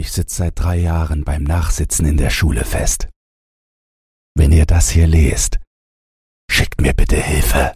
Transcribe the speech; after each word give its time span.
Ich 0.00 0.12
sitze 0.12 0.36
seit 0.36 0.58
drei 0.58 0.78
Jahren 0.78 1.24
beim 1.24 1.42
Nachsitzen 1.42 2.06
in 2.06 2.16
der 2.16 2.30
Schule 2.30 2.64
fest. 2.64 3.10
Wenn 4.34 4.50
ihr 4.50 4.64
das 4.64 4.88
hier 4.88 5.06
lest, 5.06 5.58
schickt 6.50 6.80
mir 6.80 6.94
bitte 6.94 7.16
Hilfe. 7.16 7.74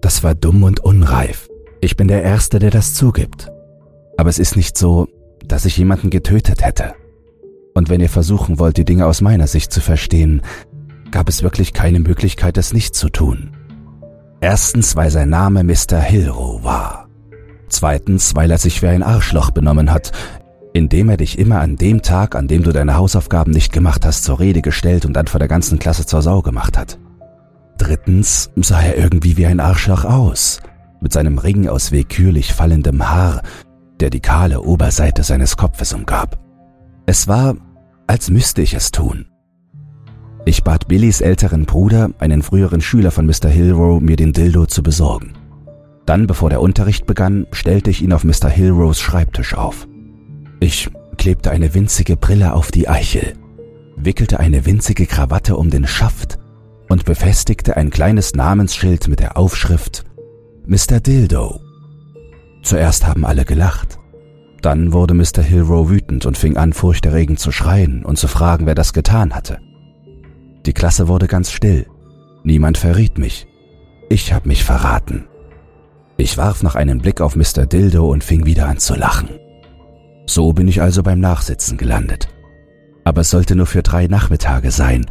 Das 0.00 0.22
war 0.22 0.36
dumm 0.36 0.62
und 0.62 0.78
unreif. 0.78 1.48
Ich 1.80 1.96
bin 1.96 2.06
der 2.06 2.22
Erste, 2.22 2.60
der 2.60 2.70
das 2.70 2.94
zugibt. 2.94 3.50
Aber 4.16 4.30
es 4.30 4.38
ist 4.38 4.54
nicht 4.54 4.78
so, 4.78 5.08
dass 5.44 5.64
ich 5.64 5.76
jemanden 5.76 6.10
getötet 6.10 6.64
hätte. 6.64 6.94
Und 7.74 7.88
wenn 7.88 8.00
ihr 8.00 8.08
versuchen 8.08 8.60
wollt, 8.60 8.76
die 8.76 8.84
Dinge 8.84 9.06
aus 9.06 9.20
meiner 9.20 9.48
Sicht 9.48 9.72
zu 9.72 9.80
verstehen, 9.80 10.42
gab 11.10 11.28
es 11.28 11.42
wirklich 11.42 11.72
keine 11.72 11.98
Möglichkeit, 11.98 12.56
es 12.56 12.72
nicht 12.72 12.94
zu 12.94 13.08
tun. 13.08 13.56
Erstens, 14.40 14.94
weil 14.94 15.10
sein 15.10 15.30
Name 15.30 15.64
Mr. 15.64 15.98
Hilro 15.98 16.62
war. 16.62 17.03
Zweitens, 17.74 18.36
weil 18.36 18.52
er 18.52 18.58
sich 18.58 18.82
wie 18.82 18.86
ein 18.86 19.02
Arschloch 19.02 19.50
benommen 19.50 19.90
hat, 19.90 20.12
indem 20.74 21.08
er 21.08 21.16
dich 21.16 21.40
immer 21.40 21.58
an 21.58 21.74
dem 21.74 22.02
Tag, 22.02 22.36
an 22.36 22.46
dem 22.46 22.62
du 22.62 22.70
deine 22.70 22.94
Hausaufgaben 22.94 23.52
nicht 23.52 23.72
gemacht 23.72 24.06
hast, 24.06 24.22
zur 24.22 24.38
Rede 24.38 24.62
gestellt 24.62 25.04
und 25.04 25.12
dann 25.14 25.26
vor 25.26 25.40
der 25.40 25.48
ganzen 25.48 25.80
Klasse 25.80 26.06
zur 26.06 26.22
Sau 26.22 26.40
gemacht 26.40 26.78
hat. 26.78 27.00
Drittens 27.76 28.52
sah 28.54 28.80
er 28.80 28.96
irgendwie 28.96 29.36
wie 29.36 29.46
ein 29.46 29.58
Arschloch 29.58 30.04
aus, 30.04 30.60
mit 31.00 31.12
seinem 31.12 31.38
Ring 31.38 31.68
aus 31.68 31.90
willkürlich 31.90 32.52
fallendem 32.52 33.10
Haar, 33.10 33.42
der 33.98 34.10
die 34.10 34.20
kahle 34.20 34.60
Oberseite 34.60 35.24
seines 35.24 35.56
Kopfes 35.56 35.92
umgab. 35.92 36.38
Es 37.06 37.26
war, 37.26 37.56
als 38.06 38.30
müsste 38.30 38.62
ich 38.62 38.74
es 38.74 38.92
tun. 38.92 39.26
Ich 40.44 40.62
bat 40.62 40.86
Billys 40.86 41.20
älteren 41.20 41.64
Bruder, 41.64 42.10
einen 42.20 42.42
früheren 42.42 42.80
Schüler 42.80 43.10
von 43.10 43.26
Mr. 43.26 43.48
Hilrow, 43.48 44.00
mir 44.00 44.14
den 44.14 44.32
Dildo 44.32 44.66
zu 44.66 44.84
besorgen. 44.84 45.32
Dann, 46.06 46.26
bevor 46.26 46.50
der 46.50 46.60
Unterricht 46.60 47.06
begann, 47.06 47.46
stellte 47.52 47.90
ich 47.90 48.02
ihn 48.02 48.12
auf 48.12 48.24
Mr. 48.24 48.48
Hilrows 48.48 49.00
Schreibtisch 49.00 49.54
auf. 49.54 49.88
Ich 50.60 50.90
klebte 51.16 51.50
eine 51.50 51.74
winzige 51.74 52.16
Brille 52.16 52.52
auf 52.52 52.70
die 52.70 52.88
Eichel, 52.88 53.34
wickelte 53.96 54.40
eine 54.40 54.66
winzige 54.66 55.06
Krawatte 55.06 55.56
um 55.56 55.70
den 55.70 55.86
Schaft 55.86 56.38
und 56.88 57.04
befestigte 57.04 57.76
ein 57.76 57.90
kleines 57.90 58.34
Namensschild 58.34 59.08
mit 59.08 59.20
der 59.20 59.36
Aufschrift 59.36 60.04
Mr. 60.66 61.00
Dildo. 61.00 61.60
Zuerst 62.62 63.06
haben 63.06 63.24
alle 63.24 63.44
gelacht. 63.44 63.98
Dann 64.62 64.92
wurde 64.94 65.12
Mr. 65.12 65.42
Hilrow 65.42 65.90
wütend 65.90 66.24
und 66.24 66.38
fing 66.38 66.56
an, 66.56 66.72
furchterregend 66.72 67.38
zu 67.38 67.52
schreien 67.52 68.04
und 68.04 68.16
zu 68.16 68.28
fragen, 68.28 68.64
wer 68.64 68.74
das 68.74 68.94
getan 68.94 69.34
hatte. 69.34 69.58
Die 70.64 70.72
Klasse 70.72 71.08
wurde 71.08 71.26
ganz 71.26 71.50
still. 71.50 71.86
Niemand 72.42 72.78
verriet 72.78 73.18
mich. 73.18 73.46
Ich 74.08 74.32
hab 74.32 74.46
mich 74.46 74.64
verraten. 74.64 75.26
Ich 76.16 76.36
warf 76.38 76.62
noch 76.62 76.74
einen 76.74 77.00
Blick 77.00 77.20
auf 77.20 77.34
Mr. 77.34 77.66
Dildo 77.66 78.08
und 78.08 78.22
fing 78.22 78.46
wieder 78.46 78.68
an 78.68 78.78
zu 78.78 78.94
lachen. 78.94 79.28
So 80.26 80.52
bin 80.52 80.68
ich 80.68 80.80
also 80.80 81.02
beim 81.02 81.20
Nachsitzen 81.20 81.76
gelandet. 81.76 82.28
Aber 83.04 83.22
es 83.22 83.30
sollte 83.30 83.56
nur 83.56 83.66
für 83.66 83.82
drei 83.82 84.06
Nachmittage 84.06 84.70
sein, 84.70 85.06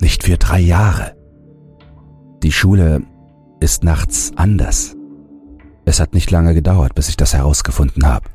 nicht 0.00 0.24
für 0.24 0.38
drei 0.38 0.60
Jahre. 0.60 1.14
Die 2.42 2.52
Schule 2.52 3.02
ist 3.60 3.84
nachts 3.84 4.32
anders. 4.36 4.96
Es 5.84 6.00
hat 6.00 6.14
nicht 6.14 6.30
lange 6.30 6.54
gedauert, 6.54 6.94
bis 6.94 7.08
ich 7.08 7.16
das 7.16 7.34
herausgefunden 7.34 8.06
habe. 8.06 8.30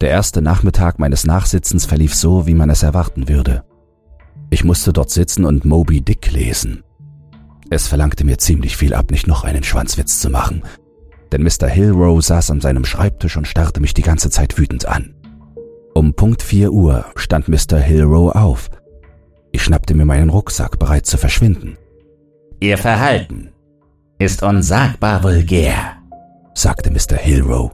Der 0.00 0.10
erste 0.10 0.42
Nachmittag 0.42 0.98
meines 0.98 1.26
Nachsitzens 1.26 1.86
verlief 1.86 2.14
so, 2.14 2.46
wie 2.46 2.54
man 2.54 2.70
es 2.70 2.82
erwarten 2.82 3.28
würde. 3.28 3.64
Ich 4.50 4.64
musste 4.64 4.92
dort 4.92 5.10
sitzen 5.10 5.44
und 5.44 5.64
Moby 5.64 6.00
Dick 6.00 6.30
lesen. 6.32 6.84
Es 7.70 7.88
verlangte 7.88 8.24
mir 8.24 8.38
ziemlich 8.38 8.76
viel 8.76 8.94
ab, 8.94 9.10
nicht 9.10 9.26
noch 9.26 9.44
einen 9.44 9.64
Schwanzwitz 9.64 10.20
zu 10.20 10.28
machen, 10.28 10.62
denn 11.32 11.42
Mr. 11.42 11.68
Hillrow 11.68 12.22
saß 12.22 12.50
an 12.50 12.60
seinem 12.60 12.84
Schreibtisch 12.84 13.36
und 13.36 13.48
starrte 13.48 13.80
mich 13.80 13.94
die 13.94 14.02
ganze 14.02 14.30
Zeit 14.30 14.58
wütend 14.58 14.86
an. 14.86 15.14
Um 15.94 16.14
Punkt 16.14 16.42
4 16.42 16.72
Uhr 16.72 17.06
stand 17.16 17.48
Mr. 17.48 17.78
Hillrow 17.78 18.34
auf. 18.34 18.70
Ich 19.50 19.62
schnappte 19.62 19.94
mir 19.94 20.04
meinen 20.04 20.30
Rucksack, 20.30 20.78
bereit 20.78 21.06
zu 21.06 21.18
verschwinden. 21.18 21.76
Ihr 22.60 22.78
Verhalten 22.78 23.50
ist 24.18 24.42
unsagbar 24.42 25.22
vulgär, 25.24 25.96
sagte 26.54 26.90
Mr. 26.90 27.16
Hillrow. 27.16 27.72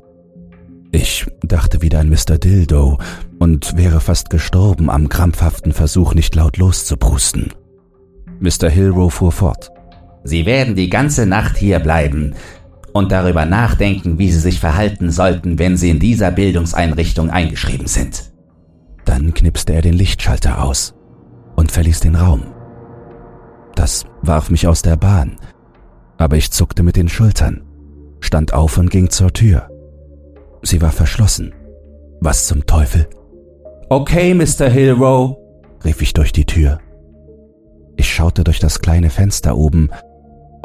Ich 0.91 1.27
dachte 1.43 1.83
wieder 1.83 2.01
an 2.01 2.09
Mr. 2.09 2.39
Dildo 2.39 2.99
und 3.39 3.77
wäre 3.77 4.01
fast 4.01 4.31
gestorben 4.31 4.89
am 4.89 5.09
krampfhaften 5.09 5.73
Versuch, 5.73 6.15
nicht 6.15 6.35
laut 6.35 6.57
loszuprusten. 6.57 7.53
Mr. 8.41 8.71
Hillrow 8.71 9.13
fuhr 9.13 9.33
fort. 9.33 9.71
Sie 10.25 10.47
werden 10.47 10.75
die 10.75 10.89
ganze 10.89 11.27
Nacht 11.27 11.57
hier 11.57 11.79
bleiben 11.79 12.35
und 12.93 13.13
darüber 13.13 13.45
nachdenken, 13.45 14.19
wie 14.19 14.31
Sie 14.31 14.41
sich 14.41 14.61
verhalten 14.61 15.11
sollten, 15.11 15.59
wenn 15.59 15.77
Sie 15.77 15.91
in 15.91 15.99
dieser 15.99 16.31
Bildungseinrichtung 16.31 17.31
eingeschrieben 17.31 17.87
sind. 17.87 18.33
Dann 19.05 19.35
knipste 19.35 19.73
er 19.75 19.83
den 19.83 19.95
Lichtschalter 19.95 20.63
aus 20.63 20.95
und 21.57 21.73
verließ 21.73 22.01
den 22.01 22.15
Raum. 22.15 22.43
Das 23.75 24.05
warf 24.23 24.51
mich 24.51 24.67
aus 24.67 24.83
der 24.83 24.97
Bahn, 24.97 25.37
aber 26.17 26.37
ich 26.37 26.51
zuckte 26.51 26.83
mit 26.83 26.97
den 26.97 27.09
Schultern, 27.09 27.63
stand 28.21 28.53
auf 28.53 28.77
und 28.79 28.91
ging 28.91 29.11
zur 29.11 29.33
Tür. 29.33 29.69
Sie 30.63 30.83
war 30.83 30.93
verschlossen. 30.93 31.55
Was 32.21 32.49
zum 32.49 32.67
Teufel? 32.67 33.09
Okay, 33.89 34.35
Mr. 34.35 34.69
Hillrow, 34.69 35.39
rief 35.85 36.03
ich 36.03 36.13
durch 36.13 36.33
die 36.33 36.45
Tür. 36.45 36.81
Ich 37.97 38.13
schaute 38.13 38.45
durch 38.45 38.59
das 38.59 38.81
kleine 38.81 39.11
Fenster 39.11 39.57
oben 39.57 39.91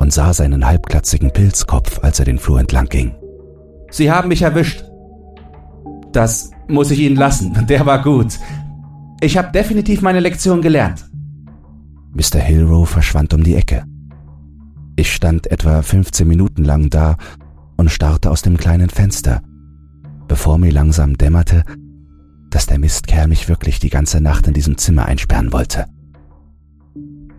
und 0.03 0.11
sah 0.11 0.33
seinen 0.33 0.65
halbglatzigen 0.65 1.31
Pilzkopf, 1.31 2.03
als 2.03 2.19
er 2.19 2.25
den 2.25 2.37
Flur 2.37 2.59
entlang 2.59 2.89
ging. 2.89 3.15
Sie 3.89 4.11
haben 4.11 4.27
mich 4.27 4.41
erwischt. 4.41 4.83
Das 6.11 6.51
muss 6.67 6.91
ich 6.91 6.99
Ihnen 6.99 7.15
lassen. 7.15 7.65
Der 7.69 7.85
war 7.85 8.03
gut. 8.03 8.37
Ich 9.21 9.37
habe 9.37 9.53
definitiv 9.53 10.01
meine 10.01 10.19
Lektion 10.19 10.61
gelernt. 10.61 11.09
Mr. 12.11 12.39
Hillrow 12.39 12.87
verschwand 12.87 13.33
um 13.33 13.45
die 13.45 13.55
Ecke. 13.55 13.85
Ich 14.97 15.13
stand 15.13 15.47
etwa 15.47 15.81
15 15.81 16.27
Minuten 16.27 16.65
lang 16.65 16.89
da 16.89 17.15
und 17.77 17.89
starrte 17.89 18.29
aus 18.29 18.41
dem 18.41 18.57
kleinen 18.57 18.89
Fenster, 18.89 19.41
bevor 20.27 20.57
mir 20.57 20.73
langsam 20.73 21.17
dämmerte, 21.17 21.63
dass 22.49 22.65
der 22.65 22.77
Mistkerl 22.77 23.29
mich 23.29 23.47
wirklich 23.47 23.79
die 23.79 23.89
ganze 23.89 24.19
Nacht 24.19 24.47
in 24.47 24.53
diesem 24.53 24.77
Zimmer 24.77 25.05
einsperren 25.05 25.53
wollte. 25.53 25.85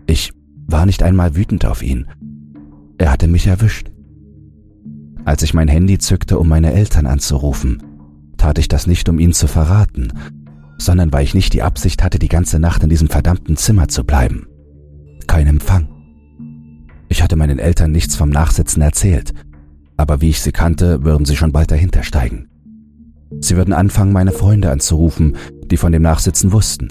Ich 0.07 0.33
war 0.65 0.87
nicht 0.87 1.03
einmal 1.03 1.35
wütend 1.35 1.63
auf 1.65 1.83
ihn. 1.83 2.07
Er 2.97 3.11
hatte 3.11 3.27
mich 3.27 3.47
erwischt. 3.47 3.91
Als 5.25 5.41
ich 5.41 5.53
mein 5.53 5.67
Handy 5.67 5.97
zückte, 5.97 6.39
um 6.39 6.47
meine 6.47 6.71
Eltern 6.71 7.07
anzurufen, 7.07 7.81
tat 8.37 8.59
ich 8.59 8.67
das 8.67 8.87
nicht, 8.87 9.09
um 9.09 9.19
ihn 9.19 9.33
zu 9.33 9.47
verraten, 9.47 10.13
sondern 10.77 11.11
weil 11.11 11.23
ich 11.23 11.33
nicht 11.33 11.53
die 11.53 11.63
Absicht 11.63 12.03
hatte, 12.03 12.19
die 12.19 12.27
ganze 12.27 12.59
Nacht 12.59 12.83
in 12.83 12.89
diesem 12.89 13.09
verdammten 13.09 13.57
Zimmer 13.57 13.87
zu 13.87 14.03
bleiben. 14.03 14.47
Kein 15.27 15.47
Empfang. 15.47 15.89
Ich 17.09 17.23
hatte 17.23 17.35
meinen 17.35 17.59
Eltern 17.59 17.91
nichts 17.91 18.15
vom 18.15 18.29
Nachsitzen 18.29 18.81
erzählt, 18.81 19.33
aber 19.97 20.21
wie 20.21 20.29
ich 20.29 20.41
sie 20.41 20.51
kannte, 20.51 21.03
würden 21.03 21.25
sie 21.25 21.35
schon 21.35 21.51
bald 21.51 21.71
dahinter 21.71 22.03
steigen. 22.03 22.47
Sie 23.41 23.55
würden 23.55 23.73
anfangen, 23.73 24.13
meine 24.13 24.31
Freunde 24.31 24.71
anzurufen, 24.71 25.35
die 25.71 25.77
von 25.77 25.91
dem 25.91 26.01
Nachsitzen 26.01 26.51
wussten. 26.51 26.89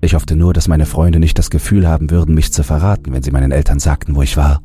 Ich 0.00 0.14
hoffte 0.14 0.36
nur, 0.36 0.52
dass 0.52 0.68
meine 0.68 0.86
Freunde 0.86 1.18
nicht 1.18 1.38
das 1.38 1.50
Gefühl 1.50 1.88
haben 1.88 2.10
würden, 2.10 2.34
mich 2.34 2.52
zu 2.52 2.62
verraten, 2.62 3.12
wenn 3.12 3.22
sie 3.22 3.30
meinen 3.30 3.52
Eltern 3.52 3.78
sagten, 3.78 4.14
wo 4.14 4.22
ich 4.22 4.36
war. 4.36 4.60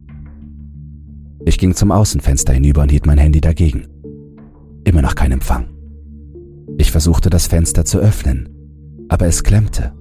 Ich 1.45 1.57
ging 1.57 1.73
zum 1.73 1.91
Außenfenster 1.91 2.53
hinüber 2.53 2.81
und 2.81 2.89
hielt 2.89 3.05
mein 3.05 3.17
Handy 3.17 3.41
dagegen. 3.41 3.87
Immer 4.83 5.01
noch 5.01 5.15
kein 5.15 5.31
Empfang. 5.31 5.67
Ich 6.77 6.91
versuchte 6.91 7.29
das 7.29 7.47
Fenster 7.47 7.85
zu 7.85 7.99
öffnen, 7.99 8.49
aber 9.09 9.25
es 9.25 9.43
klemmte. 9.43 9.93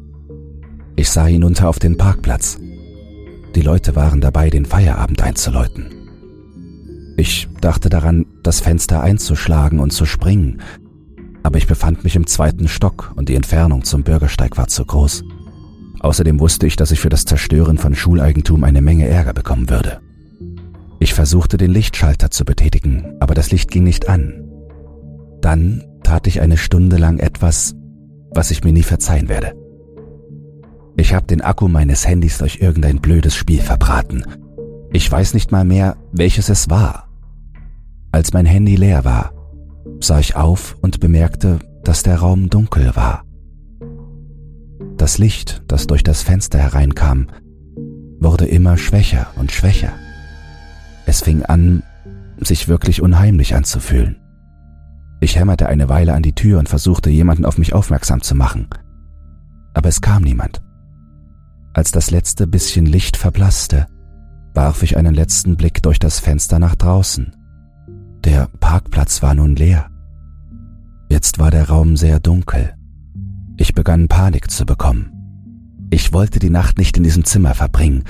Ich 0.97 1.11
sah 1.11 1.27
hinunter 1.27 1.69
auf 1.69 1.79
den 1.79 1.97
Parkplatz. 1.97 2.59
Die 3.55 3.63
Leute 3.63 3.97
waren 3.97 4.21
dabei, 4.21 4.51
den 4.51 4.65
Feierabend 4.65 5.23
einzuläuten. 5.23 5.87
Ich 7.17 7.49
dachte 7.61 7.89
daran, 7.89 8.27
das 8.43 8.61
Fenster 8.61 9.03
einzuschlagen 9.03 9.81
und 9.81 9.93
zu 9.93 10.05
springen, 10.07 10.61
aber 11.43 11.59
ich 11.59 11.67
befand 11.67 12.05
mich 12.05 12.15
im 12.15 12.27
zweiten 12.27 12.69
Stock 12.69 13.13
und 13.17 13.29
die 13.29 13.35
Entfernung 13.35 13.85
zum 13.85 14.03
Bürgersteig 14.03 14.57
war 14.57 14.69
zu 14.69 14.85
groß. 14.85 15.25
Außerdem 16.01 16.39
wusste 16.39 16.67
ich, 16.67 16.77
dass 16.77 16.91
ich 16.91 17.01
für 17.01 17.09
das 17.09 17.25
Zerstören 17.25 17.79
von 17.79 17.95
Schuleigentum 17.95 18.63
eine 18.65 18.83
Menge 18.83 19.09
Ärger 19.09 19.33
bekommen 19.33 19.69
würde. 19.69 20.01
Ich 21.01 21.15
versuchte 21.15 21.57
den 21.57 21.71
Lichtschalter 21.71 22.31
zu 22.31 22.45
betätigen, 22.45 23.17
aber 23.21 23.35
das 23.35 23.51
Licht 23.51 23.71
ging 23.71 23.85
nicht 23.85 24.09
an. 24.09 24.45
Dann 25.41 25.85
tat 26.03 26.27
ich 26.27 26.41
eine 26.41 26.57
Stunde 26.57 26.97
lang 26.97 27.19
etwas, 27.19 27.75
was 28.31 28.51
ich 28.51 28.65
mir 28.65 28.73
nie 28.73 28.83
verzeihen 28.83 29.29
werde. 29.29 29.55
Ich 30.97 31.15
habe 31.15 31.27
den 31.27 31.43
Akku 31.43 31.69
meines 31.69 32.07
Handys 32.07 32.39
durch 32.39 32.61
irgendein 32.61 33.01
blödes 33.01 33.37
Spiel 33.37 33.61
verbraten. 33.61 34.25
Ich 34.93 35.11
weiß 35.11 35.35
nicht 35.35 35.53
mal 35.53 35.65
mehr, 35.65 35.97
welches 36.13 36.49
es 36.49 36.69
war. 36.69 37.09
Als 38.11 38.33
mein 38.33 38.47
Handy 38.47 38.75
leer 38.75 39.05
war, 39.05 39.33
sah 40.01 40.19
ich 40.19 40.35
auf 40.35 40.77
und 40.81 40.99
bemerkte, 40.99 41.61
dass 41.85 42.03
der 42.03 42.17
Raum 42.17 42.51
dunkel 42.51 42.97
war. 42.97 43.25
Das 44.97 45.19
Licht, 45.19 45.63
das 45.69 45.87
durch 45.87 46.03
das 46.03 46.23
Fenster 46.23 46.59
hereinkam, 46.59 47.29
wurde 48.19 48.47
immer 48.47 48.77
schwächer 48.77 49.29
und 49.37 49.53
schwächer. 49.53 49.93
Es 51.09 51.23
fing 51.23 51.43
an, 51.43 51.83
sich 52.37 52.69
wirklich 52.69 53.01
unheimlich 53.01 53.55
anzufühlen. 53.55 54.17
Ich 55.21 55.39
hämmerte 55.39 55.67
eine 55.67 55.89
Weile 55.89 56.13
an 56.13 56.23
die 56.23 56.35
Tür 56.35 56.59
und 56.59 56.69
versuchte 56.69 57.09
jemanden 57.09 57.47
auf 57.47 57.57
mich 57.57 57.73
aufmerksam 57.73 58.21
zu 58.21 58.35
machen. 58.35 58.69
Aber 59.73 59.89
es 59.89 60.03
kam 60.03 60.23
niemand. 60.23 60.63
Als 61.73 61.93
das 61.93 62.11
letzte 62.11 62.47
bisschen 62.47 62.85
Licht 62.85 63.17
verblasste, 63.17 63.87
warf 64.53 64.83
ich 64.83 64.99
einen 64.99 65.15
letzten 65.15 65.57
Blick 65.57 65.83
durch 65.83 65.99
das 65.99 66.21
Fenster 66.21 66.59
nach 66.59 66.75
draußen. 66.75 67.35
Der 68.23 68.51
Parkplatz 68.61 69.23
war 69.23 69.35
nun 69.35 69.57
leer. 69.57 69.89
Jetzt 71.09 71.39
war 71.39 71.51
der 71.51 71.71
Raum 71.71 71.97
sehr 71.97 72.21
dunkel. 72.21 72.75
Ich 73.57 73.73
begann 73.73 74.09
Panik 74.09 74.51
zu 74.51 74.67
bekommen. 74.67 75.11
Ich 75.89 76.13
wollte 76.13 76.39
die 76.39 76.51
Nacht 76.51 76.77
nicht 76.77 76.99
in 76.99 77.03
diesem 77.03 77.25
Zimmer 77.25 77.55
verbringen, 77.55 78.05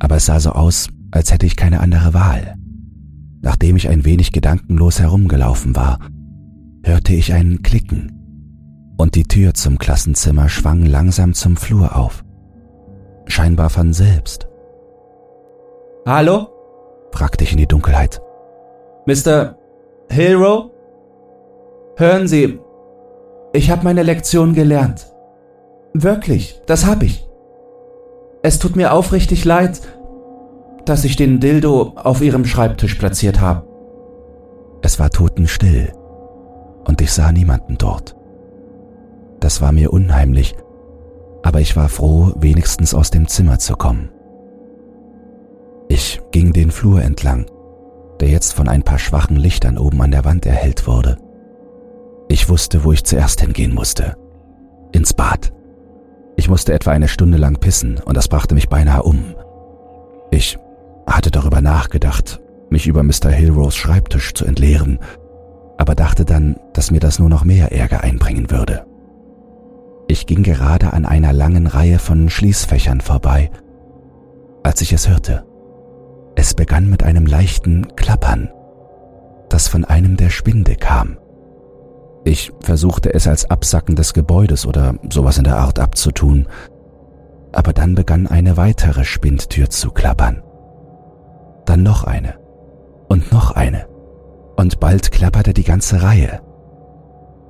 aber 0.00 0.16
es 0.16 0.26
sah 0.26 0.40
so 0.40 0.50
aus, 0.50 0.88
als 1.14 1.32
hätte 1.32 1.46
ich 1.46 1.56
keine 1.56 1.80
andere 1.80 2.12
Wahl. 2.12 2.56
Nachdem 3.40 3.76
ich 3.76 3.88
ein 3.88 4.04
wenig 4.04 4.32
gedankenlos 4.32 4.98
herumgelaufen 4.98 5.76
war, 5.76 6.00
hörte 6.82 7.14
ich 7.14 7.32
ein 7.32 7.62
Klicken 7.62 8.10
und 8.98 9.14
die 9.14 9.22
Tür 9.24 9.54
zum 9.54 9.78
Klassenzimmer 9.78 10.48
schwang 10.48 10.84
langsam 10.84 11.32
zum 11.34 11.56
Flur 11.56 11.96
auf. 11.96 12.24
Scheinbar 13.26 13.70
von 13.70 13.92
selbst. 13.92 14.48
Hallo? 16.04 16.48
fragte 17.12 17.44
ich 17.44 17.52
in 17.52 17.58
die 17.58 17.68
Dunkelheit. 17.68 18.20
Mr. 19.06 19.56
Hero? 20.08 20.72
Hören 21.96 22.26
Sie, 22.26 22.58
ich 23.52 23.70
habe 23.70 23.84
meine 23.84 24.02
Lektion 24.02 24.52
gelernt. 24.52 25.06
Wirklich, 25.92 26.60
das 26.66 26.86
hab 26.86 27.04
ich. 27.04 27.28
Es 28.42 28.58
tut 28.58 28.74
mir 28.74 28.92
aufrichtig 28.92 29.44
leid, 29.44 29.80
dass 30.86 31.04
ich 31.04 31.16
den 31.16 31.40
Dildo 31.40 31.92
auf 31.96 32.20
Ihrem 32.20 32.44
Schreibtisch 32.44 32.94
platziert 32.94 33.40
habe. 33.40 33.66
Es 34.82 34.98
war 34.98 35.10
totenstill 35.10 35.92
und 36.84 37.00
ich 37.00 37.12
sah 37.12 37.32
niemanden 37.32 37.78
dort. 37.78 38.14
Das 39.40 39.60
war 39.60 39.72
mir 39.72 39.92
unheimlich, 39.92 40.54
aber 41.42 41.60
ich 41.60 41.76
war 41.76 41.88
froh, 41.88 42.32
wenigstens 42.36 42.94
aus 42.94 43.10
dem 43.10 43.28
Zimmer 43.28 43.58
zu 43.58 43.74
kommen. 43.74 44.10
Ich 45.88 46.20
ging 46.32 46.52
den 46.52 46.70
Flur 46.70 47.02
entlang, 47.02 47.46
der 48.20 48.28
jetzt 48.28 48.52
von 48.52 48.68
ein 48.68 48.82
paar 48.82 48.98
schwachen 48.98 49.36
Lichtern 49.36 49.78
oben 49.78 50.00
an 50.02 50.10
der 50.10 50.24
Wand 50.24 50.46
erhellt 50.46 50.86
wurde. 50.86 51.18
Ich 52.28 52.48
wusste, 52.48 52.84
wo 52.84 52.92
ich 52.92 53.04
zuerst 53.04 53.40
hingehen 53.40 53.74
musste. 53.74 54.16
Ins 54.92 55.12
Bad. 55.12 55.52
Ich 56.36 56.48
musste 56.48 56.72
etwa 56.72 56.90
eine 56.92 57.08
Stunde 57.08 57.38
lang 57.38 57.58
pissen 57.60 58.00
und 58.04 58.16
das 58.16 58.28
brachte 58.28 58.54
mich 58.54 58.68
beinahe 58.68 59.02
um. 59.02 59.34
Ich 60.30 60.58
hatte 61.16 61.30
darüber 61.30 61.60
nachgedacht, 61.60 62.40
mich 62.70 62.86
über 62.86 63.02
Mr. 63.02 63.30
Hilrose 63.30 63.76
Schreibtisch 63.76 64.34
zu 64.34 64.44
entleeren, 64.44 64.98
aber 65.78 65.94
dachte 65.94 66.24
dann, 66.24 66.56
dass 66.72 66.90
mir 66.90 67.00
das 67.00 67.18
nur 67.18 67.28
noch 67.28 67.44
mehr 67.44 67.72
Ärger 67.72 68.02
einbringen 68.02 68.50
würde. 68.50 68.86
Ich 70.08 70.26
ging 70.26 70.42
gerade 70.42 70.92
an 70.92 71.06
einer 71.06 71.32
langen 71.32 71.66
Reihe 71.66 71.98
von 71.98 72.28
Schließfächern 72.28 73.00
vorbei, 73.00 73.50
als 74.62 74.80
ich 74.80 74.92
es 74.92 75.08
hörte. 75.08 75.44
Es 76.36 76.54
begann 76.54 76.90
mit 76.90 77.02
einem 77.02 77.26
leichten 77.26 77.94
Klappern, 77.96 78.50
das 79.48 79.68
von 79.68 79.84
einem 79.84 80.16
der 80.16 80.30
Spinde 80.30 80.76
kam. 80.76 81.18
Ich 82.24 82.52
versuchte 82.60 83.12
es 83.14 83.28
als 83.28 83.50
Absacken 83.50 83.96
des 83.96 84.14
Gebäudes 84.14 84.66
oder 84.66 84.94
sowas 85.10 85.38
in 85.38 85.44
der 85.44 85.58
Art 85.58 85.78
abzutun, 85.78 86.48
aber 87.52 87.72
dann 87.72 87.94
begann 87.94 88.26
eine 88.26 88.56
weitere 88.56 89.04
Spindtür 89.04 89.70
zu 89.70 89.90
klappern. 89.90 90.42
Dann 91.66 91.82
noch 91.82 92.04
eine 92.04 92.34
und 93.08 93.32
noch 93.32 93.52
eine, 93.52 93.86
und 94.56 94.80
bald 94.80 95.10
klapperte 95.10 95.54
die 95.54 95.64
ganze 95.64 96.02
Reihe, 96.02 96.40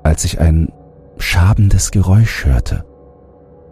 als 0.03 0.25
ich 0.25 0.41
ein 0.41 0.73
schabendes 1.19 1.91
Geräusch 1.91 2.45
hörte, 2.45 2.85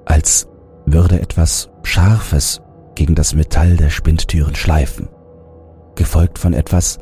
als 0.04 0.48
würde 0.86 1.20
etwas 1.20 1.70
Scharfes 1.82 2.60
gegen 2.94 3.14
das 3.14 3.34
Metall 3.34 3.76
der 3.76 3.90
Spindtüren 3.90 4.54
schleifen, 4.54 5.08
gefolgt 5.94 6.38
von 6.38 6.52
etwas, 6.52 6.98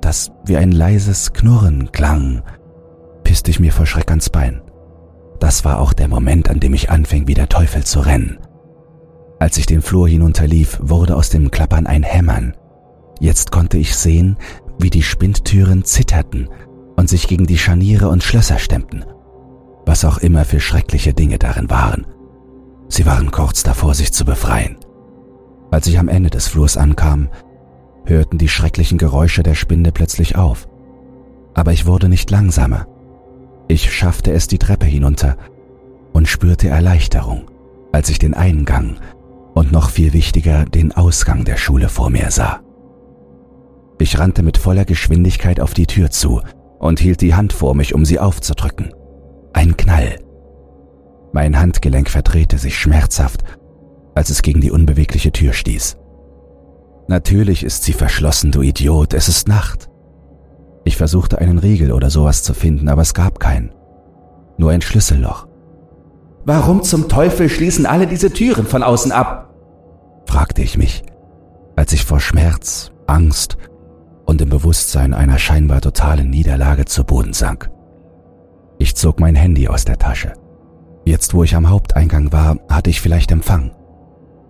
das 0.00 0.30
wie 0.44 0.56
ein 0.56 0.72
leises 0.72 1.32
Knurren 1.32 1.90
klang 1.92 2.42
pisste 3.26 3.50
ich 3.50 3.58
mir 3.58 3.72
vor 3.72 3.86
Schreck 3.86 4.08
ans 4.10 4.30
Bein. 4.30 4.62
Das 5.40 5.64
war 5.64 5.80
auch 5.80 5.92
der 5.92 6.06
Moment, 6.06 6.48
an 6.48 6.60
dem 6.60 6.74
ich 6.74 6.90
anfing, 6.90 7.26
wie 7.26 7.34
der 7.34 7.48
Teufel 7.48 7.82
zu 7.82 7.98
rennen. 7.98 8.38
Als 9.40 9.58
ich 9.58 9.66
den 9.66 9.82
Flur 9.82 10.08
hinunterlief, 10.08 10.78
wurde 10.80 11.16
aus 11.16 11.28
dem 11.28 11.50
Klappern 11.50 11.88
ein 11.88 12.04
Hämmern. 12.04 12.54
Jetzt 13.20 13.50
konnte 13.50 13.78
ich 13.78 13.96
sehen, 13.96 14.36
wie 14.78 14.90
die 14.90 15.02
Spindtüren 15.02 15.84
zitterten 15.84 16.48
und 16.96 17.08
sich 17.08 17.28
gegen 17.28 17.46
die 17.46 17.58
Scharniere 17.58 18.08
und 18.08 18.22
Schlösser 18.22 18.58
stemmten. 18.58 19.04
Was 19.84 20.04
auch 20.04 20.18
immer 20.18 20.44
für 20.44 20.60
schreckliche 20.60 21.14
Dinge 21.14 21.38
darin 21.38 21.70
waren. 21.70 22.06
Sie 22.88 23.06
waren 23.06 23.30
kurz 23.30 23.62
davor, 23.62 23.94
sich 23.94 24.12
zu 24.12 24.24
befreien. 24.24 24.76
Als 25.70 25.86
ich 25.86 25.98
am 25.98 26.08
Ende 26.08 26.30
des 26.30 26.48
Flurs 26.48 26.76
ankam, 26.76 27.28
hörten 28.04 28.38
die 28.38 28.48
schrecklichen 28.48 28.98
Geräusche 28.98 29.42
der 29.42 29.54
Spinde 29.54 29.92
plötzlich 29.92 30.36
auf. 30.36 30.68
Aber 31.54 31.72
ich 31.72 31.86
wurde 31.86 32.08
nicht 32.08 32.30
langsamer. 32.30 32.86
Ich 33.68 33.92
schaffte 33.92 34.32
es 34.32 34.46
die 34.46 34.58
Treppe 34.58 34.86
hinunter 34.86 35.36
und 36.12 36.28
spürte 36.28 36.68
Erleichterung, 36.68 37.50
als 37.92 38.08
ich 38.08 38.18
den 38.18 38.34
Eingang 38.34 38.96
und 39.54 39.72
noch 39.72 39.90
viel 39.90 40.12
wichtiger 40.12 40.64
den 40.64 40.92
Ausgang 40.92 41.44
der 41.44 41.56
Schule 41.56 41.88
vor 41.88 42.10
mir 42.10 42.30
sah. 42.30 42.60
Ich 43.98 44.18
rannte 44.18 44.42
mit 44.42 44.58
voller 44.58 44.84
Geschwindigkeit 44.84 45.60
auf 45.60 45.74
die 45.74 45.86
Tür 45.86 46.10
zu 46.10 46.42
und 46.78 47.00
hielt 47.00 47.20
die 47.20 47.34
Hand 47.34 47.52
vor 47.52 47.74
mich, 47.74 47.94
um 47.94 48.04
sie 48.04 48.18
aufzudrücken. 48.18 48.94
Ein 49.52 49.76
Knall. 49.76 50.18
Mein 51.32 51.58
Handgelenk 51.58 52.10
verdrehte 52.10 52.58
sich 52.58 52.78
schmerzhaft, 52.78 53.42
als 54.14 54.30
es 54.30 54.42
gegen 54.42 54.60
die 54.60 54.70
unbewegliche 54.70 55.32
Tür 55.32 55.52
stieß. 55.52 55.96
Natürlich 57.08 57.62
ist 57.62 57.84
sie 57.84 57.92
verschlossen, 57.92 58.52
du 58.52 58.62
Idiot, 58.62 59.14
es 59.14 59.28
ist 59.28 59.48
Nacht. 59.48 59.88
Ich 60.84 60.96
versuchte 60.96 61.38
einen 61.38 61.58
Riegel 61.58 61.92
oder 61.92 62.10
sowas 62.10 62.42
zu 62.42 62.52
finden, 62.52 62.88
aber 62.88 63.02
es 63.02 63.14
gab 63.14 63.40
keinen. 63.40 63.72
Nur 64.58 64.70
ein 64.70 64.82
Schlüsselloch. 64.82 65.46
Warum 66.44 66.82
zum 66.82 67.08
Teufel 67.08 67.48
schließen 67.48 67.86
alle 67.86 68.06
diese 68.06 68.32
Türen 68.32 68.66
von 68.66 68.82
außen 68.82 69.12
ab? 69.12 69.54
fragte 70.26 70.62
ich 70.62 70.76
mich, 70.76 71.02
als 71.76 71.92
ich 71.92 72.04
vor 72.04 72.20
Schmerz, 72.20 72.92
Angst 73.06 73.56
und 74.26 74.42
im 74.42 74.48
Bewusstsein 74.50 75.14
einer 75.14 75.38
scheinbar 75.38 75.80
totalen 75.80 76.28
Niederlage 76.28 76.84
zu 76.84 77.04
Boden 77.04 77.32
sank. 77.32 77.70
Ich 78.78 78.94
zog 78.94 79.20
mein 79.20 79.34
Handy 79.34 79.68
aus 79.68 79.84
der 79.84 79.98
Tasche. 79.98 80.34
Jetzt, 81.04 81.32
wo 81.32 81.44
ich 81.44 81.54
am 81.54 81.70
Haupteingang 81.70 82.32
war, 82.32 82.58
hatte 82.68 82.90
ich 82.90 83.00
vielleicht 83.00 83.30
Empfang, 83.30 83.70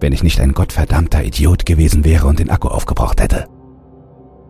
wenn 0.01 0.13
ich 0.13 0.23
nicht 0.23 0.41
ein 0.41 0.53
gottverdammter 0.53 1.23
Idiot 1.23 1.67
gewesen 1.67 2.05
wäre 2.05 2.27
und 2.27 2.39
den 2.39 2.51
Akku 2.51 2.69
aufgebraucht 2.69 3.21
hätte. 3.21 3.47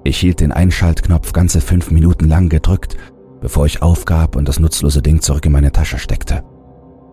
Ich 0.05 0.19
hielt 0.19 0.41
den 0.41 0.53
Einschaltknopf 0.53 1.33
ganze 1.33 1.61
fünf 1.61 1.91
Minuten 1.91 2.29
lang 2.29 2.49
gedrückt, 2.49 2.97
bevor 3.41 3.67
ich 3.67 3.83
aufgab 3.83 4.37
und 4.37 4.49
das 4.49 4.61
nutzlose 4.61 5.03
Ding 5.03 5.21
zurück 5.21 5.45
in 5.45 5.53
meine 5.53 5.73
Tasche 5.73 5.99
steckte. 5.99 6.45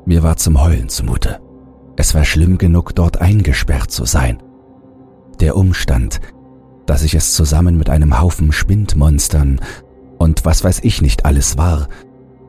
Mir 0.06 0.22
war 0.22 0.38
zum 0.38 0.64
Heulen 0.64 0.90
zumute. 0.90 1.40
Es 1.96 2.14
war 2.14 2.24
schlimm 2.24 2.58
genug, 2.58 2.96
dort 2.96 3.20
eingesperrt 3.20 3.92
zu 3.92 4.06
sein. 4.06 4.42
Der 5.40 5.56
Umstand, 5.56 6.20
dass 6.86 7.04
ich 7.04 7.14
es 7.16 7.34
zusammen 7.34 7.78
mit 7.78 7.90
einem 7.90 8.20
Haufen 8.20 8.52
Spindmonstern 8.52 9.62
und 10.18 10.46
was 10.46 10.64
weiß 10.64 10.82
ich 10.84 11.02
nicht 11.02 11.26
alles 11.26 11.58
war, 11.58 11.88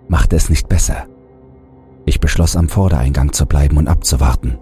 machte 0.09 0.37
es 0.37 0.51
nicht 0.51 0.69
besser. 0.69 1.07
Ich 2.07 2.21
beschloss 2.21 2.57
am 2.57 2.69
Vordereingang 2.69 3.33
zu 3.33 3.47
bleiben 3.47 3.77
und 3.77 3.89
abzuwarten. 3.89 4.59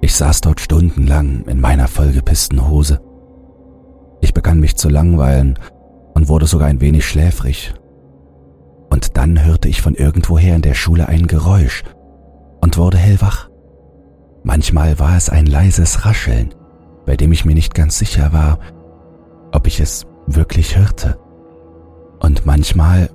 Ich 0.00 0.14
saß 0.14 0.40
dort 0.40 0.60
stundenlang 0.60 1.44
in 1.46 1.60
meiner 1.60 1.88
vollgepissten 1.88 2.68
Hose 2.68 3.00
ich 4.20 4.34
begann 4.34 4.60
mich 4.60 4.76
zu 4.76 4.88
langweilen 4.88 5.58
und 6.14 6.28
wurde 6.28 6.46
sogar 6.46 6.68
ein 6.68 6.80
wenig 6.80 7.06
schläfrig. 7.06 7.74
Und 8.90 9.16
dann 9.16 9.44
hörte 9.44 9.68
ich 9.68 9.82
von 9.82 9.94
irgendwoher 9.94 10.56
in 10.56 10.62
der 10.62 10.74
Schule 10.74 11.08
ein 11.08 11.26
Geräusch 11.26 11.84
und 12.60 12.78
wurde 12.78 12.98
hellwach. 12.98 13.48
Manchmal 14.42 14.98
war 14.98 15.16
es 15.16 15.28
ein 15.28 15.46
leises 15.46 16.04
Rascheln, 16.04 16.54
bei 17.04 17.16
dem 17.16 17.32
ich 17.32 17.44
mir 17.44 17.54
nicht 17.54 17.74
ganz 17.74 17.98
sicher 17.98 18.32
war, 18.32 18.58
ob 19.56 19.66
ich 19.66 19.80
es 19.80 20.06
wirklich 20.26 20.76
hörte. 20.76 21.18
Und 22.20 22.44
manchmal 22.44 23.08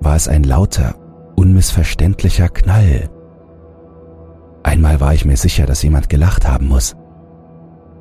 war 0.00 0.14
es 0.14 0.28
ein 0.28 0.44
lauter, 0.44 0.94
unmissverständlicher 1.36 2.50
Knall. 2.50 3.08
Einmal 4.62 5.00
war 5.00 5.14
ich 5.14 5.24
mir 5.24 5.38
sicher, 5.38 5.64
dass 5.64 5.82
jemand 5.82 6.10
gelacht 6.10 6.46
haben 6.46 6.68
muss. 6.68 6.94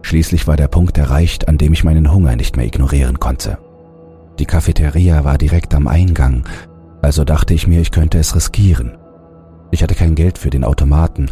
Schließlich 0.02 0.46
war 0.46 0.58
der 0.58 0.68
Punkt 0.68 0.98
erreicht, 0.98 1.48
an 1.48 1.58
dem 1.58 1.72
ich 1.72 1.86
meinen 1.86 2.12
Hunger 2.12 2.36
nicht 2.36 2.58
mehr 2.58 2.66
ignorieren 2.66 3.20
konnte. 3.20 3.58
Die 4.40 4.46
Cafeteria 4.46 5.24
war 5.24 5.38
direkt 5.38 5.74
am 5.74 5.88
Eingang, 5.88 6.44
also 7.02 7.24
dachte 7.24 7.54
ich 7.54 7.66
mir, 7.66 7.80
ich 7.80 7.92
könnte 7.92 8.20
es 8.20 8.36
riskieren. 8.36 8.98
Ich 9.72 9.84
hatte 9.84 9.96
kein 9.96 10.16
Geld 10.16 10.38
für 10.38 10.50
den 10.50 10.66
Automaten, 10.66 11.32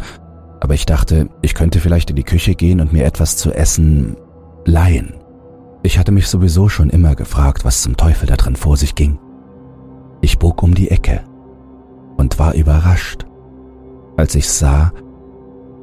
aber 0.60 0.72
ich 0.72 0.86
dachte, 0.86 1.28
ich 1.42 1.54
könnte 1.54 1.80
vielleicht 1.80 2.08
in 2.08 2.16
die 2.16 2.24
Küche 2.24 2.54
gehen 2.54 2.80
und 2.80 2.92
mir 2.92 3.04
etwas 3.04 3.36
zu 3.36 3.52
essen 3.52 4.16
leihen. 4.64 5.23
Ich 5.86 5.98
hatte 5.98 6.12
mich 6.12 6.28
sowieso 6.28 6.70
schon 6.70 6.88
immer 6.88 7.14
gefragt, 7.14 7.66
was 7.66 7.82
zum 7.82 7.98
Teufel 7.98 8.26
da 8.26 8.36
drin 8.36 8.56
vor 8.56 8.78
sich 8.78 8.94
ging. 8.94 9.18
Ich 10.22 10.38
bog 10.38 10.62
um 10.62 10.74
die 10.74 10.90
Ecke 10.90 11.22
und 12.16 12.38
war 12.38 12.54
überrascht, 12.54 13.26
als 14.16 14.34
ich 14.34 14.48
sah, 14.48 14.92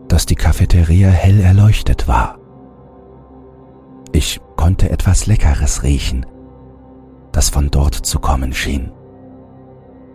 dass 0.08 0.25
die 0.25 0.36
Cafeteria 0.36 1.10
hell 1.10 1.39
erleuchtet 1.39 2.08
war. 2.08 2.39
Ich 4.12 4.41
konnte 4.58 4.89
etwas 4.89 5.27
Leckeres 5.27 5.84
riechen, 5.84 6.25
das 7.31 7.50
von 7.50 7.70
dort 7.70 7.93
zu 7.93 8.17
kommen 8.17 8.53
schien. 8.53 8.91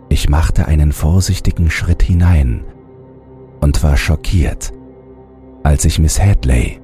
Ich 0.08 0.28
machte 0.28 0.66
einen 0.66 0.90
vorsichtigen 0.90 1.70
Schritt 1.70 2.02
hinein 2.02 2.64
und 3.60 3.84
war 3.84 3.96
schockiert, 3.96 4.72
als 5.62 5.84
ich 5.84 6.00
Miss 6.00 6.20
Hadley, 6.20 6.80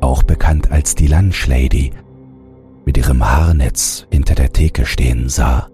auch 0.00 0.22
bekannt 0.22 0.72
als 0.72 0.94
die 0.94 1.08
Lunchlady, 1.08 1.92
mit 2.84 2.96
ihrem 2.96 3.24
Haarnetz 3.24 4.06
hinter 4.10 4.34
der 4.34 4.52
Theke 4.52 4.86
stehen 4.86 5.28
sah. 5.28 5.68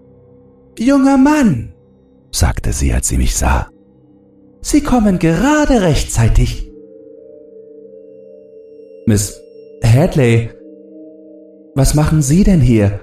Junger 0.77 1.17
Mann, 1.17 1.73
sagte 2.31 2.71
sie, 2.73 2.93
als 2.93 3.07
sie 3.07 3.17
mich 3.17 3.35
sah. 3.35 3.69
Sie 4.61 4.81
kommen 4.81 5.19
gerade 5.19 5.81
rechtzeitig. 5.81 6.71
Miss 9.05 9.41
Hadley, 9.83 10.51
was 11.75 11.95
machen 11.95 12.21
Sie 12.21 12.43
denn 12.43 12.61
hier? 12.61 13.01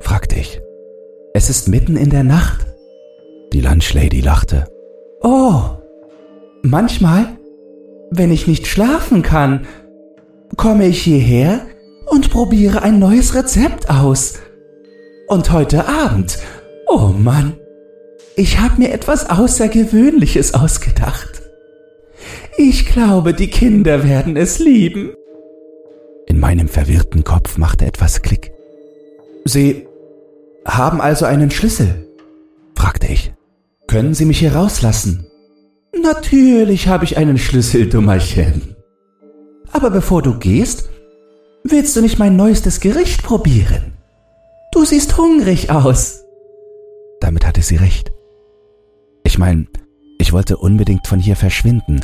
fragte 0.00 0.36
ich. 0.36 0.60
Es 1.34 1.50
ist 1.50 1.68
mitten 1.68 1.96
in 1.96 2.10
der 2.10 2.22
Nacht. 2.22 2.66
Die 3.52 3.60
Lunchlady 3.60 4.20
lachte. 4.20 4.66
Oh, 5.20 5.62
manchmal, 6.62 7.38
wenn 8.10 8.30
ich 8.30 8.46
nicht 8.46 8.66
schlafen 8.66 9.22
kann, 9.22 9.66
komme 10.56 10.86
ich 10.86 11.02
hierher 11.02 11.60
und 12.06 12.30
probiere 12.30 12.82
ein 12.82 12.98
neues 12.98 13.34
Rezept 13.34 13.90
aus. 13.90 14.34
Und 15.28 15.52
heute 15.52 15.88
Abend, 15.88 16.38
oh 16.86 17.08
Mann, 17.08 17.54
ich 18.36 18.58
habe 18.58 18.80
mir 18.80 18.92
etwas 18.92 19.30
Außergewöhnliches 19.30 20.54
ausgedacht. 20.54 21.42
Ich 22.56 22.86
glaube, 22.86 23.34
die 23.34 23.48
Kinder 23.48 24.04
werden 24.04 24.36
es 24.36 24.58
lieben. 24.58 25.14
In 26.26 26.38
meinem 26.38 26.68
verwirrten 26.68 27.24
Kopf 27.24 27.58
machte 27.58 27.84
etwas 27.84 28.22
Klick. 28.22 28.52
Sie 29.44 29.86
haben 30.66 31.00
also 31.00 31.26
einen 31.26 31.50
Schlüssel? 31.50 32.08
fragte 32.74 33.08
ich. 33.08 33.32
Können 33.86 34.14
Sie 34.14 34.24
mich 34.24 34.38
hier 34.38 34.54
rauslassen? 34.54 35.26
Natürlich 36.02 36.88
habe 36.88 37.04
ich 37.04 37.16
einen 37.16 37.38
Schlüssel, 37.38 37.88
Dummerchen. 37.88 38.74
Aber 39.72 39.90
bevor 39.90 40.22
du 40.22 40.38
gehst, 40.38 40.88
willst 41.64 41.96
du 41.96 42.02
nicht 42.02 42.18
mein 42.18 42.36
neuestes 42.36 42.80
Gericht 42.80 43.22
probieren? 43.22 43.94
Du 44.72 44.84
siehst 44.84 45.16
hungrig 45.16 45.70
aus. 45.70 46.22
Damit 47.20 47.46
hatte 47.46 47.62
sie 47.62 47.76
recht. 47.76 48.12
Ich 49.24 49.38
meine, 49.38 49.66
ich 50.18 50.32
wollte 50.32 50.58
unbedingt 50.58 51.06
von 51.06 51.18
hier 51.18 51.36
verschwinden, 51.36 52.00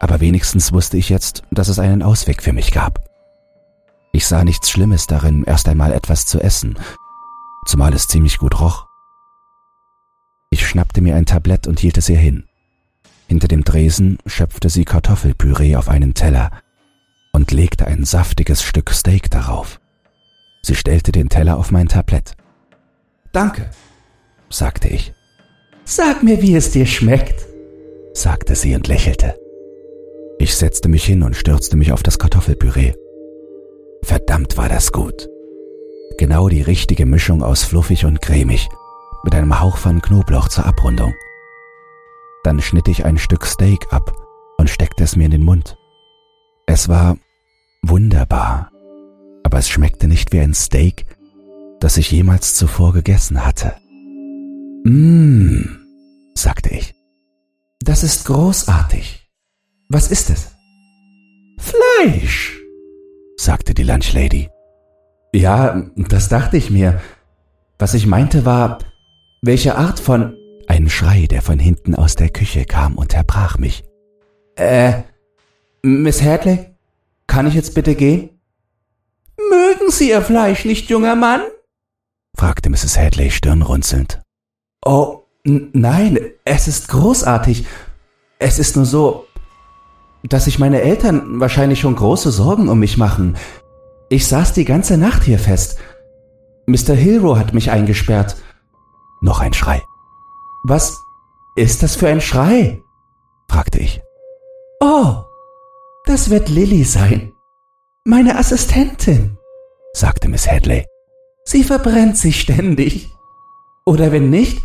aber 0.00 0.20
wenigstens 0.20 0.72
wusste 0.72 0.98
ich 0.98 1.08
jetzt, 1.08 1.42
dass 1.50 1.68
es 1.68 1.78
einen 1.78 2.02
Ausweg 2.02 2.42
für 2.42 2.52
mich 2.52 2.72
gab. 2.72 3.08
Ich 4.12 4.26
sah 4.26 4.44
nichts 4.44 4.70
Schlimmes 4.70 5.06
darin, 5.06 5.44
erst 5.44 5.66
einmal 5.66 5.92
etwas 5.92 6.26
zu 6.26 6.40
essen, 6.40 6.78
zumal 7.66 7.94
es 7.94 8.06
ziemlich 8.06 8.38
gut 8.38 8.60
roch. 8.60 8.86
Ich 10.50 10.68
schnappte 10.68 11.00
mir 11.00 11.16
ein 11.16 11.26
Tablett 11.26 11.66
und 11.66 11.80
hielt 11.80 11.96
es 11.96 12.08
ihr 12.08 12.18
hin. 12.18 12.44
Hinter 13.26 13.48
dem 13.48 13.64
Dresen 13.64 14.18
schöpfte 14.26 14.68
sie 14.68 14.84
Kartoffelpüree 14.84 15.74
auf 15.76 15.88
einen 15.88 16.14
Teller 16.14 16.50
und 17.34 17.50
legte 17.50 17.86
ein 17.86 18.04
saftiges 18.04 18.62
Stück 18.62 18.90
Steak 18.90 19.28
darauf. 19.28 19.80
Sie 20.62 20.76
stellte 20.76 21.10
den 21.10 21.28
Teller 21.28 21.58
auf 21.58 21.72
mein 21.72 21.88
Tablett. 21.88 22.36
Danke, 23.32 23.68
sagte 24.48 24.88
ich. 24.88 25.12
Sag 25.84 26.22
mir, 26.22 26.40
wie 26.40 26.54
es 26.54 26.70
dir 26.70 26.86
schmeckt, 26.86 27.44
sagte 28.14 28.54
sie 28.54 28.76
und 28.76 28.86
lächelte. 28.86 29.34
Ich 30.38 30.54
setzte 30.54 30.88
mich 30.88 31.04
hin 31.04 31.24
und 31.24 31.34
stürzte 31.34 31.76
mich 31.76 31.90
auf 31.90 32.04
das 32.04 32.20
Kartoffelpüree. 32.20 32.94
Verdammt 34.04 34.56
war 34.56 34.68
das 34.68 34.92
gut. 34.92 35.28
Genau 36.18 36.48
die 36.48 36.62
richtige 36.62 37.04
Mischung 37.04 37.42
aus 37.42 37.64
fluffig 37.64 38.04
und 38.04 38.22
cremig, 38.22 38.68
mit 39.24 39.34
einem 39.34 39.60
Hauch 39.60 39.76
von 39.76 40.00
Knoblauch 40.00 40.48
zur 40.48 40.66
Abrundung. 40.66 41.12
Dann 42.44 42.62
schnitt 42.62 42.86
ich 42.86 43.04
ein 43.04 43.18
Stück 43.18 43.44
Steak 43.44 43.92
ab 43.92 44.14
und 44.56 44.70
steckte 44.70 45.02
es 45.02 45.16
mir 45.16 45.24
in 45.24 45.32
den 45.32 45.44
Mund. 45.44 45.76
Es 46.66 46.88
war 46.88 47.16
wunderbar, 47.88 48.70
aber 49.42 49.58
es 49.58 49.68
schmeckte 49.68 50.08
nicht 50.08 50.32
wie 50.32 50.40
ein 50.40 50.54
Steak, 50.54 51.06
das 51.80 51.96
ich 51.96 52.10
jemals 52.10 52.54
zuvor 52.54 52.92
gegessen 52.92 53.44
hatte. 53.44 53.74
Mmm, 54.84 55.78
sagte 56.34 56.70
ich. 56.70 56.94
Das 57.80 58.02
ist 58.02 58.24
großartig. 58.26 59.28
Was 59.88 60.10
ist 60.10 60.30
es? 60.30 60.54
Fleisch, 61.58 62.58
sagte 63.36 63.74
die 63.74 63.84
Lunchlady. 63.84 64.48
Ja, 65.34 65.82
das 65.96 66.28
dachte 66.28 66.56
ich 66.56 66.70
mir. 66.70 67.00
Was 67.78 67.94
ich 67.94 68.06
meinte 68.06 68.44
war, 68.44 68.78
welche 69.42 69.76
Art 69.76 70.00
von... 70.00 70.36
Ein 70.66 70.88
Schrei, 70.88 71.26
der 71.26 71.42
von 71.42 71.58
hinten 71.58 71.94
aus 71.94 72.14
der 72.14 72.30
Küche 72.30 72.64
kam, 72.64 72.96
unterbrach 72.96 73.58
mich. 73.58 73.84
Äh, 74.56 75.02
Miss 75.82 76.22
Hadley, 76.22 76.73
kann 77.34 77.48
ich 77.48 77.54
jetzt 77.54 77.74
bitte 77.74 77.96
gehen? 77.96 78.30
Mögen 79.50 79.90
Sie 79.90 80.10
Ihr 80.10 80.22
Fleisch 80.22 80.64
nicht, 80.64 80.88
junger 80.88 81.16
Mann? 81.16 81.40
fragte 82.38 82.70
Mrs. 82.70 82.96
Hadley 82.96 83.32
stirnrunzelnd. 83.32 84.22
Oh, 84.86 85.22
nein, 85.42 86.16
es 86.44 86.68
ist 86.68 86.86
großartig. 86.86 87.66
Es 88.38 88.60
ist 88.60 88.76
nur 88.76 88.84
so, 88.84 89.26
dass 90.22 90.44
sich 90.44 90.60
meine 90.60 90.80
Eltern 90.80 91.40
wahrscheinlich 91.40 91.80
schon 91.80 91.96
große 91.96 92.30
Sorgen 92.30 92.68
um 92.68 92.78
mich 92.78 92.98
machen. 92.98 93.36
Ich 94.10 94.28
saß 94.28 94.52
die 94.52 94.64
ganze 94.64 94.96
Nacht 94.96 95.24
hier 95.24 95.40
fest. 95.40 95.80
Mr. 96.66 96.94
Hero 96.94 97.36
hat 97.36 97.52
mich 97.52 97.72
eingesperrt. 97.72 98.36
Noch 99.22 99.40
ein 99.40 99.54
Schrei. 99.54 99.82
Was 100.62 100.96
ist 101.56 101.82
das 101.82 101.96
für 101.96 102.06
ein 102.06 102.20
Schrei? 102.20 102.80
fragte 103.48 103.80
ich. 103.80 104.02
Oh, 104.78 105.24
das 106.04 106.30
wird 106.30 106.48
Lilly 106.48 106.84
sein. 106.84 107.32
Meine 108.04 108.36
Assistentin, 108.36 109.38
sagte 109.94 110.28
Miss 110.28 110.50
Hadley. 110.50 110.86
Sie 111.44 111.64
verbrennt 111.64 112.16
sich 112.16 112.40
ständig. 112.40 113.10
Oder 113.86 114.12
wenn 114.12 114.30
nicht, 114.30 114.62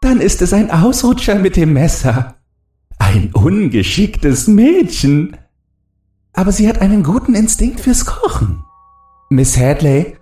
dann 0.00 0.20
ist 0.20 0.42
es 0.42 0.52
ein 0.52 0.70
Ausrutscher 0.70 1.36
mit 1.36 1.56
dem 1.56 1.72
Messer. 1.72 2.36
Ein 2.98 3.32
ungeschicktes 3.32 4.46
Mädchen. 4.46 5.36
Aber 6.32 6.52
sie 6.52 6.68
hat 6.68 6.80
einen 6.80 7.02
guten 7.02 7.34
Instinkt 7.34 7.80
fürs 7.80 8.04
Kochen. 8.04 8.64
Miss 9.30 9.56
Hadley, 9.56 10.16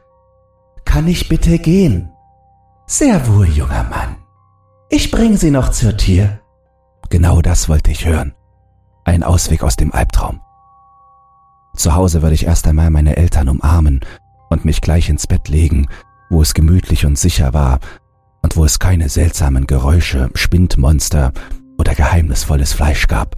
kann 0.84 1.08
ich 1.08 1.28
bitte 1.28 1.58
gehen? 1.58 2.10
Sehr 2.86 3.26
wohl, 3.28 3.48
junger 3.48 3.84
Mann. 3.84 4.16
Ich 4.88 5.10
bringe 5.10 5.38
Sie 5.38 5.50
noch 5.50 5.70
zur 5.70 5.96
Tür. 5.96 6.40
Genau 7.08 7.40
das 7.40 7.68
wollte 7.68 7.90
ich 7.90 8.04
hören. 8.04 8.34
Ein 9.04 9.22
Ausweg 9.22 9.62
aus 9.62 9.76
dem 9.76 9.92
Albtraum. 9.92 10.40
Zu 11.74 11.94
Hause 11.94 12.22
würde 12.22 12.34
ich 12.34 12.46
erst 12.46 12.66
einmal 12.66 12.90
meine 12.90 13.16
Eltern 13.16 13.48
umarmen 13.48 14.00
und 14.50 14.64
mich 14.64 14.80
gleich 14.80 15.08
ins 15.08 15.26
Bett 15.26 15.48
legen, 15.48 15.86
wo 16.30 16.42
es 16.42 16.54
gemütlich 16.54 17.06
und 17.06 17.18
sicher 17.18 17.52
war 17.54 17.80
und 18.42 18.56
wo 18.56 18.64
es 18.64 18.78
keine 18.78 19.08
seltsamen 19.08 19.66
Geräusche, 19.66 20.30
Spindmonster 20.34 21.32
oder 21.78 21.94
geheimnisvolles 21.94 22.72
Fleisch 22.72 23.06
gab. 23.08 23.36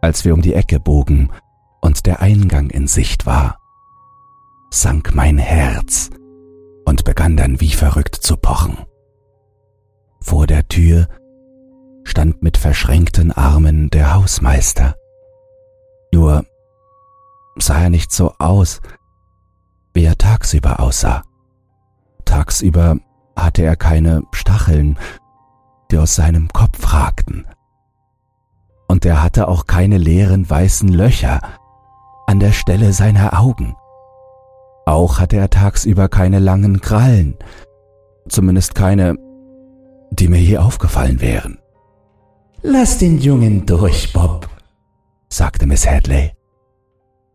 Als 0.00 0.24
wir 0.24 0.34
um 0.34 0.42
die 0.42 0.54
Ecke 0.54 0.80
bogen 0.80 1.30
und 1.80 2.06
der 2.06 2.20
Eingang 2.20 2.70
in 2.70 2.86
Sicht 2.86 3.26
war, 3.26 3.58
sank 4.70 5.14
mein 5.14 5.38
Herz 5.38 6.10
und 6.84 7.04
begann 7.04 7.36
dann 7.36 7.60
wie 7.60 7.70
verrückt 7.70 8.16
zu 8.16 8.36
pochen. 8.36 8.78
Vor 10.20 10.46
der 10.46 10.68
Tür 10.68 11.08
stand 12.04 12.42
mit 12.42 12.56
verschränkten 12.56 13.32
Armen 13.32 13.90
der 13.90 14.14
Hausmeister. 14.14 14.94
Nur 16.12 16.44
sah 17.56 17.82
er 17.82 17.90
nicht 17.90 18.12
so 18.12 18.34
aus, 18.38 18.80
wie 19.94 20.04
er 20.04 20.16
tagsüber 20.16 20.80
aussah. 20.80 21.22
Tagsüber 22.24 22.98
hatte 23.36 23.62
er 23.62 23.76
keine 23.76 24.22
Stacheln, 24.32 24.98
die 25.90 25.98
aus 25.98 26.14
seinem 26.14 26.48
Kopf 26.48 26.92
ragten. 26.92 27.46
Und 28.88 29.04
er 29.04 29.22
hatte 29.22 29.48
auch 29.48 29.66
keine 29.66 29.98
leeren 29.98 30.48
weißen 30.48 30.88
Löcher 30.88 31.40
an 32.26 32.40
der 32.40 32.52
Stelle 32.52 32.92
seiner 32.92 33.38
Augen. 33.38 33.74
Auch 34.86 35.18
hatte 35.18 35.36
er 35.36 35.50
tagsüber 35.50 36.08
keine 36.08 36.38
langen 36.38 36.80
Krallen, 36.80 37.36
zumindest 38.28 38.74
keine, 38.74 39.16
die 40.10 40.28
mir 40.28 40.38
hier 40.38 40.64
aufgefallen 40.64 41.20
wären. 41.20 41.58
Lass 42.66 42.96
den 42.96 43.18
Jungen 43.18 43.66
durch, 43.66 44.10
Bob, 44.14 44.48
sagte 45.28 45.66
Miss 45.66 45.86
Hadley. 45.86 46.32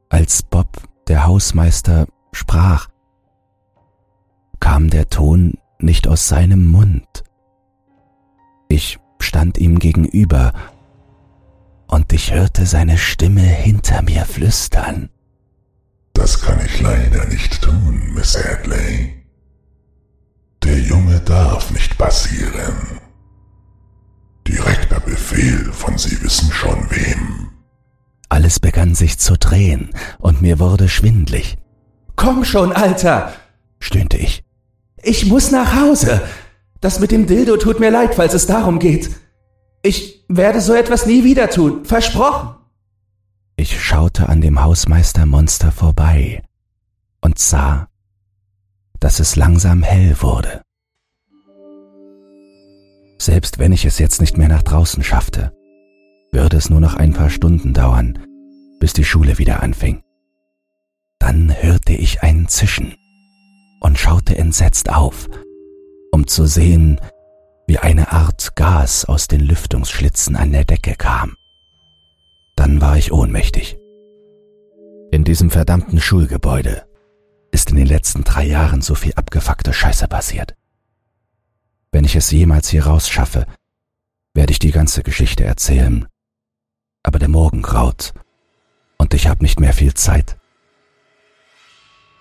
Als 0.09 0.41
Bob, 0.41 0.81
der 1.07 1.27
Hausmeister, 1.27 2.07
sprach, 2.31 2.87
kam 4.59 4.89
der 4.89 5.07
Ton 5.07 5.53
nicht 5.77 6.07
aus 6.07 6.27
seinem 6.27 6.65
Mund. 6.65 7.23
Ich 8.69 8.97
stand 9.19 9.59
ihm 9.59 9.77
gegenüber 9.77 10.51
und 11.85 12.11
ich 12.11 12.33
hörte 12.33 12.65
seine 12.65 12.97
Stimme 12.97 13.41
hinter 13.41 14.01
mir 14.01 14.25
flüstern. 14.25 15.11
Das 16.13 16.41
kann 16.41 16.59
ich 16.65 16.81
leider 16.81 17.27
nicht 17.27 17.61
tun, 17.61 18.13
Miss 18.15 18.35
Hadley. 18.35 19.23
Der 20.63 20.79
Junge 20.79 21.19
darf 21.19 21.69
nicht 21.69 21.99
passieren. 21.99 22.99
Direkter 24.49 24.99
Befehl 24.99 25.71
von 25.71 25.97
Sie 25.99 26.21
wissen 26.23 26.51
schon 26.51 26.89
wem. 26.89 27.49
Alles 28.29 28.59
begann 28.59 28.95
sich 28.95 29.19
zu 29.19 29.37
drehen 29.37 29.91
und 30.17 30.41
mir 30.41 30.59
wurde 30.59 30.89
schwindlig. 30.89 31.57
Komm 32.15 32.43
schon, 32.45 32.71
Alter, 32.71 33.33
stöhnte 33.79 34.17
ich. 34.17 34.43
Ich 35.03 35.27
muss 35.27 35.51
nach 35.51 35.75
Hause. 35.75 36.21
Das 36.81 36.99
mit 36.99 37.11
dem 37.11 37.27
Dildo 37.27 37.57
tut 37.57 37.79
mir 37.79 37.91
leid, 37.91 38.15
falls 38.15 38.33
es 38.33 38.47
darum 38.47 38.79
geht. 38.79 39.11
Ich 39.83 40.25
werde 40.27 40.61
so 40.61 40.73
etwas 40.73 41.05
nie 41.05 41.23
wieder 41.23 41.49
tun. 41.49 41.85
Versprochen. 41.85 42.55
Ich 43.55 43.79
schaute 43.79 44.29
an 44.29 44.41
dem 44.41 44.61
Hausmeistermonster 44.63 45.71
vorbei 45.71 46.41
und 47.21 47.37
sah, 47.37 47.87
dass 48.99 49.19
es 49.19 49.35
langsam 49.35 49.83
hell 49.83 50.15
wurde. 50.21 50.61
Selbst 53.19 53.59
wenn 53.59 53.73
ich 53.73 53.85
es 53.85 53.99
jetzt 53.99 54.21
nicht 54.21 54.37
mehr 54.37 54.47
nach 54.47 54.63
draußen 54.63 55.03
schaffte, 55.03 55.51
würde 56.31 56.57
es 56.57 56.69
nur 56.69 56.79
noch 56.79 56.95
ein 56.95 57.13
paar 57.13 57.29
Stunden 57.29 57.73
dauern, 57.73 58.17
bis 58.79 58.93
die 58.93 59.03
Schule 59.03 59.37
wieder 59.37 59.61
anfing. 59.61 60.01
Dann 61.19 61.53
hörte 61.53 61.93
ich 61.93 62.23
ein 62.23 62.47
Zischen 62.47 62.95
und 63.81 63.99
schaute 63.99 64.37
entsetzt 64.37 64.89
auf, 64.89 65.29
um 66.11 66.27
zu 66.27 66.45
sehen, 66.45 67.01
wie 67.67 67.77
eine 67.77 68.13
Art 68.13 68.55
Gas 68.55 69.05
aus 69.05 69.27
den 69.27 69.41
Lüftungsschlitzen 69.41 70.37
an 70.37 70.53
der 70.53 70.63
Decke 70.63 70.95
kam. 70.95 71.35
Dann 72.55 72.79
war 72.79 72.97
ich 72.97 73.11
ohnmächtig. 73.11 73.77
In 75.11 75.23
diesem 75.23 75.49
verdammten 75.49 75.99
Schulgebäude 75.99 76.83
ist 77.51 77.71
in 77.71 77.75
den 77.75 77.87
letzten 77.87 78.23
drei 78.23 78.45
Jahren 78.45 78.81
so 78.81 78.95
viel 78.95 79.13
abgefuckte 79.13 79.73
Scheiße 79.73 80.07
passiert. 80.07 80.55
Wenn 81.91 82.03
ich 82.03 82.15
es 82.15 82.31
jemals 82.31 82.69
hier 82.69 82.85
rausschaffe, 82.85 83.45
werde 84.33 84.51
ich 84.51 84.59
die 84.59 84.71
ganze 84.71 85.03
Geschichte 85.03 85.43
erzählen. 85.43 86.07
Aber 87.03 87.19
der 87.19 87.29
Morgen 87.29 87.61
graut 87.61 88.13
und 88.97 89.13
ich 89.13 89.27
habe 89.27 89.43
nicht 89.43 89.59
mehr 89.59 89.73
viel 89.73 89.93
Zeit. 89.93 90.37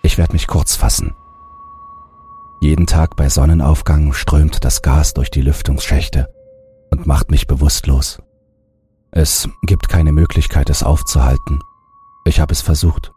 Ich 0.03 0.17
werde 0.17 0.33
mich 0.33 0.47
kurz 0.47 0.77
fassen. 0.77 1.15
Jeden 2.61 2.87
Tag 2.87 3.17
bei 3.17 3.29
Sonnenaufgang 3.29 4.13
strömt 4.13 4.65
das 4.65 4.83
Gas 4.83 5.15
durch 5.15 5.31
die 5.31 5.43
Lüftungsschächte 5.43 6.33
und 6.91 7.07
macht 7.07 7.31
mich 7.31 7.47
bewusstlos. 7.47 8.21
Es 9.11 9.49
gibt 9.63 9.89
keine 9.89 10.13
Möglichkeit, 10.13 10.71
es 10.71 10.83
aufzuhalten. 10.83 11.61
Ich 12.25 12.41
habe 12.41 12.53
es 12.53 12.61
versucht. 12.61 13.13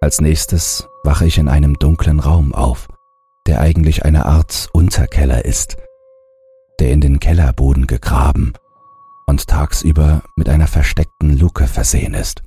Als 0.00 0.20
nächstes 0.20 0.86
wache 1.02 1.26
ich 1.26 1.38
in 1.38 1.48
einem 1.48 1.74
dunklen 1.74 2.20
Raum 2.20 2.54
auf, 2.54 2.88
der 3.46 3.60
eigentlich 3.60 4.04
eine 4.04 4.26
Art 4.26 4.68
Unterkeller 4.72 5.44
ist, 5.44 5.76
der 6.80 6.90
in 6.90 7.00
den 7.00 7.20
Kellerboden 7.20 7.86
gegraben 7.86 8.52
und 9.26 9.46
tagsüber 9.46 10.22
mit 10.36 10.48
einer 10.48 10.66
versteckten 10.66 11.36
Luke 11.36 11.66
versehen 11.66 12.14
ist. 12.14 12.42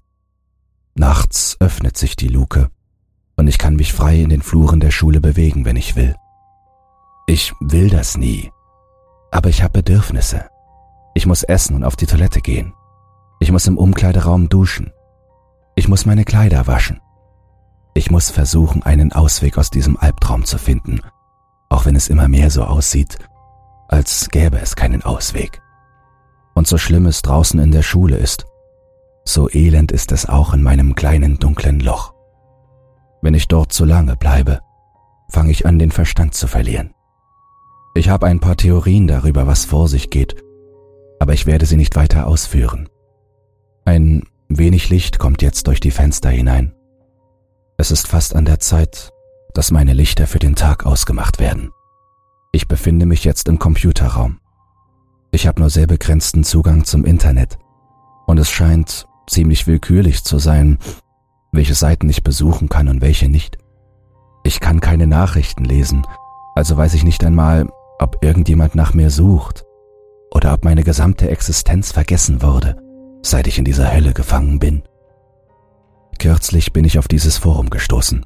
Nachts 0.95 1.57
öffnet 1.59 1.97
sich 1.97 2.15
die 2.15 2.27
Luke 2.27 2.69
und 3.37 3.47
ich 3.47 3.57
kann 3.57 3.75
mich 3.75 3.93
frei 3.93 4.19
in 4.19 4.29
den 4.29 4.41
Fluren 4.41 4.79
der 4.79 4.91
Schule 4.91 5.21
bewegen, 5.21 5.65
wenn 5.65 5.77
ich 5.77 5.95
will. 5.95 6.15
Ich 7.27 7.53
will 7.59 7.89
das 7.89 8.17
nie, 8.17 8.51
aber 9.31 9.49
ich 9.49 9.63
habe 9.63 9.81
Bedürfnisse. 9.81 10.49
Ich 11.15 11.25
muss 11.25 11.43
essen 11.43 11.75
und 11.75 11.83
auf 11.83 11.95
die 11.95 12.05
Toilette 12.05 12.41
gehen. 12.41 12.73
Ich 13.39 13.51
muss 13.51 13.67
im 13.67 13.77
Umkleideraum 13.77 14.49
duschen. 14.49 14.91
Ich 15.75 15.87
muss 15.87 16.05
meine 16.05 16.25
Kleider 16.25 16.67
waschen. 16.67 16.99
Ich 17.93 18.11
muss 18.11 18.29
versuchen, 18.29 18.83
einen 18.83 19.11
Ausweg 19.11 19.57
aus 19.57 19.69
diesem 19.69 19.97
Albtraum 19.97 20.45
zu 20.45 20.57
finden, 20.57 21.01
auch 21.69 21.85
wenn 21.85 21.95
es 21.95 22.07
immer 22.07 22.27
mehr 22.27 22.49
so 22.49 22.63
aussieht, 22.63 23.17
als 23.87 24.29
gäbe 24.29 24.59
es 24.59 24.75
keinen 24.75 25.03
Ausweg. 25.03 25.61
Und 26.53 26.67
so 26.67 26.77
schlimm 26.77 27.05
es 27.05 27.21
draußen 27.21 27.59
in 27.59 27.71
der 27.71 27.83
Schule 27.83 28.17
ist, 28.17 28.45
so 29.25 29.49
elend 29.49 29.91
ist 29.91 30.11
es 30.11 30.27
auch 30.27 30.53
in 30.53 30.63
meinem 30.63 30.95
kleinen 30.95 31.37
dunklen 31.37 31.79
Loch. 31.79 32.13
Wenn 33.21 33.33
ich 33.33 33.47
dort 33.47 33.73
zu 33.73 33.85
lange 33.85 34.15
bleibe, 34.15 34.59
fange 35.29 35.51
ich 35.51 35.65
an, 35.65 35.77
den 35.77 35.91
Verstand 35.91 36.33
zu 36.33 36.47
verlieren. 36.47 36.93
Ich 37.95 38.09
habe 38.09 38.27
ein 38.27 38.39
paar 38.39 38.55
Theorien 38.55 39.07
darüber, 39.07 39.45
was 39.45 39.65
vor 39.65 39.87
sich 39.87 40.09
geht, 40.09 40.35
aber 41.19 41.33
ich 41.33 41.45
werde 41.45 41.65
sie 41.65 41.75
nicht 41.75 41.95
weiter 41.95 42.27
ausführen. 42.27 42.87
Ein 43.85 44.23
wenig 44.47 44.89
Licht 44.89 45.19
kommt 45.19 45.41
jetzt 45.41 45.67
durch 45.67 45.79
die 45.79 45.91
Fenster 45.91 46.29
hinein. 46.29 46.73
Es 47.79 47.91
ist 47.91 48.09
fast 48.09 48.35
an 48.35 48.43
der 48.43 48.59
Zeit, 48.59 49.13
dass 49.53 49.71
meine 49.71 49.93
Lichter 49.93 50.27
für 50.27 50.39
den 50.39 50.55
Tag 50.55 50.85
ausgemacht 50.85 51.39
werden. 51.39 51.71
Ich 52.51 52.67
befinde 52.67 53.05
mich 53.05 53.23
jetzt 53.23 53.47
im 53.47 53.57
Computerraum. 53.57 54.41
Ich 55.31 55.47
habe 55.47 55.61
nur 55.61 55.69
sehr 55.69 55.87
begrenzten 55.87 56.43
Zugang 56.43 56.83
zum 56.83 57.05
Internet 57.05 57.57
und 58.27 58.37
es 58.37 58.49
scheint 58.49 59.07
ziemlich 59.27 59.65
willkürlich 59.65 60.25
zu 60.25 60.39
sein, 60.39 60.77
welche 61.53 61.73
Seiten 61.73 62.09
ich 62.09 62.21
besuchen 62.21 62.67
kann 62.67 62.89
und 62.89 62.99
welche 62.99 63.29
nicht. 63.29 63.57
Ich 64.43 64.59
kann 64.59 64.81
keine 64.81 65.07
Nachrichten 65.07 65.63
lesen, 65.63 66.05
also 66.55 66.75
weiß 66.75 66.95
ich 66.95 67.05
nicht 67.05 67.23
einmal, 67.23 67.69
ob 67.97 68.21
irgendjemand 68.21 68.75
nach 68.75 68.93
mir 68.93 69.09
sucht 69.09 69.63
oder 70.31 70.53
ob 70.53 70.65
meine 70.65 70.83
gesamte 70.83 71.29
Existenz 71.29 71.93
vergessen 71.93 72.41
wurde, 72.41 72.75
seit 73.21 73.47
ich 73.47 73.57
in 73.57 73.63
dieser 73.63 73.93
Hölle 73.93 74.11
gefangen 74.11 74.59
bin. 74.59 74.83
Kürzlich 76.19 76.73
bin 76.73 76.83
ich 76.83 76.99
auf 76.99 77.07
dieses 77.07 77.37
Forum 77.37 77.69
gestoßen. 77.69 78.25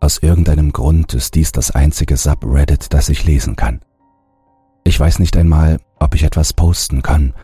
Aus 0.00 0.18
irgendeinem 0.18 0.72
Grund 0.72 1.14
ist 1.14 1.36
dies 1.36 1.52
das 1.52 1.70
einzige 1.70 2.16
Subreddit, 2.16 2.92
das 2.92 3.08
ich 3.08 3.24
lesen 3.24 3.54
kann. 3.54 3.80
Ich 4.82 4.98
weiß 4.98 5.20
nicht 5.20 5.36
einmal, 5.36 5.78
ob 6.00 6.16
ich 6.16 6.24
etwas 6.24 6.52
posten 6.52 7.02
kann, 7.02 7.34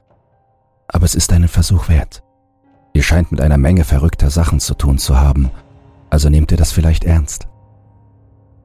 aber 0.88 1.04
es 1.04 1.14
ist 1.14 1.32
einen 1.32 1.48
Versuch 1.48 1.88
wert. 1.88 2.24
Ihr 2.94 3.04
scheint 3.04 3.30
mit 3.30 3.40
einer 3.40 3.58
Menge 3.58 3.84
verrückter 3.84 4.30
Sachen 4.30 4.58
zu 4.58 4.74
tun 4.74 4.98
zu 4.98 5.20
haben, 5.20 5.50
also 6.10 6.30
nehmt 6.30 6.50
ihr 6.50 6.58
das 6.58 6.72
vielleicht 6.72 7.04
ernst. 7.04 7.46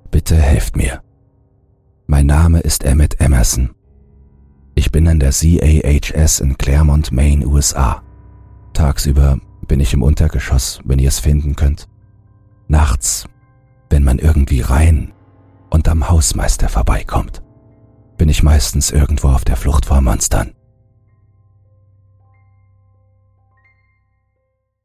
Bitte 0.10 0.36
helft 0.36 0.76
mir. 0.76 1.02
Mein 2.08 2.26
Name 2.26 2.62
ist 2.62 2.84
Emmett 2.84 3.22
Emerson. 3.22 3.72
Ich 4.74 4.92
bin 4.92 5.08
an 5.08 5.20
der 5.20 5.32
CAHS 5.32 6.40
in 6.40 6.58
Claremont, 6.58 7.12
Maine, 7.12 7.46
USA. 7.46 8.02
Tagsüber 8.74 9.38
bin 9.72 9.80
ich 9.80 9.94
im 9.94 10.04
Untergeschoss, 10.04 10.82
wenn 10.84 11.00
ihr 11.00 11.08
es 11.08 11.20
finden 11.20 11.56
könnt. 11.56 11.88
Nachts, 12.68 13.26
wenn 13.90 14.04
man 14.04 14.20
irgendwie 14.20 14.60
rein 14.60 15.14
und 15.70 15.88
am 15.88 16.10
Hausmeister 16.10 16.68
vorbeikommt, 16.68 17.42
bin 18.18 18.28
ich 18.28 18.44
meistens 18.44 18.92
irgendwo 18.92 19.30
auf 19.30 19.46
der 19.46 19.56
Flucht 19.56 19.86
vor 19.86 20.02
Monstern. 20.02 20.54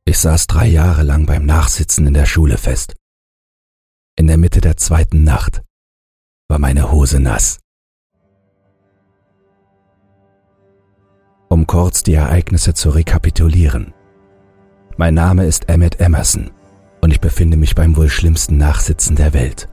Ich 0.04 0.20
saß 0.20 0.46
drei 0.46 0.68
Jahre 0.68 1.02
lang 1.02 1.26
beim 1.26 1.46
Nachsitzen 1.46 2.06
in 2.06 2.14
der 2.14 2.26
Schule 2.26 2.56
fest. 2.56 2.94
In 4.14 4.28
der 4.28 4.36
Mitte 4.36 4.60
der 4.60 4.76
zweiten 4.76 5.24
Nacht 5.24 5.64
war 6.46 6.60
meine 6.60 6.92
Hose 6.92 7.18
nass. 7.18 7.58
Um 11.48 11.66
kurz 11.66 12.04
die 12.04 12.14
Ereignisse 12.14 12.72
zu 12.72 12.90
rekapitulieren. 12.90 13.95
Mein 14.98 15.12
Name 15.12 15.44
ist 15.44 15.68
Emmett 15.68 16.00
Emerson 16.00 16.50
und 17.02 17.10
ich 17.10 17.20
befinde 17.20 17.58
mich 17.58 17.74
beim 17.74 17.98
wohl 17.98 18.08
schlimmsten 18.08 18.56
Nachsitzen 18.56 19.14
der 19.14 19.34
Welt. 19.34 19.68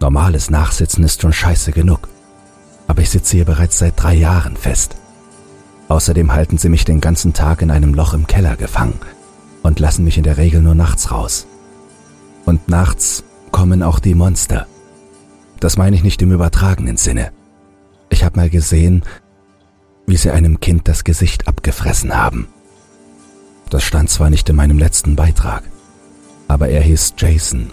Normales 0.00 0.50
Nachsitzen 0.50 1.02
ist 1.02 1.22
schon 1.22 1.32
scheiße 1.32 1.72
genug, 1.72 2.08
aber 2.86 3.00
ich 3.00 3.08
sitze 3.08 3.36
hier 3.36 3.46
bereits 3.46 3.78
seit 3.78 3.94
drei 3.96 4.12
Jahren 4.14 4.54
fest. 4.54 4.96
Außerdem 5.88 6.30
halten 6.30 6.58
sie 6.58 6.68
mich 6.68 6.84
den 6.84 7.00
ganzen 7.00 7.32
Tag 7.32 7.62
in 7.62 7.70
einem 7.70 7.94
Loch 7.94 8.12
im 8.12 8.26
Keller 8.26 8.56
gefangen 8.56 9.00
und 9.62 9.80
lassen 9.80 10.04
mich 10.04 10.18
in 10.18 10.24
der 10.24 10.36
Regel 10.36 10.60
nur 10.60 10.74
nachts 10.74 11.10
raus. 11.10 11.46
Und 12.44 12.68
nachts 12.68 13.24
kommen 13.50 13.82
auch 13.82 13.98
die 13.98 14.14
Monster. 14.14 14.66
Das 15.58 15.78
meine 15.78 15.96
ich 15.96 16.02
nicht 16.02 16.20
im 16.20 16.32
übertragenen 16.32 16.98
Sinne. 16.98 17.32
Ich 18.10 18.24
habe 18.24 18.38
mal 18.38 18.50
gesehen, 18.50 19.04
wie 20.06 20.18
sie 20.18 20.30
einem 20.30 20.60
Kind 20.60 20.86
das 20.86 21.04
Gesicht 21.04 21.48
abgefressen 21.48 22.14
haben. 22.14 22.48
Das 23.70 23.82
stand 23.84 24.08
zwar 24.08 24.30
nicht 24.30 24.48
in 24.48 24.56
meinem 24.56 24.78
letzten 24.78 25.14
Beitrag, 25.14 25.62
aber 26.48 26.68
er 26.68 26.80
hieß 26.80 27.14
Jason. 27.18 27.70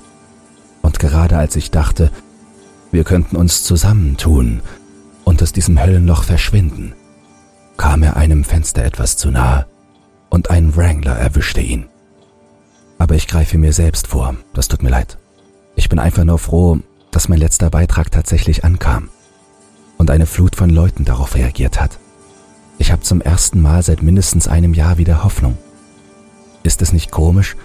Und 0.82 1.00
gerade 1.00 1.38
als 1.38 1.56
ich 1.56 1.72
dachte, 1.72 2.12
wir 2.92 3.04
könnten 3.04 3.36
uns 3.36 3.64
zusammentun 3.64 4.62
und 5.24 5.42
aus 5.42 5.54
diesem 5.54 5.82
Höllenloch 5.82 6.24
verschwinden, 6.24 6.94
kam 7.78 8.04
er 8.04 8.18
einem 8.18 8.44
Fenster 8.44 8.84
etwas 8.84 9.18
zu 9.18 9.32
nahe 9.32 9.66
und 10.30 10.50
ein 10.50 10.76
Wrangler 10.76 11.16
erwischte 11.16 11.62
ihn. 11.62 11.88
Aber 12.98 13.16
ich 13.16 13.28
greife 13.28 13.58
mir 13.58 13.74
selbst 13.74 14.08
vor, 14.08 14.36
das 14.54 14.68
tut 14.68 14.84
mir 14.84 14.90
leid. 14.90 15.18
Ich 15.76 15.90
bin 15.90 16.00
einfach 16.00 16.24
nur 16.24 16.40
froh, 16.40 16.80
dass 17.12 17.30
mein 17.30 17.40
letzter 17.40 17.70
Beitrag 17.70 18.12
tatsächlich 18.12 18.64
ankam 18.64 19.10
und 19.98 20.10
eine 20.10 20.26
Flut 20.26 20.56
von 20.56 20.70
Leuten 20.70 21.06
darauf 21.06 21.36
reagiert 21.36 21.80
hat. 21.80 22.00
Ich 22.78 22.92
habe 22.92 23.02
zum 23.02 23.22
ersten 23.22 23.62
Mal 23.62 23.82
seit 23.84 24.02
mindestens 24.04 24.48
einem 24.48 24.74
Jahr 24.74 24.98
wieder 24.98 25.24
Hoffnung. 25.24 25.58
Ist 26.66 26.82
es 26.82 26.94
nicht 26.94 27.12
komisch, 27.12 27.56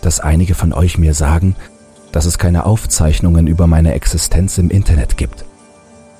dass 0.00 0.18
einige 0.18 0.54
von 0.54 0.72
euch 0.72 0.96
mir 0.96 1.12
sagen, 1.12 1.56
dass 2.10 2.24
es 2.24 2.38
keine 2.38 2.64
Aufzeichnungen 2.64 3.46
über 3.46 3.66
meine 3.66 3.92
Existenz 3.92 4.56
im 4.56 4.70
Internet 4.70 5.18
gibt? 5.18 5.44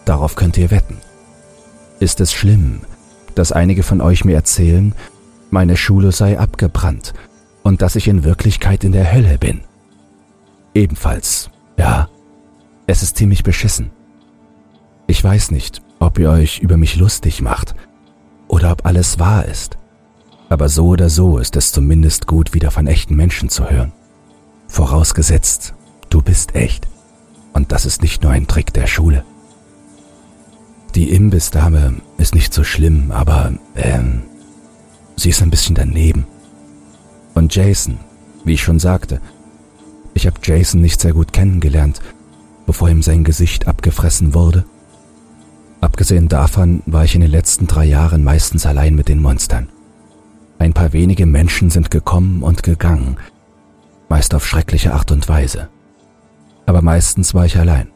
Darauf 0.05 0.37
könnt 0.37 0.59
ihr 0.59 0.71
wetten. 0.71 0.99
Ist 1.99 2.21
es 2.21 2.35
schlimm, 2.35 2.83
dass 3.35 3.53
einige 3.53 3.83
von 3.83 4.03
euch 4.03 4.27
mir 4.27 4.35
erzählen, 4.35 4.95
meine 5.51 5.79
Schule 5.79 6.13
sei 6.13 6.39
abgebrannt 6.39 7.15
und 7.63 7.81
dass 7.81 7.97
ich 7.97 8.07
in 8.07 8.23
Wirklichkeit 8.23 8.85
in 8.85 8.93
der 8.93 9.11
Hölle 9.11 9.39
bin? 9.39 9.63
Ebenfalls, 10.75 11.49
ja, 11.79 12.11
es 12.87 13.03
ist 13.03 13.17
ziemlich 13.17 13.45
beschissen. 13.45 13.91
Ich 15.07 15.25
weiß 15.25 15.53
nicht, 15.53 15.81
ob 16.01 16.19
ihr 16.19 16.29
euch 16.29 16.59
über 16.59 16.77
mich 16.77 16.97
lustig 16.97 17.41
macht 17.41 17.75
oder 18.47 18.73
ob 18.73 18.85
alles 18.85 19.19
wahr 19.19 19.47
ist. 19.47 19.79
Aber 20.49 20.69
so 20.69 20.89
oder 20.89 21.11
so 21.11 21.39
ist 21.39 21.57
es 21.57 21.73
zumindest 21.73 22.27
gut, 22.27 22.55
wieder 22.55 22.71
von 22.71 22.87
echten 22.87 23.17
Menschen 23.17 23.49
zu 23.49 23.69
hören. 23.69 23.93
Vorausgesetzt, 24.69 25.75
du 26.09 26.23
bist 26.23 26.55
echt. 26.55 26.87
Und 27.53 27.73
das 27.73 27.87
ist 27.87 28.03
nicht 28.03 28.23
nur 28.23 28.33
ein 28.33 28.47
Trick 28.47 28.73
der 28.73 28.87
Schule. 28.87 29.25
Die 30.95 31.11
Imbissdame 31.11 31.97
ist 32.17 32.35
nicht 32.35 32.55
so 32.55 32.65
schlimm, 32.65 33.11
aber, 33.11 33.55
ähm, 33.75 34.23
sie 35.17 35.31
ist 35.31 35.43
ein 35.43 35.51
bisschen 35.51 35.75
daneben. 35.75 36.27
Und 37.35 37.55
Jason, 37.55 37.99
wie 38.45 38.55
ich 38.55 38.63
schon 38.63 38.79
sagte, 38.79 39.21
ich 40.15 40.27
habe 40.27 40.41
Jason 40.43 40.81
nicht 40.81 41.01
sehr 41.01 41.13
gut 41.13 41.33
kennengelernt, 41.33 42.01
bevor 42.67 42.89
ihm 42.89 43.03
sein 43.03 43.25
Gesicht 43.25 43.69
abgefressen 43.69 44.33
wurde. 44.33 44.65
Abgesehen 45.81 46.29
davon 46.29 46.83
war 46.87 47.05
ich 47.05 47.15
in 47.15 47.21
den 47.21 47.31
letzten 47.31 47.67
drei 47.67 47.85
Jahren 47.85 48.25
meistens 48.25 48.65
allein 48.65 48.95
mit 48.95 49.09
den 49.09 49.21
Monstern. 49.21 49.69
Ein 50.59 50.73
paar 50.73 50.93
wenige 50.93 51.27
Menschen 51.27 51.71
sind 51.71 51.91
gekommen 51.91 52.43
und 52.43 52.63
gegangen, 52.63 53.17
meist 54.09 54.35
auf 54.35 54.47
schreckliche 54.47 54.95
Art 54.95 55.13
und 55.13 55.29
Weise. 55.29 55.69
Aber 56.65 56.83
meistens 56.83 57.35
war 57.35 57.47
ich 57.47 57.59
allein. 57.59 57.89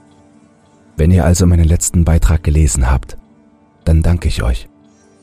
Wenn 0.96 1.10
ihr 1.10 1.24
also 1.24 1.46
meinen 1.46 1.64
letzten 1.64 2.04
Beitrag 2.04 2.42
gelesen 2.42 2.90
habt, 2.90 3.16
dann 3.84 4.02
danke 4.02 4.28
ich 4.28 4.42
euch. 4.42 4.68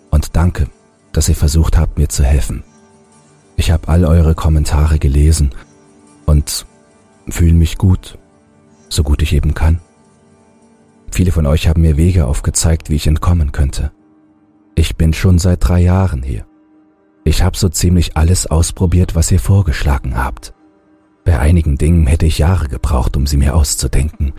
Und 0.09 0.35
danke, 0.35 0.67
dass 1.11 1.29
ihr 1.29 1.35
versucht 1.35 1.77
habt, 1.77 1.97
mir 1.97 2.09
zu 2.09 2.23
helfen. 2.23 2.63
Ich 3.55 3.71
habe 3.71 3.87
all 3.87 4.05
eure 4.05 4.35
Kommentare 4.35 4.99
gelesen 4.99 5.51
und 6.25 6.65
fühle 7.29 7.53
mich 7.53 7.77
gut, 7.77 8.17
so 8.89 9.03
gut 9.03 9.21
ich 9.21 9.33
eben 9.33 9.53
kann. 9.53 9.79
Viele 11.11 11.31
von 11.31 11.45
euch 11.45 11.67
haben 11.67 11.81
mir 11.81 11.97
Wege 11.97 12.25
aufgezeigt, 12.25 12.89
wie 12.89 12.95
ich 12.95 13.07
entkommen 13.07 13.51
könnte. 13.51 13.91
Ich 14.75 14.95
bin 14.95 15.13
schon 15.13 15.39
seit 15.39 15.67
drei 15.67 15.81
Jahren 15.81 16.21
hier. 16.21 16.45
Ich 17.27 17.43
habe 17.43 17.57
so 17.57 17.67
ziemlich 17.67 18.15
alles 18.15 18.47
ausprobiert, 18.47 19.13
was 19.13 19.29
ihr 19.33 19.41
vorgeschlagen 19.41 20.15
habt. 20.15 20.53
Bei 21.25 21.37
einigen 21.39 21.77
Dingen 21.77 22.07
hätte 22.07 22.25
ich 22.25 22.37
Jahre 22.37 22.69
gebraucht, 22.69 23.17
um 23.17 23.27
sie 23.27 23.35
mir 23.35 23.53
auszudenken. 23.53 24.31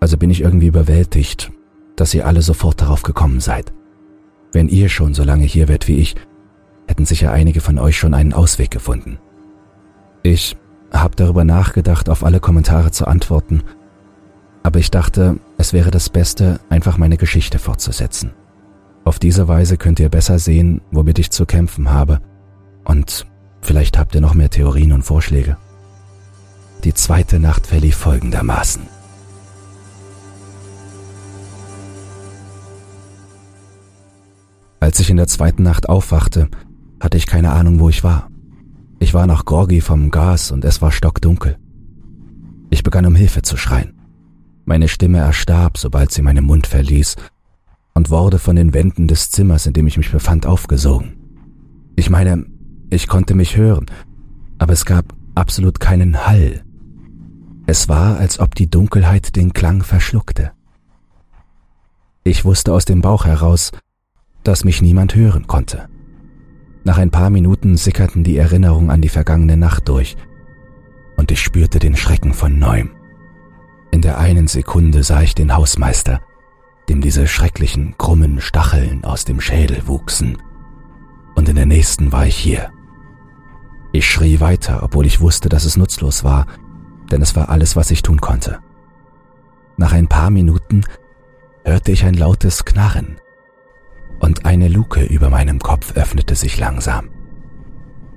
Also 0.00 0.16
bin 0.16 0.28
ich 0.28 0.40
irgendwie 0.40 0.66
überwältigt, 0.66 1.52
dass 1.94 2.12
ihr 2.14 2.26
alle 2.26 2.42
sofort 2.42 2.80
darauf 2.80 3.04
gekommen 3.04 3.38
seid. 3.38 3.72
Wenn 4.50 4.66
ihr 4.66 4.88
schon 4.88 5.14
so 5.14 5.22
lange 5.22 5.44
hier 5.44 5.68
wärt 5.68 5.86
wie 5.86 5.98
ich, 5.98 6.16
hätten 6.88 7.06
sicher 7.06 7.30
einige 7.30 7.60
von 7.60 7.78
euch 7.78 7.96
schon 7.96 8.14
einen 8.14 8.32
Ausweg 8.32 8.72
gefunden. 8.72 9.20
Ich 10.24 10.56
habe 10.92 11.14
darüber 11.14 11.44
nachgedacht, 11.44 12.08
auf 12.08 12.24
alle 12.24 12.40
Kommentare 12.40 12.90
zu 12.90 13.06
antworten, 13.06 13.62
aber 14.64 14.80
ich 14.80 14.90
dachte, 14.90 15.38
es 15.56 15.72
wäre 15.72 15.92
das 15.92 16.10
Beste, 16.10 16.58
einfach 16.68 16.98
meine 16.98 17.16
Geschichte 17.16 17.60
fortzusetzen. 17.60 18.32
Auf 19.08 19.18
diese 19.18 19.48
Weise 19.48 19.78
könnt 19.78 20.00
ihr 20.00 20.10
besser 20.10 20.38
sehen, 20.38 20.82
womit 20.90 21.18
ich 21.18 21.30
zu 21.30 21.46
kämpfen 21.46 21.90
habe. 21.90 22.20
Und 22.84 23.24
vielleicht 23.62 23.96
habt 23.96 24.14
ihr 24.14 24.20
noch 24.20 24.34
mehr 24.34 24.50
Theorien 24.50 24.92
und 24.92 25.00
Vorschläge. 25.00 25.56
Die 26.84 26.92
zweite 26.92 27.40
Nacht 27.40 27.66
verlief 27.66 27.96
folgendermaßen. 27.96 28.82
Als 34.78 35.00
ich 35.00 35.08
in 35.08 35.16
der 35.16 35.26
zweiten 35.26 35.62
Nacht 35.62 35.88
aufwachte, 35.88 36.50
hatte 37.00 37.16
ich 37.16 37.26
keine 37.26 37.52
Ahnung, 37.52 37.80
wo 37.80 37.88
ich 37.88 38.04
war. 38.04 38.28
Ich 38.98 39.14
war 39.14 39.26
nach 39.26 39.46
Gorgi 39.46 39.80
vom 39.80 40.10
Gas 40.10 40.50
und 40.50 40.66
es 40.66 40.82
war 40.82 40.92
stockdunkel. 40.92 41.56
Ich 42.68 42.82
begann 42.82 43.06
um 43.06 43.14
Hilfe 43.14 43.40
zu 43.40 43.56
schreien. 43.56 43.94
Meine 44.66 44.86
Stimme 44.86 45.16
erstarb, 45.16 45.78
sobald 45.78 46.12
sie 46.12 46.20
meinen 46.20 46.44
Mund 46.44 46.66
verließ, 46.66 47.16
und 47.98 48.10
wurde 48.10 48.38
von 48.38 48.54
den 48.54 48.74
Wänden 48.74 49.08
des 49.08 49.32
Zimmers, 49.32 49.66
in 49.66 49.72
dem 49.72 49.88
ich 49.88 49.96
mich 49.96 50.12
befand, 50.12 50.46
aufgesogen. 50.46 51.16
Ich 51.96 52.10
meine, 52.10 52.46
ich 52.90 53.08
konnte 53.08 53.34
mich 53.34 53.56
hören, 53.56 53.86
aber 54.56 54.72
es 54.72 54.84
gab 54.84 55.16
absolut 55.34 55.80
keinen 55.80 56.24
Hall. 56.24 56.62
Es 57.66 57.88
war, 57.88 58.16
als 58.16 58.38
ob 58.38 58.54
die 58.54 58.70
Dunkelheit 58.70 59.34
den 59.34 59.52
Klang 59.52 59.82
verschluckte. 59.82 60.52
Ich 62.22 62.44
wusste 62.44 62.72
aus 62.72 62.84
dem 62.84 63.00
Bauch 63.00 63.24
heraus, 63.24 63.72
dass 64.44 64.62
mich 64.62 64.80
niemand 64.80 65.16
hören 65.16 65.48
konnte. 65.48 65.88
Nach 66.84 66.98
ein 66.98 67.10
paar 67.10 67.30
Minuten 67.30 67.76
sickerten 67.76 68.22
die 68.22 68.36
Erinnerungen 68.36 68.92
an 68.92 69.02
die 69.02 69.08
vergangene 69.08 69.56
Nacht 69.56 69.88
durch, 69.88 70.16
und 71.16 71.32
ich 71.32 71.40
spürte 71.42 71.80
den 71.80 71.96
Schrecken 71.96 72.32
von 72.32 72.60
neuem. 72.60 72.90
In 73.90 74.02
der 74.02 74.18
einen 74.18 74.46
Sekunde 74.46 75.02
sah 75.02 75.22
ich 75.22 75.34
den 75.34 75.56
Hausmeister, 75.56 76.20
dem 76.88 77.00
diese 77.00 77.26
schrecklichen, 77.26 77.94
krummen 77.98 78.40
Stacheln 78.40 79.04
aus 79.04 79.24
dem 79.24 79.40
Schädel 79.40 79.86
wuchsen. 79.86 80.38
Und 81.34 81.48
in 81.48 81.56
der 81.56 81.66
nächsten 81.66 82.12
war 82.12 82.26
ich 82.26 82.36
hier. 82.36 82.70
Ich 83.92 84.10
schrie 84.10 84.40
weiter, 84.40 84.82
obwohl 84.82 85.06
ich 85.06 85.20
wusste, 85.20 85.48
dass 85.48 85.64
es 85.64 85.76
nutzlos 85.76 86.24
war, 86.24 86.46
denn 87.10 87.22
es 87.22 87.36
war 87.36 87.48
alles, 87.48 87.76
was 87.76 87.90
ich 87.90 88.02
tun 88.02 88.20
konnte. 88.20 88.58
Nach 89.76 89.92
ein 89.92 90.08
paar 90.08 90.30
Minuten 90.30 90.82
hörte 91.64 91.92
ich 91.92 92.04
ein 92.04 92.14
lautes 92.14 92.64
Knarren 92.64 93.20
und 94.20 94.44
eine 94.44 94.68
Luke 94.68 95.04
über 95.04 95.30
meinem 95.30 95.58
Kopf 95.60 95.96
öffnete 95.96 96.34
sich 96.34 96.58
langsam. 96.58 97.10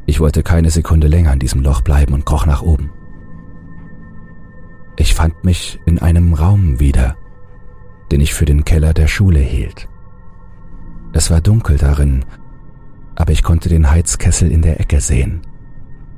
Ich 0.06 0.20
wollte 0.20 0.44
keine 0.44 0.72
Sekunde 0.72 1.08
länger 1.08 1.34
in 1.34 1.40
diesem 1.40 1.62
Loch 1.62 1.82
bleiben 1.82 2.14
und 2.14 2.26
kroch 2.26 2.46
nach 2.46 2.62
oben. 2.62 2.92
Ich 4.98 5.14
fand 5.14 5.44
mich 5.44 5.80
in 5.86 6.00
einem 6.00 6.34
Raum 6.34 6.80
wieder, 6.80 7.16
den 8.12 8.22
ich 8.22 8.34
für 8.34 8.46
den 8.46 8.66
Keller 8.66 8.94
der 8.94 9.08
Schule 9.08 9.40
hielt. 9.40 9.88
Es 11.14 11.32
war 11.32 11.42
dunkel 11.42 11.78
darin, 11.78 12.26
aber 13.16 13.32
ich 13.32 13.44
konnte 13.44 13.70
den 13.70 13.90
Heizkessel 13.90 14.52
in 14.52 14.62
der 14.62 14.80
Ecke 14.80 15.02
sehen, 15.02 15.42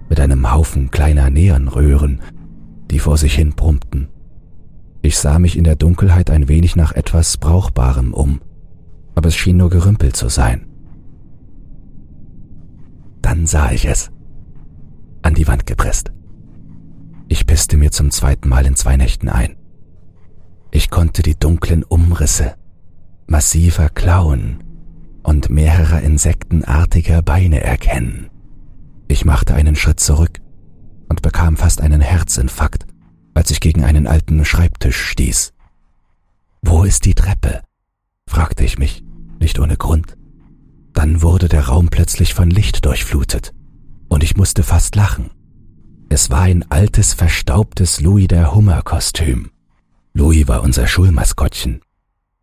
mit 0.10 0.20
einem 0.20 0.52
Haufen 0.52 0.92
kleiner 0.92 1.30
Neonröhren, 1.30 2.22
die 2.92 3.00
vor 3.00 3.18
sich 3.18 3.36
hin 3.36 3.54
brummten. 3.56 4.10
Ich 5.02 5.18
sah 5.18 5.40
mich 5.40 5.58
in 5.58 5.64
der 5.64 5.76
Dunkelheit 5.76 6.30
ein 6.30 6.48
wenig 6.48 6.76
nach 6.76 6.94
etwas 6.94 7.38
Brauchbarem 7.38 8.14
um, 8.14 8.42
aber 9.16 9.30
es 9.30 9.36
schien 9.36 9.58
nur 9.58 9.70
Gerümpel 9.70 10.14
zu 10.14 10.30
sein. 10.30 10.68
Dann 13.22 13.46
sah 13.46 13.72
ich 13.72 13.86
es. 13.86 14.12
An 15.22 15.34
die 15.34 15.48
Wand 15.48 15.66
gepresst. 15.66 16.12
Ich 17.28 17.48
pisste 17.48 17.78
mir 17.78 17.92
zum 17.92 18.12
zweiten 18.12 18.50
Mal 18.50 18.66
in 18.66 18.76
zwei 18.76 18.98
Nächten 18.98 19.30
ein. 19.30 19.56
Ich 20.76 20.90
konnte 20.90 21.22
die 21.22 21.38
dunklen 21.38 21.84
Umrisse 21.84 22.56
massiver 23.28 23.90
Klauen 23.90 24.64
und 25.22 25.52
mehrerer 25.52 26.02
insektenartiger 26.02 27.22
Beine 27.22 27.62
erkennen. 27.62 28.32
Ich 29.08 29.24
machte 29.24 29.54
einen 29.54 29.76
Schritt 29.76 30.00
zurück 30.00 30.42
und 31.10 31.22
bekam 31.22 31.58
fast 31.58 31.80
einen 31.80 32.02
Herzinfarkt, 32.02 32.88
als 33.36 33.52
ich 33.52 33.60
gegen 33.60 33.84
einen 33.84 34.08
alten 34.08 34.44
Schreibtisch 34.46 35.00
stieß. 35.00 35.54
Wo 36.64 36.84
ist 36.84 37.06
die 37.06 37.14
Treppe? 37.14 37.62
fragte 38.28 38.64
ich 38.64 38.80
mich, 38.80 39.04
nicht 39.40 39.60
ohne 39.60 39.78
Grund. 39.78 40.18
Dann 40.94 41.22
wurde 41.22 41.50
der 41.50 41.68
Raum 41.68 41.90
plötzlich 41.90 42.34
von 42.34 42.50
Licht 42.50 42.84
durchflutet, 42.84 43.54
und 44.10 44.24
ich 44.24 44.38
musste 44.38 44.64
fast 44.64 44.96
lachen. 44.96 45.30
Es 46.10 46.32
war 46.32 46.42
ein 46.42 46.66
altes, 46.72 47.14
verstaubtes 47.14 48.02
Louis 48.02 48.28
der 48.28 48.56
Hummer-Kostüm. 48.56 49.53
Louis 50.14 50.48
war 50.48 50.62
unser 50.62 50.88
Schulmaskottchen. 50.88 51.82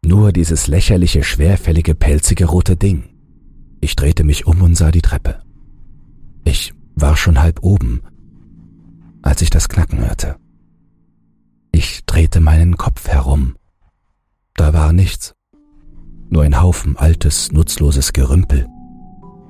Nur 0.03 0.33
dieses 0.33 0.67
lächerliche, 0.67 1.23
schwerfällige, 1.23 1.95
pelzige 1.95 2.47
rote 2.47 2.77
Ding. 2.77 3.05
Ich 3.81 3.95
drehte 3.95 4.25
mich 4.25 4.47
um 4.47 4.61
und 4.63 4.75
sah 4.75 4.91
die 4.91 5.03
Treppe. 5.03 5.43
Ich 6.45 6.73
war 6.97 7.17
schon 7.17 7.41
halb 7.41 7.63
oben, 7.63 8.03
als 9.23 9.41
ich 9.43 9.51
das 9.51 9.69
Knacken 9.69 10.01
hörte. 10.01 10.37
Ich 11.71 12.05
drehte 12.07 12.41
meinen 12.41 12.77
Kopf 12.77 13.07
herum. 13.09 13.55
Da 14.55 14.73
war 14.73 14.93
nichts. 14.93 15.35
Nur 16.29 16.43
ein 16.43 16.61
Haufen 16.61 16.97
altes, 16.97 17.53
nutzloses 17.53 18.13
Gerümpel. 18.13 18.67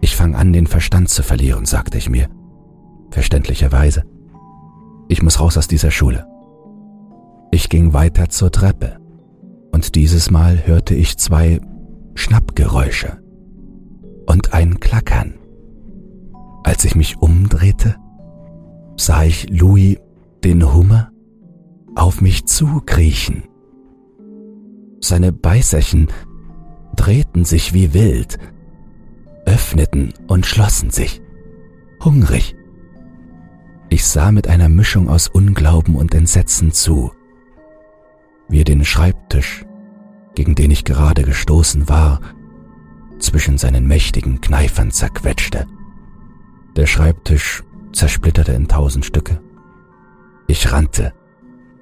Ich 0.03 0.15
fang 0.15 0.35
an, 0.35 0.53
den 0.53 0.67
Verstand 0.67 1.09
zu 1.09 1.23
verlieren, 1.23 1.65
sagte 1.65 1.99
ich 1.99 2.09
mir. 2.09 2.29
Verständlicherweise. 3.11 4.05
Ich 5.09 5.23
muss 5.23 5.41
raus 5.41 5.57
aus 5.57 5.69
dieser 5.69 5.91
Schule. 5.91 6.30
Ich 7.51 7.69
ging 7.69 7.93
weiter 7.93 8.29
zur 8.29 8.53
Treppe 8.53 8.99
und 9.73 9.95
dieses 9.95 10.31
Mal 10.31 10.67
hörte 10.67 10.95
ich 10.95 11.19
zwei 11.19 11.61
Schnappgeräusche 12.15 13.19
und 14.27 14.53
ein 14.53 14.79
Klackern. 14.79 15.35
Als 16.63 16.85
ich 16.85 16.95
mich 16.95 17.19
umdrehte, 17.19 17.97
sah 18.97 19.25
ich 19.25 19.49
Louis, 19.51 19.99
den 20.45 20.73
Hummer, 20.73 21.11
auf 21.97 22.21
mich 22.21 22.47
zukriechen. 22.47 23.45
Seine 25.01 25.33
Beißerchen 25.33 26.09
drehten 26.95 27.45
sich 27.45 27.73
wie 27.73 27.95
wild, 27.95 28.39
öffneten 29.45 30.13
und 30.29 30.47
schlossen 30.47 30.91
sich, 30.91 31.21
hungrig. 32.05 32.55
Ich 33.89 34.07
sah 34.07 34.31
mit 34.31 34.47
einer 34.47 34.69
Mischung 34.69 35.09
aus 35.09 35.27
Unglauben 35.27 35.97
und 35.97 36.15
Entsetzen 36.15 36.71
zu, 36.71 37.11
wie 38.51 38.61
er 38.61 38.65
den 38.65 38.85
Schreibtisch, 38.85 39.65
gegen 40.35 40.55
den 40.55 40.71
ich 40.71 40.85
gerade 40.85 41.23
gestoßen 41.23 41.89
war, 41.89 42.21
zwischen 43.19 43.59
seinen 43.59 43.87
mächtigen 43.87 44.41
Kneifern 44.41 44.91
zerquetschte. 44.91 45.67
Der 46.77 46.87
Schreibtisch 46.87 47.63
zersplitterte 47.93 48.53
in 48.53 48.69
tausend 48.69 49.05
Stücke. 49.05 49.41
Ich 50.47 50.73
rannte 50.73 51.13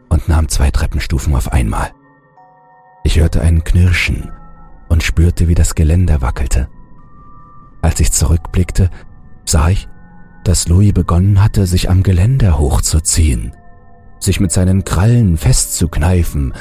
und 0.08 0.28
nahm 0.28 0.48
zwei 0.48 0.70
Treppenstufen 0.70 1.34
auf 1.34 1.52
einmal. 1.52 1.90
Ich 3.04 3.18
hörte 3.18 3.40
ein 3.40 3.64
Knirschen 3.64 4.30
und 4.88 5.02
spürte, 5.02 5.48
wie 5.48 5.54
das 5.54 5.74
Geländer 5.74 6.20
wackelte. 6.20 6.68
Als 7.80 8.00
ich 8.00 8.12
zurückblickte, 8.12 8.90
sah 9.44 9.68
ich, 9.68 9.88
dass 10.44 10.68
Louis 10.68 10.92
begonnen 10.92 11.42
hatte, 11.42 11.66
sich 11.66 11.90
am 11.90 12.02
Geländer 12.02 12.58
hochzuziehen, 12.58 13.52
sich 14.20 14.40
mit 14.40 14.52
seinen 14.52 14.84
Krallen 14.84 15.36
festzukneifen 15.36 16.54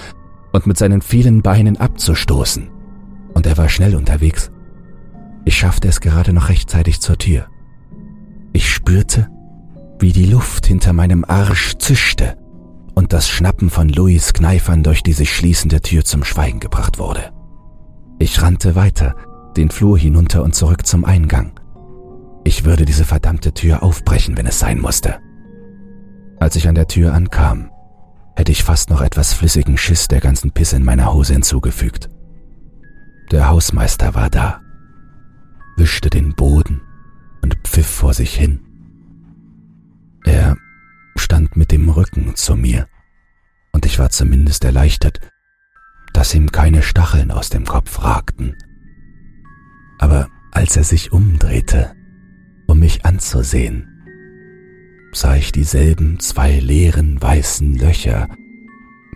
und 0.51 0.67
mit 0.67 0.77
seinen 0.77 1.01
vielen 1.01 1.41
Beinen 1.41 1.77
abzustoßen. 1.77 2.69
Und 3.33 3.45
er 3.45 3.57
war 3.57 3.69
schnell 3.69 3.95
unterwegs. 3.95 4.51
Ich 5.45 5.57
schaffte 5.57 5.87
es 5.87 6.01
gerade 6.01 6.33
noch 6.33 6.49
rechtzeitig 6.49 6.99
zur 6.99 7.17
Tür. 7.17 7.47
Ich 8.53 8.69
spürte, 8.69 9.29
wie 9.99 10.11
die 10.11 10.25
Luft 10.25 10.65
hinter 10.65 10.93
meinem 10.93 11.25
Arsch 11.25 11.75
zischte 11.77 12.37
und 12.95 13.13
das 13.13 13.29
Schnappen 13.29 13.69
von 13.69 13.89
Louis 13.89 14.33
Kneifern 14.33 14.83
durch 14.83 15.03
die 15.03 15.13
sich 15.13 15.35
schließende 15.35 15.81
Tür 15.81 16.03
zum 16.03 16.23
Schweigen 16.23 16.59
gebracht 16.59 16.99
wurde. 16.99 17.31
Ich 18.19 18.41
rannte 18.41 18.75
weiter, 18.75 19.15
den 19.55 19.69
Flur 19.69 19.97
hinunter 19.97 20.43
und 20.43 20.55
zurück 20.55 20.85
zum 20.85 21.05
Eingang. 21.05 21.59
Ich 22.43 22.65
würde 22.65 22.85
diese 22.85 23.05
verdammte 23.05 23.53
Tür 23.53 23.83
aufbrechen, 23.83 24.37
wenn 24.37 24.47
es 24.47 24.59
sein 24.59 24.79
musste. 24.79 25.19
Als 26.39 26.55
ich 26.55 26.67
an 26.67 26.75
der 26.75 26.87
Tür 26.87 27.13
ankam, 27.13 27.71
hätte 28.35 28.51
ich 28.51 28.63
fast 28.63 28.89
noch 28.89 29.01
etwas 29.01 29.33
flüssigen 29.33 29.77
Schiss 29.77 30.07
der 30.07 30.19
ganzen 30.19 30.51
Pisse 30.51 30.75
in 30.75 30.83
meiner 30.83 31.13
Hose 31.13 31.33
hinzugefügt. 31.33 32.09
Der 33.31 33.49
Hausmeister 33.49 34.13
war 34.13 34.29
da, 34.29 34.61
wischte 35.75 36.09
den 36.09 36.35
Boden 36.35 36.81
und 37.41 37.55
pfiff 37.63 37.87
vor 37.87 38.13
sich 38.13 38.35
hin. 38.35 38.61
Er 40.23 40.57
stand 41.15 41.57
mit 41.57 41.71
dem 41.71 41.89
Rücken 41.89 42.35
zu 42.35 42.55
mir, 42.55 42.87
und 43.71 43.85
ich 43.85 43.97
war 43.97 44.09
zumindest 44.09 44.63
erleichtert, 44.63 45.19
dass 46.13 46.33
ihm 46.33 46.51
keine 46.51 46.83
Stacheln 46.83 47.31
aus 47.31 47.49
dem 47.49 47.65
Kopf 47.65 48.03
ragten. 48.03 48.55
Aber 49.99 50.27
als 50.51 50.77
er 50.77 50.83
sich 50.83 51.11
umdrehte, 51.11 51.95
um 52.67 52.79
mich 52.79 53.05
anzusehen, 53.05 53.86
sah 55.19 55.35
ich 55.35 55.51
dieselben 55.51 56.19
zwei 56.19 56.59
leeren 56.59 57.19
weißen 57.21 57.75
Löcher, 57.75 58.29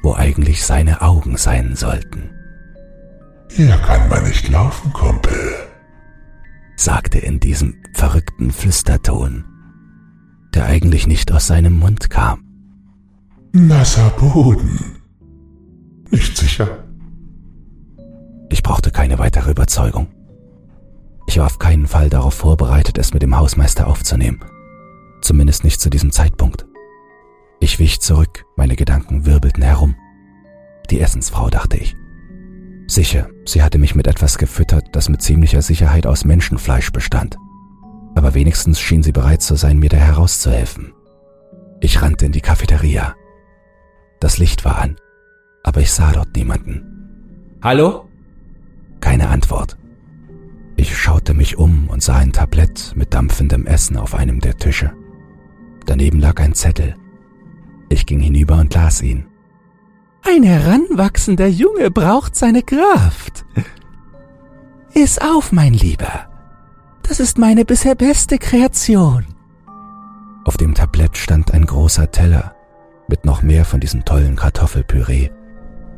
wo 0.01 0.15
eigentlich 0.15 0.63
seine 0.63 1.01
Augen 1.01 1.37
sein 1.37 1.75
sollten. 1.75 2.31
Hier 3.51 3.77
kann 3.77 4.09
man 4.09 4.23
nicht 4.23 4.49
laufen, 4.49 4.91
Kumpel, 4.93 5.37
sagte 6.75 7.19
in 7.19 7.39
diesem 7.39 7.75
verrückten 7.93 8.51
Flüsterton, 8.51 9.45
der 10.55 10.65
eigentlich 10.65 11.05
nicht 11.05 11.31
aus 11.31 11.47
seinem 11.47 11.77
Mund 11.77 12.09
kam. 12.09 12.43
Nasser 13.51 14.09
Boden. 14.11 14.79
Nicht 16.09 16.35
sicher. 16.35 16.83
Ich 18.49 18.63
brauchte 18.63 18.91
keine 18.91 19.19
weitere 19.19 19.51
Überzeugung. 19.51 20.07
Ich 21.27 21.37
war 21.37 21.45
auf 21.45 21.59
keinen 21.59 21.87
Fall 21.87 22.09
darauf 22.09 22.33
vorbereitet, 22.33 22.97
es 22.97 23.13
mit 23.13 23.21
dem 23.21 23.37
Hausmeister 23.37 23.87
aufzunehmen. 23.87 24.39
Zumindest 25.21 25.63
nicht 25.63 25.79
zu 25.79 25.89
diesem 25.89 26.11
Zeitpunkt. 26.11 26.65
Ich 27.59 27.79
wich 27.79 28.01
zurück, 28.01 28.45
meine 28.55 28.75
Gedanken 28.75 29.25
wirbelten 29.25 29.63
herum. 29.63 29.95
Die 30.89 30.99
Essensfrau, 30.99 31.49
dachte 31.49 31.77
ich. 31.77 31.95
Sicher, 32.87 33.29
sie 33.45 33.63
hatte 33.63 33.77
mich 33.77 33.95
mit 33.95 34.07
etwas 34.07 34.37
gefüttert, 34.37 34.87
das 34.93 35.07
mit 35.07 35.21
ziemlicher 35.21 35.61
Sicherheit 35.61 36.05
aus 36.05 36.25
Menschenfleisch 36.25 36.91
bestand. 36.91 37.37
Aber 38.15 38.33
wenigstens 38.33 38.81
schien 38.81 39.03
sie 39.03 39.11
bereit 39.13 39.41
zu 39.41 39.55
sein, 39.55 39.77
mir 39.79 39.89
da 39.89 39.97
herauszuhelfen. 39.97 40.93
Ich 41.79 42.01
rannte 42.01 42.25
in 42.25 42.31
die 42.31 42.41
Cafeteria. 42.41 43.15
Das 44.19 44.37
Licht 44.37 44.65
war 44.65 44.79
an, 44.79 44.97
aber 45.63 45.81
ich 45.81 45.91
sah 45.91 46.11
dort 46.11 46.35
niemanden. 46.35 47.57
Hallo? 47.63 48.09
Keine 48.99 49.29
Antwort. 49.29 49.77
Ich 50.75 50.97
schaute 50.97 51.33
mich 51.33 51.57
um 51.57 51.87
und 51.89 52.03
sah 52.03 52.17
ein 52.17 52.33
Tablett 52.33 52.93
mit 52.95 53.13
dampfendem 53.13 53.67
Essen 53.67 53.97
auf 53.97 54.15
einem 54.15 54.39
der 54.41 54.57
Tische. 54.57 54.91
Daneben 55.85 56.19
lag 56.19 56.39
ein 56.39 56.53
Zettel. 56.53 56.95
Ich 57.89 58.05
ging 58.05 58.19
hinüber 58.19 58.57
und 58.59 58.73
las 58.73 59.01
ihn. 59.01 59.25
Ein 60.23 60.43
heranwachsender 60.43 61.47
Junge 61.47 61.91
braucht 61.91 62.35
seine 62.35 62.61
Kraft. 62.61 63.45
Iss 64.93 65.19
auf, 65.19 65.51
mein 65.51 65.73
Lieber. 65.73 66.27
Das 67.03 67.19
ist 67.19 67.37
meine 67.37 67.65
bisher 67.65 67.95
beste 67.95 68.37
Kreation. 68.37 69.25
Auf 70.45 70.57
dem 70.57 70.73
Tablett 70.73 71.17
stand 71.17 71.53
ein 71.53 71.65
großer 71.65 72.11
Teller 72.11 72.55
mit 73.07 73.25
noch 73.25 73.41
mehr 73.41 73.65
von 73.65 73.79
diesem 73.79 74.05
tollen 74.05 74.35
Kartoffelpüree, 74.35 75.29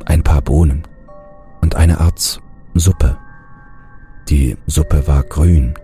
ein 0.06 0.24
paar 0.24 0.42
Bohnen 0.42 0.84
und 1.62 1.76
eine 1.76 2.00
Art 2.00 2.42
Suppe. 2.74 3.18
Die 4.30 4.58
Suppe 4.68 5.08
war 5.08 5.24
grün, 5.24 5.76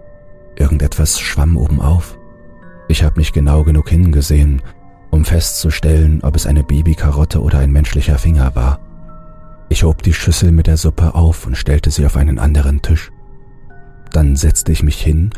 irgendetwas 0.56 1.20
schwamm 1.20 1.56
obenauf. 1.58 2.18
Ich 2.90 3.04
habe 3.04 3.20
nicht 3.20 3.34
genau 3.34 3.64
genug 3.64 3.88
hingesehen, 3.88 4.64
um 5.12 5.24
festzustellen, 5.24 6.22
ob 6.24 6.36
es 6.36 6.48
eine 6.48 6.64
Babykarotte 6.64 7.40
oder 7.40 7.60
ein 7.60 7.72
menschlicher 7.72 8.18
Finger 8.18 8.56
war. 8.56 8.80
Ich 9.70 9.84
hob 9.84 10.02
die 10.02 10.14
Schüssel 10.14 10.52
mit 10.52 10.66
der 10.66 10.76
Suppe 10.76 11.14
auf 11.14 11.46
und 11.46 11.56
stellte 11.56 11.92
sie 11.92 12.08
auf 12.08 12.18
einen 12.18 12.40
anderen 12.40 12.82
Tisch. 12.82 13.12
Dann 14.12 14.36
setzte 14.36 14.72
ich 14.72 14.82
mich 14.82 15.00
hin 15.00 15.30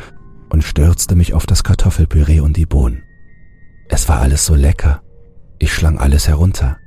und 0.49 0.63
stürzte 0.63 1.15
mich 1.15 1.33
auf 1.33 1.45
das 1.45 1.65
Kartoffelpüree 1.65 2.39
und 2.39 2.55
die 2.55 2.65
Bohnen. 2.65 3.03
Es 3.89 4.07
war 4.07 4.21
alles 4.21 4.45
so 4.45 4.55
lecker. 4.55 5.01
Ich 5.59 5.73
schlang 5.73 5.97
alles 5.97 6.29
herunter. 6.29 6.77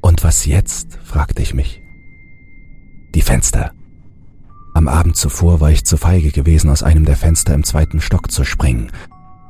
Und 0.00 0.24
was 0.24 0.46
jetzt? 0.46 0.98
fragte 1.04 1.42
ich 1.42 1.52
mich. 1.52 1.82
Die 3.14 3.22
Fenster. 3.22 3.72
Am 4.72 4.88
Abend 4.88 5.16
zuvor 5.16 5.60
war 5.60 5.70
ich 5.70 5.84
zu 5.84 5.98
feige 5.98 6.30
gewesen, 6.30 6.70
aus 6.70 6.82
einem 6.82 7.04
der 7.04 7.16
Fenster 7.16 7.52
im 7.52 7.64
zweiten 7.64 8.00
Stock 8.00 8.30
zu 8.30 8.44
springen, 8.44 8.90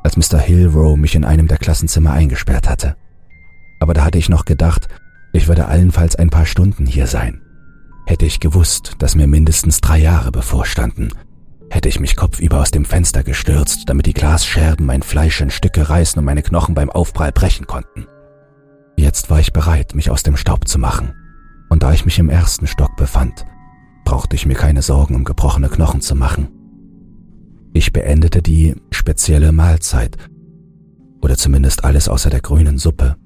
als 0.05 0.17
Mr. 0.17 0.39
Hillrow 0.39 0.97
mich 0.97 1.17
in 1.17 1.25
einem 1.25 1.49
der 1.49 1.59
Klassenzimmer 1.59 2.13
eingesperrt 2.13 2.69
hatte. 2.69 2.97
Aber 3.81 3.95
da 3.95 4.05
hatte 4.05 4.19
ich 4.19 4.29
noch 4.29 4.45
gedacht, 4.45 4.87
ich 5.33 5.49
würde 5.49 5.67
allenfalls 5.67 6.15
ein 6.15 6.31
paar 6.31 6.47
Stunden 6.47 6.87
hier 6.87 7.09
sein. 7.09 7.41
Hätte 8.07 8.27
ich 8.27 8.39
gewusst, 8.39 8.93
dass 8.99 9.17
mir 9.17 9.27
mindestens 9.27 9.81
drei 9.81 9.99
Jahre 9.99 10.31
bevorstanden, 10.31 11.11
hätte 11.71 11.89
ich 11.89 11.99
mich 11.99 12.17
kopfüber 12.17 12.61
aus 12.61 12.71
dem 12.71 12.85
Fenster 12.85 13.25
gestürzt, 13.25 13.89
damit 13.89 14.07
die 14.07 14.13
Glasscherben 14.13 14.87
mein 14.87 15.03
Fleisch 15.03 15.41
in 15.41 15.51
Stücke 15.51 15.89
reißen 15.89 16.19
und 16.19 16.25
meine 16.25 16.43
Knochen 16.43 16.75
beim 16.75 16.91
Aufprall 16.91 17.33
brechen 17.33 17.67
konnten. 17.67 18.07
Jetzt 18.97 19.31
war 19.31 19.41
ich 19.41 19.53
bereit, 19.53 19.95
mich 19.95 20.11
aus 20.11 20.23
dem 20.23 20.37
Staub 20.37 20.69
zu 20.69 20.79
machen, 20.79 21.15
und 21.71 21.83
da 21.83 21.93
ich 21.93 22.05
mich 22.05 22.19
im 22.19 22.31
ersten 22.31 22.67
Stock 22.67 22.95
befand, 22.97 23.45
brauchte 24.05 24.37
ich 24.37 24.47
mir 24.47 24.55
keine 24.55 24.83
Sorgen 24.83 25.17
um 25.17 25.25
gebrochene 25.25 25.69
Knochen 25.69 26.01
zu 26.01 26.15
machen. 26.15 26.64
Ich 27.77 27.93
beendete 27.93 28.41
die 28.41 28.77
spezielle 28.93 29.51
Mahlzeit, 29.51 30.17
oder 31.21 31.37
zumindest 31.37 31.85
alles 31.85 32.09
außer 32.09 32.31
der 32.31 32.41
grünen 32.41 32.79
Suppe, 32.79 33.17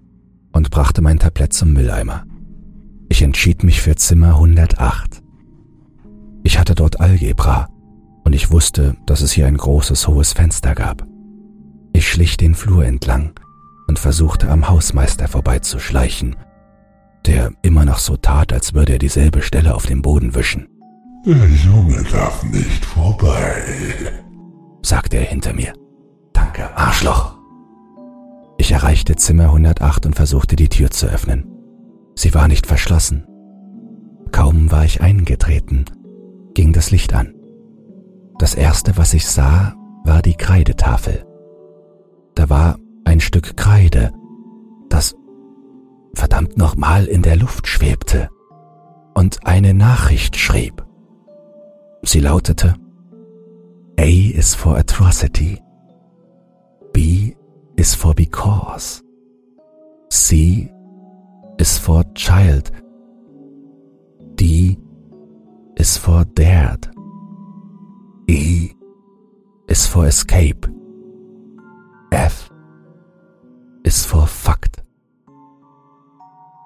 und 0.53 0.71
brachte 0.71 1.03
mein 1.03 1.19
Tablett 1.19 1.53
zum 1.53 1.75
Mülleimer. 1.75 2.25
Ich 3.11 3.21
entschied 3.21 3.63
mich 3.63 3.83
für 3.83 3.95
Zimmer 3.95 4.37
108. 4.37 5.23
Ich 6.45 6.59
hatte 6.59 6.75
dort 6.75 6.99
Algebra, 6.99 7.69
und 8.25 8.35
ich 8.35 8.51
wusste, 8.51 8.97
dass 9.05 9.21
es 9.21 9.33
hier 9.33 9.47
ein 9.47 9.59
großes, 9.59 10.09
hohes 10.09 10.33
Fenster 10.33 10.75
gab. 10.75 11.07
Ich 11.93 12.09
schlich 12.09 12.39
den 12.39 12.55
Flur 12.55 12.87
entlang 12.87 13.39
und 13.87 13.99
versuchte 13.99 14.51
am 14.51 14.69
Hausmeister 14.69 15.29
vorbeizuschleichen, 15.29 16.37
der 17.27 17.53
immer 17.61 17.85
noch 17.85 17.99
so 17.99 18.17
tat, 18.17 18.55
als 18.55 18.73
würde 18.73 18.95
er 18.95 18.99
dieselbe 18.99 19.43
Stelle 19.43 19.75
auf 19.75 19.85
dem 19.85 20.01
Boden 20.01 20.35
wischen. 20.35 20.69
Der 21.27 21.49
Junge 21.49 22.03
darf 22.05 22.43
nicht 22.45 22.85
vorbei, 22.85 23.63
sagte 24.83 25.17
er 25.17 25.25
hinter 25.25 25.53
mir. 25.53 25.73
Danke, 26.33 26.77
Arschloch. 26.77 27.37
Ich 28.59 28.73
erreichte 28.73 29.17
Zimmer 29.17 29.45
108 29.45 30.07
und 30.07 30.15
versuchte 30.15 30.57
die 30.57 30.69
Tür 30.69 30.91
zu 30.91 31.07
öffnen. 31.07 31.47
Sie 32.15 32.35
war 32.35 32.49
nicht 32.49 32.67
verschlossen. 32.67 33.27
Kaum 34.33 34.71
war 34.71 34.85
ich 34.85 35.01
eingetreten, 35.01 35.85
ging 36.55 36.73
das 36.73 36.91
Licht 36.91 37.15
an. 37.15 37.35
Das 38.39 38.55
erste, 38.55 38.97
was 38.97 39.15
ich 39.15 39.27
sah, 39.27 39.75
war 40.05 40.23
die 40.23 40.35
Kreidetafel. 40.35 41.25
Da 42.35 42.51
war 42.51 42.79
ein 43.05 43.21
Stück 43.21 43.57
Kreide, 43.57 44.13
das 44.89 45.15
verdammt 46.15 46.57
nochmal 46.57 47.07
in 47.07 47.23
der 47.23 47.37
Luft 47.37 47.67
schwebte 47.67 48.29
und 49.15 49.47
eine 49.47 49.75
Nachricht 49.75 50.37
schrieb. 50.37 50.85
Sie 52.03 52.21
lautete 52.21 52.75
A 53.99 54.11
is 54.11 54.55
for 54.55 54.79
atrocity, 54.79 55.61
B 56.93 57.37
is 57.77 57.97
for 57.97 58.15
because, 58.15 59.03
C 60.09 60.71
is 61.59 61.79
for 61.79 62.05
child, 62.15 62.71
D 64.37 64.79
is 65.77 65.99
for 65.99 66.25
dared, 66.27 66.89
E 68.29 68.71
is 69.69 69.89
for 69.89 70.07
escape, 70.07 70.65
F 72.13 72.51
is 73.85 74.07
for 74.07 74.29
fucked. 74.29 74.85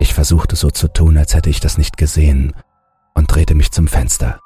Ich 0.01 0.13
versuchte 0.13 0.55
so 0.55 0.71
zu 0.71 0.89
tun, 0.89 1.17
als 1.17 1.35
hätte 1.35 1.49
ich 1.49 1.61
das 1.61 1.79
nicht 1.79 1.97
gesehen 1.97 2.53
und 3.15 3.35
drehte 3.35 3.55
mich 3.55 3.71
zum 3.71 3.87
Fenster. 3.87 4.39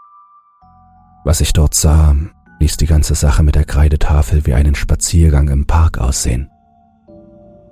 Was 1.24 1.40
ich 1.40 1.52
dort 1.52 1.74
sah, 1.74 2.14
ließ 2.58 2.76
die 2.76 2.86
ganze 2.86 3.14
Sache 3.14 3.42
mit 3.42 3.54
der 3.54 3.64
Kreidetafel 3.64 4.46
wie 4.46 4.54
einen 4.54 4.74
Spaziergang 4.74 5.48
im 5.48 5.66
Park 5.66 5.98
aussehen. 5.98 6.50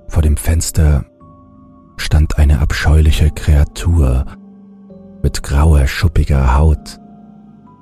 Vor 0.09 0.23
dem 0.23 0.37
Fenster 0.37 1.05
stand 1.97 2.39
eine 2.39 2.61
abscheuliche 2.61 3.31
Kreatur 3.31 4.27
mit 5.23 5.43
grauer, 5.43 5.87
schuppiger 5.87 6.57
Haut, 6.57 7.01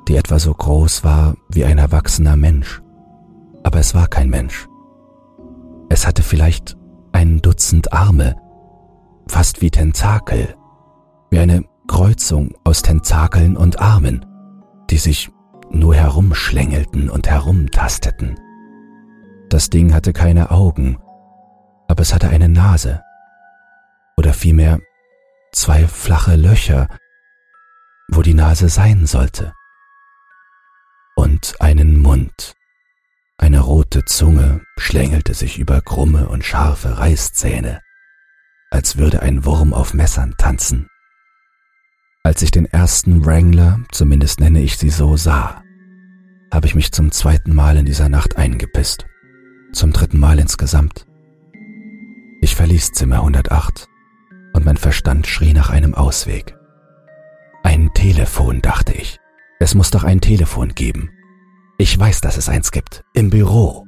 die 0.08 0.16
etwa 0.16 0.38
so 0.38 0.54
groß 0.54 1.04
war 1.04 1.34
wie 1.48 1.64
ein 1.64 1.78
erwachsener 1.78 2.36
Mensch. 2.36 2.80
Aber 3.64 3.78
es 3.78 3.94
war 3.94 4.08
kein 4.08 4.30
Mensch. 4.30 4.68
Es 5.88 6.06
hatte 6.06 6.22
vielleicht 6.22 6.76
ein 7.12 7.42
Dutzend 7.42 7.92
Arme, 7.92 8.36
fast 9.26 9.60
wie 9.60 9.70
Tentakel, 9.70 10.54
wie 11.30 11.38
eine 11.38 11.64
Kreuzung 11.86 12.54
aus 12.64 12.82
Tentakeln 12.82 13.56
und 13.56 13.80
Armen, 13.80 14.24
die 14.90 14.98
sich 14.98 15.30
nur 15.72 15.94
herumschlängelten 15.94 17.10
und 17.10 17.28
herumtasteten. 17.28 18.38
Das 19.48 19.70
Ding 19.70 19.92
hatte 19.92 20.12
keine 20.12 20.50
Augen, 20.50 20.98
aber 21.88 22.02
es 22.02 22.14
hatte 22.14 22.28
eine 22.28 22.48
Nase. 22.48 23.02
Oder 24.16 24.34
vielmehr 24.34 24.80
zwei 25.52 25.86
flache 25.86 26.36
Löcher, 26.36 26.88
wo 28.08 28.22
die 28.22 28.34
Nase 28.34 28.68
sein 28.68 29.06
sollte. 29.06 29.52
Und 31.16 31.54
einen 31.60 32.00
Mund. 32.00 32.54
Eine 33.38 33.60
rote 33.60 34.04
Zunge 34.04 34.62
schlängelte 34.78 35.34
sich 35.34 35.58
über 35.58 35.80
krumme 35.80 36.28
und 36.28 36.44
scharfe 36.44 36.98
Reißzähne, 36.98 37.80
als 38.70 38.96
würde 38.96 39.20
ein 39.20 39.44
Wurm 39.44 39.74
auf 39.74 39.94
Messern 39.94 40.34
tanzen. 40.38 40.88
Als 42.24 42.40
ich 42.42 42.52
den 42.52 42.66
ersten 42.66 43.26
Wrangler, 43.26 43.80
zumindest 43.90 44.38
nenne 44.38 44.60
ich 44.60 44.78
sie 44.78 44.90
so, 44.90 45.16
sah, 45.16 45.61
habe 46.52 46.66
ich 46.66 46.74
mich 46.74 46.92
zum 46.92 47.10
zweiten 47.10 47.54
Mal 47.54 47.78
in 47.78 47.86
dieser 47.86 48.10
Nacht 48.10 48.36
eingepisst. 48.36 49.06
Zum 49.72 49.92
dritten 49.92 50.18
Mal 50.18 50.38
insgesamt. 50.38 51.06
Ich 52.42 52.54
verließ 52.54 52.92
Zimmer 52.92 53.16
108 53.16 53.88
und 54.52 54.66
mein 54.66 54.76
Verstand 54.76 55.26
schrie 55.26 55.54
nach 55.54 55.70
einem 55.70 55.94
Ausweg. 55.94 56.54
Ein 57.62 57.90
Telefon, 57.94 58.60
dachte 58.60 58.92
ich. 58.92 59.18
Es 59.60 59.74
muss 59.74 59.90
doch 59.90 60.04
ein 60.04 60.20
Telefon 60.20 60.74
geben. 60.74 61.10
Ich 61.78 61.98
weiß, 61.98 62.20
dass 62.20 62.36
es 62.36 62.50
eins 62.50 62.70
gibt. 62.70 63.02
Im 63.14 63.30
Büro. 63.30 63.86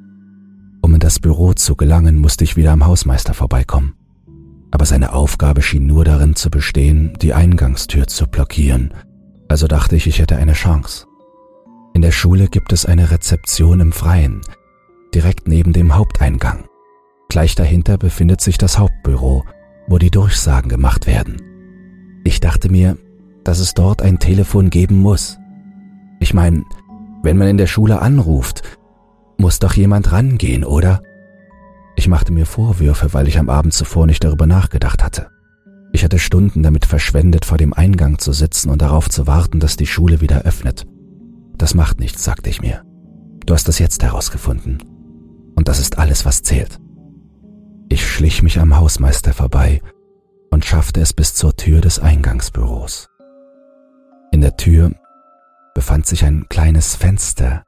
Um 0.80 0.94
in 0.94 1.00
das 1.00 1.18
Büro 1.18 1.52
zu 1.52 1.76
gelangen, 1.76 2.18
musste 2.18 2.44
ich 2.44 2.56
wieder 2.56 2.72
am 2.72 2.86
Hausmeister 2.86 3.34
vorbeikommen. 3.34 3.94
Aber 4.70 4.86
seine 4.86 5.12
Aufgabe 5.12 5.60
schien 5.60 5.86
nur 5.86 6.04
darin 6.04 6.34
zu 6.34 6.48
bestehen, 6.48 7.12
die 7.20 7.34
Eingangstür 7.34 8.06
zu 8.06 8.26
blockieren. 8.26 8.94
Also 9.48 9.66
dachte 9.66 9.96
ich, 9.96 10.06
ich 10.06 10.18
hätte 10.18 10.36
eine 10.36 10.54
Chance. 10.54 11.06
In 11.94 12.02
der 12.02 12.10
Schule 12.10 12.48
gibt 12.48 12.72
es 12.72 12.86
eine 12.86 13.12
Rezeption 13.12 13.78
im 13.78 13.92
Freien, 13.92 14.40
direkt 15.14 15.46
neben 15.46 15.72
dem 15.72 15.94
Haupteingang. 15.94 16.64
Gleich 17.28 17.54
dahinter 17.54 17.98
befindet 17.98 18.40
sich 18.40 18.58
das 18.58 18.80
Hauptbüro, 18.80 19.44
wo 19.86 19.98
die 19.98 20.10
Durchsagen 20.10 20.68
gemacht 20.68 21.06
werden. 21.06 21.40
Ich 22.24 22.40
dachte 22.40 22.68
mir, 22.68 22.98
dass 23.44 23.60
es 23.60 23.74
dort 23.74 24.02
ein 24.02 24.18
Telefon 24.18 24.70
geben 24.70 24.96
muss. 24.96 25.38
Ich 26.18 26.34
meine, 26.34 26.64
wenn 27.22 27.38
man 27.38 27.46
in 27.46 27.58
der 27.58 27.68
Schule 27.68 28.02
anruft, 28.02 28.62
muss 29.38 29.60
doch 29.60 29.74
jemand 29.74 30.10
rangehen, 30.10 30.64
oder? 30.64 31.00
Ich 31.94 32.08
machte 32.08 32.32
mir 32.32 32.44
Vorwürfe, 32.44 33.14
weil 33.14 33.28
ich 33.28 33.38
am 33.38 33.48
Abend 33.48 33.72
zuvor 33.72 34.08
nicht 34.08 34.24
darüber 34.24 34.48
nachgedacht 34.48 35.04
hatte. 35.04 35.28
Ich 35.92 36.02
hatte 36.02 36.18
Stunden 36.18 36.64
damit 36.64 36.86
verschwendet, 36.86 37.44
vor 37.44 37.56
dem 37.56 37.72
Eingang 37.72 38.18
zu 38.18 38.32
sitzen 38.32 38.68
und 38.70 38.82
darauf 38.82 39.08
zu 39.08 39.28
warten, 39.28 39.60
dass 39.60 39.76
die 39.76 39.86
Schule 39.86 40.20
wieder 40.20 40.42
öffnet. 40.42 40.88
Das 41.56 41.74
macht 41.74 42.00
nichts, 42.00 42.24
sagte 42.24 42.50
ich 42.50 42.60
mir. 42.60 42.84
Du 43.46 43.54
hast 43.54 43.68
es 43.68 43.78
jetzt 43.78 44.02
herausgefunden. 44.02 44.82
Und 45.54 45.68
das 45.68 45.78
ist 45.78 45.98
alles, 45.98 46.24
was 46.24 46.42
zählt. 46.42 46.80
Ich 47.88 48.06
schlich 48.06 48.42
mich 48.42 48.58
am 48.58 48.76
Hausmeister 48.76 49.32
vorbei 49.32 49.80
und 50.50 50.64
schaffte 50.64 51.00
es 51.00 51.12
bis 51.12 51.34
zur 51.34 51.56
Tür 51.56 51.80
des 51.80 51.98
Eingangsbüros. 51.98 53.08
In 54.32 54.40
der 54.40 54.56
Tür 54.56 54.92
befand 55.74 56.06
sich 56.06 56.24
ein 56.24 56.46
kleines 56.48 56.96
Fenster, 56.96 57.64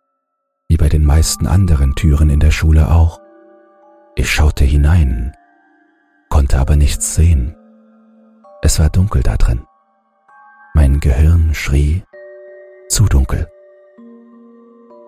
wie 0.69 0.77
bei 0.77 0.89
den 0.89 1.05
meisten 1.05 1.47
anderen 1.47 1.95
Türen 1.95 2.31
in 2.31 2.41
der 2.41 2.51
Schule 2.51 2.91
auch. 2.91 3.21
Ich 4.17 4.31
schaute 4.31 4.65
hinein, 4.65 5.33
konnte 6.29 6.59
aber 6.59 6.77
nichts 6.77 7.15
sehen. 7.15 7.55
Es 8.63 8.81
war 8.81 8.89
dunkel 8.89 9.23
da 9.23 9.37
drin. 9.37 9.65
Mein 10.75 11.01
Gehirn 11.01 11.55
schrie, 11.55 12.03
zu 12.89 13.07
dunkel. 13.07 13.49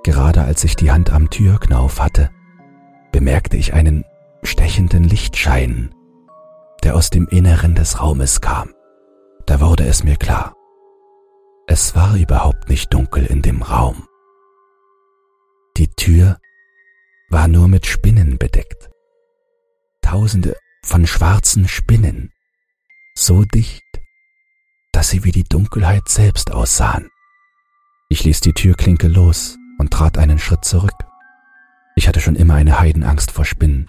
Gerade 0.09 0.41
als 0.41 0.65
ich 0.65 0.75
die 0.75 0.91
Hand 0.91 1.13
am 1.13 1.29
Türknauf 1.29 2.01
hatte, 2.01 2.31
bemerkte 3.13 3.59
ich 3.59 3.75
einen 3.75 4.07
stechenden 4.43 5.05
Lichtschein, 5.05 5.95
der 6.83 6.97
aus 6.97 7.11
dem 7.11 7.29
Inneren 7.29 7.75
des 7.75 8.01
Raumes 8.01 8.41
kam. 8.41 8.73
Da 9.45 9.61
wurde 9.61 9.85
es 9.85 10.05
mir 10.05 10.17
klar. 10.17 10.57
Es 11.67 11.95
war 11.95 12.17
überhaupt 12.17 12.71
nicht 12.71 12.95
dunkel 12.95 13.27
in 13.27 13.43
dem 13.43 13.61
Raum. 13.61 14.07
Die 15.77 15.89
Tür 15.89 16.39
war 17.29 17.47
nur 17.47 17.69
mit 17.69 17.85
Spinnen 17.85 18.39
bedeckt. 18.39 18.89
Tausende 20.01 20.57
von 20.87 21.07
schwarzen 21.07 21.69
Spinnen, 21.69 22.33
so 23.15 23.45
dicht, 23.45 23.85
dass 24.91 25.11
sie 25.11 25.25
wie 25.25 25.33
die 25.33 25.45
Dunkelheit 25.45 26.09
selbst 26.09 26.51
aussahen. 26.51 27.11
Ich 28.09 28.25
ließ 28.25 28.41
die 28.41 28.55
Türklinke 28.55 29.07
los 29.07 29.58
und 29.79 29.93
trat 29.93 30.19
einen 30.19 30.39
Schritt 30.39 30.65
zurück. 30.65 30.93
Ich 31.97 32.07
hatte 32.07 32.21
schon 32.21 32.37
immer 32.37 32.55
eine 32.55 32.79
Heidenangst 32.79 33.31
vor 33.31 33.45
Spinnen. 33.45 33.89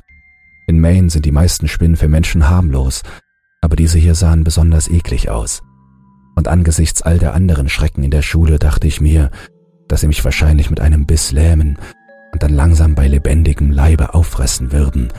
In 0.68 0.80
Maine 0.80 1.10
sind 1.10 1.26
die 1.26 1.32
meisten 1.32 1.68
Spinnen 1.68 1.98
für 1.98 2.08
Menschen 2.08 2.50
harmlos, 2.50 3.04
aber 3.62 3.76
diese 3.76 4.00
hier 4.00 4.16
sahen 4.16 4.44
besonders 4.44 4.88
eklig 4.88 5.30
aus. 5.30 5.62
Und 6.36 6.48
angesichts 6.48 7.02
all 7.02 7.20
der 7.20 7.34
anderen 7.34 7.70
Schrecken 7.70 8.04
in 8.04 8.12
der 8.12 8.22
Schule 8.22 8.60
dachte 8.60 8.88
ich 8.88 9.02
mir, 9.02 9.32
dass 9.88 10.02
sie 10.02 10.08
mich 10.08 10.24
wahrscheinlich 10.24 10.70
mit 10.70 10.80
einem 10.80 11.06
Biss 11.06 11.32
lähmen 11.32 11.78
und 12.32 12.44
dann 12.44 12.54
langsam 12.54 12.96
bei 12.96 13.08
lebendigem 13.08 13.72
Leibe 13.72 14.14
auffressen 14.14 14.72
würden, 14.72 15.12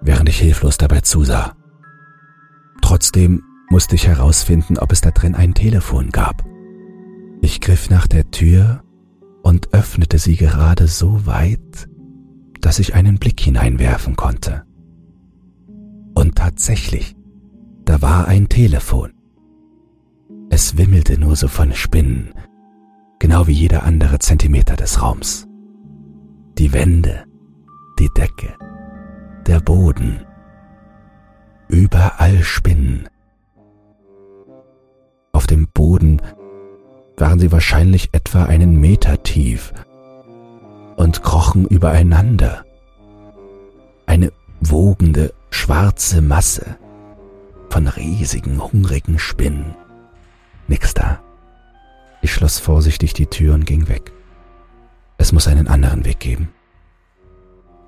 während 0.00 0.28
ich 0.28 0.38
hilflos 0.38 0.76
dabei 0.76 1.00
zusah. 1.00 1.56
Trotzdem 2.82 3.42
musste 3.70 3.94
ich 3.94 4.08
herausfinden, 4.08 4.78
ob 4.78 4.92
es 4.92 5.00
da 5.00 5.12
drin 5.12 5.34
ein 5.34 5.54
Telefon 5.54 6.10
gab. 6.10 6.44
Ich 7.40 7.60
griff 7.60 7.88
nach 7.88 8.06
der 8.06 8.30
Tür 8.30 8.82
und 9.50 9.74
öffnete 9.74 10.18
sie 10.18 10.36
gerade 10.36 10.86
so 10.86 11.26
weit, 11.26 11.88
dass 12.60 12.78
ich 12.78 12.94
einen 12.94 13.18
Blick 13.18 13.40
hineinwerfen 13.40 14.14
konnte. 14.14 14.62
Und 16.14 16.36
tatsächlich, 16.36 17.16
da 17.84 18.00
war 18.00 18.28
ein 18.28 18.48
Telefon. 18.48 19.10
Es 20.50 20.76
wimmelte 20.76 21.18
nur 21.18 21.34
so 21.34 21.48
von 21.48 21.72
Spinnen, 21.72 22.32
genau 23.18 23.48
wie 23.48 23.52
jeder 23.52 23.82
andere 23.82 24.20
Zentimeter 24.20 24.76
des 24.76 25.02
Raums. 25.02 25.48
Die 26.56 26.72
Wände, 26.72 27.24
die 27.98 28.08
Decke, 28.16 28.56
der 29.48 29.58
Boden, 29.58 30.20
überall 31.66 32.44
Spinnen. 32.44 33.08
Auf 35.32 35.48
dem 35.48 35.66
Boden 35.74 36.22
waren 37.20 37.38
sie 37.38 37.52
wahrscheinlich 37.52 38.10
etwa 38.12 38.44
einen 38.44 38.80
Meter 38.80 39.22
tief 39.22 39.72
und 40.96 41.22
krochen 41.22 41.66
übereinander. 41.66 42.64
Eine 44.06 44.32
wogende, 44.60 45.32
schwarze 45.50 46.20
Masse, 46.20 46.76
von 47.68 47.86
riesigen, 47.86 48.62
hungrigen 48.62 49.18
Spinnen. 49.18 49.74
Nix 50.68 50.94
da. 50.94 51.20
Ich 52.22 52.32
schloss 52.32 52.58
vorsichtig 52.58 53.14
die 53.14 53.26
Tür 53.26 53.54
und 53.54 53.64
ging 53.64 53.88
weg. 53.88 54.12
Es 55.16 55.32
muss 55.32 55.48
einen 55.48 55.68
anderen 55.68 56.04
Weg 56.04 56.20
geben. 56.20 56.48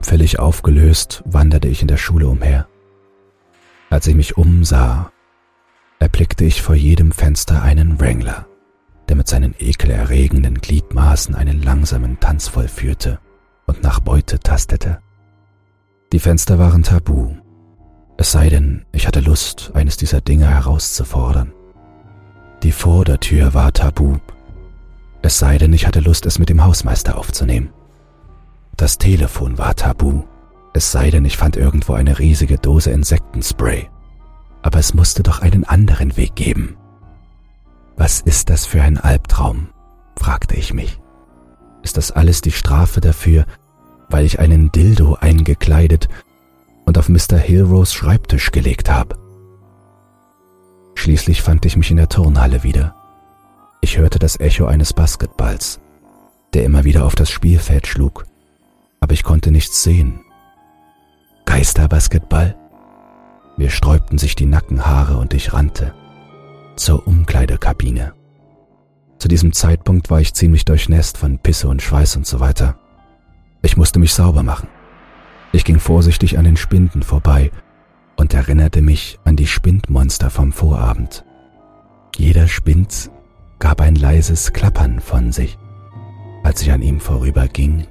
Völlig 0.00 0.38
aufgelöst 0.38 1.22
wanderte 1.26 1.68
ich 1.68 1.82
in 1.82 1.88
der 1.88 1.96
Schule 1.96 2.28
umher. 2.28 2.66
Als 3.90 4.06
ich 4.06 4.14
mich 4.14 4.36
umsah, 4.36 5.12
erblickte 5.98 6.44
ich 6.44 6.62
vor 6.62 6.74
jedem 6.74 7.12
Fenster 7.12 7.62
einen 7.62 8.00
Wrangler, 8.00 8.46
der 9.12 9.18
mit 9.18 9.28
seinen 9.28 9.54
ekelerregenden 9.58 10.54
Gliedmaßen 10.62 11.34
einen 11.34 11.60
langsamen 11.60 12.18
Tanz 12.18 12.48
vollführte 12.48 13.18
und 13.66 13.82
nach 13.82 14.00
Beute 14.00 14.40
tastete. 14.40 15.00
Die 16.14 16.18
Fenster 16.18 16.58
waren 16.58 16.82
tabu, 16.82 17.34
es 18.16 18.32
sei 18.32 18.48
denn, 18.48 18.86
ich 18.90 19.06
hatte 19.06 19.20
Lust, 19.20 19.72
eines 19.74 19.98
dieser 19.98 20.22
Dinge 20.22 20.48
herauszufordern. 20.48 21.52
Die 22.62 22.72
Vordertür 22.72 23.52
war 23.52 23.74
tabu, 23.74 24.16
es 25.20 25.38
sei 25.38 25.58
denn, 25.58 25.74
ich 25.74 25.86
hatte 25.86 26.00
Lust, 26.00 26.24
es 26.24 26.38
mit 26.38 26.48
dem 26.48 26.64
Hausmeister 26.64 27.18
aufzunehmen. 27.18 27.68
Das 28.78 28.96
Telefon 28.96 29.58
war 29.58 29.76
tabu, 29.76 30.22
es 30.72 30.90
sei 30.90 31.10
denn, 31.10 31.26
ich 31.26 31.36
fand 31.36 31.58
irgendwo 31.58 31.92
eine 31.92 32.18
riesige 32.18 32.56
Dose 32.56 32.90
Insektenspray. 32.90 33.90
Aber 34.62 34.78
es 34.78 34.94
musste 34.94 35.22
doch 35.22 35.42
einen 35.42 35.64
anderen 35.64 36.16
Weg 36.16 36.34
geben. 36.34 36.78
Was 37.96 38.20
ist 38.20 38.50
das 38.50 38.66
für 38.66 38.82
ein 38.82 38.98
Albtraum? 38.98 39.68
fragte 40.16 40.54
ich 40.54 40.72
mich. 40.72 41.00
Ist 41.82 41.96
das 41.96 42.10
alles 42.12 42.40
die 42.40 42.52
Strafe 42.52 43.00
dafür, 43.00 43.44
weil 44.08 44.24
ich 44.24 44.38
einen 44.38 44.70
Dildo 44.72 45.16
eingekleidet 45.20 46.08
und 46.84 46.98
auf 46.98 47.08
Mr. 47.08 47.36
Hilros 47.38 47.92
Schreibtisch 47.92 48.50
gelegt 48.52 48.90
habe? 48.90 49.16
Schließlich 50.94 51.42
fand 51.42 51.64
ich 51.66 51.76
mich 51.76 51.90
in 51.90 51.96
der 51.96 52.08
Turnhalle 52.08 52.62
wieder. 52.62 52.94
Ich 53.80 53.98
hörte 53.98 54.18
das 54.18 54.38
Echo 54.38 54.66
eines 54.66 54.92
Basketballs, 54.92 55.80
der 56.54 56.64
immer 56.64 56.84
wieder 56.84 57.04
auf 57.04 57.14
das 57.14 57.30
Spielfeld 57.30 57.86
schlug, 57.86 58.26
aber 59.00 59.12
ich 59.12 59.24
konnte 59.24 59.50
nichts 59.50 59.82
sehen. 59.82 60.20
Geisterbasketball? 61.46 62.54
Mir 63.56 63.70
sträubten 63.70 64.18
sich 64.18 64.36
die 64.36 64.46
Nackenhaare 64.46 65.16
und 65.16 65.34
ich 65.34 65.52
rannte 65.52 65.92
zur 66.76 67.06
Umkleidekabine. 67.06 68.14
Zu 69.18 69.28
diesem 69.28 69.52
Zeitpunkt 69.52 70.10
war 70.10 70.20
ich 70.20 70.34
ziemlich 70.34 70.64
durchnässt 70.64 71.16
von 71.16 71.38
Pisse 71.38 71.68
und 71.68 71.82
Schweiß 71.82 72.16
und 72.16 72.26
so 72.26 72.40
weiter. 72.40 72.76
Ich 73.62 73.76
musste 73.76 73.98
mich 73.98 74.12
sauber 74.12 74.42
machen. 74.42 74.68
Ich 75.52 75.64
ging 75.64 75.78
vorsichtig 75.78 76.38
an 76.38 76.44
den 76.44 76.56
Spinden 76.56 77.02
vorbei 77.02 77.50
und 78.16 78.34
erinnerte 78.34 78.82
mich 78.82 79.18
an 79.24 79.36
die 79.36 79.46
Spindmonster 79.46 80.30
vom 80.30 80.52
Vorabend. 80.52 81.24
Jeder 82.16 82.48
Spind 82.48 83.10
gab 83.58 83.80
ein 83.80 83.94
leises 83.94 84.52
Klappern 84.52 85.00
von 85.00 85.30
sich, 85.30 85.56
als 86.42 86.62
ich 86.62 86.72
an 86.72 86.82
ihm 86.82 86.98
vorüberging, 86.98 87.86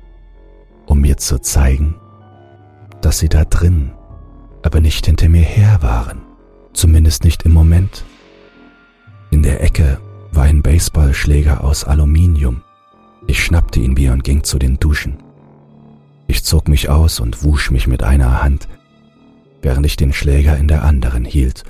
um 0.86 1.02
mir 1.02 1.18
zu 1.18 1.40
zeigen, 1.40 1.96
dass 3.02 3.20
sie 3.20 3.30
da 3.30 3.46
drin, 3.46 3.94
aber 4.64 4.82
nicht 4.82 5.06
hinter 5.06 5.30
mir 5.30 5.44
her 5.44 5.78
waren, 5.82 6.22
zumindest 6.74 7.24
nicht 7.24 7.44
im 7.44 7.54
Moment. 7.54 8.04
In 9.32 9.44
der 9.44 9.64
Ecke 9.64 10.00
war 10.34 10.44
ein 10.44 10.62
Baseballschläger 10.62 11.64
aus 11.64 11.86
Aluminium. 11.86 12.64
Ich 13.28 13.44
schnappte 13.44 13.80
ihn 13.80 13.94
mir 13.94 14.12
und 14.12 14.26
ging 14.26 14.44
zu 14.44 14.60
den 14.60 14.78
Duschen. 14.78 15.24
Ich 16.28 16.44
zog 16.44 16.68
mich 16.68 16.90
aus 16.90 17.22
und 17.22 17.44
wusch 17.44 17.72
mich 17.72 17.88
mit 17.88 18.04
einer 18.04 18.44
Hand, 18.44 18.68
während 19.62 19.86
ich 19.86 19.96
den 19.96 20.12
Schläger 20.12 20.58
in 20.58 20.68
der 20.68 20.84
anderen 20.84 21.24
hielt 21.24 21.64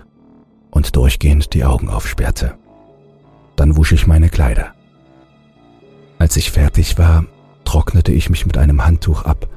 und 0.71 0.95
durchgehend 0.95 1.53
die 1.53 1.63
Augen 1.63 1.87
aufsperrte. 1.87 2.55
Dann 3.55 3.77
wusch 3.77 3.91
ich 3.91 4.07
meine 4.07 4.29
Kleider. 4.29 4.73
Als 6.17 6.37
ich 6.37 6.49
fertig 6.49 6.97
war, 6.97 7.25
trocknete 7.63 8.11
ich 8.11 8.29
mich 8.31 8.47
mit 8.47 8.57
einem 8.57 8.83
Handtuch 8.83 9.23
ab 9.23 9.47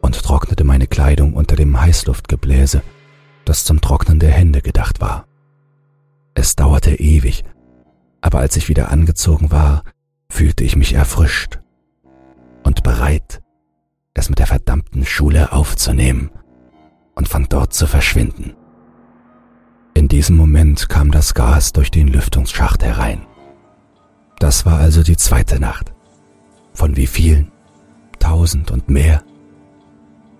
und 0.00 0.20
trocknete 0.22 0.64
meine 0.64 0.88
Kleidung 0.88 1.34
unter 1.34 1.54
dem 1.54 1.80
Heißluftgebläse, 1.80 2.82
das 3.44 3.64
zum 3.64 3.80
Trocknen 3.80 4.18
der 4.18 4.30
Hände 4.30 4.60
gedacht 4.60 5.00
war. 5.00 5.26
Es 6.34 6.56
dauerte 6.56 6.94
ewig, 6.96 7.44
aber 8.20 8.40
als 8.40 8.56
ich 8.56 8.68
wieder 8.68 8.90
angezogen 8.90 9.50
war, 9.50 9.84
fühlte 10.28 10.64
ich 10.64 10.76
mich 10.76 10.94
erfrischt 10.94 11.60
und 12.64 12.82
bereit, 12.82 13.40
es 14.14 14.28
mit 14.28 14.38
der 14.38 14.46
verdammten 14.46 15.04
Schule 15.06 15.52
aufzunehmen 15.52 16.30
und 17.14 17.28
von 17.28 17.46
dort 17.48 17.72
zu 17.72 17.86
verschwinden. 17.86 18.54
In 19.94 20.08
diesem 20.08 20.36
Moment 20.36 20.88
kam 20.88 21.12
das 21.12 21.34
Gas 21.34 21.72
durch 21.72 21.90
den 21.90 22.08
Lüftungsschacht 22.08 22.82
herein. 22.82 23.26
Das 24.38 24.66
war 24.66 24.78
also 24.78 25.02
die 25.02 25.16
zweite 25.16 25.60
Nacht. 25.60 25.94
Von 26.72 26.96
wie 26.96 27.06
vielen? 27.06 27.52
Tausend 28.18 28.72
und 28.72 28.88
mehr? 28.88 29.22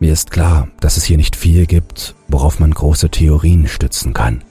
Mir 0.00 0.12
ist 0.12 0.32
klar, 0.32 0.68
dass 0.80 0.96
es 0.96 1.04
hier 1.04 1.16
nicht 1.16 1.36
viel 1.36 1.66
gibt, 1.66 2.16
worauf 2.26 2.58
man 2.58 2.72
große 2.72 3.10
Theorien 3.10 3.68
stützen 3.68 4.12
kann. 4.12 4.42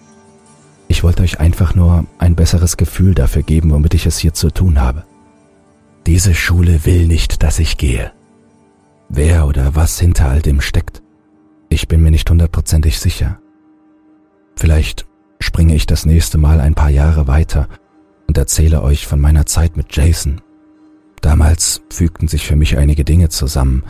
Ich 0.93 1.01
wollte 1.01 1.23
euch 1.23 1.39
einfach 1.39 1.73
nur 1.73 2.05
ein 2.19 2.35
besseres 2.35 2.77
Gefühl 2.77 3.15
dafür 3.15 3.41
geben, 3.41 3.71
womit 3.71 3.95
ich 3.95 4.05
es 4.05 4.19
hier 4.19 4.35
zu 4.35 4.51
tun 4.51 4.79
habe. 4.79 5.03
Diese 6.05 6.35
Schule 6.35 6.85
will 6.85 7.07
nicht, 7.07 7.41
dass 7.41 7.57
ich 7.57 7.77
gehe. 7.77 8.11
Wer 9.09 9.47
oder 9.47 9.73
was 9.73 9.99
hinter 9.99 10.27
all 10.27 10.43
dem 10.43 10.61
steckt, 10.61 11.01
ich 11.67 11.87
bin 11.87 12.03
mir 12.03 12.11
nicht 12.11 12.29
hundertprozentig 12.29 12.99
sicher. 12.99 13.39
Vielleicht 14.55 15.07
springe 15.39 15.73
ich 15.73 15.87
das 15.87 16.05
nächste 16.05 16.37
Mal 16.37 16.61
ein 16.61 16.75
paar 16.75 16.91
Jahre 16.91 17.25
weiter 17.25 17.69
und 18.27 18.37
erzähle 18.37 18.83
euch 18.83 19.07
von 19.07 19.19
meiner 19.19 19.47
Zeit 19.47 19.75
mit 19.75 19.97
Jason. 19.97 20.41
Damals 21.21 21.81
fügten 21.89 22.27
sich 22.27 22.45
für 22.45 22.55
mich 22.55 22.77
einige 22.77 23.03
Dinge 23.03 23.29
zusammen 23.29 23.81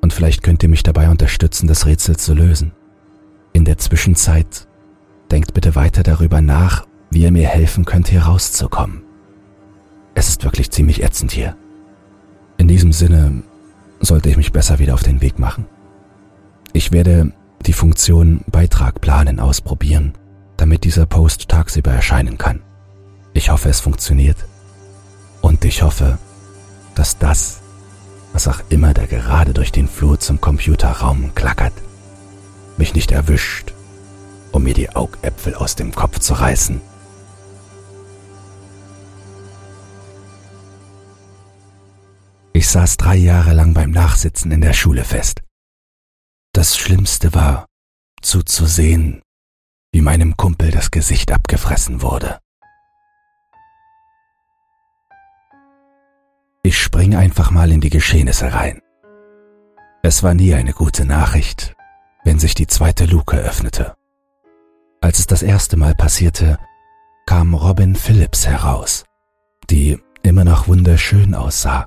und 0.00 0.14
vielleicht 0.14 0.42
könnt 0.42 0.62
ihr 0.62 0.70
mich 0.70 0.82
dabei 0.82 1.10
unterstützen, 1.10 1.66
das 1.66 1.84
Rätsel 1.84 2.16
zu 2.16 2.32
lösen. 2.32 2.72
In 3.52 3.66
der 3.66 3.76
Zwischenzeit 3.76 4.66
denkt 5.30 5.54
bitte 5.54 5.74
weiter 5.74 6.02
darüber 6.02 6.40
nach, 6.40 6.86
wie 7.10 7.22
ihr 7.22 7.32
mir 7.32 7.48
helfen 7.48 7.84
könnt, 7.84 8.08
hier 8.08 8.22
rauszukommen. 8.22 9.02
Es 10.14 10.28
ist 10.28 10.44
wirklich 10.44 10.70
ziemlich 10.70 11.02
ätzend 11.02 11.32
hier. 11.32 11.56
In 12.58 12.68
diesem 12.68 12.92
Sinne 12.92 13.42
sollte 14.00 14.30
ich 14.30 14.36
mich 14.36 14.52
besser 14.52 14.78
wieder 14.78 14.94
auf 14.94 15.02
den 15.02 15.20
Weg 15.20 15.38
machen. 15.38 15.66
Ich 16.72 16.92
werde 16.92 17.32
die 17.66 17.72
Funktion 17.72 18.42
Beitrag 18.50 19.00
planen 19.00 19.40
ausprobieren, 19.40 20.14
damit 20.56 20.84
dieser 20.84 21.06
Post 21.06 21.48
tagsüber 21.48 21.90
erscheinen 21.90 22.38
kann. 22.38 22.60
Ich 23.34 23.50
hoffe, 23.50 23.68
es 23.68 23.80
funktioniert. 23.80 24.38
Und 25.42 25.64
ich 25.64 25.82
hoffe, 25.82 26.18
dass 26.94 27.18
das, 27.18 27.60
was 28.32 28.48
auch 28.48 28.60
immer 28.70 28.94
da 28.94 29.06
gerade 29.06 29.52
durch 29.52 29.72
den 29.72 29.88
Flur 29.88 30.18
zum 30.18 30.40
Computerraum 30.40 31.34
klackert, 31.34 31.74
mich 32.78 32.94
nicht 32.94 33.12
erwischt, 33.12 33.72
um 34.52 34.62
mir 34.62 34.74
die 34.74 34.90
Augäpfel 34.90 35.54
aus 35.54 35.74
dem 35.76 35.94
Kopf 35.94 36.18
zu 36.18 36.34
reißen. 36.34 36.80
Ich 42.52 42.68
saß 42.68 42.96
drei 42.96 43.16
Jahre 43.16 43.52
lang 43.52 43.74
beim 43.74 43.90
Nachsitzen 43.90 44.50
in 44.50 44.62
der 44.62 44.72
Schule 44.72 45.04
fest. 45.04 45.42
Das 46.52 46.76
Schlimmste 46.76 47.34
war, 47.34 47.66
zuzusehen, 48.22 49.20
wie 49.92 50.00
meinem 50.00 50.36
Kumpel 50.36 50.70
das 50.70 50.90
Gesicht 50.90 51.32
abgefressen 51.32 52.00
wurde. 52.00 52.38
Ich 56.62 56.78
spring 56.78 57.14
einfach 57.14 57.50
mal 57.50 57.70
in 57.70 57.80
die 57.80 57.90
Geschehnisse 57.90 58.52
rein. 58.52 58.80
Es 60.02 60.22
war 60.22 60.34
nie 60.34 60.54
eine 60.54 60.72
gute 60.72 61.04
Nachricht, 61.04 61.74
wenn 62.24 62.38
sich 62.38 62.54
die 62.54 62.66
zweite 62.66 63.06
Luke 63.06 63.36
öffnete. 63.36 63.95
Als 65.00 65.18
es 65.18 65.26
das 65.26 65.42
erste 65.42 65.76
Mal 65.76 65.94
passierte, 65.94 66.58
kam 67.26 67.54
Robin 67.54 67.94
Phillips 67.94 68.46
heraus, 68.46 69.04
die 69.70 69.98
immer 70.22 70.44
noch 70.44 70.68
wunderschön 70.68 71.34
aussah, 71.34 71.86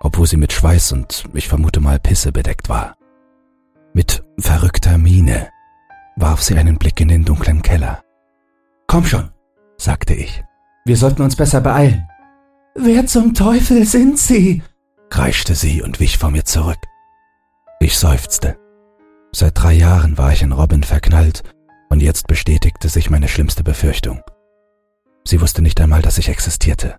obwohl 0.00 0.26
sie 0.26 0.36
mit 0.36 0.52
Schweiß 0.52 0.92
und 0.92 1.24
ich 1.34 1.48
vermute 1.48 1.80
mal 1.80 1.98
Pisse 1.98 2.32
bedeckt 2.32 2.68
war. 2.68 2.94
Mit 3.92 4.22
verrückter 4.38 4.98
Miene 4.98 5.48
warf 6.16 6.42
sie 6.42 6.56
einen 6.56 6.78
Blick 6.78 7.00
in 7.00 7.08
den 7.08 7.24
dunklen 7.24 7.62
Keller. 7.62 8.02
Komm 8.86 9.04
schon, 9.04 9.30
sagte 9.76 10.14
ich. 10.14 10.42
Wir 10.84 10.96
sollten 10.96 11.22
uns 11.22 11.36
besser 11.36 11.60
beeilen. 11.60 12.08
Wer 12.74 13.06
zum 13.06 13.34
Teufel 13.34 13.84
sind 13.84 14.18
Sie? 14.18 14.62
kreischte 15.10 15.54
sie 15.54 15.82
und 15.82 16.00
wich 16.00 16.18
vor 16.18 16.30
mir 16.30 16.44
zurück. 16.44 16.78
Ich 17.80 17.98
seufzte. 17.98 18.58
Seit 19.32 19.60
drei 19.60 19.72
Jahren 19.72 20.16
war 20.18 20.32
ich 20.32 20.42
in 20.42 20.52
Robin 20.52 20.82
verknallt 20.82 21.42
und 21.88 22.00
jetzt 22.00 22.26
bestätigte 22.26 22.88
sich 22.88 23.10
meine 23.10 23.28
schlimmste 23.28 23.64
Befürchtung. 23.64 24.22
Sie 25.24 25.40
wusste 25.40 25.62
nicht 25.62 25.80
einmal, 25.80 26.02
dass 26.02 26.18
ich 26.18 26.28
existierte. 26.28 26.96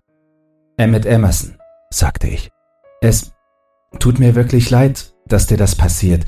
Emmett 0.76 1.06
Emerson, 1.06 1.58
sagte 1.90 2.28
ich. 2.28 2.50
Es 3.00 3.32
tut 3.98 4.18
mir 4.18 4.34
wirklich 4.34 4.70
leid, 4.70 5.12
dass 5.26 5.46
dir 5.46 5.56
das 5.56 5.74
passiert. 5.74 6.24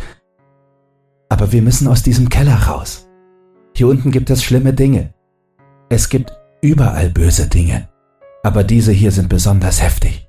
Aber 1.28 1.52
wir 1.52 1.62
müssen 1.62 1.88
aus 1.88 2.02
diesem 2.02 2.28
Keller 2.28 2.56
raus. 2.68 3.08
Hier 3.74 3.88
unten 3.88 4.10
gibt 4.10 4.30
es 4.30 4.42
schlimme 4.42 4.72
Dinge. 4.72 5.14
Es 5.88 6.08
gibt 6.08 6.32
überall 6.60 7.10
böse 7.10 7.48
Dinge. 7.48 7.88
Aber 8.42 8.64
diese 8.64 8.92
hier 8.92 9.12
sind 9.12 9.28
besonders 9.28 9.80
heftig. 9.80 10.28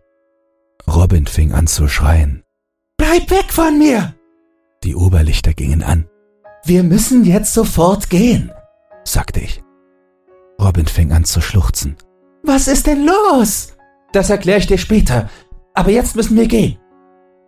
Robin 0.88 1.26
fing 1.26 1.54
an 1.54 1.68
zu 1.68 1.88
schreien. 1.88 2.44
Bleib 2.98 3.30
weg 3.32 3.52
von 3.52 3.78
mir! 3.78 4.14
Die 4.84 4.96
Oberlichter 4.96 5.54
gingen 5.54 5.82
an. 5.82 6.08
Wir 6.66 6.84
müssen 6.84 7.26
jetzt 7.26 7.54
sofort 7.54 8.10
gehen, 8.10 8.52
sagte 9.04 9.42
ich. 9.42 9.62
Robin 10.62 10.86
fing 10.86 11.12
an 11.12 11.26
zu 11.26 11.42
schluchzen. 11.42 11.98
Was 12.44 12.68
ist 12.68 12.88
denn 12.88 13.06
los? 13.06 13.74
Das 14.14 14.30
erkläre 14.30 14.60
ich 14.60 14.68
dir 14.68 14.78
später. 14.78 15.30
Aber 15.74 15.90
jetzt 15.90 16.16
müssen 16.16 16.38
wir 16.38 16.48
gehen. 16.48 16.78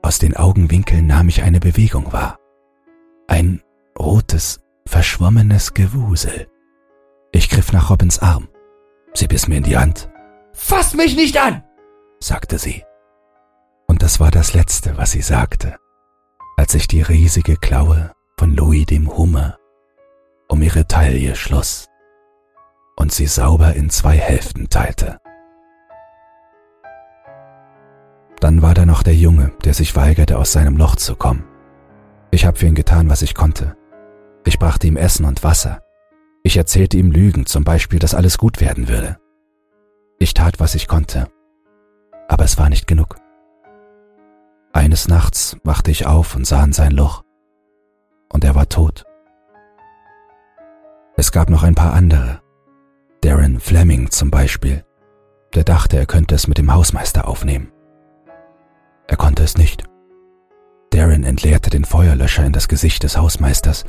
Aus 0.02 0.20
den 0.20 0.36
Augenwinkeln 0.36 1.08
nahm 1.08 1.30
ich 1.30 1.44
eine 1.44 1.60
Bewegung 1.60 2.12
wahr. 2.12 2.38
Ein 3.28 3.62
rotes, 3.98 4.60
verschwommenes 4.86 5.74
Gewusel. 5.74 6.48
Ich 7.32 7.50
griff 7.50 7.72
nach 7.72 7.90
Robins 7.90 8.20
Arm. 8.20 8.50
Sie 9.14 9.28
biss 9.28 9.48
mir 9.48 9.58
in 9.58 9.64
die 9.64 9.78
Hand. 9.78 10.10
Fass 10.54 10.94
mich 10.94 11.16
nicht 11.16 11.38
an, 11.38 11.64
sagte 12.20 12.58
sie. 12.58 12.84
Und 13.88 14.02
das 14.02 14.20
war 14.20 14.32
das 14.32 14.54
Letzte, 14.54 14.98
was 14.98 15.12
sie 15.12 15.22
sagte, 15.22 15.78
als 16.58 16.74
sich 16.74 16.88
die 16.88 17.02
riesige 17.02 17.56
Klaue 17.56 18.12
von 18.38 18.56
Louis 18.56 18.86
dem 18.86 19.16
Hummer 19.16 19.58
um 20.48 20.62
ihre 20.62 20.88
Taille 20.88 21.36
schloss 21.36 21.88
und 22.98 23.12
sie 23.12 23.28
sauber 23.28 23.74
in 23.74 23.90
zwei 23.90 24.18
Hälften 24.18 24.70
teilte. 24.70 25.18
Dann 28.40 28.62
war 28.62 28.74
da 28.74 28.86
noch 28.86 29.04
der 29.04 29.16
Junge, 29.16 29.54
der 29.64 29.74
sich 29.74 29.96
weigerte, 29.96 30.38
aus 30.38 30.52
seinem 30.52 30.78
Loch 30.78 30.98
zu 30.98 31.16
kommen. 31.16 31.46
Ich 32.32 32.46
habe 32.46 32.58
für 32.58 32.68
ihn 32.68 32.76
getan, 32.76 33.10
was 33.10 33.22
ich 33.22 33.34
konnte. 33.34 33.76
Ich 34.46 34.60
brachte 34.60 34.88
ihm 34.88 34.98
Essen 34.98 35.26
und 35.26 35.44
Wasser. 35.44 35.82
Ich 36.44 36.58
erzählte 36.58 36.98
ihm 36.98 37.12
Lügen, 37.12 37.46
zum 37.46 37.64
Beispiel, 37.64 37.98
dass 37.98 38.14
alles 38.14 38.38
gut 38.38 38.62
werden 38.62 38.88
würde. 38.88 39.18
Ich 40.20 40.34
tat, 40.34 40.60
was 40.60 40.76
ich 40.76 40.88
konnte. 40.88 41.28
Aber 42.28 42.44
es 42.44 42.58
war 42.58 42.70
nicht 42.70 42.86
genug. 42.86 43.16
Eines 44.74 45.08
Nachts 45.08 45.58
wachte 45.64 45.90
ich 45.90 46.06
auf 46.06 46.36
und 46.36 46.46
sah 46.46 46.64
in 46.64 46.74
sein 46.74 46.92
Loch. 46.92 47.25
Und 48.32 48.44
er 48.44 48.56
war 48.56 48.68
tot. 48.70 49.06
Es 51.18 51.32
gab 51.32 51.50
noch 51.50 51.64
ein 51.64 51.76
paar 51.76 51.94
andere. 51.94 52.42
Darren 53.22 53.60
Fleming 53.60 54.12
zum 54.12 54.32
Beispiel. 54.32 54.84
Der 55.54 55.64
dachte, 55.64 55.98
er 55.98 56.06
könnte 56.06 56.36
es 56.36 56.48
mit 56.48 56.58
dem 56.58 56.74
Hausmeister 56.74 57.28
aufnehmen. 57.28 57.72
Er 59.08 59.18
konnte 59.18 59.44
es 59.44 59.58
nicht. 59.58 59.86
Darren 60.90 61.24
entleerte 61.24 61.70
den 61.70 61.86
Feuerlöscher 61.86 62.46
in 62.46 62.54
das 62.54 62.68
Gesicht 62.68 63.04
des 63.04 63.18
Hausmeisters 63.18 63.86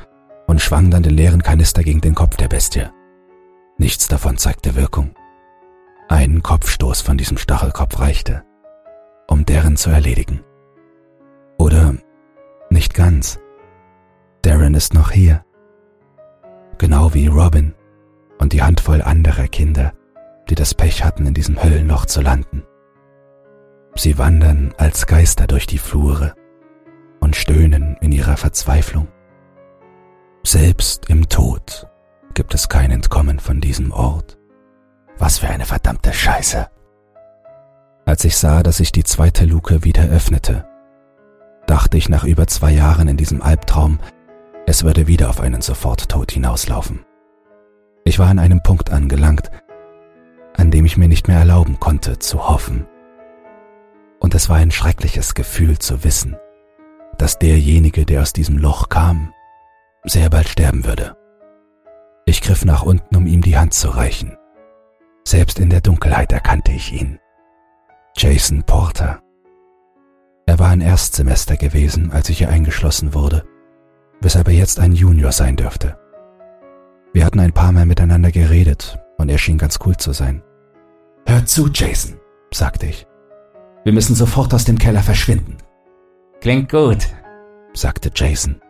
und 0.46 0.60
schwang 0.60 0.90
dann 0.90 1.02
den 1.02 1.14
leeren 1.14 1.42
Kanister 1.42 1.82
gegen 1.82 2.00
den 2.00 2.14
Kopf 2.14 2.36
der 2.36 2.48
Bestie. 2.48 2.88
Nichts 3.78 4.08
davon 4.08 4.38
zeigte 4.38 4.74
Wirkung. 4.74 5.14
Ein 6.08 6.42
Kopfstoß 6.42 7.00
von 7.00 7.18
diesem 7.18 7.36
Stachelkopf 7.36 7.98
reichte, 7.98 8.44
um 9.28 9.44
Darren 9.44 9.76
zu 9.76 9.90
erledigen. 9.90 10.44
Oder 11.58 11.94
nicht 12.70 12.94
ganz. 12.94 13.40
Darren 14.46 14.74
ist 14.74 14.94
noch 14.94 15.10
hier. 15.10 15.44
Genau 16.78 17.12
wie 17.14 17.26
Robin 17.26 17.74
und 18.38 18.52
die 18.52 18.62
Handvoll 18.62 19.02
anderer 19.02 19.48
Kinder, 19.48 19.92
die 20.48 20.54
das 20.54 20.72
Pech 20.72 21.02
hatten, 21.02 21.26
in 21.26 21.34
diesem 21.34 21.60
Höllenloch 21.60 22.06
zu 22.06 22.20
landen. 22.20 22.62
Sie 23.96 24.18
wandern 24.18 24.72
als 24.78 25.08
Geister 25.08 25.48
durch 25.48 25.66
die 25.66 25.78
Flure 25.78 26.36
und 27.18 27.34
stöhnen 27.34 27.96
in 28.00 28.12
ihrer 28.12 28.36
Verzweiflung. 28.36 29.08
Selbst 30.44 31.10
im 31.10 31.28
Tod 31.28 31.88
gibt 32.34 32.54
es 32.54 32.68
kein 32.68 32.92
Entkommen 32.92 33.40
von 33.40 33.60
diesem 33.60 33.90
Ort. 33.90 34.38
Was 35.18 35.38
für 35.38 35.48
eine 35.48 35.64
verdammte 35.64 36.12
Scheiße. 36.12 36.68
Als 38.04 38.24
ich 38.24 38.36
sah, 38.36 38.62
dass 38.62 38.76
sich 38.76 38.92
die 38.92 39.02
zweite 39.02 39.44
Luke 39.44 39.82
wieder 39.82 40.04
öffnete, 40.04 40.68
dachte 41.66 41.96
ich 41.96 42.08
nach 42.08 42.22
über 42.22 42.46
zwei 42.46 42.70
Jahren 42.70 43.08
in 43.08 43.16
diesem 43.16 43.42
Albtraum, 43.42 43.98
es 44.66 44.82
würde 44.82 45.06
wieder 45.06 45.30
auf 45.30 45.40
einen 45.40 45.62
Soforttod 45.62 46.32
hinauslaufen. 46.32 47.04
Ich 48.04 48.18
war 48.18 48.28
an 48.28 48.40
einem 48.40 48.62
Punkt 48.62 48.90
angelangt, 48.90 49.50
an 50.54 50.70
dem 50.70 50.84
ich 50.84 50.96
mir 50.96 51.08
nicht 51.08 51.28
mehr 51.28 51.38
erlauben 51.38 51.78
konnte 51.78 52.18
zu 52.18 52.48
hoffen. 52.48 52.86
Und 54.18 54.34
es 54.34 54.48
war 54.48 54.56
ein 54.56 54.72
schreckliches 54.72 55.34
Gefühl 55.34 55.78
zu 55.78 56.02
wissen, 56.02 56.36
dass 57.16 57.38
derjenige, 57.38 58.04
der 58.04 58.22
aus 58.22 58.32
diesem 58.32 58.58
Loch 58.58 58.88
kam, 58.88 59.32
sehr 60.04 60.30
bald 60.30 60.48
sterben 60.48 60.84
würde. 60.84 61.16
Ich 62.26 62.42
griff 62.42 62.64
nach 62.64 62.82
unten, 62.82 63.14
um 63.14 63.26
ihm 63.26 63.42
die 63.42 63.56
Hand 63.56 63.72
zu 63.72 63.88
reichen. 63.88 64.36
Selbst 65.24 65.60
in 65.60 65.70
der 65.70 65.80
Dunkelheit 65.80 66.32
erkannte 66.32 66.72
ich 66.72 66.92
ihn. 66.92 67.20
Jason 68.16 68.64
Porter. 68.64 69.20
Er 70.46 70.58
war 70.58 70.68
ein 70.68 70.80
Erstsemester 70.80 71.56
gewesen, 71.56 72.10
als 72.10 72.28
ich 72.28 72.38
hier 72.38 72.48
eingeschlossen 72.48 73.14
wurde, 73.14 73.44
weshalb 74.20 74.48
er 74.48 74.54
jetzt 74.54 74.80
ein 74.80 74.92
Junior 74.92 75.32
sein 75.32 75.56
dürfte. 75.56 75.98
Wir 77.12 77.24
hatten 77.24 77.40
ein 77.40 77.52
paar 77.52 77.72
Mal 77.72 77.86
miteinander 77.86 78.30
geredet 78.30 78.98
und 79.18 79.28
er 79.28 79.38
schien 79.38 79.58
ganz 79.58 79.78
cool 79.84 79.96
zu 79.96 80.12
sein. 80.12 80.42
Hör 81.26 81.44
zu, 81.46 81.68
Jason, 81.72 82.18
sagte 82.52 82.86
ich. 82.86 83.06
Wir 83.84 83.92
müssen 83.92 84.14
sofort 84.14 84.52
aus 84.52 84.64
dem 84.64 84.78
Keller 84.78 85.02
verschwinden. 85.02 85.56
Klingt 86.40 86.70
gut, 86.70 87.06
sagte 87.72 88.10
Jason. 88.14 88.60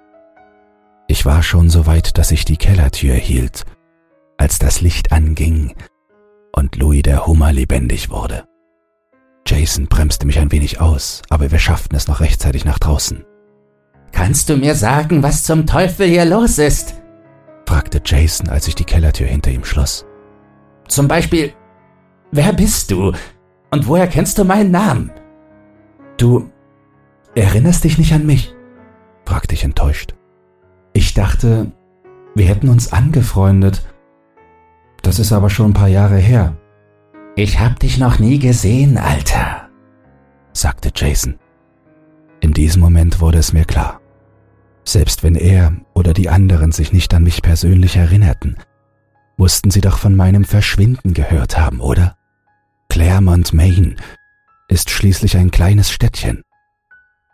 Ich 1.09 1.25
war 1.25 1.43
schon 1.43 1.71
so 1.71 1.87
weit, 1.87 2.19
dass 2.19 2.31
ich 2.31 2.45
die 2.45 2.57
Kellertür 2.57 3.15
hielt, 3.15 3.65
als 4.37 4.59
das 4.59 4.81
Licht 4.81 5.13
anging 5.13 5.75
und 6.55 6.77
Louis 6.77 7.03
der 7.03 7.27
Hummer 7.27 7.53
lebendig 7.53 8.11
wurde. 8.11 8.45
Jason 9.47 9.87
bremste 9.87 10.27
mich 10.27 10.39
ein 10.39 10.51
wenig 10.51 10.81
aus, 10.81 11.23
aber 11.31 11.51
wir 11.51 11.59
schafften 11.59 11.95
es 11.95 12.09
noch 12.09 12.21
rechtzeitig 12.21 12.65
nach 12.65 12.79
draußen. 12.79 13.25
Kannst 14.13 14.49
du 14.49 14.57
mir 14.57 14.75
sagen, 14.75 15.23
was 15.23 15.45
zum 15.45 15.67
Teufel 15.67 16.07
hier 16.09 16.25
los 16.25 16.59
ist? 16.59 16.95
fragte 17.67 18.01
Jason, 18.05 18.49
als 18.49 18.69
ich 18.69 18.75
die 18.75 18.85
Kellertür 18.85 19.27
hinter 19.27 19.51
ihm 19.51 19.65
schloss. 19.65 20.07
Zum 20.89 21.09
Beispiel, 21.09 21.53
wer 22.31 22.53
bist 22.53 22.91
du 22.91 23.13
und 23.71 23.89
woher 23.89 24.07
kennst 24.07 24.39
du 24.39 24.45
meinen 24.45 24.71
Namen? 24.71 25.11
Du 26.17 26.51
erinnerst 27.35 27.85
dich 27.85 27.99
nicht 27.99 28.13
an 28.13 28.25
mich? 28.25 28.55
fragte 29.25 29.55
ich 29.55 29.65
enttäuscht. 29.65 30.15
Ich 30.93 31.13
dachte, 31.15 31.73
wir 32.35 32.47
hätten 32.47 32.69
uns 32.69 32.93
angefreundet 32.93 33.83
das 35.07 35.21
ist 35.21 35.33
aber 35.33 35.51
schon 35.51 35.71
ein 35.71 35.73
paar 35.73 35.87
Jahre 35.87 36.17
her. 36.17 36.57
Ich 37.37 37.61
hab 37.61 37.79
dich 37.79 37.97
noch 37.97 38.19
nie 38.19 38.41
gesehen, 38.41 38.99
Alter, 38.99 39.69
sagte 40.53 40.91
Jason. 40.93 41.39
In 42.41 42.53
diesem 42.53 42.81
Moment 42.83 43.21
wurde 43.21 43.39
es 43.39 43.53
mir 43.53 43.65
klar. 43.65 44.01
Selbst 44.85 45.23
wenn 45.23 45.35
er 45.35 45.73
oder 45.95 46.13
die 46.13 46.29
anderen 46.29 46.73
sich 46.73 46.93
nicht 46.93 47.13
an 47.13 47.25
mich 47.25 47.43
persönlich 47.43 47.97
erinnerten, 47.97 48.57
mussten 49.37 49.71
sie 49.71 49.81
doch 49.81 49.99
von 49.99 50.15
meinem 50.15 50.45
Verschwinden 50.45 51.13
gehört 51.13 51.59
haben, 51.59 51.81
oder? 51.81 52.17
Claremont, 52.89 53.53
Maine 53.53 53.97
ist 54.69 54.91
schließlich 54.91 55.37
ein 55.37 55.51
kleines 55.51 55.91
Städtchen. 55.91 56.43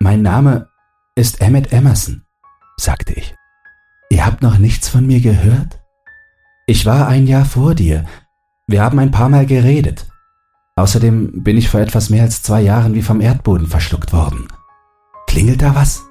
Mein 0.00 0.22
Name 0.22 0.68
ist 1.14 1.40
Emmett 1.40 1.72
Emerson, 1.72 2.24
sagte 2.76 3.12
ich. 3.12 3.34
Ihr 4.10 4.26
habt 4.26 4.42
noch 4.42 4.58
nichts 4.58 4.88
von 4.88 5.06
mir 5.06 5.20
gehört? 5.20 5.80
Ich 6.66 6.86
war 6.86 7.08
ein 7.08 7.26
Jahr 7.26 7.44
vor 7.44 7.74
dir. 7.74 8.04
Wir 8.66 8.82
haben 8.82 8.98
ein 8.98 9.10
paar 9.10 9.28
Mal 9.28 9.46
geredet. 9.46 10.06
Außerdem 10.76 11.42
bin 11.42 11.56
ich 11.56 11.68
vor 11.68 11.80
etwas 11.80 12.10
mehr 12.10 12.22
als 12.22 12.42
zwei 12.42 12.62
Jahren 12.62 12.94
wie 12.94 13.02
vom 13.02 13.20
Erdboden 13.20 13.66
verschluckt 13.66 14.12
worden. 14.12 14.48
Klingelt 15.32 15.62
da 15.62 15.74
was? 15.74 16.02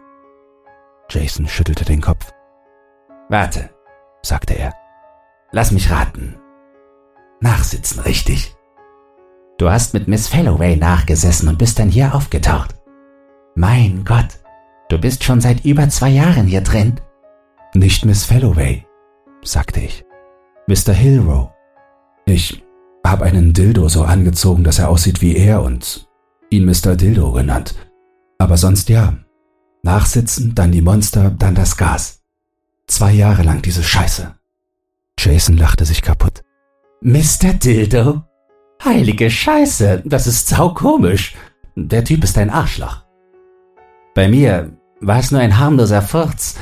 Jason 1.08 1.48
schüttelte 1.48 1.86
den 1.86 2.02
Kopf. 2.02 2.32
Warte, 3.30 3.70
sagte 4.24 4.56
er. 4.56 4.74
Lass 5.52 5.72
mich 5.72 5.92
raten. 5.92 6.40
Nachsitzen, 7.40 8.00
richtig? 8.00 8.56
Du 9.60 9.70
hast 9.70 9.94
mit 9.94 10.08
Miss 10.08 10.28
Falloway 10.28 10.76
nachgesessen 10.76 11.50
und 11.50 11.60
bist 11.60 11.78
dann 11.78 11.90
hier 11.90 12.16
aufgetaucht. 12.16 12.74
Mein 13.54 14.06
Gott, 14.06 14.40
du 14.90 14.98
bist 14.98 15.24
schon 15.24 15.40
seit 15.40 15.66
über 15.66 15.88
zwei 15.90 16.10
Jahren 16.10 16.48
hier 16.48 16.62
drin. 16.62 17.00
Nicht 17.76 18.06
Miss 18.06 18.26
Falloway, 18.26 18.88
sagte 19.44 19.82
ich. 19.82 20.04
Mr. 20.66 20.94
Hillrow. 20.94 21.52
Ich 22.26 22.64
habe 23.06 23.26
einen 23.26 23.54
Dildo 23.54 23.88
so 23.88 24.02
angezogen, 24.02 24.64
dass 24.64 24.80
er 24.80 24.90
aussieht 24.90 25.22
wie 25.22 25.36
er 25.36 25.62
und 25.62 26.10
ihn 26.50 26.66
Mr. 26.66 26.96
Dildo 26.96 27.34
genannt. 27.34 27.76
Aber 28.42 28.58
sonst 28.58 28.90
ja. 28.90 29.14
Nachsitzen, 29.84 30.56
dann 30.56 30.72
die 30.72 30.82
Monster, 30.82 31.30
dann 31.30 31.54
das 31.54 31.78
Gas. 31.78 32.24
Zwei 32.88 33.12
Jahre 33.12 33.44
lang 33.44 33.62
diese 33.62 33.84
Scheiße. 33.84 34.34
Jason 35.20 35.58
lachte 35.58 35.86
sich 35.86 36.02
kaputt. 36.02 36.42
Mr. 37.02 37.54
Dildo? 37.54 38.24
Heilige 38.84 39.30
Scheiße, 39.30 40.02
das 40.06 40.26
ist 40.26 40.48
saukomisch. 40.48 41.36
Der 41.76 42.04
Typ 42.04 42.24
ist 42.24 42.36
ein 42.40 42.50
Arschloch. 42.50 43.04
Bei 44.16 44.28
mir 44.28 44.76
war 45.02 45.20
es 45.20 45.30
nur 45.30 45.40
ein 45.40 45.60
harmloser 45.60 46.02
Furz. 46.02 46.56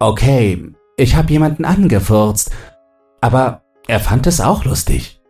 Okay, 0.00 0.72
ich 0.96 1.14
habe 1.14 1.30
jemanden 1.30 1.64
angefurzt, 1.64 2.50
aber 3.20 3.62
er 3.86 4.00
fand 4.00 4.26
es 4.26 4.40
auch 4.40 4.64
lustig. 4.64 5.22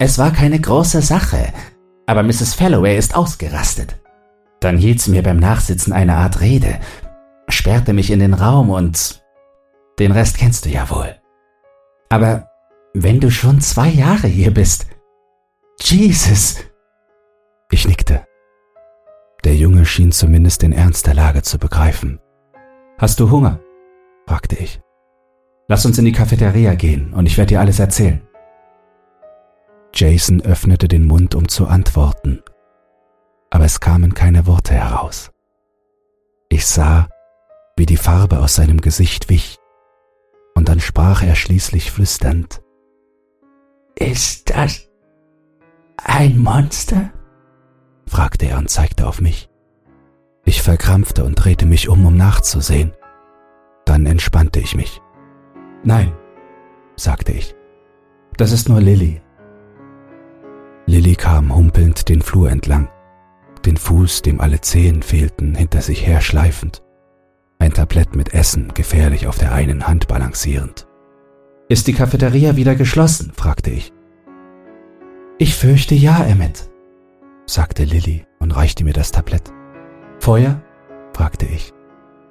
Es 0.00 0.18
war 0.18 0.32
keine 0.32 0.60
große 0.60 1.02
Sache, 1.02 1.52
aber 2.06 2.24
Mrs. 2.24 2.54
Falloway 2.54 2.98
ist 2.98 3.14
ausgerastet. 3.14 3.94
Dann 4.60 4.76
hielt 4.76 5.00
sie 5.00 5.10
mir 5.10 5.22
beim 5.22 5.38
Nachsitzen 5.38 5.92
eine 5.92 6.16
Art 6.16 6.40
Rede, 6.40 6.80
sperrte 7.48 7.92
mich 7.92 8.10
in 8.10 8.18
den 8.18 8.34
Raum 8.34 8.70
und 8.70 9.24
den 9.98 10.12
Rest 10.12 10.38
kennst 10.38 10.64
du 10.64 10.68
ja 10.68 10.88
wohl. 10.90 11.16
Aber 12.08 12.48
wenn 12.94 13.20
du 13.20 13.30
schon 13.30 13.60
zwei 13.60 13.88
Jahre 13.88 14.26
hier 14.26 14.52
bist, 14.52 14.86
Jesus! 15.80 16.56
Ich 17.70 17.86
nickte. 17.86 18.24
Der 19.44 19.54
Junge 19.54 19.84
schien 19.84 20.10
zumindest 20.10 20.62
den 20.62 20.72
Ernst 20.72 21.06
der 21.06 21.14
Lage 21.14 21.42
zu 21.42 21.58
begreifen. 21.58 22.18
Hast 22.98 23.20
du 23.20 23.30
Hunger? 23.30 23.60
fragte 24.26 24.56
ich. 24.56 24.80
Lass 25.68 25.86
uns 25.86 25.98
in 25.98 26.04
die 26.04 26.12
Cafeteria 26.12 26.74
gehen 26.74 27.12
und 27.12 27.26
ich 27.26 27.36
werde 27.38 27.50
dir 27.50 27.60
alles 27.60 27.78
erzählen. 27.78 28.22
Jason 29.94 30.42
öffnete 30.42 30.88
den 30.88 31.06
Mund, 31.06 31.34
um 31.34 31.48
zu 31.48 31.66
antworten, 31.66 32.42
aber 33.50 33.64
es 33.64 33.80
kamen 33.80 34.14
keine 34.14 34.46
Worte 34.46 34.74
heraus. 34.74 35.30
Ich 36.48 36.66
sah, 36.66 37.08
wie 37.76 37.86
die 37.86 37.96
Farbe 37.96 38.40
aus 38.40 38.54
seinem 38.54 38.80
Gesicht 38.80 39.28
wich, 39.28 39.58
und 40.54 40.68
dann 40.68 40.80
sprach 40.80 41.22
er 41.22 41.34
schließlich 41.34 41.90
flüsternd. 41.92 42.62
Ist 43.94 44.50
das 44.50 44.88
ein 45.96 46.38
Monster? 46.38 47.12
fragte 48.06 48.46
er 48.46 48.58
und 48.58 48.70
zeigte 48.70 49.06
auf 49.06 49.20
mich. 49.20 49.48
Ich 50.44 50.62
verkrampfte 50.62 51.24
und 51.24 51.34
drehte 51.34 51.66
mich 51.66 51.88
um, 51.88 52.06
um 52.06 52.16
nachzusehen. 52.16 52.92
Dann 53.84 54.06
entspannte 54.06 54.60
ich 54.60 54.74
mich. 54.74 55.00
Nein, 55.84 56.12
sagte 56.96 57.32
ich. 57.32 57.54
Das 58.36 58.52
ist 58.52 58.68
nur 58.68 58.80
Lilly. 58.80 59.20
Lilly 60.86 61.16
kam 61.16 61.54
humpelnd 61.54 62.08
den 62.08 62.22
Flur 62.22 62.50
entlang, 62.50 62.88
den 63.68 63.76
Fuß, 63.76 64.22
dem 64.22 64.40
alle 64.40 64.62
Zehen 64.62 65.02
fehlten, 65.02 65.54
hinter 65.54 65.82
sich 65.82 66.06
her 66.06 66.22
schleifend, 66.22 66.82
ein 67.58 67.74
Tablett 67.74 68.16
mit 68.16 68.32
Essen 68.32 68.72
gefährlich 68.72 69.26
auf 69.26 69.36
der 69.36 69.52
einen 69.52 69.86
Hand 69.86 70.08
balancierend. 70.08 70.86
Ist 71.68 71.86
die 71.86 71.92
Cafeteria 71.92 72.56
wieder 72.56 72.74
geschlossen? 72.74 73.30
fragte 73.36 73.70
ich. 73.70 73.92
Ich 75.36 75.54
fürchte 75.54 75.94
ja, 75.94 76.24
Emmet, 76.24 76.70
sagte 77.44 77.84
Lilly 77.84 78.24
und 78.38 78.52
reichte 78.52 78.84
mir 78.84 78.94
das 78.94 79.12
Tablett. 79.12 79.52
Feuer? 80.18 80.62
fragte 81.12 81.44
ich. 81.44 81.74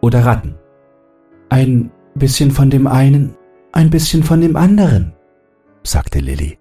Oder 0.01 0.25
Ratten? 0.25 0.55
Ein 1.49 1.91
bisschen 2.15 2.49
von 2.49 2.71
dem 2.71 2.87
einen, 2.87 3.35
ein 3.73 3.91
bisschen 3.91 4.23
von 4.23 4.41
dem 4.41 4.55
anderen, 4.55 5.13
sagte 5.83 6.19
Lilly. 6.19 6.57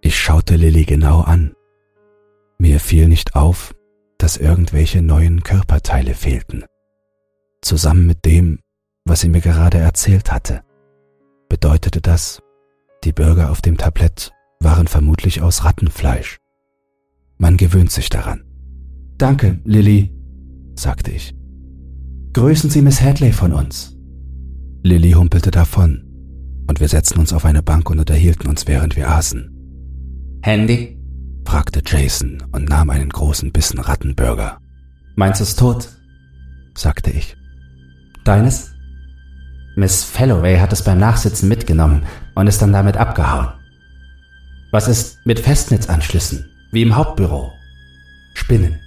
Ich 0.00 0.16
schaute 0.16 0.54
Lilly 0.54 0.84
genau 0.84 1.22
an. 1.22 1.54
Mir 2.64 2.80
fiel 2.80 3.08
nicht 3.08 3.34
auf, 3.34 3.74
dass 4.16 4.38
irgendwelche 4.38 5.02
neuen 5.02 5.42
Körperteile 5.42 6.14
fehlten. 6.14 6.64
Zusammen 7.60 8.06
mit 8.06 8.24
dem, 8.24 8.60
was 9.04 9.20
sie 9.20 9.28
mir 9.28 9.42
gerade 9.42 9.76
erzählt 9.76 10.32
hatte, 10.32 10.62
bedeutete 11.50 12.00
das, 12.00 12.40
die 13.04 13.12
Bürger 13.12 13.50
auf 13.50 13.60
dem 13.60 13.76
Tablett 13.76 14.32
waren 14.60 14.86
vermutlich 14.86 15.42
aus 15.42 15.66
Rattenfleisch. 15.66 16.38
Man 17.36 17.58
gewöhnt 17.58 17.90
sich 17.90 18.08
daran. 18.08 18.44
Danke, 19.18 19.60
Lilly, 19.64 20.14
sagte 20.74 21.10
ich. 21.10 21.34
Grüßen 22.32 22.70
Sie 22.70 22.80
Miss 22.80 23.02
Hadley 23.02 23.32
von 23.32 23.52
uns. 23.52 23.94
Lilly 24.82 25.10
humpelte 25.10 25.50
davon, 25.50 26.02
und 26.66 26.80
wir 26.80 26.88
setzten 26.88 27.20
uns 27.20 27.34
auf 27.34 27.44
eine 27.44 27.62
Bank 27.62 27.90
und 27.90 27.98
unterhielten 27.98 28.48
uns, 28.48 28.66
während 28.66 28.96
wir 28.96 29.10
aßen. 29.10 29.50
Handy? 30.40 30.93
Fragte 31.44 31.82
Jason 31.84 32.42
und 32.52 32.68
nahm 32.68 32.90
einen 32.90 33.10
großen 33.10 33.52
Bissen 33.52 33.78
Rattenburger. 33.78 34.58
Meins 35.14 35.40
ist 35.40 35.58
tot, 35.58 35.88
sagte 36.74 37.10
ich. 37.10 37.36
Deines? 38.24 38.72
Miss 39.76 40.04
Falloway 40.04 40.58
hat 40.58 40.72
es 40.72 40.82
beim 40.82 40.98
Nachsitzen 40.98 41.48
mitgenommen 41.48 42.04
und 42.34 42.46
ist 42.46 42.62
dann 42.62 42.72
damit 42.72 42.96
abgehauen. 42.96 43.48
Was 44.72 44.88
ist 44.88 45.24
mit 45.24 45.40
Festnetzanschlüssen, 45.40 46.46
wie 46.72 46.82
im 46.82 46.96
Hauptbüro? 46.96 47.52
Spinnen, 48.34 48.80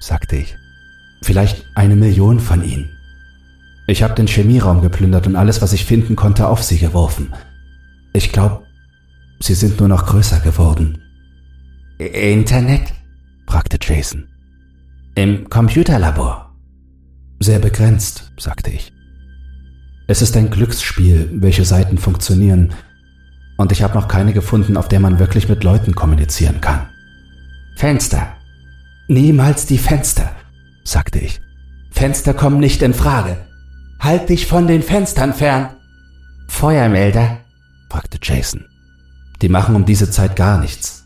sagte 0.00 0.36
ich. 0.36 0.56
Vielleicht 1.22 1.64
eine 1.74 1.96
Million 1.96 2.40
von 2.40 2.62
ihnen. 2.64 2.90
Ich 3.86 4.02
habe 4.02 4.14
den 4.14 4.26
Chemieraum 4.26 4.80
geplündert 4.80 5.26
und 5.26 5.36
alles, 5.36 5.62
was 5.62 5.72
ich 5.72 5.84
finden 5.84 6.16
konnte, 6.16 6.48
auf 6.48 6.62
sie 6.62 6.78
geworfen. 6.78 7.32
Ich 8.12 8.32
glaube, 8.32 8.64
sie 9.40 9.54
sind 9.54 9.80
nur 9.80 9.88
noch 9.88 10.06
größer 10.06 10.40
geworden. 10.40 11.01
Internet? 12.06 12.92
fragte 13.46 13.78
Jason. 13.80 14.28
Im 15.14 15.48
Computerlabor? 15.48 16.54
Sehr 17.40 17.58
begrenzt, 17.58 18.32
sagte 18.38 18.70
ich. 18.70 18.92
Es 20.06 20.22
ist 20.22 20.36
ein 20.36 20.50
Glücksspiel, 20.50 21.30
welche 21.34 21.64
Seiten 21.64 21.98
funktionieren, 21.98 22.72
und 23.56 23.72
ich 23.72 23.82
habe 23.82 23.94
noch 23.94 24.08
keine 24.08 24.32
gefunden, 24.32 24.76
auf 24.76 24.88
der 24.88 25.00
man 25.00 25.18
wirklich 25.18 25.48
mit 25.48 25.62
Leuten 25.62 25.94
kommunizieren 25.94 26.60
kann. 26.60 26.88
Fenster. 27.76 28.34
Niemals 29.08 29.66
die 29.66 29.78
Fenster, 29.78 30.34
sagte 30.84 31.18
ich. 31.18 31.40
Fenster 31.90 32.34
kommen 32.34 32.58
nicht 32.58 32.82
in 32.82 32.94
Frage. 32.94 33.36
Halt 34.00 34.28
dich 34.28 34.46
von 34.46 34.66
den 34.66 34.82
Fenstern 34.82 35.34
fern. 35.34 35.70
Feuermelder? 36.48 37.38
fragte 37.88 38.18
Jason. 38.22 38.64
Die 39.42 39.48
machen 39.48 39.76
um 39.76 39.84
diese 39.84 40.10
Zeit 40.10 40.36
gar 40.36 40.58
nichts. 40.58 41.01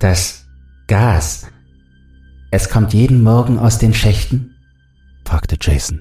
Das 0.00 0.46
Gas. 0.86 1.46
Es 2.50 2.70
kommt 2.70 2.94
jeden 2.94 3.22
Morgen 3.22 3.58
aus 3.58 3.78
den 3.78 3.92
Schächten? 3.92 4.54
fragte 5.26 5.58
Jason. 5.60 6.00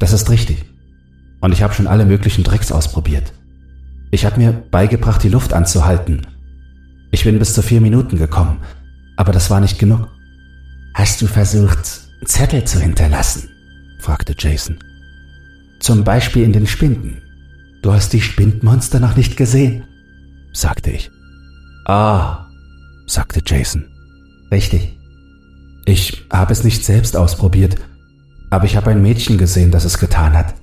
Das 0.00 0.12
ist 0.12 0.28
richtig. 0.28 0.64
Und 1.40 1.52
ich 1.52 1.62
habe 1.62 1.72
schon 1.72 1.86
alle 1.86 2.04
möglichen 2.04 2.42
Drecks 2.42 2.72
ausprobiert. 2.72 3.32
Ich 4.10 4.24
habe 4.26 4.40
mir 4.40 4.52
beigebracht, 4.52 5.22
die 5.22 5.28
Luft 5.28 5.52
anzuhalten. 5.52 6.26
Ich 7.12 7.22
bin 7.22 7.38
bis 7.38 7.54
zu 7.54 7.62
vier 7.62 7.80
Minuten 7.80 8.18
gekommen, 8.18 8.58
aber 9.16 9.30
das 9.30 9.50
war 9.50 9.60
nicht 9.60 9.78
genug. 9.78 10.08
Hast 10.94 11.22
du 11.22 11.28
versucht, 11.28 12.00
Zettel 12.24 12.64
zu 12.64 12.80
hinterlassen? 12.80 13.48
fragte 14.00 14.34
Jason. 14.36 14.80
Zum 15.78 16.02
Beispiel 16.02 16.42
in 16.42 16.52
den 16.52 16.66
Spinden. 16.66 17.22
Du 17.82 17.92
hast 17.92 18.12
die 18.12 18.20
Spindmonster 18.20 18.98
noch 18.98 19.16
nicht 19.16 19.36
gesehen, 19.36 19.84
sagte 20.52 20.90
ich. 20.90 21.08
Ah, 21.86 22.48
sagte 23.06 23.42
Jason. 23.44 23.84
Richtig. 24.50 24.98
Ich 25.84 26.26
habe 26.30 26.52
es 26.52 26.64
nicht 26.64 26.84
selbst 26.84 27.16
ausprobiert, 27.16 27.76
aber 28.50 28.66
ich 28.66 28.76
habe 28.76 28.90
ein 28.90 29.02
Mädchen 29.02 29.38
gesehen, 29.38 29.70
das 29.70 29.84
es 29.84 29.98
getan 29.98 30.34
hat. 30.34 30.54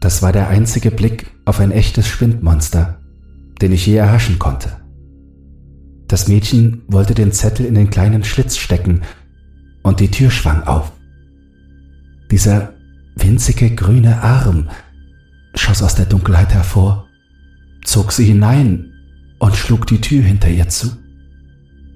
Das 0.00 0.22
war 0.22 0.32
der 0.32 0.48
einzige 0.48 0.90
Blick 0.90 1.30
auf 1.44 1.60
ein 1.60 1.72
echtes 1.72 2.06
Spindmonster, 2.06 3.00
den 3.62 3.72
ich 3.72 3.86
je 3.86 3.96
erhaschen 3.96 4.38
konnte. 4.38 4.76
Das 6.06 6.28
Mädchen 6.28 6.82
wollte 6.86 7.14
den 7.14 7.32
Zettel 7.32 7.66
in 7.66 7.74
den 7.74 7.90
kleinen 7.90 8.24
Schlitz 8.24 8.56
stecken 8.56 9.02
und 9.82 10.00
die 10.00 10.10
Tür 10.10 10.30
schwang 10.30 10.62
auf. 10.64 10.92
Dieser 12.30 12.74
winzige 13.16 13.74
grüne 13.74 14.22
Arm 14.22 14.68
schoss 15.54 15.82
aus 15.82 15.94
der 15.94 16.06
Dunkelheit 16.06 16.52
hervor, 16.52 17.08
zog 17.84 18.12
sie 18.12 18.24
hinein 18.24 18.92
und 19.38 19.56
schlug 19.56 19.86
die 19.86 20.00
Tür 20.00 20.22
hinter 20.22 20.48
ihr 20.48 20.68
zu. 20.68 20.90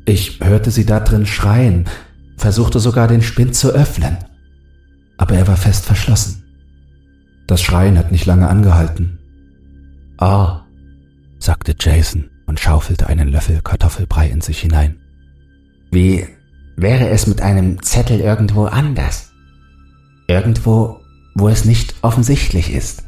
Ich 0.08 0.40
hörte 0.40 0.70
sie 0.70 0.86
da 0.86 1.00
drin 1.00 1.26
schreien, 1.26 1.84
versuchte 2.38 2.80
sogar 2.80 3.08
den 3.08 3.20
Spind 3.20 3.54
zu 3.54 3.68
öffnen, 3.72 4.16
aber 5.18 5.34
er 5.34 5.46
war 5.46 5.58
fest 5.58 5.84
verschlossen. 5.84 6.44
Das 7.46 7.60
Schreien 7.60 7.98
hat 7.98 8.10
nicht 8.10 8.24
lange 8.24 8.48
angehalten. 8.48 9.18
Ah, 10.16 10.62
sagte 11.38 11.74
Jason 11.78 12.30
und 12.46 12.58
schaufelte 12.58 13.06
einen 13.08 13.28
Löffel 13.28 13.60
Kartoffelbrei 13.60 14.30
in 14.30 14.40
sich 14.40 14.60
hinein. 14.60 14.96
Wie 15.90 16.26
wäre 16.78 17.10
es 17.10 17.26
mit 17.26 17.42
einem 17.42 17.82
Zettel 17.82 18.20
irgendwo 18.20 18.64
anders? 18.64 19.30
Irgendwo, 20.26 21.00
wo 21.34 21.50
es 21.50 21.66
nicht 21.66 21.96
offensichtlich 22.00 22.72
ist. 22.72 23.04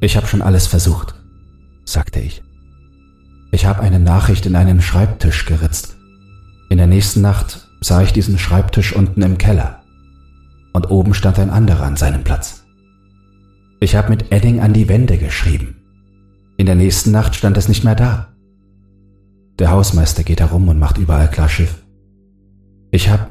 Ich 0.00 0.16
habe 0.16 0.28
schon 0.28 0.42
alles 0.42 0.68
versucht, 0.68 1.16
sagte 1.84 2.20
ich. 2.20 2.44
Ich 3.50 3.66
habe 3.66 3.80
eine 3.80 3.98
Nachricht 3.98 4.46
in 4.46 4.54
einen 4.54 4.80
Schreibtisch 4.80 5.46
geritzt. 5.46 5.95
In 6.68 6.78
der 6.78 6.86
nächsten 6.86 7.20
Nacht 7.20 7.68
sah 7.80 8.02
ich 8.02 8.12
diesen 8.12 8.38
Schreibtisch 8.38 8.94
unten 8.94 9.22
im 9.22 9.38
Keller. 9.38 9.82
Und 10.72 10.90
oben 10.90 11.14
stand 11.14 11.38
ein 11.38 11.50
anderer 11.50 11.84
an 11.84 11.96
seinem 11.96 12.24
Platz. 12.24 12.64
Ich 13.80 13.94
habe 13.96 14.10
mit 14.10 14.32
Edding 14.32 14.60
an 14.60 14.72
die 14.72 14.88
Wände 14.88 15.18
geschrieben. 15.18 15.76
In 16.56 16.66
der 16.66 16.74
nächsten 16.74 17.10
Nacht 17.10 17.34
stand 17.34 17.56
es 17.56 17.68
nicht 17.68 17.84
mehr 17.84 17.94
da. 17.94 18.34
Der 19.58 19.70
Hausmeister 19.70 20.22
geht 20.22 20.40
herum 20.40 20.68
und 20.68 20.78
macht 20.78 20.98
überall 20.98 21.28
klar 21.30 21.48
Schiff. 21.48 21.82
Ich 22.90 23.08
habe 23.08 23.30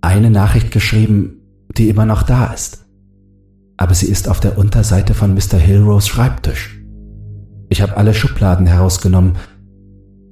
eine 0.00 0.30
Nachricht 0.30 0.70
geschrieben, 0.70 1.40
die 1.76 1.88
immer 1.88 2.06
noch 2.06 2.22
da 2.22 2.46
ist. 2.46 2.86
aber 3.76 3.94
sie 3.94 4.06
ist 4.06 4.28
auf 4.28 4.40
der 4.40 4.58
Unterseite 4.58 5.14
von 5.14 5.34
Mr. 5.34 5.58
Hilrose 5.58 6.08
Schreibtisch. 6.08 6.80
Ich 7.68 7.82
habe 7.82 7.96
alle 7.96 8.14
Schubladen 8.14 8.66
herausgenommen 8.66 9.36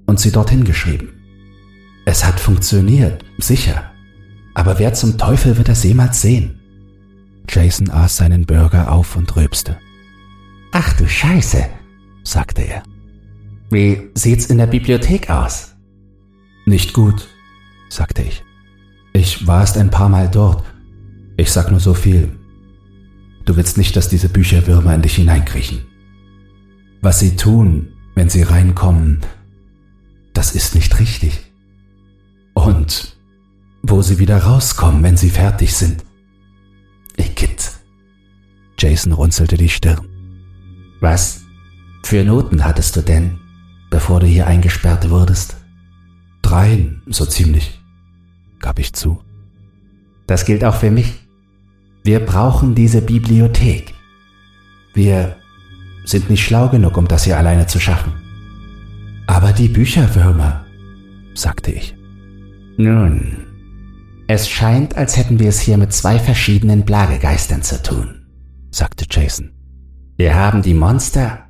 und 0.07 0.19
sie 0.21 0.31
dorthin 0.31 0.65
geschrieben. 0.65 1.11
Es 2.05 2.25
hat 2.25 2.39
funktioniert, 2.39 3.25
sicher. 3.39 3.91
Aber 4.55 4.79
wer 4.79 4.95
zum 4.95 5.19
Teufel 5.19 5.57
wird 5.57 5.69
das 5.69 5.83
jemals 5.85 6.21
sehen? 6.21 6.61
Jason 7.49 7.91
aß 7.91 8.17
seinen 8.17 8.47
Burger 8.47 8.93
auf 8.93 9.17
und 9.17 9.35
rülpste. 9.37 9.79
Ach 10.73 10.93
du 10.95 11.09
Scheiße, 11.09 11.67
sagte 12.23 12.63
er. 12.63 12.83
Wie 13.71 14.11
sieht's 14.15 14.47
in 14.47 14.59
der 14.59 14.67
Bibliothek 14.67 15.31
aus? 15.31 15.75
Nicht 16.67 16.93
gut, 16.93 17.29
sagte 17.89 18.23
ich. 18.23 18.43
Ich 19.13 19.47
war 19.47 19.61
erst 19.61 19.79
ein 19.79 19.91
paar 19.91 20.09
Mal 20.09 20.29
dort. 20.29 20.65
Ich 21.37 21.51
sag 21.53 21.71
nur 21.71 21.81
so 21.81 21.95
viel. 21.95 22.39
Du 23.45 23.57
willst 23.57 23.77
nicht, 23.77 23.97
dass 23.97 24.09
diese 24.09 24.29
Bücherwürmer 24.29 24.95
in 24.95 25.03
dich 25.03 25.17
hineinkriechen. 25.17 25.85
Was 27.03 27.19
sie 27.19 27.37
tun, 27.37 27.93
wenn 28.15 28.31
sie 28.31 28.43
reinkommen, 28.43 29.21
das 30.33 30.55
ist 30.55 30.75
nicht 30.75 30.99
richtig. 30.99 31.44
Und 32.65 33.17
wo 33.83 34.01
sie 34.01 34.19
wieder 34.19 34.39
rauskommen, 34.39 35.03
wenn 35.03 35.17
sie 35.17 35.31
fertig 35.31 35.75
sind. 35.75 36.05
Igitt. 37.17 37.73
Jason 38.79 39.13
runzelte 39.13 39.57
die 39.57 39.69
Stirn. 39.69 40.09
Was 41.01 41.43
für 42.03 42.25
Noten 42.25 42.65
hattest 42.65 42.97
du 42.97 43.03
denn, 43.03 43.39
bevor 43.91 44.21
du 44.21 44.27
hier 44.27 44.47
eingesperrt 44.47 45.11
wurdest? 45.11 45.57
Dreien, 46.41 47.03
so 47.07 47.27
ziemlich, 47.27 47.81
gab 48.61 48.79
ich 48.79 48.95
zu. 48.95 49.21
Das 50.27 50.45
gilt 50.47 50.65
auch 50.65 50.75
für 50.75 50.91
mich. 50.91 51.13
Wir 52.03 52.21
brauchen 52.21 52.75
diese 52.75 53.03
Bibliothek. 53.03 53.95
Wir 54.95 55.37
sind 56.05 56.31
nicht 56.31 56.45
schlau 56.45 56.69
genug, 56.69 56.97
um 56.97 57.09
das 57.09 57.25
hier 57.25 57.39
alleine 57.39 57.67
zu 57.67 57.81
schaffen. 57.81 58.13
Aber 59.27 59.53
die 59.53 59.69
Bücherwürmer, 59.69 60.65
sagte 61.35 61.71
ich. 61.71 61.95
Nun, 62.77 63.37
es 64.27 64.49
scheint, 64.49 64.97
als 64.97 65.17
hätten 65.17 65.39
wir 65.39 65.49
es 65.49 65.61
hier 65.61 65.77
mit 65.77 65.93
zwei 65.93 66.19
verschiedenen 66.19 66.85
Plagegeistern 66.85 67.63
zu 67.63 67.83
tun, 67.83 68.27
sagte 68.71 69.05
Jason. 69.09 69.53
Wir 70.17 70.35
haben 70.35 70.63
die 70.63 70.75
Monster 70.75 71.47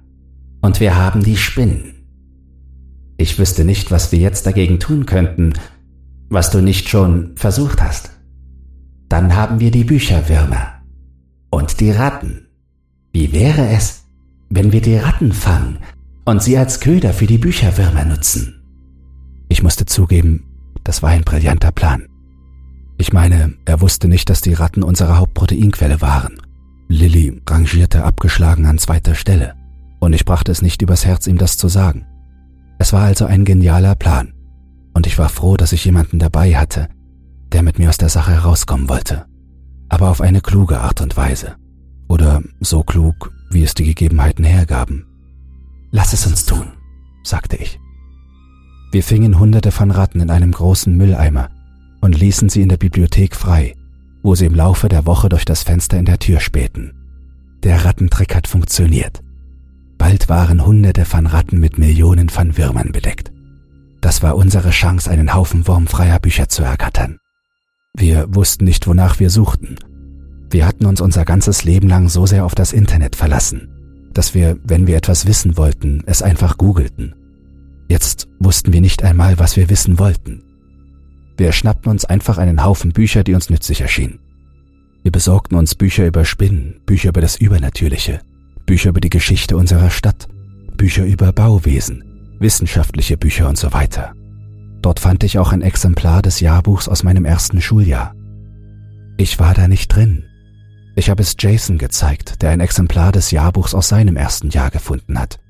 und 0.61 0.81
wir 0.81 0.97
haben 0.97 1.23
die 1.23 1.37
Spinnen. 1.37 2.07
Ich 3.17 3.39
wüsste 3.39 3.65
nicht, 3.65 3.91
was 3.91 4.11
wir 4.13 4.19
jetzt 4.19 4.47
dagegen 4.47 4.81
tun 4.81 5.07
könnten, 5.07 5.53
was 6.29 6.51
du 6.51 6.61
nicht 6.61 6.89
schon 6.89 7.37
versucht 7.37 7.81
hast. 7.81 8.11
Dann 9.09 9.37
haben 9.37 9.61
wir 9.61 9.71
die 9.71 9.85
Bücherwürmer 9.85 10.83
und 11.51 11.81
die 11.81 11.91
Ratten. 11.91 12.49
Wie 13.13 13.33
wäre 13.33 13.69
es, 13.69 14.05
wenn 14.51 14.73
wir 14.73 14.81
die 14.81 14.97
Ratten 14.97 15.33
fangen 15.33 15.79
und 16.25 16.43
sie 16.43 16.59
als 16.59 16.81
Köder 16.81 17.13
für 17.13 17.27
die 17.27 17.39
Bücherwürmer 17.39 18.05
nutzen? 18.05 18.63
Ich 19.49 19.63
musste 19.63 19.87
zugeben, 19.87 20.54
das 20.85 21.03
war 21.03 21.11
ein 21.11 21.25
brillanter 21.25 21.73
Plan. 21.73 22.07
Ich 22.97 23.13
meine, 23.13 23.55
er 23.65 23.81
wusste 23.81 24.07
nicht, 24.07 24.31
dass 24.31 24.41
die 24.41 24.53
Ratten 24.53 24.83
unsere 24.83 25.19
Hauptproteinquelle 25.19 26.01
waren. 26.01 26.41
Lilly 26.89 27.43
rangierte 27.49 28.05
abgeschlagen 28.05 28.67
an 28.67 28.79
zweiter 28.79 29.15
Stelle, 29.15 29.55
und 29.99 30.13
ich 30.13 30.25
brachte 30.25 30.53
es 30.53 30.63
nicht 30.63 30.83
übers 30.83 31.05
Herz, 31.05 31.27
ihm 31.27 31.39
das 31.39 31.57
zu 31.57 31.69
sagen. 31.69 32.07
Es 32.79 32.93
war 32.93 33.03
also 33.03 33.25
ein 33.25 33.45
genialer 33.45 33.95
Plan, 33.95 34.33
und 34.93 35.07
ich 35.07 35.19
war 35.19 35.29
froh, 35.29 35.57
dass 35.57 35.73
ich 35.73 35.85
jemanden 35.85 36.19
dabei 36.19 36.57
hatte, 36.57 36.89
der 37.53 37.63
mit 37.63 37.79
mir 37.79 37.89
aus 37.89 37.99
der 37.99 38.11
Sache 38.11 38.33
herauskommen 38.33 38.89
wollte, 38.89 39.27
aber 39.89 40.11
auf 40.11 40.21
eine 40.21 40.41
kluge 40.41 40.81
Art 40.81 41.01
und 41.01 41.17
Weise, 41.17 41.57
oder 42.09 42.43
so 42.61 42.83
klug, 42.83 43.33
wie 43.51 43.63
es 43.63 43.75
die 43.75 43.85
Gegebenheiten 43.85 44.45
hergaben. 44.45 45.07
Lass 45.91 46.13
es 46.13 46.27
uns 46.27 46.45
tun, 46.45 46.73
sagte 47.23 47.57
ich. 47.57 47.81
Wir 48.95 49.03
fingen 49.03 49.41
hunderte 49.41 49.73
von 49.73 49.91
Ratten 49.91 50.21
in 50.21 50.31
einem 50.31 50.53
großen 50.53 50.97
Mülleimer 50.97 51.49
und 52.01 52.17
ließen 52.17 52.49
sie 52.49 52.63
in 52.63 52.69
der 52.69 52.77
Bibliothek 52.77 53.35
frei, 53.35 53.75
wo 54.23 54.37
sie 54.37 54.47
im 54.47 54.55
Laufe 54.55 54.89
der 54.89 55.05
Woche 55.05 55.29
durch 55.29 55.45
das 55.45 55.65
Fenster 55.65 55.99
in 55.99 56.05
der 56.05 56.21
Tür 56.21 56.39
spähten. 56.39 56.93
Der 57.65 57.85
Rattentrick 57.85 58.37
hat 58.37 58.47
funktioniert. 58.47 59.21
Bald 59.99 60.29
waren 60.29 60.65
hunderte 60.65 61.07
von 61.07 61.27
Ratten 61.27 61.59
mit 61.59 61.77
Millionen 61.77 62.29
von 62.29 62.57
Würmern 62.57 62.93
bedeckt. 62.93 63.33
Das 64.01 64.23
war 64.23 64.37
unsere 64.37 64.71
Chance, 64.71 65.11
einen 65.11 65.35
Haufen 65.35 65.67
wurmfreier 65.67 66.21
Bücher 66.21 66.49
zu 66.49 66.63
ergattern. 66.63 67.19
Wir 67.97 68.33
wussten 68.33 68.65
nicht, 68.65 68.87
wonach 68.87 69.19
wir 69.19 69.31
suchten. 69.31 69.75
Wir 70.51 70.69
hatten 70.69 70.87
uns 70.87 71.01
unser 71.01 71.25
ganzes 71.25 71.65
Leben 71.65 71.89
lang 71.89 72.09
so 72.09 72.27
sehr 72.27 72.45
auf 72.45 72.55
das 72.55 72.73
Internet 72.73 73.17
verlassen, 73.17 73.71
dass 74.13 74.35
wir, 74.35 74.57
wenn 74.63 74.87
wir 74.87 74.97
etwas 74.97 75.27
wissen 75.27 75.57
wollten, 75.57 76.05
es 76.07 76.23
einfach 76.23 76.59
googelten. 76.59 77.17
Jetzt 77.89 78.29
wussten 78.39 78.73
wir 78.73 78.81
nicht 78.81 79.03
einmal, 79.03 79.39
was 79.39 79.57
wir 79.57 79.69
wissen 79.71 79.99
wollten. 79.99 80.43
Wir 81.37 81.53
schnappten 81.53 81.91
uns 81.91 82.05
einfach 82.05 82.39
einen 82.39 82.65
Haufen 82.65 82.93
Bücher, 82.93 83.25
die 83.25 83.35
uns 83.35 83.51
nützlich 83.51 83.81
erschienen. 83.81 84.21
Wir 85.03 85.13
besorgten 85.13 85.59
uns 85.59 85.75
Bücher 85.75 86.07
über 86.07 86.25
Spinnen, 86.25 86.81
Bücher 86.87 87.11
über 87.11 87.21
das 87.21 87.37
Übernatürliche, 87.37 88.21
Bücher 88.67 88.91
über 88.91 89.01
die 89.01 89.11
Geschichte 89.11 89.57
unserer 89.57 89.91
Stadt, 89.91 90.29
Bücher 90.77 91.05
über 91.05 91.33
Bauwesen, 91.33 92.37
wissenschaftliche 92.39 93.17
Bücher 93.17 93.49
und 93.49 93.59
so 93.59 93.73
weiter. 93.73 94.15
Dort 94.81 95.01
fand 95.01 95.25
ich 95.25 95.39
auch 95.39 95.53
ein 95.53 95.63
Exemplar 95.63 96.23
des 96.23 96.41
Jahrbuchs 96.41 96.89
aus 96.89 97.03
meinem 97.03 97.25
ersten 97.25 97.61
Schuljahr. 97.61 98.15
Ich 99.17 99.39
war 99.39 99.55
da 99.55 99.69
nicht 99.69 99.89
drin. 99.89 100.25
Ich 100.97 101.11
habe 101.11 101.23
es 101.23 101.37
Jason 101.39 101.79
gezeigt, 101.79 102.43
der 102.43 102.51
ein 102.51 102.61
Exemplar 102.61 103.13
des 103.13 103.31
Jahrbuchs 103.31 103.75
aus 103.75 103.89
seinem 103.89 104.17
ersten 104.17 104.51
Jahr 104.51 104.71
gefunden 104.71 105.19
hat. 105.19 105.41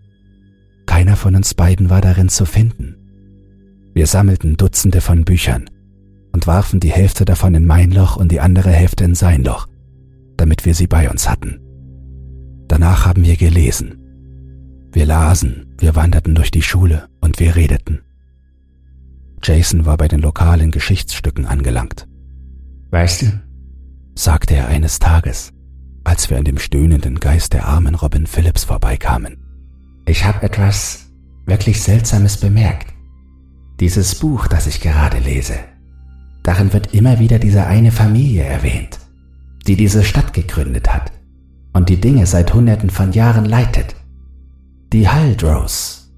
Keiner 0.87 1.17
von 1.17 1.35
uns 1.35 1.55
beiden 1.55 1.91
war 1.91 2.01
darin 2.01 2.29
zu 2.29 2.47
finden. 2.47 2.97
Wir 3.95 4.07
sammelten 4.07 4.57
Dutzende 4.57 5.01
von 5.01 5.25
Büchern, 5.25 5.69
und 6.35 6.49
warfen 6.49 6.81
die 6.81 6.91
Hälfte 6.91 7.25
davon 7.25 7.55
in 7.55 7.65
mein 7.65 7.93
Loch 7.93 8.17
und 8.17 8.33
die 8.33 8.41
andere 8.41 8.71
Hälfte 8.71 9.05
in 9.05 9.15
sein 9.15 9.45
Loch, 9.45 9.69
damit 10.37 10.67
wir 10.67 10.75
sie 10.75 10.89
bei 10.89 11.09
uns 11.09 11.31
hatten. 11.31 11.61
Danach 12.67 13.07
haben 13.07 13.25
wir 13.25 13.37
gelesen. 13.37 14.01
Wir 14.93 15.07
lasen, 15.07 15.75
wir 15.79 15.95
wanderten 15.95 16.35
durch 16.35 16.51
die 16.51 16.63
Schule 16.63 17.09
und 17.21 17.39
wir 17.39 17.55
redeten. 17.55 18.01
Jason 19.45 19.87
war 19.87 19.97
bei 19.97 20.09
den 20.09 20.21
lokalen 20.21 20.73
Geschichtsstücken 20.73 21.47
angelangt. 21.47 22.09
Weißt 22.91 23.23
du, 23.23 23.27
sagte 24.17 24.55
er 24.55 24.67
eines 24.67 24.99
Tages, 24.99 25.53
als 26.03 26.31
wir 26.31 26.39
an 26.39 26.45
dem 26.45 26.59
stöhnenden 26.59 27.21
Geist 27.21 27.53
der 27.53 27.67
armen 27.67 27.95
Robin 27.95 28.27
Phillips 28.27 28.65
vorbeikamen. 28.65 29.44
Ich 30.07 30.25
habe 30.25 30.43
etwas 30.43 31.07
wirklich 31.47 31.83
Seltsames 31.83 32.37
bemerkt. 32.39 32.93
Dieses 33.81 34.15
Buch, 34.15 34.47
das 34.47 34.67
ich 34.67 34.81
gerade 34.81 35.19
lese, 35.19 35.55
Darin 36.45 36.75
wird 36.75 36.93
immer 36.93 37.19
wieder 37.19 37.39
diese 37.39 37.67
eine 37.67 37.91
Familie 37.91 38.45
erwähnt, 38.45 39.01
die 39.67 39.77
diese 39.77 40.05
Stadt 40.05 40.35
gegründet 40.35 40.93
hat 40.93 41.11
und 41.73 41.89
die 41.89 42.01
Dinge 42.01 42.27
seit 42.27 42.53
Hunderten 42.53 42.91
von 42.91 43.13
Jahren 43.13 43.47
leitet. 43.47 43.97
Die 44.93 45.09
Haldros. 45.09 46.13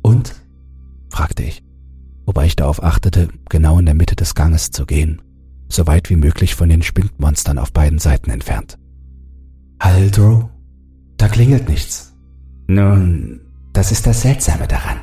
Und? 0.00 0.32
fragte 1.10 1.42
ich, 1.42 1.64
wobei 2.24 2.46
ich 2.46 2.54
darauf 2.54 2.82
achtete, 2.82 3.28
genau 3.50 3.80
in 3.80 3.86
der 3.86 3.96
Mitte 3.96 4.14
des 4.14 4.36
Ganges 4.36 4.70
zu 4.70 4.86
gehen, 4.86 5.20
so 5.68 5.88
weit 5.88 6.08
wie 6.08 6.16
möglich 6.16 6.54
von 6.54 6.68
den 6.68 6.82
Spindmonstern 6.82 7.58
auf 7.58 7.72
beiden 7.72 7.98
Seiten 7.98 8.30
entfernt. 8.30 8.78
Haldro? 9.80 10.50
Da 11.16 11.26
klingelt 11.26 11.68
nichts. 11.68 12.13
Nun, 12.66 13.40
das 13.72 13.92
ist 13.92 14.06
das 14.06 14.22
Seltsame 14.22 14.66
daran. 14.66 14.98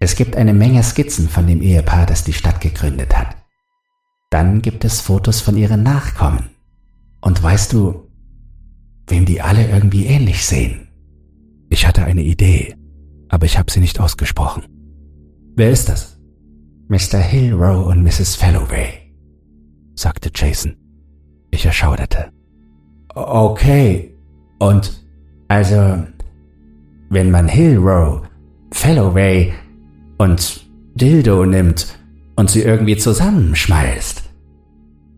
Es 0.00 0.14
gibt 0.14 0.36
eine 0.36 0.54
Menge 0.54 0.82
Skizzen 0.82 1.28
von 1.28 1.46
dem 1.46 1.60
Ehepaar, 1.60 2.06
das 2.06 2.24
die 2.24 2.32
Stadt 2.32 2.60
gegründet 2.60 3.16
hat. 3.16 3.36
Dann 4.30 4.62
gibt 4.62 4.84
es 4.84 5.00
Fotos 5.00 5.40
von 5.40 5.56
ihren 5.56 5.82
Nachkommen. 5.82 6.50
Und 7.20 7.42
weißt 7.42 7.72
du, 7.72 8.08
wem 9.08 9.24
die 9.24 9.40
alle 9.40 9.68
irgendwie 9.68 10.06
ähnlich 10.06 10.46
sehen? 10.46 10.88
Ich 11.70 11.86
hatte 11.86 12.04
eine 12.04 12.22
Idee, 12.22 12.76
aber 13.28 13.46
ich 13.46 13.58
habe 13.58 13.70
sie 13.70 13.80
nicht 13.80 14.00
ausgesprochen. 14.00 14.64
Wer 15.56 15.70
ist 15.70 15.88
das? 15.88 16.18
Mr. 16.88 17.18
Hillrow 17.18 17.86
und 17.86 18.02
Mrs. 18.02 18.36
Falloway, 18.36 19.12
sagte 19.94 20.30
Jason. 20.34 20.76
Ich 21.50 21.66
erschauderte. 21.66 22.30
Okay, 23.14 24.14
und 24.58 25.04
also, 25.48 26.04
wenn 27.10 27.30
man 27.30 27.48
Hillrow, 27.48 28.22
Falloway 28.72 29.52
und 30.18 30.66
Dildo 30.94 31.46
nimmt 31.46 31.98
und 32.36 32.50
sie 32.50 32.62
irgendwie 32.62 32.96
zusammenschmeißt, 32.96 34.22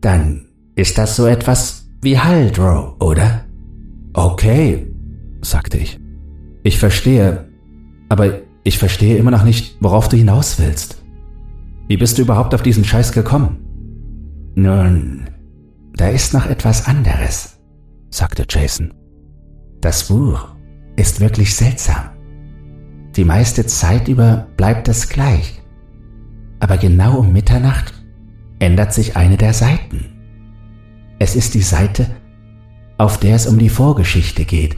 dann 0.01 0.45
ist 0.75 0.97
das 0.97 1.15
so 1.15 1.27
etwas 1.27 1.89
wie 2.01 2.17
Haldro, 2.17 2.95
oder? 2.99 3.45
Okay, 4.13 4.87
sagte 5.41 5.77
ich. 5.77 5.99
Ich 6.63 6.79
verstehe, 6.79 7.49
aber 8.09 8.41
ich 8.63 8.77
verstehe 8.77 9.17
immer 9.17 9.31
noch 9.31 9.43
nicht, 9.43 9.77
worauf 9.79 10.09
du 10.09 10.17
hinaus 10.17 10.59
willst. 10.59 11.01
Wie 11.87 11.97
bist 11.97 12.17
du 12.17 12.21
überhaupt 12.21 12.53
auf 12.53 12.61
diesen 12.61 12.83
Scheiß 12.83 13.11
gekommen? 13.11 13.57
Nun, 14.55 15.29
da 15.95 16.09
ist 16.09 16.33
noch 16.33 16.45
etwas 16.45 16.87
anderes. 16.87 17.59
sagte 18.09 18.45
Jason. 18.47 18.93
Das 19.79 20.07
Buch 20.07 20.47
ist 21.01 21.19
wirklich 21.19 21.55
seltsam. 21.55 22.11
Die 23.15 23.25
meiste 23.25 23.65
Zeit 23.65 24.07
über 24.07 24.47
bleibt 24.55 24.87
es 24.87 25.09
gleich. 25.09 25.61
Aber 26.59 26.77
genau 26.77 27.17
um 27.17 27.33
Mitternacht 27.33 27.93
ändert 28.59 28.93
sich 28.93 29.17
eine 29.17 29.35
der 29.35 29.53
Seiten. 29.53 30.05
Es 31.19 31.35
ist 31.35 31.55
die 31.55 31.63
Seite, 31.63 32.05
auf 32.97 33.19
der 33.19 33.35
es 33.35 33.47
um 33.47 33.57
die 33.57 33.69
Vorgeschichte 33.69 34.45
geht. 34.45 34.77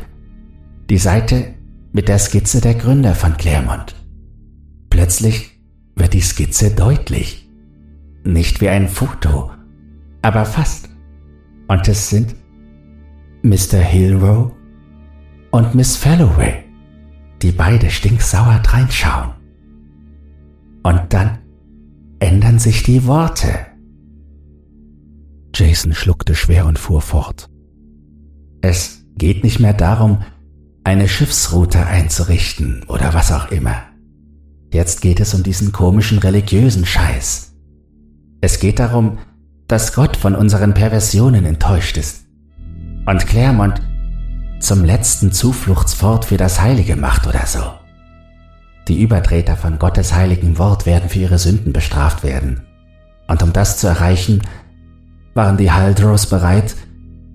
Die 0.90 0.98
Seite 0.98 1.54
mit 1.92 2.08
der 2.08 2.20
Skizze 2.20 2.62
der 2.62 2.76
Gründer 2.76 3.16
von 3.16 3.36
Claremont. 3.36 3.94
Plötzlich 4.90 5.60
wird 5.96 6.14
die 6.14 6.22
Skizze 6.22 6.72
deutlich. 6.72 7.50
Nicht 8.24 8.62
wie 8.62 8.70
ein 8.70 8.88
Foto, 8.88 9.52
aber 10.22 10.46
fast. 10.46 10.90
Und 11.68 11.88
es 11.90 12.10
sind 12.10 12.36
Mr. 13.44 13.80
Hillrow 13.80 14.54
und 15.54 15.76
Miss 15.76 15.96
Falloway, 15.96 16.64
die 17.44 17.52
beide 17.52 17.92
stinksauer 17.92 18.60
reinschauen. 18.66 19.34
Und 20.82 21.02
dann 21.10 21.38
ändern 22.18 22.58
sich 22.58 22.82
die 22.82 23.06
Worte. 23.06 23.68
Jason 25.54 25.94
schluckte 25.94 26.34
schwer 26.34 26.66
und 26.66 26.80
fuhr 26.80 27.02
fort. 27.02 27.52
Es 28.62 29.06
geht 29.16 29.44
nicht 29.44 29.60
mehr 29.60 29.74
darum, 29.74 30.24
eine 30.84 31.08
Schiffsroute 31.08 31.86
einzurichten 31.86 32.82
oder 32.88 33.14
was 33.14 33.32
auch 33.32 33.52
immer. 33.52 33.76
Jetzt 34.74 35.02
geht 35.02 35.20
es 35.20 35.36
um 35.36 35.44
diesen 35.44 35.72
komischen 35.72 36.18
religiösen 36.18 36.84
Scheiß. 36.84 37.54
Es 38.42 38.60
geht 38.60 38.80
darum, 38.80 39.20
dass 39.68 39.94
Gott 39.94 40.18
von 40.18 40.34
unseren 40.34 40.74
Perversionen 40.74 41.46
enttäuscht 41.46 41.98
ist 41.98 42.26
und 43.06 43.28
Claremont 43.28 43.80
zum 44.64 44.86
letzten 44.86 45.32
Zufluchtsfort 45.32 46.26
für 46.26 46.38
das 46.38 46.62
Heilige 46.62 46.96
macht 46.96 47.28
oder 47.28 47.46
so. 47.46 47.64
Die 48.88 49.02
Übertreter 49.02 49.58
von 49.58 49.78
Gottes 49.78 50.14
heiligen 50.14 50.58
Wort 50.58 50.86
werden 50.86 51.10
für 51.10 51.20
ihre 51.20 51.38
Sünden 51.38 51.74
bestraft 51.74 52.24
werden. 52.24 52.66
Und 53.28 53.44
um 53.44 53.54
das 53.54 53.78
zu 53.78 53.88
erreichen, 53.88 54.42
waren 55.34 55.58
die 55.58 55.72
Haldros 55.72 56.28
bereit, 56.28 56.76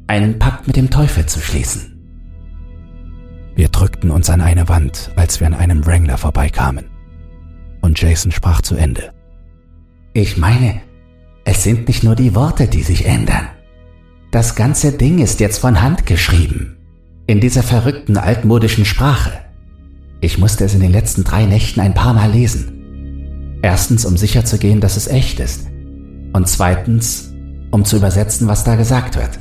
einen 0.07 0.39
Pakt 0.39 0.67
mit 0.67 0.77
dem 0.77 0.91
Teufel 0.91 1.27
zu 1.27 1.41
schließen. 1.41 1.95
Wir 3.55 3.69
drückten 3.69 4.11
uns 4.11 4.31
an 4.31 4.41
eine 4.41 4.69
Wand, 4.69 5.11
als 5.17 5.41
wir 5.41 5.47
an 5.47 5.55
einem 5.55 5.85
Wrangler 5.85 6.17
vorbeikamen. 6.17 6.87
Und 7.81 8.01
Jason 8.01 8.33
sprach 8.33 8.63
zu 8.63 8.75
Ende. 8.77 9.13
Ich 10.15 10.37
meine, 10.37 10.81
es 11.45 11.63
sind 11.63 11.89
nicht 11.89 12.05
nur 12.05 12.15
die 12.15 12.35
Worte, 12.35 12.69
die 12.69 12.83
sich 12.83 13.05
ändern. 13.05 13.49
Das 14.31 14.55
ganze 14.55 14.93
Ding 14.93 15.19
ist 15.19 15.41
jetzt 15.41 15.59
von 15.59 15.83
Hand 15.83 16.07
geschrieben. 16.07 16.78
In 17.29 17.41
dieser 17.41 17.63
verrückten 17.63 18.17
altmodischen 18.17 18.87
Sprache. 18.87 19.33
Ich 20.23 20.39
musste 20.39 20.65
es 20.65 20.73
in 20.73 20.81
den 20.81 20.93
letzten 20.93 21.25
drei 21.25 21.45
Nächten 21.45 21.79
ein 21.79 21.93
paar 21.93 22.15
Mal 22.15 22.31
lesen. 22.31 23.59
Erstens, 23.61 24.07
um 24.07 24.17
sicherzugehen, 24.17 24.81
dass 24.81 24.97
es 24.97 25.09
echt 25.09 25.39
ist. 25.39 25.67
Und 26.33 26.49
zweitens, 26.49 27.35
um 27.71 27.85
zu 27.85 27.99
übersetzen, 27.99 28.49
was 28.49 28.65
da 28.65 28.77
gesagt 28.77 29.17
wird. 29.17 29.39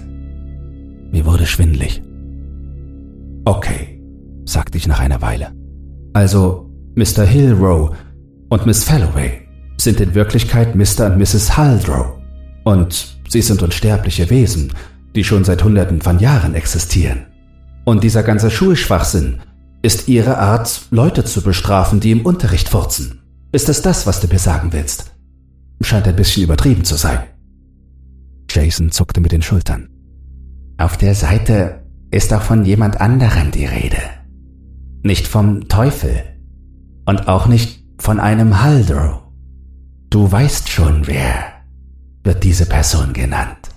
Mir 1.14 1.26
wurde 1.26 1.46
schwindlig. 1.46 2.02
Okay, 3.46 4.02
sagte 4.44 4.78
ich 4.78 4.90
nach 4.90 5.00
einer 5.00 5.22
Weile. 5.22 5.54
Also, 6.12 6.70
Mr. 6.96 7.24
Hillrow 7.24 7.96
und 8.50 8.66
Miss 8.66 8.84
Falloway 8.84 9.48
sind 9.78 10.02
in 10.02 10.14
Wirklichkeit 10.14 10.76
Mr. 10.76 11.06
und 11.06 11.20
Mrs. 11.20 11.56
Haldrow. 11.56 12.18
Und 12.66 13.18
sie 13.30 13.42
sind 13.42 13.64
unsterbliche 13.64 14.30
Wesen, 14.30 14.74
die 15.16 15.24
schon 15.24 15.46
seit 15.46 15.64
Hunderten 15.64 16.02
von 16.02 16.20
Jahren 16.20 16.54
existieren. 16.54 17.27
Und 17.88 18.04
dieser 18.04 18.22
ganze 18.22 18.52
Schulschwachsinn 18.52 19.40
ist 19.82 20.10
ihre 20.10 20.40
Art, 20.40 20.88
Leute 20.92 21.24
zu 21.24 21.42
bestrafen, 21.42 22.02
die 22.02 22.12
im 22.12 22.26
Unterricht 22.26 22.68
furzen. 22.68 23.22
Ist 23.54 23.70
es 23.70 23.82
das, 23.82 24.06
was 24.06 24.20
du 24.20 24.28
mir 24.28 24.40
sagen 24.40 24.74
willst? 24.74 25.14
Scheint 25.80 26.06
ein 26.06 26.18
bisschen 26.18 26.44
übertrieben 26.44 26.84
zu 26.84 26.96
sein. 26.96 27.20
Jason 28.50 28.92
zuckte 28.92 29.22
mit 29.22 29.32
den 29.32 29.42
Schultern. 29.42 29.88
Auf 30.78 30.98
der 30.98 31.16
Seite 31.16 31.86
ist 32.12 32.34
auch 32.34 32.42
von 32.42 32.66
jemand 32.66 33.00
anderem 33.00 33.52
die 33.52 33.64
Rede. 33.64 34.02
Nicht 35.04 35.26
vom 35.26 35.70
Teufel 35.70 36.24
und 37.06 37.30
auch 37.30 37.48
nicht 37.48 37.86
von 38.00 38.20
einem 38.20 38.62
Haldro. 38.62 39.32
Du 40.10 40.30
weißt 40.30 40.68
schon, 40.68 41.08
wer 41.08 41.54
wird 42.26 42.44
diese 42.44 42.66
Person 42.66 43.14
genannt. 43.14 43.70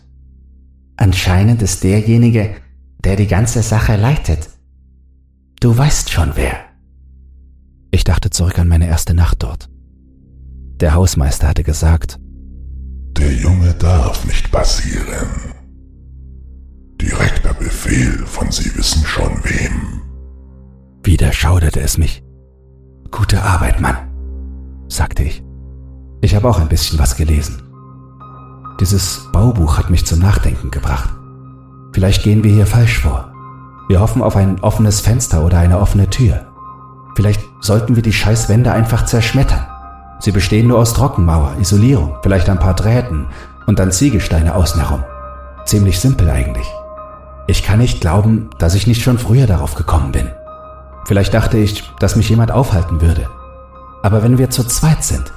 Anscheinend 0.96 1.62
ist 1.62 1.84
derjenige, 1.84 2.56
der 3.04 3.16
die 3.16 3.26
ganze 3.26 3.62
Sache 3.62 3.96
leitet. 3.96 4.50
Du 5.60 5.76
weißt 5.76 6.10
schon 6.10 6.32
wer. 6.34 6.56
Ich 7.90 8.04
dachte 8.04 8.30
zurück 8.30 8.58
an 8.58 8.68
meine 8.68 8.86
erste 8.86 9.14
Nacht 9.14 9.42
dort. 9.42 9.68
Der 10.80 10.94
Hausmeister 10.94 11.48
hatte 11.48 11.64
gesagt, 11.64 12.18
der 13.16 13.34
Junge 13.34 13.74
darf 13.74 14.24
nicht 14.24 14.50
passieren. 14.50 15.28
Direkter 17.00 17.54
Befehl 17.54 18.24
von 18.26 18.50
Sie 18.52 18.74
wissen 18.76 19.04
schon 19.04 19.32
wem. 19.44 20.02
Wieder 21.02 21.32
schauderte 21.32 21.80
es 21.80 21.98
mich. 21.98 22.22
Gute 23.10 23.42
Arbeit, 23.42 23.80
Mann, 23.80 23.96
sagte 24.88 25.24
ich. 25.24 25.42
Ich 26.20 26.34
habe 26.34 26.48
auch 26.48 26.60
ein 26.60 26.68
bisschen 26.68 26.98
was 26.98 27.16
gelesen. 27.16 27.62
Dieses 28.80 29.28
Baubuch 29.32 29.78
hat 29.78 29.90
mich 29.90 30.06
zum 30.06 30.20
Nachdenken 30.20 30.70
gebracht. 30.70 31.19
Vielleicht 31.92 32.22
gehen 32.22 32.44
wir 32.44 32.52
hier 32.52 32.66
falsch 32.66 32.98
vor. 33.00 33.32
Wir 33.88 34.00
hoffen 34.00 34.22
auf 34.22 34.36
ein 34.36 34.60
offenes 34.60 35.00
Fenster 35.00 35.44
oder 35.44 35.58
eine 35.58 35.80
offene 35.80 36.08
Tür. 36.08 36.46
Vielleicht 37.16 37.42
sollten 37.60 37.96
wir 37.96 38.02
die 38.02 38.12
Scheißwände 38.12 38.72
einfach 38.72 39.04
zerschmettern. 39.04 39.66
Sie 40.20 40.30
bestehen 40.30 40.68
nur 40.68 40.78
aus 40.78 40.94
Trockenmauer, 40.94 41.56
Isolierung, 41.60 42.16
vielleicht 42.22 42.48
ein 42.48 42.58
paar 42.58 42.74
Drähten 42.74 43.26
und 43.66 43.78
dann 43.78 43.90
Ziegelsteine 43.90 44.54
außen 44.54 44.80
herum. 44.80 45.02
Ziemlich 45.64 45.98
simpel 45.98 46.30
eigentlich. 46.30 46.66
Ich 47.46 47.64
kann 47.64 47.80
nicht 47.80 48.00
glauben, 48.00 48.50
dass 48.58 48.74
ich 48.74 48.86
nicht 48.86 49.02
schon 49.02 49.18
früher 49.18 49.46
darauf 49.46 49.74
gekommen 49.74 50.12
bin. 50.12 50.30
Vielleicht 51.06 51.34
dachte 51.34 51.58
ich, 51.58 51.90
dass 51.98 52.14
mich 52.14 52.28
jemand 52.28 52.52
aufhalten 52.52 53.00
würde. 53.00 53.28
Aber 54.02 54.22
wenn 54.22 54.38
wir 54.38 54.50
zu 54.50 54.62
zweit 54.62 55.02
sind, 55.02 55.32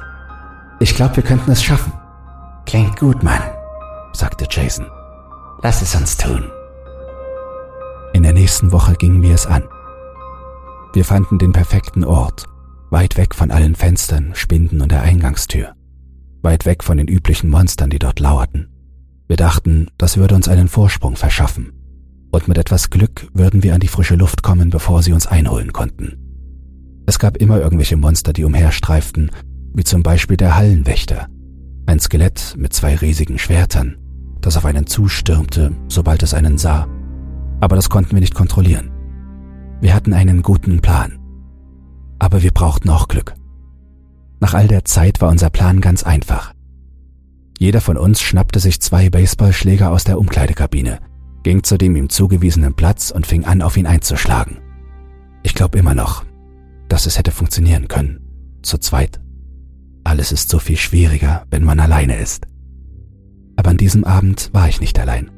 ich 0.80 0.96
glaube, 0.96 1.16
wir 1.16 1.24
könnten 1.24 1.52
es 1.52 1.64
schaffen. 1.64 1.94
Klingt 2.66 3.00
gut, 3.00 3.24
Mann, 3.24 3.42
sagte 4.14 4.46
Jason. 4.50 4.86
Lass 5.64 5.82
es 5.82 5.96
uns 5.96 6.18
tun. 6.18 6.44
In 8.12 8.24
der 8.24 8.34
nächsten 8.34 8.74
Woche 8.74 8.96
gingen 8.96 9.22
wir 9.22 9.34
es 9.34 9.48
an. 9.48 9.64
Wir 10.94 11.06
fanden 11.06 11.40
den 11.40 11.54
perfekten 11.54 12.04
Ort, 12.04 12.44
weit 12.90 13.16
weg 13.16 13.34
von 13.34 13.50
allen 13.50 13.74
Fenstern, 13.74 14.36
Spinden 14.36 14.82
und 14.82 14.92
der 14.92 15.04
Eingangstür, 15.04 15.74
weit 16.42 16.66
weg 16.66 16.84
von 16.84 16.98
den 16.98 17.08
üblichen 17.08 17.50
Monstern, 17.50 17.90
die 17.90 17.98
dort 17.98 18.20
lauerten. 18.20 18.68
Wir 19.30 19.38
dachten, 19.38 19.88
das 19.98 20.18
würde 20.18 20.36
uns 20.36 20.50
einen 20.50 20.68
Vorsprung 20.68 21.16
verschaffen 21.16 21.72
und 22.34 22.50
mit 22.50 22.58
etwas 22.58 22.90
Glück 22.90 23.30
würden 23.34 23.64
wir 23.64 23.74
an 23.74 23.80
die 23.80 23.88
frische 23.88 24.16
Luft 24.16 24.44
kommen, 24.44 24.70
bevor 24.70 25.02
sie 25.02 25.14
uns 25.14 25.28
einholen 25.28 25.72
konnten. 25.72 26.18
Es 27.06 27.20
gab 27.20 27.38
immer 27.38 27.62
irgendwelche 27.62 27.96
Monster, 27.96 28.34
die 28.34 28.44
umherstreiften, 28.44 29.32
wie 29.74 29.86
zum 29.86 30.04
Beispiel 30.04 30.36
der 30.36 30.58
Hallenwächter, 30.58 31.28
ein 31.86 32.02
Skelett 32.02 32.56
mit 32.58 32.74
zwei 32.74 32.96
riesigen 32.96 33.40
Schwertern, 33.40 33.96
das 34.46 34.58
auf 34.58 34.66
einen 34.66 34.88
zustürmte, 34.88 35.72
sobald 35.88 36.24
es 36.24 36.34
einen 36.34 36.58
sah. 36.58 36.88
Aber 37.60 37.76
das 37.76 37.90
konnten 37.90 38.14
wir 38.14 38.20
nicht 38.20 38.36
kontrollieren. 38.36 38.92
Wir 39.82 39.94
hatten 39.94 40.14
einen 40.14 40.42
guten 40.42 40.82
Plan. 40.82 41.20
Aber 42.20 42.44
wir 42.44 42.52
brauchten 42.52 42.90
auch 42.90 43.08
Glück. 43.08 43.34
Nach 44.40 44.54
all 44.54 44.68
der 44.68 44.86
Zeit 44.86 45.22
war 45.22 45.30
unser 45.30 45.50
Plan 45.50 45.82
ganz 45.82 46.04
einfach. 46.04 46.54
Jeder 47.58 47.82
von 47.82 47.98
uns 47.98 48.22
schnappte 48.22 48.60
sich 48.60 48.82
zwei 48.82 49.10
Baseballschläger 49.10 49.92
aus 49.92 50.04
der 50.04 50.20
Umkleidekabine– 50.20 51.00
ging 51.44 51.64
zu 51.64 51.78
dem 51.78 51.96
ihm 51.96 52.10
zugewiesenen 52.10 52.74
Platz 52.74 53.12
und 53.12 53.28
fing 53.28 53.46
an, 53.46 53.62
auf 53.62 53.78
ihn 53.78 53.86
einzuschlagen. 53.86 54.58
Ich 55.44 55.54
glaube 55.54 55.78
immer 55.78 55.94
noch, 55.94 56.26
dass 56.88 57.06
es 57.06 57.18
hätte 57.18 57.32
funktionieren 57.32 57.88
können. 57.88 58.22
Zu 58.64 58.78
zweit. 58.78 59.20
Alles 60.06 60.32
ist 60.32 60.50
so 60.50 60.60
viel 60.60 60.78
schwieriger, 60.78 61.46
wenn 61.52 61.64
man 61.64 61.80
alleine 61.80 62.18
ist. 62.18 62.48
Aber 63.56 63.70
an 63.70 63.78
diesem 63.78 64.04
Abend 64.04 64.50
war 64.54 64.68
ich 64.68 64.82
nicht 64.82 65.00
allein. 65.00 65.32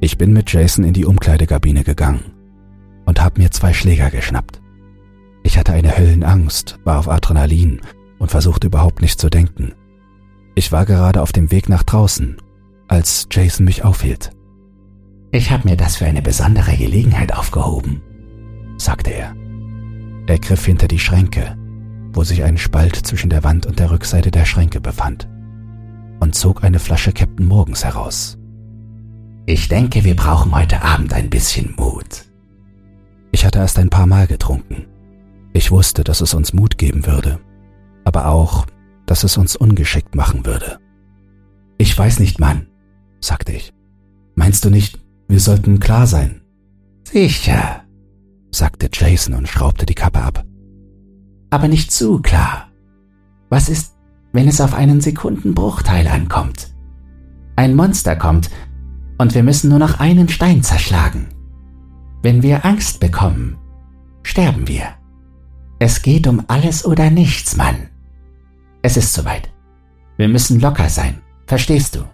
Ich 0.00 0.16
bin 0.16 0.32
mit 0.32 0.52
Jason 0.52 0.84
in 0.84 0.94
die 0.94 1.04
Umkleidekabine 1.04 1.84
gegangen 1.84 2.32
und 3.04 3.20
habe 3.20 3.40
mir 3.40 3.50
zwei 3.50 3.72
Schläger 3.72 4.10
geschnappt. 4.10 4.60
Ich 5.42 5.58
hatte 5.58 5.72
eine 5.72 5.96
Höllenangst, 5.96 6.78
war 6.84 6.98
auf 6.98 7.08
Adrenalin 7.08 7.80
und 8.18 8.30
versuchte 8.30 8.66
überhaupt 8.66 9.02
nicht 9.02 9.20
zu 9.20 9.30
denken. 9.30 9.72
Ich 10.54 10.72
war 10.72 10.84
gerade 10.84 11.22
auf 11.22 11.32
dem 11.32 11.50
Weg 11.50 11.68
nach 11.68 11.82
draußen, 11.82 12.36
als 12.88 13.28
Jason 13.30 13.64
mich 13.64 13.84
aufhielt. 13.84 14.30
Ich 15.30 15.50
habe 15.50 15.68
mir 15.68 15.76
das 15.76 15.96
für 15.96 16.06
eine 16.06 16.22
besondere 16.22 16.76
Gelegenheit 16.76 17.34
aufgehoben, 17.34 18.02
sagte 18.76 19.10
er. 19.10 19.34
Er 20.26 20.38
griff 20.38 20.64
hinter 20.64 20.88
die 20.88 20.98
Schränke, 20.98 21.56
wo 22.12 22.24
sich 22.24 22.42
ein 22.44 22.58
Spalt 22.58 22.96
zwischen 22.96 23.30
der 23.30 23.44
Wand 23.44 23.66
und 23.66 23.78
der 23.78 23.90
Rückseite 23.90 24.30
der 24.30 24.44
Schränke 24.44 24.80
befand, 24.80 25.28
und 26.20 26.34
zog 26.34 26.64
eine 26.64 26.78
Flasche 26.78 27.12
Captain 27.12 27.46
Morgens 27.46 27.84
heraus. 27.84 28.38
Ich 29.46 29.68
denke, 29.68 30.04
wir 30.04 30.14
brauchen 30.14 30.54
heute 30.54 30.82
Abend 30.82 31.12
ein 31.12 31.30
bisschen 31.30 31.74
Mut. 31.76 32.24
Ich 33.32 33.44
hatte 33.44 33.58
erst 33.58 33.78
ein 33.78 33.90
paar 33.90 34.06
Mal 34.06 34.26
getrunken. 34.26 34.86
Ich 35.52 35.70
wusste, 35.70 36.04
dass 36.04 36.20
es 36.20 36.34
uns 36.34 36.52
Mut 36.52 36.78
geben 36.78 37.06
würde, 37.06 37.40
aber 38.04 38.28
auch, 38.28 38.66
dass 39.06 39.24
es 39.24 39.36
uns 39.36 39.56
ungeschickt 39.56 40.14
machen 40.14 40.44
würde. 40.44 40.78
Ich 41.78 41.96
weiß 41.96 42.20
nicht, 42.20 42.40
Mann, 42.40 42.66
sagte 43.20 43.52
ich. 43.52 43.72
Meinst 44.34 44.64
du 44.64 44.70
nicht, 44.70 45.00
wir 45.28 45.40
sollten 45.40 45.80
klar 45.80 46.06
sein? 46.06 46.42
Sicher, 47.04 47.84
sagte 48.50 48.88
Jason 48.92 49.34
und 49.34 49.48
schraubte 49.48 49.86
die 49.86 49.94
Kappe 49.94 50.20
ab. 50.20 50.44
Aber 51.50 51.68
nicht 51.68 51.90
zu 51.90 52.20
klar. 52.20 52.70
Was 53.48 53.68
ist, 53.68 53.94
wenn 54.32 54.48
es 54.48 54.60
auf 54.60 54.74
einen 54.74 55.00
Sekundenbruchteil 55.00 56.06
ankommt? 56.06 56.74
Ein 57.56 57.74
Monster 57.74 58.16
kommt 58.16 58.50
und 59.18 59.34
wir 59.34 59.42
müssen 59.42 59.70
nur 59.70 59.78
noch 59.78 60.00
einen 60.00 60.28
Stein 60.28 60.62
zerschlagen. 60.62 61.28
Wenn 62.22 62.42
wir 62.42 62.64
Angst 62.64 63.00
bekommen, 63.00 63.56
sterben 64.22 64.68
wir. 64.68 64.94
Es 65.78 66.02
geht 66.02 66.26
um 66.26 66.44
alles 66.48 66.84
oder 66.84 67.10
nichts, 67.10 67.56
Mann. 67.56 67.88
Es 68.82 68.96
ist 68.96 69.12
soweit. 69.12 69.50
Wir 70.16 70.28
müssen 70.28 70.60
locker 70.60 70.88
sein, 70.88 71.20
verstehst 71.46 71.96
du? 71.96 72.04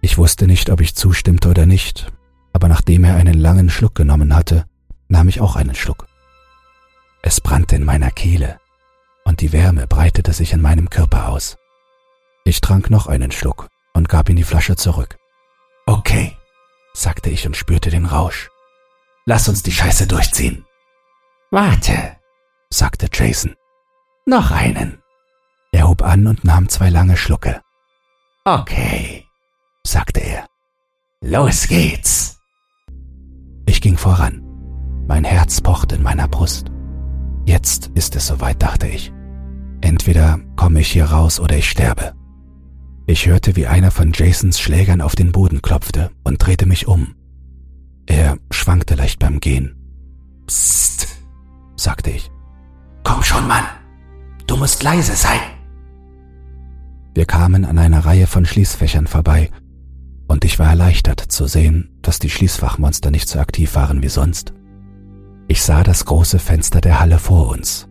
Ich 0.00 0.18
wusste 0.18 0.46
nicht, 0.46 0.70
ob 0.70 0.80
ich 0.80 0.94
zustimmte 0.94 1.48
oder 1.48 1.66
nicht, 1.66 2.12
aber 2.52 2.68
nachdem 2.68 3.04
er 3.04 3.16
einen 3.16 3.38
langen 3.38 3.70
Schluck 3.70 3.94
genommen 3.94 4.34
hatte, 4.34 4.64
nahm 5.08 5.28
ich 5.28 5.40
auch 5.40 5.56
einen 5.56 5.74
Schluck. 5.74 6.06
Es 7.22 7.40
brannte 7.40 7.76
in 7.76 7.84
meiner 7.84 8.10
Kehle 8.10 8.58
und 9.26 9.40
die 9.40 9.52
Wärme 9.52 9.86
breitete 9.88 10.32
sich 10.32 10.52
in 10.52 10.62
meinem 10.62 10.88
Körper 10.88 11.28
aus. 11.28 11.58
Ich 12.44 12.60
trank 12.60 12.90
noch 12.90 13.08
einen 13.08 13.32
Schluck 13.32 13.68
und 13.92 14.08
gab 14.08 14.28
ihm 14.28 14.36
die 14.36 14.44
Flasche 14.44 14.76
zurück. 14.76 15.18
Okay, 15.84 16.36
sagte 16.94 17.28
ich 17.28 17.44
und 17.44 17.56
spürte 17.56 17.90
den 17.90 18.06
Rausch. 18.06 18.48
Lass 19.24 19.48
uns 19.48 19.64
die 19.64 19.72
Scheiße 19.72 20.06
durchziehen. 20.06 20.64
Warte, 21.50 22.16
sagte 22.70 23.08
Jason. 23.12 23.56
Noch 24.26 24.52
einen. 24.52 25.02
Er 25.72 25.88
hob 25.88 26.02
an 26.02 26.28
und 26.28 26.44
nahm 26.44 26.68
zwei 26.68 26.88
lange 26.88 27.16
Schlucke. 27.16 27.60
Okay, 28.44 29.26
sagte 29.84 30.20
er. 30.20 30.46
Los 31.20 31.66
geht's. 31.66 32.38
Ich 33.66 33.80
ging 33.80 33.98
voran. 33.98 34.42
Mein 35.08 35.24
Herz 35.24 35.60
pochte 35.60 35.96
in 35.96 36.02
meiner 36.04 36.28
Brust. 36.28 36.70
Jetzt 37.44 37.90
ist 37.94 38.14
es 38.14 38.28
soweit, 38.28 38.62
dachte 38.62 38.86
ich. 38.86 39.12
Entweder 39.80 40.40
komme 40.56 40.80
ich 40.80 40.88
hier 40.88 41.06
raus 41.06 41.40
oder 41.40 41.56
ich 41.56 41.68
sterbe. 41.68 42.14
Ich 43.06 43.26
hörte, 43.26 43.54
wie 43.54 43.66
einer 43.66 43.90
von 43.90 44.12
Jasons 44.12 44.58
Schlägern 44.58 45.00
auf 45.00 45.14
den 45.14 45.32
Boden 45.32 45.62
klopfte 45.62 46.10
und 46.24 46.44
drehte 46.44 46.66
mich 46.66 46.88
um. 46.88 47.14
Er 48.06 48.38
schwankte 48.50 48.94
leicht 48.94 49.18
beim 49.18 49.40
Gehen. 49.40 49.76
Psst, 50.46 51.08
sagte 51.76 52.10
ich. 52.10 52.30
Komm 53.04 53.22
schon, 53.22 53.46
Mann. 53.46 53.64
Du 54.46 54.56
musst 54.56 54.82
leise 54.82 55.14
sein. 55.14 55.40
Wir 57.14 57.26
kamen 57.26 57.64
an 57.64 57.78
einer 57.78 58.04
Reihe 58.04 58.26
von 58.26 58.44
Schließfächern 58.44 59.06
vorbei, 59.06 59.50
und 60.28 60.44
ich 60.44 60.58
war 60.58 60.68
erleichtert 60.68 61.20
zu 61.20 61.46
sehen, 61.46 61.96
dass 62.02 62.18
die 62.18 62.30
Schließfachmonster 62.30 63.10
nicht 63.10 63.28
so 63.28 63.38
aktiv 63.38 63.74
waren 63.74 64.02
wie 64.02 64.08
sonst. 64.08 64.52
Ich 65.48 65.62
sah 65.62 65.84
das 65.84 66.04
große 66.04 66.40
Fenster 66.40 66.80
der 66.80 66.98
Halle 66.98 67.18
vor 67.18 67.48
uns. 67.48 67.88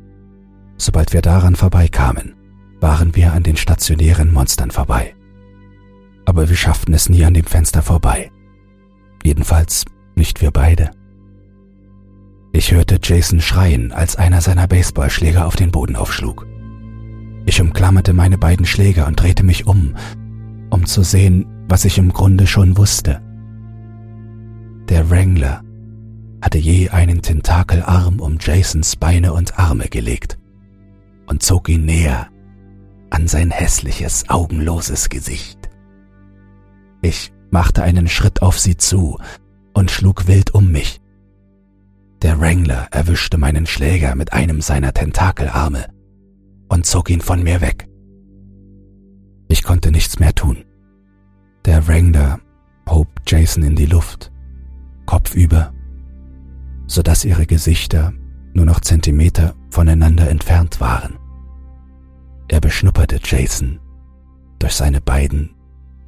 Sobald 0.77 1.13
wir 1.13 1.21
daran 1.21 1.55
vorbeikamen, 1.55 2.35
waren 2.81 3.15
wir 3.15 3.33
an 3.33 3.43
den 3.43 3.57
stationären 3.57 4.31
Monstern 4.31 4.71
vorbei. 4.71 5.15
Aber 6.25 6.49
wir 6.49 6.55
schafften 6.55 6.93
es 6.93 7.09
nie 7.09 7.23
an 7.23 7.33
dem 7.33 7.45
Fenster 7.45 7.81
vorbei. 7.81 8.31
Jedenfalls 9.23 9.85
nicht 10.15 10.41
wir 10.41 10.51
beide. 10.51 10.91
Ich 12.51 12.71
hörte 12.71 12.99
Jason 13.01 13.41
schreien, 13.41 13.91
als 13.91 14.15
einer 14.15 14.41
seiner 14.41 14.67
Baseballschläger 14.67 15.45
auf 15.45 15.55
den 15.55 15.71
Boden 15.71 15.95
aufschlug. 15.95 16.47
Ich 17.45 17.61
umklammerte 17.61 18.13
meine 18.13 18.37
beiden 18.37 18.65
Schläger 18.65 19.07
und 19.07 19.21
drehte 19.21 19.43
mich 19.43 19.67
um, 19.67 19.95
um 20.69 20.85
zu 20.85 21.03
sehen, 21.03 21.45
was 21.67 21.85
ich 21.85 21.97
im 21.97 22.11
Grunde 22.11 22.47
schon 22.47 22.77
wusste. 22.77 23.21
Der 24.89 25.09
Wrangler 25.09 25.61
hatte 26.41 26.57
je 26.57 26.89
einen 26.89 27.21
Tentakelarm 27.21 28.19
um 28.19 28.37
Jasons 28.39 28.95
Beine 28.95 29.33
und 29.33 29.59
Arme 29.59 29.87
gelegt 29.89 30.37
und 31.27 31.43
zog 31.43 31.69
ihn 31.69 31.85
näher 31.85 32.27
an 33.09 33.27
sein 33.27 33.51
hässliches, 33.51 34.29
augenloses 34.29 35.09
Gesicht. 35.09 35.69
Ich 37.01 37.31
machte 37.51 37.83
einen 37.83 38.07
Schritt 38.07 38.41
auf 38.41 38.59
sie 38.59 38.77
zu 38.77 39.19
und 39.73 39.91
schlug 39.91 40.27
wild 40.27 40.53
um 40.53 40.71
mich. 40.71 41.01
Der 42.21 42.39
Wrangler 42.39 42.87
erwischte 42.91 43.37
meinen 43.37 43.65
Schläger 43.65 44.15
mit 44.15 44.33
einem 44.33 44.61
seiner 44.61 44.93
Tentakelarme 44.93 45.85
und 46.69 46.85
zog 46.85 47.09
ihn 47.09 47.21
von 47.21 47.43
mir 47.43 47.61
weg. 47.61 47.87
Ich 49.47 49.63
konnte 49.63 49.91
nichts 49.91 50.19
mehr 50.19 50.33
tun. 50.33 50.65
Der 51.65 51.87
Wrangler 51.87 52.39
hob 52.89 53.07
Jason 53.27 53.63
in 53.63 53.75
die 53.75 53.85
Luft, 53.85 54.31
kopfüber 55.05 55.71
so 56.87 57.01
dass 57.01 57.25
ihre 57.25 57.45
Gesichter 57.45 58.13
nur 58.55 58.65
noch 58.65 58.79
Zentimeter 58.79 59.53
voneinander 59.69 60.29
entfernt 60.29 60.79
waren. 60.79 61.19
Er 62.47 62.61
beschnupperte 62.61 63.19
Jason 63.23 63.79
durch 64.59 64.73
seine 64.73 65.01
beiden 65.01 65.53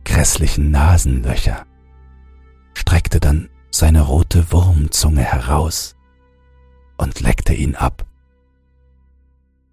grässlichen 0.06 0.72
Nasenlöcher, 0.72 1.66
streckte 2.74 3.20
dann 3.20 3.50
seine 3.70 4.02
rote 4.02 4.52
Wurmzunge 4.52 5.22
heraus 5.22 5.96
und 6.98 7.20
leckte 7.20 7.54
ihn 7.54 7.76
ab. 7.76 8.06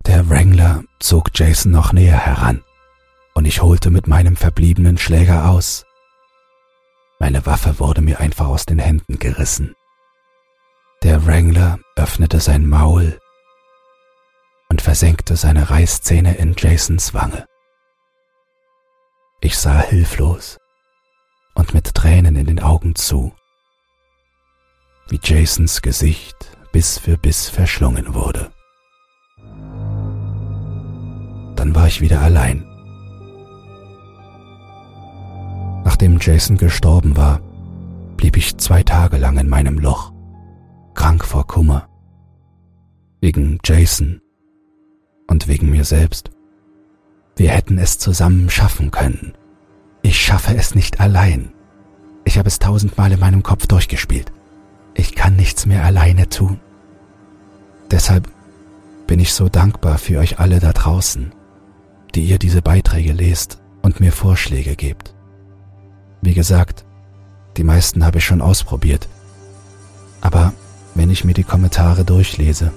Der 0.06 0.28
Wrangler 0.28 0.82
zog 0.98 1.30
Jason 1.32 1.70
noch 1.70 1.92
näher 1.92 2.18
heran 2.18 2.62
und 3.34 3.44
ich 3.44 3.62
holte 3.62 3.90
mit 3.90 4.08
meinem 4.08 4.36
verbliebenen 4.36 4.98
Schläger 4.98 5.48
aus. 5.48 5.86
Meine 7.20 7.46
Waffe 7.46 7.78
wurde 7.78 8.02
mir 8.02 8.18
einfach 8.20 8.48
aus 8.48 8.66
den 8.66 8.80
Händen 8.80 9.18
gerissen. 9.18 9.74
Der 11.04 11.26
Wrangler 11.26 11.78
öffnete 11.96 12.40
sein 12.40 12.66
Maul 12.66 13.18
und 14.70 14.80
versenkte 14.80 15.36
seine 15.36 15.68
Reißzähne 15.68 16.34
in 16.36 16.54
Jasons 16.56 17.12
Wange. 17.12 17.44
Ich 19.42 19.58
sah 19.58 19.82
hilflos 19.82 20.56
und 21.54 21.74
mit 21.74 21.94
Tränen 21.94 22.36
in 22.36 22.46
den 22.46 22.58
Augen 22.58 22.94
zu, 22.94 23.34
wie 25.08 25.20
Jasons 25.22 25.82
Gesicht 25.82 26.56
Biss 26.72 26.98
für 26.98 27.18
Biss 27.18 27.50
verschlungen 27.50 28.14
wurde. 28.14 28.50
Dann 31.54 31.74
war 31.74 31.86
ich 31.86 32.00
wieder 32.00 32.22
allein. 32.22 32.64
Nachdem 35.84 36.18
Jason 36.18 36.56
gestorben 36.56 37.14
war, 37.14 37.40
blieb 38.16 38.38
ich 38.38 38.56
zwei 38.56 38.82
Tage 38.82 39.18
lang 39.18 39.36
in 39.36 39.50
meinem 39.50 39.78
Loch 39.78 40.13
krank 40.94 41.24
vor 41.24 41.46
Kummer. 41.46 41.88
Wegen 43.20 43.58
Jason 43.64 44.20
und 45.26 45.48
wegen 45.48 45.70
mir 45.70 45.84
selbst. 45.84 46.30
Wir 47.36 47.50
hätten 47.50 47.78
es 47.78 47.98
zusammen 47.98 48.48
schaffen 48.50 48.90
können. 48.90 49.34
Ich 50.02 50.20
schaffe 50.20 50.56
es 50.56 50.74
nicht 50.74 51.00
allein. 51.00 51.52
Ich 52.24 52.38
habe 52.38 52.48
es 52.48 52.58
tausendmal 52.58 53.12
in 53.12 53.20
meinem 53.20 53.42
Kopf 53.42 53.66
durchgespielt. 53.66 54.32
Ich 54.94 55.14
kann 55.14 55.36
nichts 55.36 55.66
mehr 55.66 55.84
alleine 55.84 56.28
tun. 56.28 56.60
Deshalb 57.90 58.28
bin 59.06 59.18
ich 59.18 59.32
so 59.32 59.48
dankbar 59.48 59.98
für 59.98 60.18
euch 60.18 60.38
alle 60.38 60.60
da 60.60 60.72
draußen, 60.72 61.32
die 62.14 62.24
ihr 62.24 62.38
diese 62.38 62.62
Beiträge 62.62 63.12
lest 63.12 63.60
und 63.82 64.00
mir 64.00 64.12
Vorschläge 64.12 64.76
gebt. 64.76 65.14
Wie 66.22 66.34
gesagt, 66.34 66.84
die 67.56 67.64
meisten 67.64 68.04
habe 68.04 68.18
ich 68.18 68.24
schon 68.24 68.40
ausprobiert. 68.40 69.08
Aber 70.20 70.54
wenn 70.94 71.10
ich 71.10 71.24
mir 71.24 71.34
die 71.34 71.44
Kommentare 71.44 72.04
durchlese, 72.04 72.72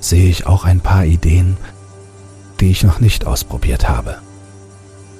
sehe 0.00 0.28
ich 0.28 0.46
auch 0.46 0.64
ein 0.64 0.80
paar 0.80 1.04
Ideen, 1.04 1.56
die 2.60 2.70
ich 2.70 2.82
noch 2.82 3.00
nicht 3.00 3.26
ausprobiert 3.26 3.88
habe. 3.88 4.18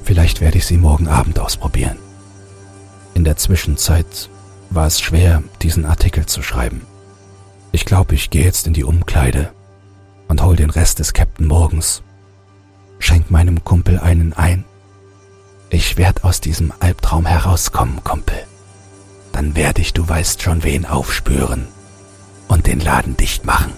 Vielleicht 0.05 0.41
werde 0.41 0.59
ich 0.59 0.67
sie 0.67 0.77
morgen 0.77 1.09
Abend 1.09 1.39
ausprobieren. 1.39 1.97
In 3.15 3.25
der 3.25 3.37
Zwischenzeit 3.37 4.29
war 4.71 4.87
es 4.87 5.01
schwer, 5.01 5.43
diesen 5.63 5.87
Artikel 5.87 6.27
zu 6.27 6.43
schreiben. 6.43 6.83
Ich 7.73 7.85
glaube, 7.85 8.15
ich 8.15 8.31
gehe 8.31 8.45
jetzt 8.45 8.67
in 8.67 8.75
die 8.75 8.85
Umkleide 8.85 9.51
und 10.29 10.43
hol 10.43 10.57
den 10.57 10.71
Rest 10.71 10.99
des 10.99 11.13
Captain 11.13 11.47
morgens. 11.47 12.03
Schenk 12.99 13.31
meinem 13.31 13.65
Kumpel 13.65 13.99
einen 13.99 14.33
ein. 14.33 14.65
Ich 15.71 15.97
werde 15.97 16.25
aus 16.25 16.41
diesem 16.41 16.73
Albtraum 16.81 17.27
herauskommen, 17.27 18.05
Kumpel. 18.05 18.37
Dann 19.33 19.57
werde 19.57 19.81
ich, 19.81 19.93
du 19.93 20.09
weißt 20.09 20.43
schon 20.43 20.63
wen, 20.63 20.85
aufspüren 20.85 21.67
und 22.49 22.67
den 22.67 22.81
Laden 22.81 23.17
dicht 23.17 23.45
machen. 23.45 23.73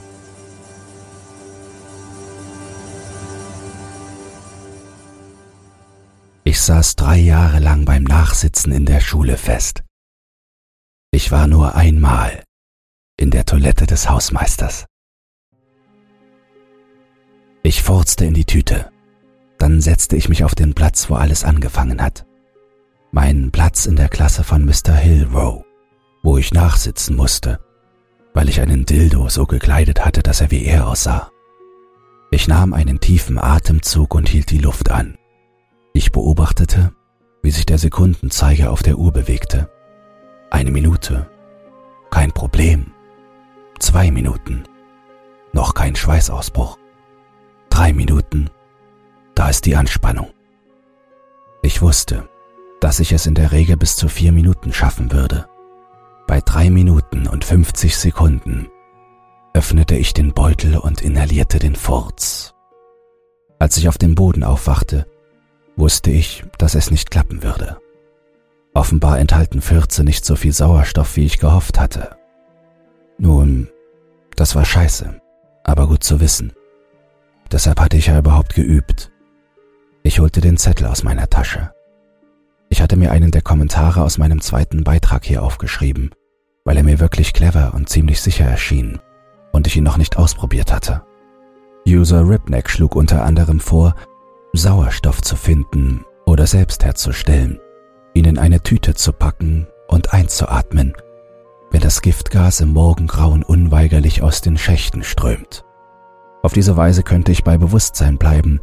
Ich 6.45 6.61
saß 6.61 6.95
drei 6.95 7.19
Jahre 7.19 7.59
lang 7.59 7.85
beim 7.85 8.05
Nachsitzen 8.05 8.73
in 8.73 8.87
der 8.87 9.01
Schule 9.01 9.37
fest. 9.37 9.83
Ich 11.11 11.33
war 11.33 11.49
nur 11.49 11.75
einmal 11.75 12.45
in 13.19 13.31
der 13.31 13.45
Toilette 13.45 13.87
des 13.87 14.09
Hausmeisters. 14.09 14.87
Ich 17.63 17.83
furzte 17.83 18.27
in 18.27 18.35
die 18.35 18.45
Tüte. 18.45 18.93
Dann 19.59 19.81
setzte 19.81 20.15
ich 20.15 20.29
mich 20.29 20.45
auf 20.45 20.55
den 20.55 20.75
Platz, 20.75 21.11
wo 21.11 21.17
alles 21.17 21.43
angefangen 21.43 22.01
hat. 22.01 22.25
Mein 23.11 23.51
Platz 23.51 23.87
in 23.87 23.97
der 23.97 24.09
Klasse 24.09 24.45
von 24.45 24.65
Mr. 24.65 24.95
Hillrow, 24.95 25.65
wo 26.23 26.39
ich 26.39 26.55
nachsitzen 26.55 27.17
musste, 27.17 27.59
weil 28.37 28.51
ich 28.51 28.61
einen 28.61 28.85
Dildo 28.85 29.31
so 29.31 29.47
gekleidet 29.47 30.05
hatte, 30.05 30.23
dass 30.23 30.43
er 30.43 30.51
wie 30.51 30.67
er 30.67 30.89
aussah. 30.89 31.31
Ich 32.31 32.49
nahm 32.49 32.75
einen 32.75 33.01
tiefen 33.01 33.39
Atemzug 33.39 34.15
und 34.15 34.29
hielt 34.29 34.51
die 34.51 34.59
Luft 34.59 34.91
an. 34.91 35.17
Ich 35.95 36.13
beobachtete, 36.13 36.93
wie 37.43 37.51
sich 37.51 37.65
der 37.65 37.79
Sekundenzeiger 37.79 38.73
auf 38.73 38.83
der 38.83 38.99
Uhr 38.99 39.11
bewegte. 39.11 39.71
Eine 40.51 40.71
Minute. 40.71 41.31
Kein 42.11 42.31
Problem. 42.31 42.93
Zwei 43.79 44.11
Minuten. 44.11 44.65
Noch 45.55 45.73
kein 45.73 45.97
Schweißausbruch. 45.97 46.77
Drei 47.71 47.95
Minuten. 47.95 48.51
Da 49.35 49.49
ist 49.49 49.65
die 49.65 49.77
Anspannung. 49.77 50.29
Ich 51.63 51.81
wusste, 51.81 52.29
dass 52.81 53.01
ich 53.01 53.13
es 53.13 53.25
in 53.25 53.35
der 53.35 53.53
Regel 53.53 53.79
bis 53.79 53.97
zu 53.97 54.11
vier 54.11 54.33
Minuten 54.33 54.75
schaffen 54.75 55.11
würde. 55.11 55.49
Bei 56.27 56.41
drei 56.41 56.71
Minuten 56.71 57.29
und 57.29 57.45
50 57.45 57.97
Sekunden 57.97 58.69
öffnete 59.55 59.95
ich 59.95 60.13
den 60.13 60.35
Beutel 60.35 60.77
und 60.77 61.01
inhalierte 61.01 61.59
den 61.59 61.77
Furz. 61.77 62.53
Als 63.59 63.77
ich 63.77 63.89
auf 63.89 63.97
dem 63.97 64.15
Boden 64.15 64.43
aufwachte, 64.43 65.07
wusste 65.77 66.11
ich, 66.11 66.45
dass 66.59 66.75
es 66.75 66.91
nicht 66.91 67.11
klappen 67.11 67.43
würde. 67.43 67.79
Offenbar 68.75 69.19
enthalten 69.19 69.63
Fürze 69.63 70.05
nicht 70.05 70.25
so 70.25 70.37
viel 70.37 70.53
Sauerstoff, 70.53 71.17
wie 71.17 71.25
ich 71.25 71.39
gehofft 71.39 71.79
hatte. 71.79 72.17
Nun, 73.19 73.69
das 74.35 74.55
war 74.55 74.65
scheiße, 74.65 75.21
aber 75.65 75.87
gut 75.87 76.03
zu 76.03 76.21
wissen. 76.21 76.53
Deshalb 77.51 77.81
hatte 77.81 77.97
ich 77.97 78.09
ja 78.09 78.19
überhaupt 78.19 78.55
geübt. 78.55 79.13
Ich 80.03 80.19
holte 80.19 80.41
den 80.41 80.57
Zettel 80.57 80.87
aus 80.89 81.05
meiner 81.05 81.31
Tasche. 81.31 81.73
Ich 82.77 82.83
hatte 82.83 82.99
mir 82.99 83.11
einen 83.11 83.31
der 83.31 83.41
Kommentare 83.41 84.03
aus 84.03 84.19
meinem 84.19 84.43
zweiten 84.43 84.85
Beitrag 84.85 85.25
hier 85.25 85.43
aufgeschrieben, 85.43 86.11
weil 86.67 86.77
er 86.77 86.83
mir 86.83 87.01
wirklich 87.01 87.33
clever 87.33 87.73
und 87.73 87.89
ziemlich 87.89 88.21
sicher 88.21 88.45
erschien 88.45 88.99
und 89.51 89.67
ich 89.67 89.79
ihn 89.79 89.83
noch 89.83 89.97
nicht 89.97 90.19
ausprobiert 90.19 90.75
hatte. 90.75 91.03
User 91.89 92.29
Ripneck 92.29 92.69
schlug 92.69 92.95
unter 92.95 93.25
anderem 93.25 93.61
vor, 93.61 93.95
Sauerstoff 94.53 95.23
zu 95.23 95.37
finden 95.37 96.05
oder 96.27 96.47
selbst 96.47 96.85
herzustellen, 96.85 97.61
ihn 98.13 98.27
in 98.27 98.39
eine 98.39 98.61
Tüte 98.61 98.93
zu 98.93 99.15
packen 99.15 99.67
und 99.89 100.13
einzuatmen, 100.13 100.93
wenn 101.71 101.81
das 101.81 102.03
Giftgas 102.03 102.61
im 102.61 102.75
Morgengrauen 102.75 103.43
unweigerlich 103.43 104.21
aus 104.21 104.43
den 104.43 104.59
Schächten 104.59 105.03
strömt. 105.03 105.65
Auf 106.43 106.53
diese 106.53 106.77
Weise 106.77 107.03
könnte 107.03 107.33
ich 107.33 107.43
bei 107.43 107.57
Bewusstsein 107.57 108.19
bleiben 108.19 108.61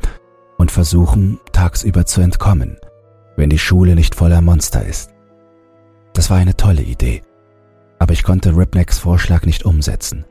und 0.59 0.69
versuchen, 0.69 1.39
tagsüber 1.51 2.05
zu 2.05 2.21
entkommen, 2.21 2.77
wenn 3.35 3.49
die 3.49 3.59
Schule 3.59 3.95
nicht 3.95 4.15
voller 4.15 4.41
Monster 4.41 4.85
ist. 4.85 5.11
Das 6.13 6.29
war 6.29 6.37
eine 6.37 6.55
tolle 6.55 6.83
Idee, 6.83 7.21
aber 7.99 8.13
ich 8.13 8.23
konnte 8.23 8.55
Ripnecks 8.55 8.99
Vorschlag 8.99 9.45
nicht 9.45 9.65
umsetzen. 9.65 10.25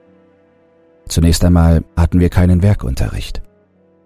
Zunächst 1.08 1.44
einmal 1.44 1.84
hatten 1.96 2.20
wir 2.20 2.28
keinen 2.28 2.62
Werkunterricht. 2.62 3.42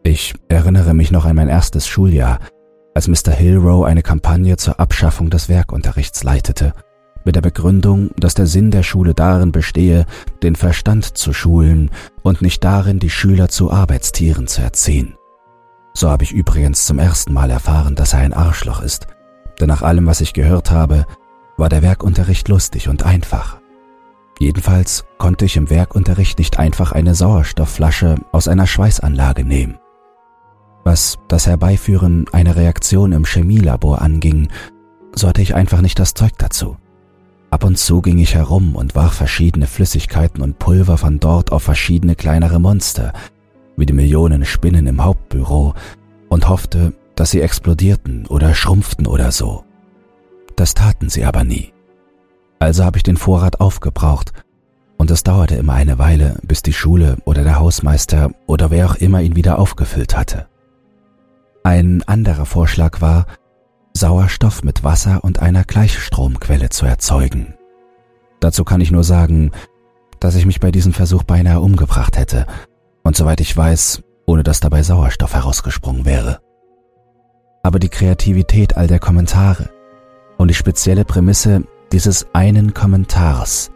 Ich 0.02 0.34
erinnere 0.48 0.94
mich 0.94 1.10
noch 1.10 1.24
an 1.24 1.36
mein 1.36 1.48
erstes 1.48 1.86
Schuljahr, 1.86 2.38
als 2.94 3.08
Mr. 3.08 3.32
Hillrow 3.32 3.84
eine 3.84 4.02
Kampagne 4.02 4.56
zur 4.56 4.80
Abschaffung 4.80 5.28
des 5.28 5.48
Werkunterrichts 5.48 6.22
leitete, 6.22 6.72
mit 7.26 7.34
der 7.34 7.42
Begründung, 7.42 8.10
dass 8.16 8.34
der 8.34 8.46
Sinn 8.46 8.70
der 8.70 8.84
Schule 8.84 9.12
darin 9.12 9.52
bestehe, 9.52 10.06
den 10.42 10.54
Verstand 10.54 11.18
zu 11.18 11.32
schulen 11.32 11.90
und 12.22 12.40
nicht 12.40 12.62
darin, 12.62 13.00
die 13.00 13.10
Schüler 13.10 13.48
zu 13.48 13.70
Arbeitstieren 13.70 14.46
zu 14.46 14.62
erziehen. 14.62 15.15
So 15.96 16.10
habe 16.10 16.24
ich 16.24 16.32
übrigens 16.32 16.84
zum 16.84 16.98
ersten 16.98 17.32
Mal 17.32 17.50
erfahren, 17.50 17.94
dass 17.94 18.12
er 18.12 18.18
ein 18.18 18.34
Arschloch 18.34 18.82
ist, 18.82 19.06
denn 19.58 19.68
nach 19.68 19.80
allem, 19.80 20.04
was 20.04 20.20
ich 20.20 20.34
gehört 20.34 20.70
habe, 20.70 21.06
war 21.56 21.70
der 21.70 21.80
Werkunterricht 21.80 22.48
lustig 22.48 22.90
und 22.90 23.06
einfach. 23.06 23.56
Jedenfalls 24.38 25.06
konnte 25.16 25.46
ich 25.46 25.56
im 25.56 25.70
Werkunterricht 25.70 26.38
nicht 26.38 26.58
einfach 26.58 26.92
eine 26.92 27.14
Sauerstoffflasche 27.14 28.16
aus 28.30 28.46
einer 28.46 28.66
Schweißanlage 28.66 29.42
nehmen. 29.42 29.78
Was 30.84 31.16
das 31.28 31.46
Herbeiführen 31.46 32.26
einer 32.30 32.56
Reaktion 32.56 33.12
im 33.12 33.24
Chemielabor 33.24 34.02
anging, 34.02 34.48
so 35.14 35.28
hatte 35.28 35.40
ich 35.40 35.54
einfach 35.54 35.80
nicht 35.80 35.98
das 35.98 36.12
Zeug 36.12 36.32
dazu. 36.36 36.76
Ab 37.48 37.64
und 37.64 37.78
zu 37.78 38.02
ging 38.02 38.18
ich 38.18 38.34
herum 38.34 38.76
und 38.76 38.94
warf 38.94 39.14
verschiedene 39.14 39.66
Flüssigkeiten 39.66 40.42
und 40.42 40.58
Pulver 40.58 40.98
von 40.98 41.20
dort 41.20 41.52
auf 41.52 41.62
verschiedene 41.62 42.16
kleinere 42.16 42.60
Monster, 42.60 43.14
wie 43.76 43.86
die 43.86 43.92
Millionen 43.92 44.44
Spinnen 44.44 44.86
im 44.86 45.04
Hauptbüro, 45.04 45.74
und 46.28 46.48
hoffte, 46.48 46.92
dass 47.14 47.30
sie 47.30 47.40
explodierten 47.40 48.26
oder 48.26 48.54
schrumpften 48.54 49.06
oder 49.06 49.32
so. 49.32 49.64
Das 50.56 50.74
taten 50.74 51.08
sie 51.08 51.24
aber 51.24 51.44
nie. 51.44 51.72
Also 52.58 52.84
habe 52.84 52.96
ich 52.96 53.02
den 53.02 53.16
Vorrat 53.16 53.60
aufgebraucht, 53.60 54.32
und 54.96 55.10
es 55.10 55.22
dauerte 55.22 55.56
immer 55.56 55.74
eine 55.74 55.98
Weile, 55.98 56.36
bis 56.42 56.62
die 56.62 56.72
Schule 56.72 57.18
oder 57.24 57.44
der 57.44 57.58
Hausmeister 57.58 58.30
oder 58.46 58.70
wer 58.70 58.86
auch 58.86 58.94
immer 58.96 59.20
ihn 59.20 59.36
wieder 59.36 59.58
aufgefüllt 59.58 60.16
hatte. 60.16 60.46
Ein 61.62 62.02
anderer 62.06 62.46
Vorschlag 62.46 63.00
war, 63.00 63.26
Sauerstoff 63.92 64.62
mit 64.62 64.84
Wasser 64.84 65.24
und 65.24 65.40
einer 65.40 65.64
Gleichstromquelle 65.64 66.68
zu 66.70 66.86
erzeugen. 66.86 67.54
Dazu 68.40 68.64
kann 68.64 68.80
ich 68.80 68.90
nur 68.90 69.04
sagen, 69.04 69.50
dass 70.20 70.34
ich 70.34 70.46
mich 70.46 70.60
bei 70.60 70.70
diesem 70.70 70.92
Versuch 70.92 71.24
beinahe 71.24 71.60
umgebracht 71.60 72.16
hätte, 72.16 72.46
und 73.06 73.16
soweit 73.16 73.40
ich 73.40 73.56
weiß, 73.56 74.02
ohne 74.26 74.42
dass 74.42 74.58
dabei 74.58 74.82
Sauerstoff 74.82 75.34
herausgesprungen 75.34 76.04
wäre. 76.04 76.40
Aber 77.62 77.78
die 77.78 77.88
Kreativität 77.88 78.76
all 78.76 78.88
der 78.88 78.98
Kommentare 78.98 79.70
und 80.38 80.48
die 80.48 80.54
spezielle 80.54 81.04
Prämisse, 81.04 81.62
dieses 81.92 82.26
einen 82.34 82.74
Kommentars 82.74 83.70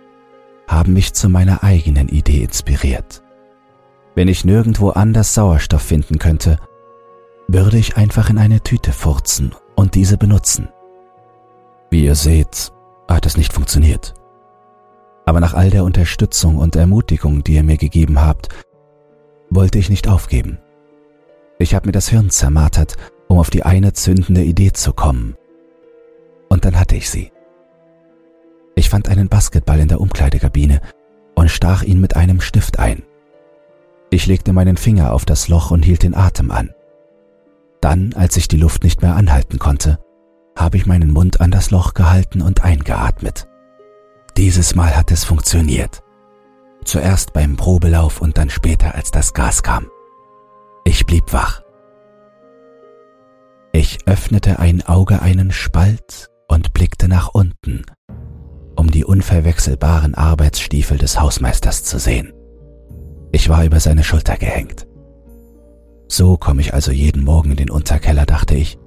haben 0.66 0.95
mich 0.95 1.14
zu 1.14 1.28
meiner 1.28 1.62
eigenen 1.62 2.09
Idee 2.09 2.43
inspiriert. 2.43 3.22
Wenn 4.16 4.26
ich 4.26 4.45
nirgendwo 4.45 4.91
anders 4.91 5.33
Sauerstoff 5.33 5.83
finden 5.83 6.18
könnte, 6.18 6.59
würde 7.47 7.78
ich 7.78 7.97
einfach 7.97 8.31
in 8.31 8.39
eine 8.39 8.61
Tüte 8.62 8.93
furzen 8.93 9.55
und 9.76 9.95
diese 9.95 10.18
benutzen. 10.18 10.70
Wie 11.89 12.05
ihr 12.05 12.16
seht, 12.16 12.73
hat 13.09 13.27
es 13.27 13.36
nicht 13.36 13.52
funktioniert. 13.52 14.15
Aber 15.24 15.39
nach 15.39 15.55
all 15.55 15.70
der 15.70 15.85
Unterstützung 15.85 16.59
und 16.59 16.74
Ermutigung, 16.74 17.44
die 17.44 17.55
ihr 17.55 17.62
mir 17.62 17.77
gegeben 17.77 18.20
habt, 18.20 18.48
wollte 19.51 19.78
ich 19.78 19.90
nicht 19.90 20.09
aufgeben. 20.09 20.59
Ich 21.59 21.74
habe 21.74 21.86
mir 21.86 21.93
das 21.93 22.09
Hirn 22.09 22.31
zermartert, 22.31 22.97
um 23.28 23.39
auf 23.39 23.51
die 23.51 23.64
eine 23.64 23.93
zündende 23.93 24.43
Idee 24.43 24.72
zu 24.72 24.93
kommen. 24.93 25.36
Und 26.48 26.64
dann 26.64 26.78
hatte 26.78 26.97
ich 26.97 27.10
sie. 27.10 27.32
Ich 28.74 28.89
fand 28.89 29.09
einen 29.09 29.28
Basketball 29.28 29.78
in 29.78 29.89
der 29.89 30.01
Umkleidekabine 30.01 30.81
und 31.35 31.51
stach 31.51 31.82
ihn 31.82 32.01
mit 32.01 32.16
einem 32.16 32.40
Stift 32.40 32.78
ein. 32.78 33.02
Ich 34.10 34.27
legte 34.27 34.52
meinen 34.52 34.77
Finger 34.77 35.12
auf 35.12 35.24
das 35.24 35.48
Loch 35.48 35.70
und 35.70 35.85
hielt 35.85 36.02
den 36.02 36.16
Atem 36.16 36.51
an. 36.51 36.70
Dann, 37.81 38.12
als 38.14 38.36
ich 38.36 38.48
die 38.48 38.56
Luft 38.56 38.82
nicht 38.82 39.02
mehr 39.02 39.14
anhalten 39.14 39.59
konnte, 39.59 39.98
habe 40.56 40.77
ich 40.77 40.86
meinen 40.86 41.12
Mund 41.12 41.40
an 41.40 41.51
das 41.51 41.70
Loch 41.70 41.94
gehalten 41.94 42.43
und 42.43 42.64
eingeatmet. 42.64 43.48
Dieses 44.36 44.74
Mal 44.74 44.97
hat 44.97 45.10
es 45.10 45.24
funktioniert. 45.24 46.02
Zuerst 46.85 47.32
beim 47.32 47.57
Probelauf 47.57 48.20
und 48.20 48.39
dann 48.39 48.51
später, 48.51 48.94
als 48.94 49.11
das 49.11 49.35
Gas 49.35 49.62
kam. 49.62 49.86
Ich 50.85 51.07
blieb 51.07 51.32
wach. 51.32 51.62
Ich 53.73 53.98
öffnete 54.07 54.59
ein 54.59 54.82
Auge 54.82 55.23
einen 55.23 55.52
Spalt 55.52 56.28
und 56.48 56.73
blickte 56.73 57.07
nach 57.07 57.28
unten, 57.28 57.85
um 58.77 58.90
die 58.90 59.05
unverwechselbaren 59.05 60.15
Arbeitsstiefel 60.15 60.98
des 60.98 61.20
Hausmeisters 61.20 61.85
zu 61.85 61.98
sehen. 61.98 62.32
Ich 63.31 63.48
war 63.48 63.65
über 63.65 63.78
seine 63.78 64.02
Schulter 64.02 64.36
gehängt. 64.36 64.89
So 66.09 66.36
komme 66.36 66.61
ich 66.62 66.74
also 66.74 66.90
jeden 66.90 67.23
Morgen 67.23 67.52
in 67.52 67.57
den 67.57 67.70
Unterkeller, 67.70 68.27
dachte 68.27 68.57
ich. 68.57 68.78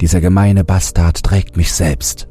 Dieser 0.00 0.22
gemeine 0.22 0.64
Bastard 0.64 1.22
trägt 1.22 1.58
mich 1.58 1.74
selbst. 1.74 2.28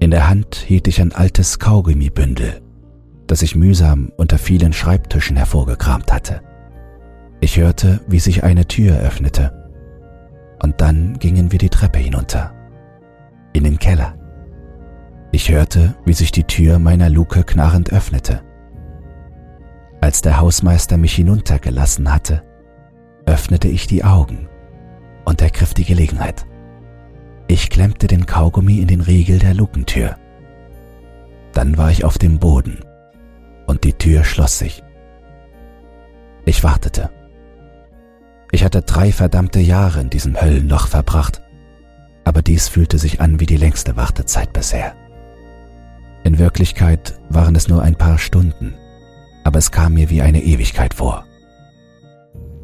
In 0.00 0.10
der 0.10 0.28
Hand 0.28 0.56
hielt 0.56 0.88
ich 0.88 1.00
ein 1.00 1.12
altes 1.12 1.60
Kaugummibündel, 1.60 2.60
das 3.26 3.42
ich 3.42 3.56
mühsam 3.56 4.12
unter 4.16 4.38
vielen 4.38 4.72
Schreibtischen 4.72 5.36
hervorgekramt 5.36 6.12
hatte. 6.12 6.40
Ich 7.40 7.58
hörte, 7.58 8.00
wie 8.06 8.20
sich 8.20 8.44
eine 8.44 8.66
Tür 8.66 8.98
öffnete, 8.98 9.52
und 10.62 10.80
dann 10.80 11.18
gingen 11.18 11.52
wir 11.52 11.58
die 11.58 11.68
Treppe 11.68 11.98
hinunter, 11.98 12.52
in 13.52 13.64
den 13.64 13.78
Keller. 13.78 14.14
Ich 15.32 15.50
hörte, 15.50 15.94
wie 16.04 16.12
sich 16.12 16.32
die 16.32 16.44
Tür 16.44 16.78
meiner 16.78 17.10
Luke 17.10 17.42
knarrend 17.42 17.92
öffnete. 17.92 18.42
Als 20.00 20.22
der 20.22 20.38
Hausmeister 20.38 20.96
mich 20.96 21.14
hinuntergelassen 21.14 22.12
hatte, 22.12 22.42
öffnete 23.26 23.68
ich 23.68 23.86
die 23.86 24.04
Augen 24.04 24.48
und 25.24 25.40
ergriff 25.40 25.74
die 25.74 25.84
Gelegenheit. 25.84 26.46
Ich 27.48 27.68
klemmte 27.68 28.06
den 28.06 28.26
Kaugummi 28.26 28.78
in 28.78 28.86
den 28.86 29.00
Riegel 29.00 29.38
der 29.38 29.54
Lukentür. 29.54 30.16
Dann 31.52 31.76
war 31.76 31.90
ich 31.90 32.04
auf 32.04 32.18
dem 32.18 32.38
Boden 32.38 32.83
und 33.66 33.84
die 33.84 33.94
Tür 33.94 34.24
schloss 34.24 34.58
sich. 34.58 34.82
Ich 36.44 36.62
wartete. 36.62 37.10
Ich 38.52 38.64
hatte 38.64 38.82
drei 38.82 39.12
verdammte 39.12 39.60
Jahre 39.60 40.00
in 40.00 40.10
diesem 40.10 40.40
Höllenloch 40.40 40.86
verbracht, 40.86 41.42
aber 42.24 42.42
dies 42.42 42.68
fühlte 42.68 42.98
sich 42.98 43.20
an 43.20 43.40
wie 43.40 43.46
die 43.46 43.56
längste 43.56 43.96
Wartezeit 43.96 44.52
bisher. 44.52 44.94
In 46.22 46.38
Wirklichkeit 46.38 47.18
waren 47.28 47.54
es 47.54 47.68
nur 47.68 47.82
ein 47.82 47.96
paar 47.96 48.18
Stunden, 48.18 48.74
aber 49.44 49.58
es 49.58 49.70
kam 49.70 49.94
mir 49.94 50.08
wie 50.08 50.22
eine 50.22 50.42
Ewigkeit 50.42 50.94
vor. 50.94 51.26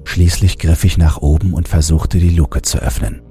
Schließlich 0.05 0.59
griff 0.59 0.85
ich 0.85 0.97
nach 0.97 1.19
oben 1.19 1.55
und 1.55 1.69
versuchte 1.69 2.19
die 2.19 2.31
Luke 2.31 2.63
zu 2.63 2.79
öffnen. 2.79 3.23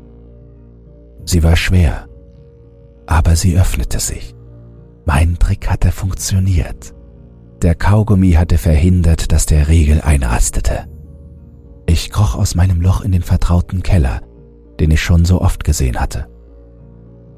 Sie 1.26 1.44
war 1.44 1.56
schwer, 1.56 2.08
aber 3.06 3.36
sie 3.36 3.58
öffnete 3.58 4.00
sich. 4.00 4.36
Mein 5.06 5.40
Trick 5.40 5.70
hatte 5.70 5.91
funktioniert. 5.91 6.94
Der 7.61 7.76
Kaugummi 7.76 8.34
hatte 8.34 8.57
verhindert, 8.57 9.31
dass 9.31 9.45
der 9.45 9.68
Riegel 9.68 10.02
einrastete. 10.02 10.86
Ich 11.86 12.10
kroch 12.10 12.36
aus 12.36 12.56
meinem 12.56 12.81
Loch 12.81 13.02
in 13.02 13.11
den 13.11 13.22
vertrauten 13.22 13.84
Keller, 13.84 14.22
den 14.80 14.91
ich 14.91 15.02
schon 15.02 15.26
so 15.26 15.41
oft 15.41 15.64
gesehen 15.64 15.99
hatte. 15.99 16.27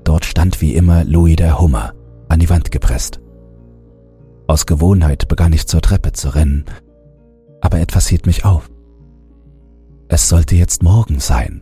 Dort 0.04 0.26
stand 0.26 0.62
wie 0.62 0.76
immer 0.76 1.04
Louis 1.06 1.38
der 1.38 1.60
Hummer, 1.60 1.94
an 2.28 2.40
die 2.40 2.50
Wand 2.50 2.72
gepresst. 2.72 3.20
Aus 4.48 4.66
Gewohnheit 4.66 5.28
begann 5.28 5.54
ich 5.54 5.68
zur 5.68 5.82
Treppe 5.82 6.12
zu 6.12 6.36
rennen, 6.36 6.66
aber 7.62 7.80
etwas 7.80 8.08
hielt 8.08 8.26
mich 8.26 8.46
auf. 8.46 8.70
Es 10.08 10.28
sollte 10.28 10.56
jetzt 10.56 10.84
morgen 10.84 11.20
sein. 11.20 11.62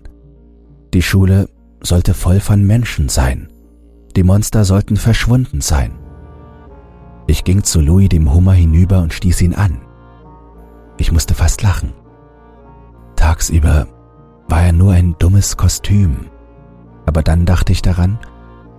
Die 0.94 1.04
Schule 1.04 1.48
sollte 1.82 2.14
voll 2.14 2.40
von 2.40 2.66
Menschen 2.66 3.08
sein. 3.08 3.54
Die 4.16 4.24
Monster 4.24 4.66
sollten 4.66 4.98
verschwunden 4.98 5.62
sein. 5.62 5.99
Ich 7.30 7.44
ging 7.44 7.64
zu 7.64 7.80
Louis 7.80 8.10
dem 8.10 8.34
Hummer 8.34 8.54
hinüber 8.54 9.04
und 9.04 9.14
stieß 9.14 9.44
ihn 9.44 9.54
an. 9.54 9.82
Ich 10.98 11.12
musste 11.12 11.36
fast 11.36 11.62
lachen. 11.62 11.94
Tagsüber 13.16 13.86
war 14.48 14.64
er 14.64 14.74
nur 14.74 14.94
ein 14.94 15.16
dummes 15.20 15.56
Kostüm. 15.56 16.32
Aber 17.06 17.22
dann 17.22 17.46
dachte 17.46 17.72
ich 17.72 17.84
daran, 17.84 18.18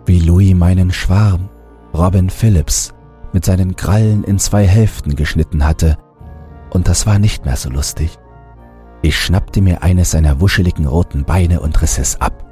wie 0.04 0.18
Louis 0.18 0.56
meinen 0.56 0.90
Schwarm, 0.90 1.48
Robin 1.94 2.28
Phillips, 2.28 2.92
mit 3.32 3.44
seinen 3.44 3.76
Krallen 3.76 4.24
in 4.24 4.40
zwei 4.40 4.66
Hälften 4.66 5.14
geschnitten 5.14 5.64
hatte, 5.64 5.96
und 6.70 6.88
das 6.88 7.06
war 7.06 7.20
nicht 7.20 7.44
mehr 7.44 7.56
so 7.56 7.70
lustig. 7.70 8.18
Ich 9.00 9.16
schnappte 9.16 9.60
mir 9.62 9.84
eines 9.84 10.10
seiner 10.10 10.40
wuscheligen 10.40 10.88
roten 10.88 11.24
Beine 11.24 11.60
und 11.60 11.80
riss 11.82 11.98
es 11.98 12.20
ab. 12.20 12.44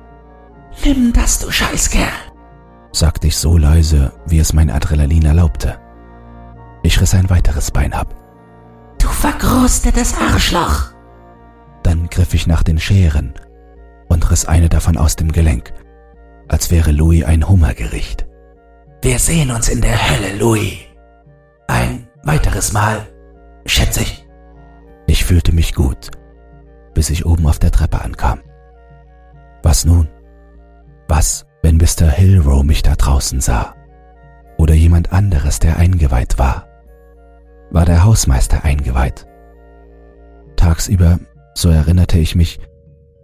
Nimm 0.84 1.12
das, 1.12 1.40
du 1.40 1.50
Scheißkerl, 1.50 2.06
sagte 2.92 3.26
ich 3.26 3.36
so 3.36 3.58
leise, 3.58 4.12
wie 4.26 4.38
es 4.38 4.52
mein 4.52 4.70
Adrenalin 4.70 5.26
erlaubte. 5.26 5.76
Ich 6.88 7.02
riss 7.02 7.12
ein 7.12 7.28
weiteres 7.28 7.70
Bein 7.70 7.92
ab. 7.92 8.14
Du 8.98 9.08
verkrustetes 9.08 10.14
Arschloch! 10.16 10.94
Dann 11.82 12.08
griff 12.08 12.32
ich 12.32 12.46
nach 12.46 12.62
den 12.62 12.78
Scheren 12.78 13.34
und 14.08 14.30
riss 14.30 14.46
eine 14.46 14.70
davon 14.70 14.96
aus 14.96 15.14
dem 15.14 15.30
Gelenk, 15.30 15.74
als 16.48 16.70
wäre 16.70 16.90
Louis 16.92 17.24
ein 17.24 17.46
Hummergericht. 17.46 18.26
Wir 19.02 19.18
sehen 19.18 19.50
uns 19.50 19.68
in 19.68 19.82
der 19.82 19.98
Hölle, 20.10 20.38
Louis. 20.38 20.78
Ein 21.66 22.08
weiteres 22.22 22.72
Mal, 22.72 23.06
schätze 23.66 24.00
ich. 24.00 24.26
Ich 25.06 25.26
fühlte 25.26 25.52
mich 25.52 25.74
gut, 25.74 26.10
bis 26.94 27.10
ich 27.10 27.26
oben 27.26 27.46
auf 27.48 27.58
der 27.58 27.70
Treppe 27.70 28.00
ankam. 28.00 28.40
Was 29.62 29.84
nun? 29.84 30.08
Was, 31.06 31.44
wenn 31.62 31.76
Mr. 31.76 32.08
Hillrow 32.08 32.62
mich 32.64 32.80
da 32.80 32.94
draußen 32.96 33.42
sah? 33.42 33.74
Oder 34.56 34.72
jemand 34.72 35.12
anderes, 35.12 35.58
der 35.58 35.76
eingeweiht 35.76 36.38
war? 36.38 36.67
War 37.70 37.84
der 37.84 38.04
Hausmeister 38.04 38.64
eingeweiht? 38.64 39.26
Tagsüber, 40.56 41.18
so 41.54 41.68
erinnerte 41.68 42.18
ich 42.18 42.34
mich, 42.34 42.58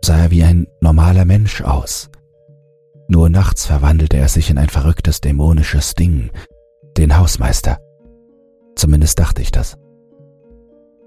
sah 0.04 0.18
er 0.18 0.30
wie 0.30 0.44
ein 0.44 0.66
normaler 0.80 1.24
Mensch 1.24 1.62
aus. 1.62 2.10
Nur 3.08 3.28
nachts 3.28 3.66
verwandelte 3.66 4.16
er 4.16 4.28
sich 4.28 4.50
in 4.50 4.58
ein 4.58 4.68
verrücktes 4.68 5.20
dämonisches 5.20 5.94
Ding, 5.94 6.30
den 6.96 7.16
Hausmeister. 7.16 7.78
Zumindest 8.76 9.18
dachte 9.18 9.42
ich 9.42 9.50
das. 9.50 9.76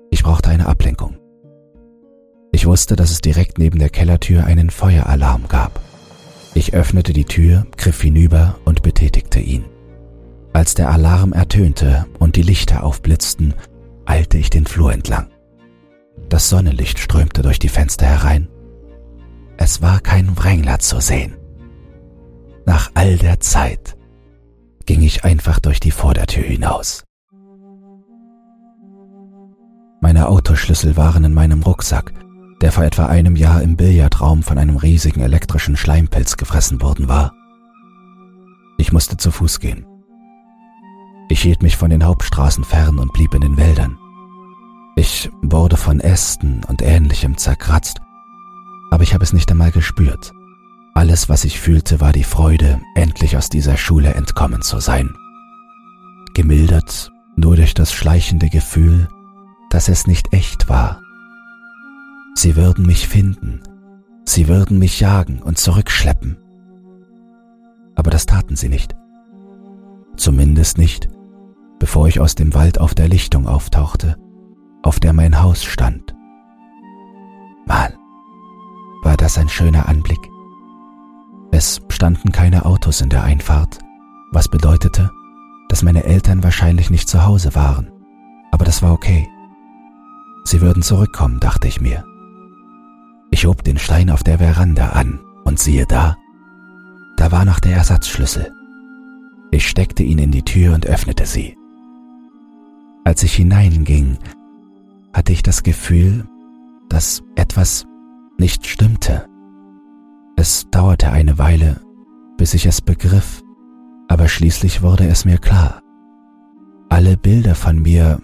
Ich 0.10 0.24
brauchte 0.24 0.50
eine 0.50 0.68
Ablenkung. 0.68 1.18
Ich 2.52 2.66
wusste, 2.66 2.96
dass 2.96 3.12
es 3.12 3.22
direkt 3.22 3.58
neben 3.58 3.78
der 3.78 3.90
Kellertür 3.90 4.46
einen 4.46 4.70
Feueralarm 4.70 5.48
gab. 5.48 5.80
Ich 6.54 6.74
öffnete 6.74 7.14
die 7.14 7.26
Tür, 7.26 7.68
griff 7.78 8.02
hinüber 8.02 8.58
und 8.66 8.82
betätigte 8.82 9.40
ihn. 9.40 9.66
Als 10.58 10.74
der 10.74 10.90
Alarm 10.90 11.34
ertönte 11.34 12.08
und 12.18 12.36
die 12.36 12.42
Lichter 12.42 12.84
aufblitzten, 12.84 13.54
eilte 14.08 14.40
ich 14.40 14.50
den 14.50 14.66
Flur 14.66 14.92
entlang. 14.92 15.28
Das 16.30 16.50
Sonnenlicht 16.50 16.98
strömte 16.98 17.44
durch 17.44 17.60
die 17.60 17.70
Fenster 17.70 18.08
herein. 18.08 18.48
Es 19.58 19.84
war 19.84 20.00
kein 20.00 20.36
Wrängler 20.36 20.80
zu 20.80 21.00
sehen. 21.00 21.38
Nach 22.66 22.90
all 22.96 23.18
der 23.18 23.40
Zeit 23.40 23.96
ging 24.88 25.04
ich 25.04 25.24
einfach 25.24 25.60
durch 25.60 25.80
die 25.80 25.92
Vordertür 25.92 26.46
hinaus. 26.46 27.04
Meine 30.02 30.28
Autoschlüssel 30.28 30.98
waren 30.98 31.24
in 31.24 31.36
meinem 31.36 31.62
Rucksack 31.62 32.14
der 32.62 32.72
vor 32.72 32.84
etwa 32.84 33.06
einem 33.06 33.36
Jahr 33.36 33.62
im 33.62 33.78
Billardraum 33.78 34.42
von 34.42 34.58
einem 34.58 34.78
riesigen 34.78 35.22
elektrischen 35.22 35.78
Schleimpilz 35.78 36.36
gefressen 36.38 36.82
worden 36.82 37.08
war. 37.08 37.36
Ich 38.80 38.92
musste 38.92 39.18
zu 39.18 39.30
Fuß 39.30 39.60
gehen. 39.60 39.87
Ich 41.30 41.42
hielt 41.42 41.62
mich 41.62 41.78
von 41.78 41.90
den 41.90 42.06
Hauptstraßen 42.06 42.64
fern 42.64 43.00
und 43.00 43.14
blieb 43.14 43.34
in 43.34 43.42
den 43.42 43.58
Wäldern. 43.58 43.98
Ich 44.96 45.30
wurde 45.42 45.78
von 45.78 46.00
Ästen 46.00 46.64
und 46.68 46.82
ähnlichem 46.82 47.38
zerkratzt, 47.38 48.00
aber 48.92 49.04
ich 49.04 49.14
habe 49.14 49.24
es 49.24 49.34
nicht 49.34 49.52
einmal 49.52 49.72
gespürt. 49.72 50.32
Alles, 50.94 51.30
was 51.30 51.44
ich 51.44 51.60
fühlte, 51.60 52.00
war 52.00 52.14
die 52.14 52.24
Freude, 52.24 52.82
endlich 52.96 53.38
aus 53.38 53.50
dieser 53.50 53.78
Schule 53.78 54.14
entkommen 54.14 54.62
zu 54.62 54.80
sein. 54.80 55.14
Gemildert 56.34 57.12
nur 57.36 57.56
durch 57.56 57.74
das 57.74 57.94
schleichende 57.94 58.50
Gefühl, 58.50 59.08
dass 59.70 59.90
es 59.90 60.08
nicht 60.08 60.34
echt 60.34 60.70
war 60.70 61.02
Sie 62.38 62.56
würden 62.56 62.86
mich 62.86 63.08
finden, 63.08 63.64
sie 64.24 64.48
würden 64.48 64.78
mich 64.78 65.00
jagen 65.00 65.42
und 65.42 65.58
zurückschleppen. 65.58 66.38
Aber 67.96 68.12
das 68.12 68.28
taten 68.28 68.56
sie 68.56 68.70
nicht. 68.70 68.96
Zumindest 70.18 70.78
nicht, 70.78 71.10
bevor 71.80 72.08
ich 72.08 72.20
aus 72.20 72.36
dem 72.36 72.54
Wald 72.54 72.80
auf 72.80 72.96
der 72.96 73.08
Lichtung 73.08 73.48
auftauchte, 73.48 74.18
auf 74.84 75.00
der 75.00 75.14
mein 75.14 75.42
Haus 75.42 75.64
stand. 75.64 76.16
Mann, 77.66 77.94
war 79.04 79.18
das 79.18 79.38
ein 79.38 79.50
schöner 79.50 79.88
Anblick. 79.88 80.20
Es 81.52 81.82
standen 81.90 82.32
keine 82.32 82.66
Autos 82.66 83.02
in 83.02 83.10
der 83.10 83.24
Einfahrt, 83.24 83.80
was 84.32 84.48
bedeutete, 84.48 85.12
dass 85.70 85.84
meine 85.84 86.04
Eltern 86.04 86.44
wahrscheinlich 86.44 86.90
nicht 86.90 87.10
zu 87.10 87.26
Hause 87.26 87.56
waren. 87.56 87.92
Aber 88.52 88.66
das 88.66 88.82
war 88.82 88.94
okay. 88.94 89.28
Sie 90.46 90.62
würden 90.62 90.82
zurückkommen, 90.82 91.40
dachte 91.40 91.68
ich 91.68 91.82
mir. 91.82 92.06
Ich 93.32 93.46
hob 93.46 93.64
den 93.64 93.78
Stein 93.78 94.10
auf 94.10 94.24
der 94.24 94.38
Veranda 94.38 94.90
an 94.90 95.20
und 95.44 95.60
siehe 95.60 95.86
da, 95.86 96.16
da 97.18 97.32
war 97.32 97.44
noch 97.44 97.60
der 97.60 97.76
Ersatzschlüssel. 97.76 98.54
Ich 99.52 99.68
steckte 99.68 100.04
ihn 100.04 100.20
in 100.20 100.32
die 100.32 100.44
Tür 100.44 100.74
und 100.76 100.86
öffnete 100.86 101.26
sie. 101.26 101.57
Als 103.08 103.24
ich 103.24 103.36
hineinging, 103.36 104.18
hatte 105.14 105.32
ich 105.32 105.42
das 105.42 105.64
Gefühl, 105.64 106.28
dass 106.90 107.24
etwas 107.38 107.86
nicht 108.38 108.68
stimmte. 108.68 109.30
Es 110.36 110.70
dauerte 110.72 111.10
eine 111.14 111.38
Weile, 111.38 111.80
bis 112.38 112.54
ich 112.54 112.66
es 112.66 112.82
begriff, 112.82 113.42
aber 114.10 114.28
schließlich 114.28 114.82
wurde 114.82 115.08
es 115.08 115.24
mir 115.24 115.38
klar. 115.38 115.80
Alle 116.90 117.16
Bilder 117.16 117.56
von 117.56 117.82
mir 117.82 118.20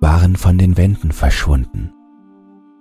waren 0.00 0.34
von 0.34 0.58
den 0.58 0.76
Wänden 0.76 1.12
verschwunden. 1.12 1.92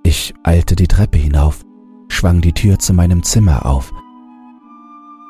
Ich 0.01 0.33
eilte 0.41 0.75
die 0.75 0.87
Treppe 0.87 1.19
hinauf, 1.19 1.63
schwang 2.09 2.41
die 2.41 2.53
Tür 2.53 2.79
zu 2.79 2.95
meinem 2.95 3.21
Zimmer 3.21 3.63
auf. 3.63 3.93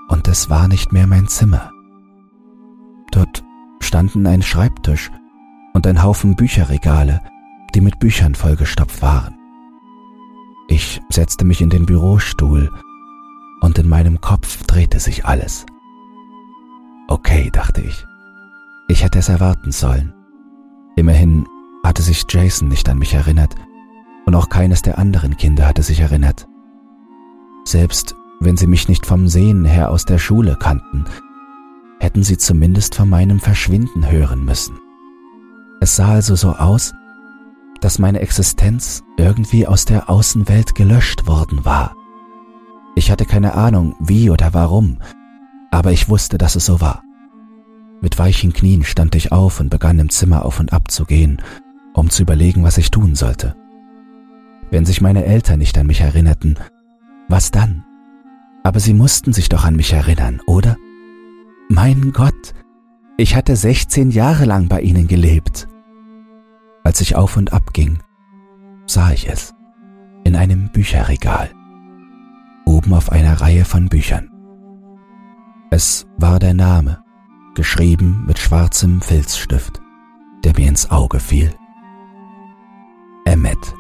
Und 0.08 0.30
es 0.30 0.50
war 0.50 0.70
nicht 0.70 0.94
mehr 0.94 1.06
mein 1.06 1.28
Zimmer. 1.28 1.70
Dort 3.12 3.44
standen 3.82 4.26
ein 4.26 4.42
Schreibtisch 4.42 5.12
und 5.78 5.86
ein 5.86 6.02
Haufen 6.02 6.36
Bücherregale, 6.36 7.22
die 7.76 7.82
mit 7.82 8.00
Büchern 8.00 8.34
vollgestopft 8.34 9.00
waren. 9.04 9.38
Ich 10.68 11.00
setzte 11.10 11.46
mich 11.46 11.62
in 11.62 11.70
den 11.70 11.86
Bürostuhl 11.86 12.72
und 13.62 13.78
in 13.78 13.88
meinem 13.88 14.20
Kopf 14.20 14.64
drehte 14.66 15.00
sich 15.00 15.28
alles. 15.28 15.68
Okay, 17.08 17.52
dachte 17.54 17.82
ich. 17.82 18.04
Ich 18.88 19.04
hätte 19.04 19.20
es 19.20 19.30
erwarten 19.30 19.72
sollen. 19.72 20.16
Immerhin 20.96 21.46
hatte 21.84 22.02
sich 22.02 22.26
Jason 22.28 22.70
nicht 22.70 22.90
an 22.90 22.98
mich 22.98 23.14
erinnert 23.14 23.54
und 24.26 24.34
auch 24.34 24.50
keines 24.50 24.82
der 24.82 24.98
anderen 24.98 25.38
Kinder 25.38 25.68
hatte 25.68 25.84
sich 25.84 26.00
erinnert. 26.00 26.48
Selbst 27.66 28.16
wenn 28.40 28.58
sie 28.58 28.66
mich 28.66 28.90
nicht 28.90 29.06
vom 29.06 29.28
Sehen 29.28 29.64
her 29.64 29.92
aus 29.92 30.06
der 30.06 30.18
Schule 30.18 30.58
kannten, 30.60 31.06
hätten 32.00 32.24
sie 32.24 32.40
zumindest 32.40 32.96
von 32.96 33.08
meinem 33.08 33.40
Verschwinden 33.40 34.10
hören 34.10 34.44
müssen. 34.44 34.80
Es 35.80 35.96
sah 35.96 36.10
also 36.10 36.36
so 36.36 36.52
aus, 36.54 36.94
dass 37.82 38.00
meine 38.00 38.20
Existenz 38.20 39.04
irgendwie 39.18 39.68
aus 39.68 39.86
der 39.86 40.10
Außenwelt 40.10 40.76
gelöscht 40.76 41.28
worden 41.28 41.66
war. 41.66 41.96
Ich 42.96 43.12
hatte 43.12 43.26
keine 43.26 43.54
Ahnung, 43.54 43.96
wie 44.00 44.30
oder 44.32 44.54
warum, 44.54 44.98
aber 45.70 45.92
ich 45.92 46.10
wusste, 46.10 46.38
dass 46.38 46.56
es 46.56 46.66
so 46.66 46.82
war. 46.82 47.04
Mit 48.02 48.18
weichen 48.18 48.54
Knien 48.54 48.84
stand 48.84 49.16
ich 49.16 49.32
auf 49.32 49.60
und 49.60 49.70
begann 49.70 50.00
im 50.00 50.10
Zimmer 50.10 50.46
auf 50.46 50.60
und 50.60 50.74
ab 50.74 50.90
zu 50.92 51.06
gehen, 51.06 51.42
um 51.94 52.10
zu 52.10 52.24
überlegen, 52.24 52.64
was 52.64 52.78
ich 52.78 52.92
tun 52.92 53.16
sollte. 53.16 53.56
Wenn 54.70 54.86
sich 54.86 55.02
meine 55.02 55.26
Eltern 55.26 55.60
nicht 55.60 55.78
an 55.78 55.88
mich 55.88 56.02
erinnerten, 56.02 56.56
was 57.28 57.52
dann? 57.52 57.86
Aber 58.64 58.80
sie 58.80 58.94
mussten 58.94 59.34
sich 59.34 59.50
doch 59.50 59.64
an 59.64 59.76
mich 59.76 59.94
erinnern, 59.94 60.42
oder? 60.46 60.76
Mein 61.70 62.12
Gott, 62.12 62.54
ich 63.18 63.36
hatte 63.36 63.56
16 63.56 64.12
Jahre 64.12 64.46
lang 64.46 64.68
bei 64.68 64.82
ihnen 64.82 65.08
gelebt. 65.08 65.68
Als 66.84 67.02
ich 67.02 67.16
auf 67.16 67.36
und 67.36 67.52
ab 67.52 67.74
ging, 67.74 68.00
sah 68.86 69.12
ich 69.12 69.28
es 69.28 69.54
in 70.24 70.36
einem 70.36 70.70
Bücherregal, 70.72 71.50
oben 72.66 72.94
auf 72.94 73.12
einer 73.12 73.42
Reihe 73.42 73.66
von 73.66 73.90
Büchern. 73.90 74.30
Es 75.72 76.06
war 76.18 76.40
der 76.40 76.54
Name, 76.54 77.04
geschrieben 77.56 78.24
mit 78.28 78.38
schwarzem 78.40 79.02
Filzstift, 79.02 79.82
der 80.44 80.54
mir 80.56 80.70
ins 80.70 80.92
Auge 80.92 81.20
fiel. 81.20 81.52
Emmet. 83.26 83.74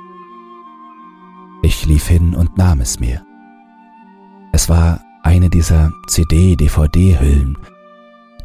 Ich 1.61 1.85
lief 1.85 2.07
hin 2.07 2.33
und 2.33 2.57
nahm 2.57 2.81
es 2.81 2.99
mir. 2.99 3.23
Es 4.51 4.67
war 4.67 5.01
eine 5.21 5.49
dieser 5.49 5.91
CD-DVD-Hüllen, 6.07 7.57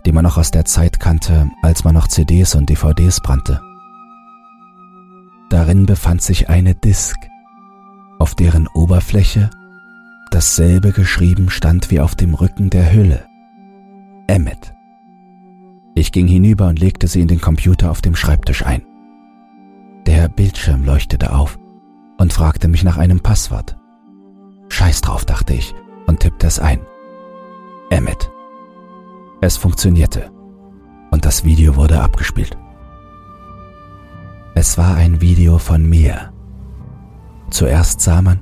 die 0.04 0.12
man 0.12 0.24
noch 0.24 0.36
aus 0.36 0.50
der 0.50 0.64
Zeit 0.64 1.00
kannte, 1.00 1.50
als 1.62 1.84
man 1.84 1.94
noch 1.94 2.08
CDs 2.08 2.54
und 2.54 2.68
DVDs 2.68 3.20
brannte. 3.20 3.60
Darin 5.50 5.86
befand 5.86 6.22
sich 6.22 6.48
eine 6.48 6.74
Disk, 6.74 7.16
auf 8.18 8.34
deren 8.34 8.66
Oberfläche 8.68 9.50
dasselbe 10.30 10.92
geschrieben 10.92 11.50
stand 11.50 11.90
wie 11.90 12.00
auf 12.00 12.14
dem 12.14 12.34
Rücken 12.34 12.70
der 12.70 12.92
Hülle. 12.92 13.26
Emmet. 14.26 14.74
Ich 15.94 16.10
ging 16.10 16.26
hinüber 16.26 16.68
und 16.68 16.78
legte 16.78 17.06
sie 17.06 17.20
in 17.20 17.28
den 17.28 17.40
Computer 17.40 17.90
auf 17.90 18.00
dem 18.00 18.16
Schreibtisch 18.16 18.64
ein. 18.64 18.82
Der 20.06 20.28
Bildschirm 20.28 20.84
leuchtete 20.84 21.34
auf 21.34 21.58
und 22.18 22.32
fragte 22.32 22.66
mich 22.68 22.82
nach 22.82 22.96
einem 22.96 23.20
Passwort. 23.20 23.76
Scheiß 24.70 25.02
drauf, 25.02 25.26
dachte 25.26 25.52
ich 25.52 25.74
und 26.06 26.20
tippte 26.20 26.46
es 26.46 26.58
ein. 26.58 26.80
Emmet. 27.90 28.30
Es 29.44 29.56
funktionierte 29.56 30.30
und 31.10 31.24
das 31.24 31.44
Video 31.44 31.74
wurde 31.74 32.00
abgespielt. 32.00 32.56
Es 34.54 34.78
war 34.78 34.94
ein 34.94 35.20
Video 35.20 35.58
von 35.58 35.84
mir. 35.84 36.32
Zuerst 37.50 38.00
sah 38.00 38.22
man, 38.22 38.40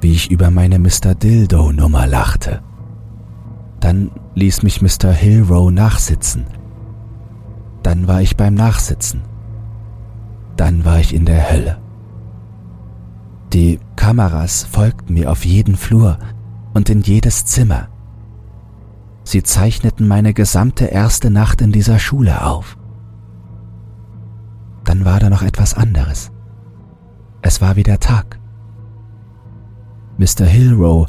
wie 0.00 0.12
ich 0.12 0.30
über 0.30 0.52
meine 0.52 0.78
Mr. 0.78 1.16
Dildo-Nummer 1.16 2.06
lachte. 2.06 2.62
Dann 3.80 4.12
ließ 4.36 4.62
mich 4.62 4.80
Mr. 4.80 5.10
Hillrow 5.10 5.72
nachsitzen. 5.72 6.46
Dann 7.82 8.06
war 8.06 8.22
ich 8.22 8.36
beim 8.36 8.54
Nachsitzen. 8.54 9.22
Dann 10.56 10.84
war 10.84 11.00
ich 11.00 11.14
in 11.14 11.24
der 11.24 11.50
Hölle. 11.50 11.78
Die 13.52 13.80
Kameras 13.96 14.62
folgten 14.62 15.14
mir 15.14 15.32
auf 15.32 15.44
jeden 15.44 15.74
Flur 15.74 16.16
und 16.74 16.90
in 16.90 17.00
jedes 17.00 17.44
Zimmer. 17.44 17.88
Sie 19.26 19.42
zeichneten 19.42 20.06
meine 20.06 20.32
gesamte 20.34 20.84
erste 20.84 21.30
Nacht 21.30 21.60
in 21.60 21.72
dieser 21.72 21.98
Schule 21.98 22.46
auf. 22.46 22.78
Dann 24.84 25.04
war 25.04 25.18
da 25.18 25.28
noch 25.28 25.42
etwas 25.42 25.74
anderes. 25.74 26.30
Es 27.42 27.60
war 27.60 27.74
wieder 27.74 27.98
Tag. 27.98 28.38
Mr. 30.16 30.44
Hillrow 30.44 31.08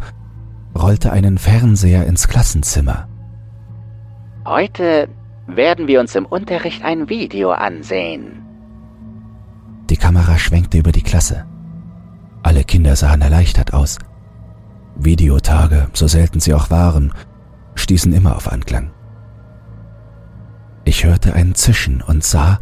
rollte 0.76 1.12
einen 1.12 1.38
Fernseher 1.38 2.08
ins 2.08 2.28
Klassenzimmer. 2.28 3.08
Heute 4.46 5.10
werden 5.46 5.86
wir 5.88 6.00
uns 6.00 6.16
im 6.16 6.26
Unterricht 6.26 6.84
ein 6.84 7.10
Video 7.10 7.52
ansehen. 7.52 8.44
Die 9.92 9.98
Kamera 9.98 10.40
schwenkte 10.40 10.80
über 10.80 10.92
die 10.92 11.04
Klasse. 11.04 11.46
Alle 12.42 12.64
Kinder 12.64 12.96
sahen 12.96 13.22
erleichtert 13.22 13.76
aus. 13.76 14.00
Videotage, 14.96 15.90
so 15.94 16.08
selten 16.08 16.40
sie 16.40 16.56
auch 16.56 16.72
waren, 16.72 17.14
stießen 17.78 18.14
immer 18.14 18.36
auf 18.36 18.52
Anklang. 18.52 18.92
Ich 20.86 21.04
hörte 21.04 21.34
ein 21.34 21.56
Zischen 21.56 22.02
und 22.02 22.24
sah, 22.24 22.60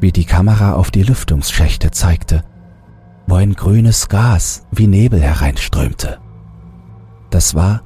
wie 0.00 0.12
die 0.12 0.24
Kamera 0.24 0.74
auf 0.74 0.90
die 0.90 1.02
Lüftungsschächte 1.02 1.90
zeigte, 1.90 2.44
wo 3.26 3.36
ein 3.36 3.54
grünes 3.54 4.08
Gas 4.08 4.66
wie 4.70 4.86
Nebel 4.86 5.20
hereinströmte. 5.20 6.18
Das 7.30 7.54
war 7.54 7.82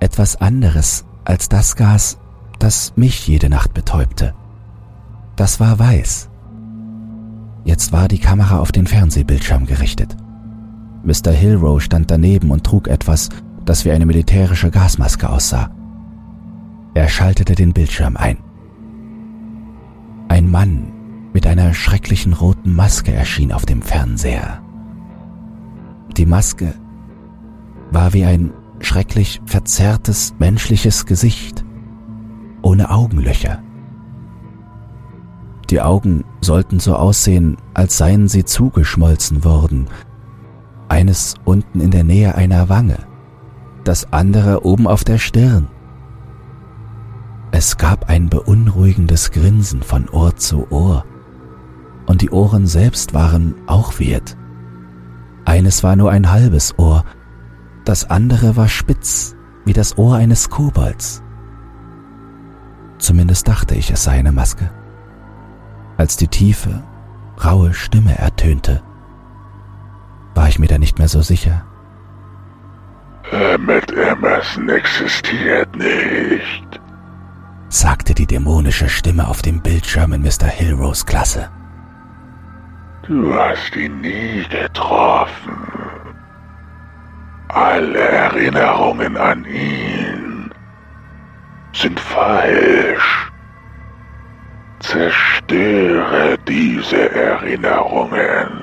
etwas 0.00 0.36
anderes 0.36 1.04
als 1.24 1.48
das 1.48 1.76
Gas, 1.76 2.18
das 2.58 2.92
mich 2.96 3.26
jede 3.26 3.48
Nacht 3.48 3.74
betäubte. 3.74 4.34
Das 5.36 5.58
war 5.58 5.78
weiß. 5.78 6.28
Jetzt 7.64 7.92
war 7.92 8.08
die 8.08 8.18
Kamera 8.18 8.58
auf 8.58 8.72
den 8.72 8.86
Fernsehbildschirm 8.86 9.66
gerichtet. 9.66 10.16
Mr. 11.02 11.32
Hillrow 11.32 11.82
stand 11.82 12.10
daneben 12.10 12.50
und 12.50 12.64
trug 12.64 12.88
etwas, 12.88 13.30
das 13.64 13.84
wie 13.84 13.90
eine 13.90 14.06
militärische 14.06 14.70
Gasmaske 14.70 15.28
aussah. 15.28 15.73
Er 16.94 17.08
schaltete 17.08 17.56
den 17.56 17.72
Bildschirm 17.72 18.16
ein. 18.16 18.38
Ein 20.28 20.50
Mann 20.50 20.92
mit 21.32 21.46
einer 21.46 21.74
schrecklichen 21.74 22.32
roten 22.32 22.74
Maske 22.74 23.12
erschien 23.12 23.52
auf 23.52 23.66
dem 23.66 23.82
Fernseher. 23.82 24.62
Die 26.16 26.26
Maske 26.26 26.74
war 27.90 28.12
wie 28.12 28.24
ein 28.24 28.52
schrecklich 28.78 29.40
verzerrtes 29.44 30.34
menschliches 30.38 31.06
Gesicht, 31.06 31.64
ohne 32.62 32.90
Augenlöcher. 32.90 33.62
Die 35.70 35.80
Augen 35.80 36.24
sollten 36.40 36.78
so 36.78 36.94
aussehen, 36.94 37.56
als 37.72 37.96
seien 37.96 38.28
sie 38.28 38.44
zugeschmolzen 38.44 39.44
worden, 39.44 39.88
eines 40.88 41.34
unten 41.44 41.80
in 41.80 41.90
der 41.90 42.04
Nähe 42.04 42.34
einer 42.36 42.68
Wange, 42.68 42.98
das 43.82 44.12
andere 44.12 44.64
oben 44.64 44.86
auf 44.86 45.02
der 45.02 45.18
Stirn. 45.18 45.68
Es 47.56 47.76
gab 47.76 48.08
ein 48.08 48.28
beunruhigendes 48.28 49.30
Grinsen 49.30 49.84
von 49.84 50.08
Ohr 50.08 50.34
zu 50.34 50.72
Ohr, 50.72 51.04
und 52.04 52.20
die 52.20 52.30
Ohren 52.30 52.66
selbst 52.66 53.14
waren 53.14 53.54
auch 53.68 54.00
weird. 54.00 54.36
Eines 55.44 55.84
war 55.84 55.94
nur 55.94 56.10
ein 56.10 56.32
halbes 56.32 56.76
Ohr, 56.80 57.04
das 57.84 58.10
andere 58.10 58.56
war 58.56 58.66
spitz 58.66 59.36
wie 59.64 59.72
das 59.72 59.96
Ohr 59.98 60.16
eines 60.16 60.50
Kobolds. 60.50 61.22
Zumindest 62.98 63.46
dachte 63.46 63.76
ich, 63.76 63.88
es 63.92 64.02
sei 64.02 64.18
eine 64.18 64.32
Maske. 64.32 64.68
Als 65.96 66.16
die 66.16 66.26
tiefe, 66.26 66.82
raue 67.44 67.72
Stimme 67.72 68.18
ertönte, 68.18 68.82
war 70.34 70.48
ich 70.48 70.58
mir 70.58 70.66
da 70.66 70.78
nicht 70.78 70.98
mehr 70.98 71.08
so 71.08 71.22
sicher. 71.22 71.64
Emmett 73.30 73.92
Emerson 73.92 74.68
existiert 74.70 75.76
nicht, 75.76 76.80
sagte 77.74 78.14
die 78.14 78.26
dämonische 78.26 78.88
Stimme 78.88 79.26
auf 79.26 79.42
dem 79.42 79.60
Bildschirm 79.60 80.12
in 80.12 80.22
Mr. 80.22 80.46
Hillrows 80.46 81.04
Klasse. 81.04 81.50
Du 83.02 83.34
hast 83.34 83.74
ihn 83.76 84.00
nie 84.00 84.44
getroffen. 84.48 85.58
Alle 87.48 87.98
Erinnerungen 87.98 89.16
an 89.16 89.44
ihn 89.44 90.50
sind 91.72 91.98
falsch. 91.98 93.30
Zerstöre 94.78 96.38
diese 96.46 97.10
Erinnerungen. 97.12 98.62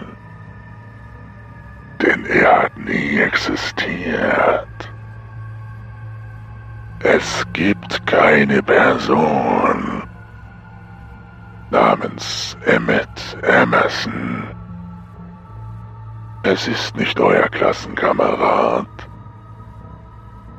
Denn 2.02 2.26
er 2.26 2.64
hat 2.64 2.78
nie 2.78 3.20
existiert. 3.20 4.68
Es 7.04 7.46
gibt 7.54 8.06
keine 8.06 8.62
Person 8.62 10.04
namens 11.72 12.56
Emmett 12.66 13.38
Emerson. 13.42 14.44
Es 16.44 16.68
ist 16.68 16.96
nicht 16.96 17.20
euer 17.20 17.48
Klassenkamerad. 17.50 18.88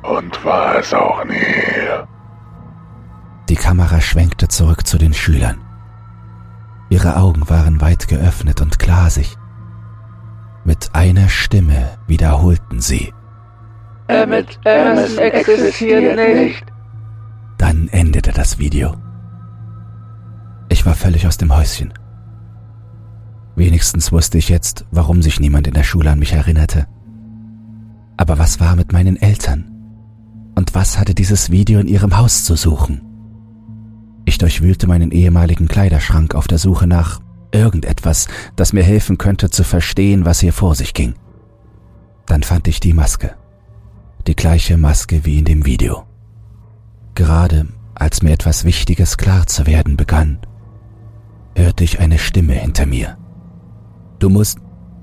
Und 0.01 0.43
war 0.43 0.79
es 0.79 0.93
auch 0.93 1.23
nie. 1.23 2.05
Die 3.47 3.55
Kamera 3.55 4.01
schwenkte 4.01 4.47
zurück 4.47 4.85
zu 4.85 4.97
den 4.97 5.13
Schülern. 5.13 5.61
Ihre 6.89 7.15
Augen 7.15 7.49
waren 7.49 7.79
weit 7.79 8.07
geöffnet 8.07 8.59
und 8.61 8.79
glasig. 8.79 9.37
Mit 10.65 10.89
einer 10.93 11.29
Stimme 11.29 11.97
wiederholten 12.07 12.81
sie. 12.81 13.13
Emmett 14.13 14.59
Emerson 14.63 15.17
existiert 15.17 16.17
nicht. 16.17 16.63
Dann 17.57 17.87
endete 17.89 18.31
das 18.31 18.59
Video. 18.59 18.95
Ich 20.69 20.85
war 20.85 20.95
völlig 20.95 21.27
aus 21.27 21.37
dem 21.37 21.55
Häuschen. 21.55 21.93
Wenigstens 23.55 24.11
wusste 24.11 24.37
ich 24.37 24.49
jetzt, 24.49 24.85
warum 24.91 25.21
sich 25.21 25.39
niemand 25.39 25.67
in 25.67 25.73
der 25.73 25.83
Schule 25.83 26.11
an 26.11 26.19
mich 26.19 26.33
erinnerte. 26.33 26.87
Aber 28.17 28.37
was 28.39 28.59
war 28.59 28.75
mit 28.75 28.93
meinen 28.93 29.17
Eltern? 29.21 29.69
Und 30.55 30.75
was 30.75 30.99
hatte 30.99 31.15
dieses 31.15 31.51
Video 31.51 31.79
in 31.79 31.87
ihrem 31.87 32.17
Haus 32.17 32.43
zu 32.43 32.55
suchen? 32.55 33.01
Ich 34.25 34.37
durchwühlte 34.37 34.87
meinen 34.87 35.11
ehemaligen 35.11 35.67
Kleiderschrank 35.67 36.35
auf 36.35 36.47
der 36.47 36.57
Suche 36.57 36.87
nach 36.87 37.19
irgendetwas, 37.51 38.27
das 38.55 38.73
mir 38.73 38.83
helfen 38.83 39.17
könnte 39.17 39.49
zu 39.49 39.63
verstehen, 39.63 40.25
was 40.25 40.39
hier 40.39 40.53
vor 40.53 40.75
sich 40.75 40.93
ging. 40.93 41.15
Dann 42.25 42.43
fand 42.43 42.67
ich 42.67 42.79
die 42.79 42.93
Maske. 42.93 43.35
Die 44.25 44.35
gleiche 44.35 44.77
Maske 44.77 45.25
wie 45.25 45.39
in 45.39 45.45
dem 45.45 45.65
Video. 45.65 46.03
Gerade 47.13 47.67
als 47.93 48.23
mir 48.23 48.31
etwas 48.31 48.63
Wichtiges 48.63 49.17
klar 49.17 49.47
zu 49.47 49.67
werden 49.67 49.97
begann, 49.97 50.39
hörte 51.55 51.83
ich 51.83 51.99
eine 51.99 52.17
Stimme 52.17 52.53
hinter 52.53 52.85
mir. 52.85 53.17
Du 54.19 54.29
musst 54.29 54.59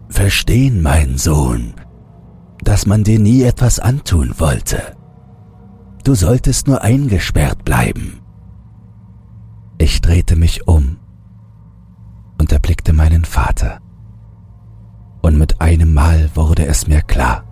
verstehen, 0.09 0.81
mein 0.81 1.19
Sohn, 1.19 1.75
dass 2.65 2.87
man 2.87 3.05
dir 3.05 3.19
nie 3.19 3.43
etwas 3.43 3.79
antun 3.79 4.35
wollte. 4.39 4.97
Du 6.03 6.15
solltest 6.15 6.67
nur 6.67 6.83
eingesperrt 6.83 7.63
bleiben. 7.65 8.21
Ich 9.77 10.01
drehte 10.01 10.35
mich 10.35 10.67
um 10.67 10.97
und 12.39 12.53
erblickte 12.53 12.95
meinen 12.95 13.27
Vater. 13.27 13.81
Und 15.21 15.37
mit 15.37 15.61
einem 15.61 15.93
Mal 15.93 16.31
wurde 16.35 16.65
es 16.67 16.87
mir 16.87 17.03
klar, 17.03 17.45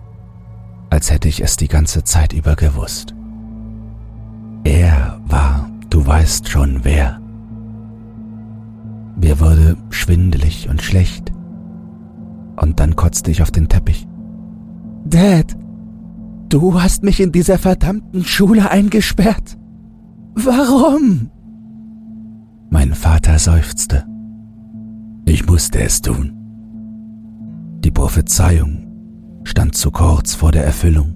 als 0.89 1.11
hätte 1.11 1.27
ich 1.27 1.41
es 1.41 1.57
die 1.57 1.67
ganze 1.67 2.03
Zeit 2.03 2.33
über 2.33 2.55
gewusst. 2.55 3.13
Er 4.63 5.19
war, 5.25 5.69
du 5.89 6.05
weißt 6.05 6.49
schon 6.49 6.83
wer. 6.83 7.19
Mir 9.19 9.39
wurde 9.39 9.77
schwindelig 9.89 10.69
und 10.69 10.81
schlecht. 10.81 11.31
Und 12.55 12.79
dann 12.79 12.95
kotzte 12.95 13.31
ich 13.31 13.41
auf 13.41 13.51
den 13.51 13.69
Teppich. 13.69 14.07
Dad, 15.05 15.55
du 16.49 16.81
hast 16.81 17.03
mich 17.03 17.19
in 17.19 17.31
dieser 17.31 17.57
verdammten 17.57 18.23
Schule 18.23 18.69
eingesperrt. 18.69 19.57
Warum? 20.35 21.29
Mein 22.69 22.93
Vater 22.93 23.39
seufzte. 23.39 24.05
Ich 25.25 25.45
musste 25.45 25.79
es 25.79 26.01
tun. 26.01 26.33
Die 27.83 27.91
Prophezeiung 27.91 28.88
stand 29.49 29.75
zu 29.75 29.91
kurz 29.91 30.35
vor 30.35 30.51
der 30.51 30.63
Erfüllung 30.63 31.15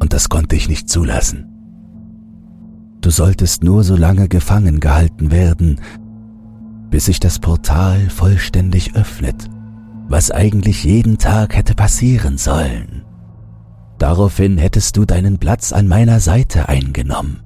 und 0.00 0.12
das 0.12 0.28
konnte 0.28 0.56
ich 0.56 0.68
nicht 0.68 0.88
zulassen. 0.88 1.46
Du 3.00 3.10
solltest 3.10 3.62
nur 3.62 3.84
so 3.84 3.96
lange 3.96 4.28
gefangen 4.28 4.80
gehalten 4.80 5.30
werden, 5.30 5.80
bis 6.90 7.06
sich 7.06 7.20
das 7.20 7.38
Portal 7.38 8.10
vollständig 8.10 8.96
öffnet 8.96 9.48
was 10.08 10.30
eigentlich 10.30 10.84
jeden 10.84 11.18
Tag 11.18 11.56
hätte 11.56 11.74
passieren 11.74 12.38
sollen. 12.38 13.02
Daraufhin 13.98 14.58
hättest 14.58 14.96
du 14.96 15.04
deinen 15.04 15.38
Platz 15.38 15.72
an 15.72 15.88
meiner 15.88 16.20
Seite 16.20 16.68
eingenommen. 16.68 17.42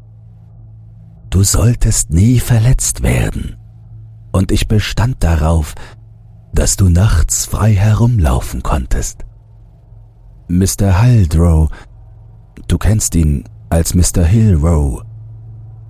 Du 1.30 1.42
solltest 1.42 2.10
nie 2.10 2.40
verletzt 2.40 3.02
werden, 3.02 3.56
und 4.32 4.52
ich 4.52 4.68
bestand 4.68 5.22
darauf, 5.22 5.74
dass 6.52 6.76
du 6.76 6.88
nachts 6.88 7.46
frei 7.46 7.72
herumlaufen 7.74 8.62
konntest. 8.62 9.24
Mr. 10.50 11.00
Haldrow, 11.00 11.68
du 12.66 12.76
kennst 12.76 13.14
ihn 13.14 13.44
als 13.68 13.94
Mr. 13.94 14.24
Hillrow, 14.24 15.04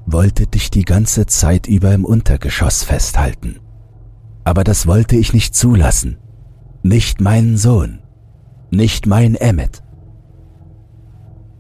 wollte 0.05 0.47
dich 0.47 0.71
die 0.71 0.85
ganze 0.85 1.25
Zeit 1.25 1.67
über 1.67 1.95
im 1.95 2.05
Untergeschoss 2.05 2.83
festhalten. 2.83 3.59
Aber 4.45 4.63
das 4.63 4.87
wollte 4.87 5.17
ich 5.17 5.33
nicht 5.33 5.55
zulassen. 5.55 6.19
Nicht 6.83 7.23
meinen 7.23 7.57
Sohn, 7.57 8.01
nicht 8.71 9.07
mein 9.07 9.35
Emmet. 9.35 9.83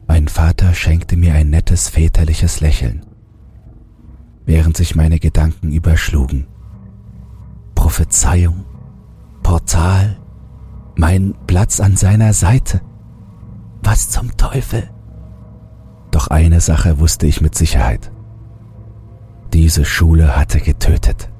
Mein 0.06 0.28
Vater 0.28 0.74
schenkte 0.74 1.16
mir 1.16 1.32
ein 1.32 1.48
nettes 1.48 1.89
väterliches 1.89 2.60
Lächeln, 2.60 3.06
während 4.44 4.77
sich 4.77 4.94
meine 4.94 5.18
Gedanken 5.20 5.72
überschlugen. 5.72 6.48
Prophezeiung, 7.74 8.66
Portal, 9.43 10.18
mein 10.97 11.35
Platz 11.47 11.81
an 11.81 11.97
seiner 11.97 12.35
Seite. 12.35 12.82
Was 13.82 14.11
zum 14.11 14.36
Teufel? 14.36 14.89
Doch 16.11 16.28
eine 16.28 16.61
Sache 16.61 16.98
wusste 16.98 17.27
ich 17.27 17.40
mit 17.40 17.55
Sicherheit. 17.55 18.11
Diese 19.52 19.85
Schule 19.85 20.36
hatte 20.36 20.61
getötet. 20.61 21.31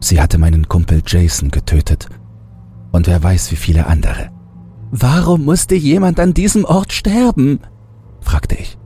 Sie 0.00 0.20
hatte 0.20 0.38
meinen 0.38 0.68
Kumpel 0.68 1.02
Jason 1.06 1.50
getötet 1.50 2.08
und 2.92 3.06
wer 3.06 3.22
weiß 3.22 3.50
wie 3.52 3.56
viele 3.56 3.86
andere. 3.86 4.30
Warum 4.90 5.44
musste 5.44 5.74
jemand 5.74 6.18
an 6.18 6.34
diesem 6.34 6.64
Ort 6.64 6.92
sterben? 6.92 7.60
fragte 8.20 8.56
ich. 8.56 8.78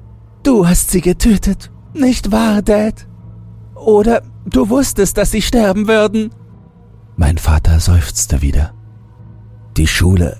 Du 0.43 0.67
hast 0.67 0.91
sie 0.91 1.01
getötet, 1.01 1.71
nicht 1.95 2.31
wahr, 2.31 2.61
Dad? 2.61 3.07
Oder 3.75 4.23
du 4.45 4.69
wusstest, 4.69 5.17
dass 5.17 5.31
sie 5.31 5.41
sterben 5.43 5.89
würden? 5.89 6.31
Mein 7.17 7.39
Vater 7.39 7.81
seufzte 7.81 8.43
wieder. 8.43 8.75
Die 9.77 9.87
Schule 9.87 10.37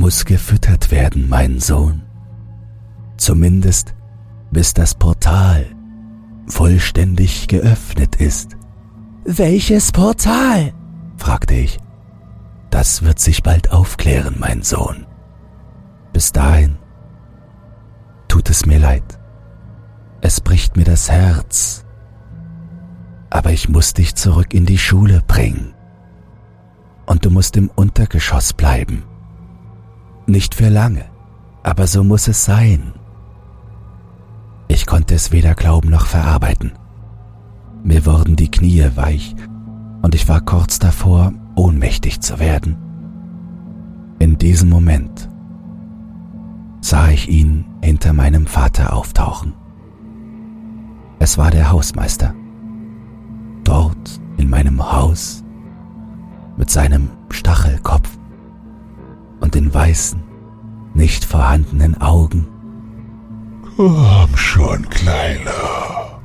muss 0.00 0.24
gefüttert 0.24 0.90
werden, 0.90 1.28
mein 1.28 1.60
Sohn. 1.60 2.02
Zumindest 3.18 3.94
bis 4.50 4.74
das 4.74 4.94
Portal 4.94 5.66
vollständig 6.46 7.46
geöffnet 7.46 8.16
ist. 8.16 8.56
Welches 9.24 9.92
Portal? 9.92 10.72
fragte 11.18 11.54
ich. 11.54 11.78
Das 12.70 13.02
wird 13.02 13.20
sich 13.20 13.42
bald 13.42 13.72
aufklären, 13.72 14.36
mein 14.38 14.62
Sohn. 14.62 15.06
Bis 16.14 16.32
dahin 16.32 16.78
tut 18.26 18.48
es 18.48 18.64
mir 18.64 18.78
leid. 18.78 19.18
Es 20.22 20.40
bricht 20.40 20.76
mir 20.76 20.84
das 20.84 21.10
Herz. 21.10 21.84
Aber 23.28 23.52
ich 23.52 23.68
muss 23.68 23.92
dich 23.92 24.14
zurück 24.14 24.54
in 24.54 24.64
die 24.64 24.78
Schule 24.78 25.22
bringen. 25.26 25.74
Und 27.06 27.26
du 27.26 27.30
musst 27.30 27.56
im 27.56 27.68
Untergeschoss 27.68 28.54
bleiben. 28.54 29.04
Nicht 30.30 30.54
für 30.54 30.68
lange, 30.68 31.06
aber 31.64 31.88
so 31.88 32.04
muss 32.04 32.28
es 32.28 32.44
sein. 32.44 32.92
Ich 34.68 34.86
konnte 34.86 35.16
es 35.16 35.32
weder 35.32 35.56
glauben 35.56 35.90
noch 35.90 36.06
verarbeiten. 36.06 36.70
Mir 37.82 38.06
wurden 38.06 38.36
die 38.36 38.48
Knie 38.48 38.88
weich 38.94 39.34
und 40.02 40.14
ich 40.14 40.28
war 40.28 40.40
kurz 40.40 40.78
davor, 40.78 41.32
ohnmächtig 41.56 42.20
zu 42.20 42.38
werden. 42.38 42.76
In 44.20 44.38
diesem 44.38 44.68
Moment 44.68 45.28
sah 46.80 47.08
ich 47.08 47.28
ihn 47.28 47.64
hinter 47.82 48.12
meinem 48.12 48.46
Vater 48.46 48.92
auftauchen. 48.92 49.54
Es 51.18 51.38
war 51.38 51.50
der 51.50 51.72
Hausmeister. 51.72 52.34
Dort 53.64 54.20
in 54.36 54.48
meinem 54.48 54.92
Haus 54.92 55.42
mit 56.56 56.70
seinem 56.70 57.08
Stachelkopf 57.30 58.19
und 59.40 59.54
den 59.54 59.72
weißen, 59.72 60.22
nicht 60.94 61.24
vorhandenen 61.24 62.00
Augen. 62.00 62.48
Komm 63.76 64.36
schon, 64.36 64.88
Kleiner, 64.90 66.20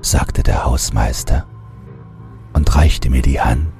sagte 0.00 0.42
der 0.42 0.64
Hausmeister 0.64 1.46
und 2.52 2.74
reichte 2.74 3.10
mir 3.10 3.22
die 3.22 3.40
Hand. 3.40 3.72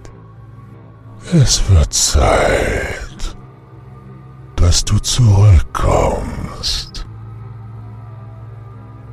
Es 1.32 1.68
wird 1.68 1.92
Zeit, 1.92 3.36
dass 4.56 4.84
du 4.84 4.98
zurückkommst. 4.98 7.06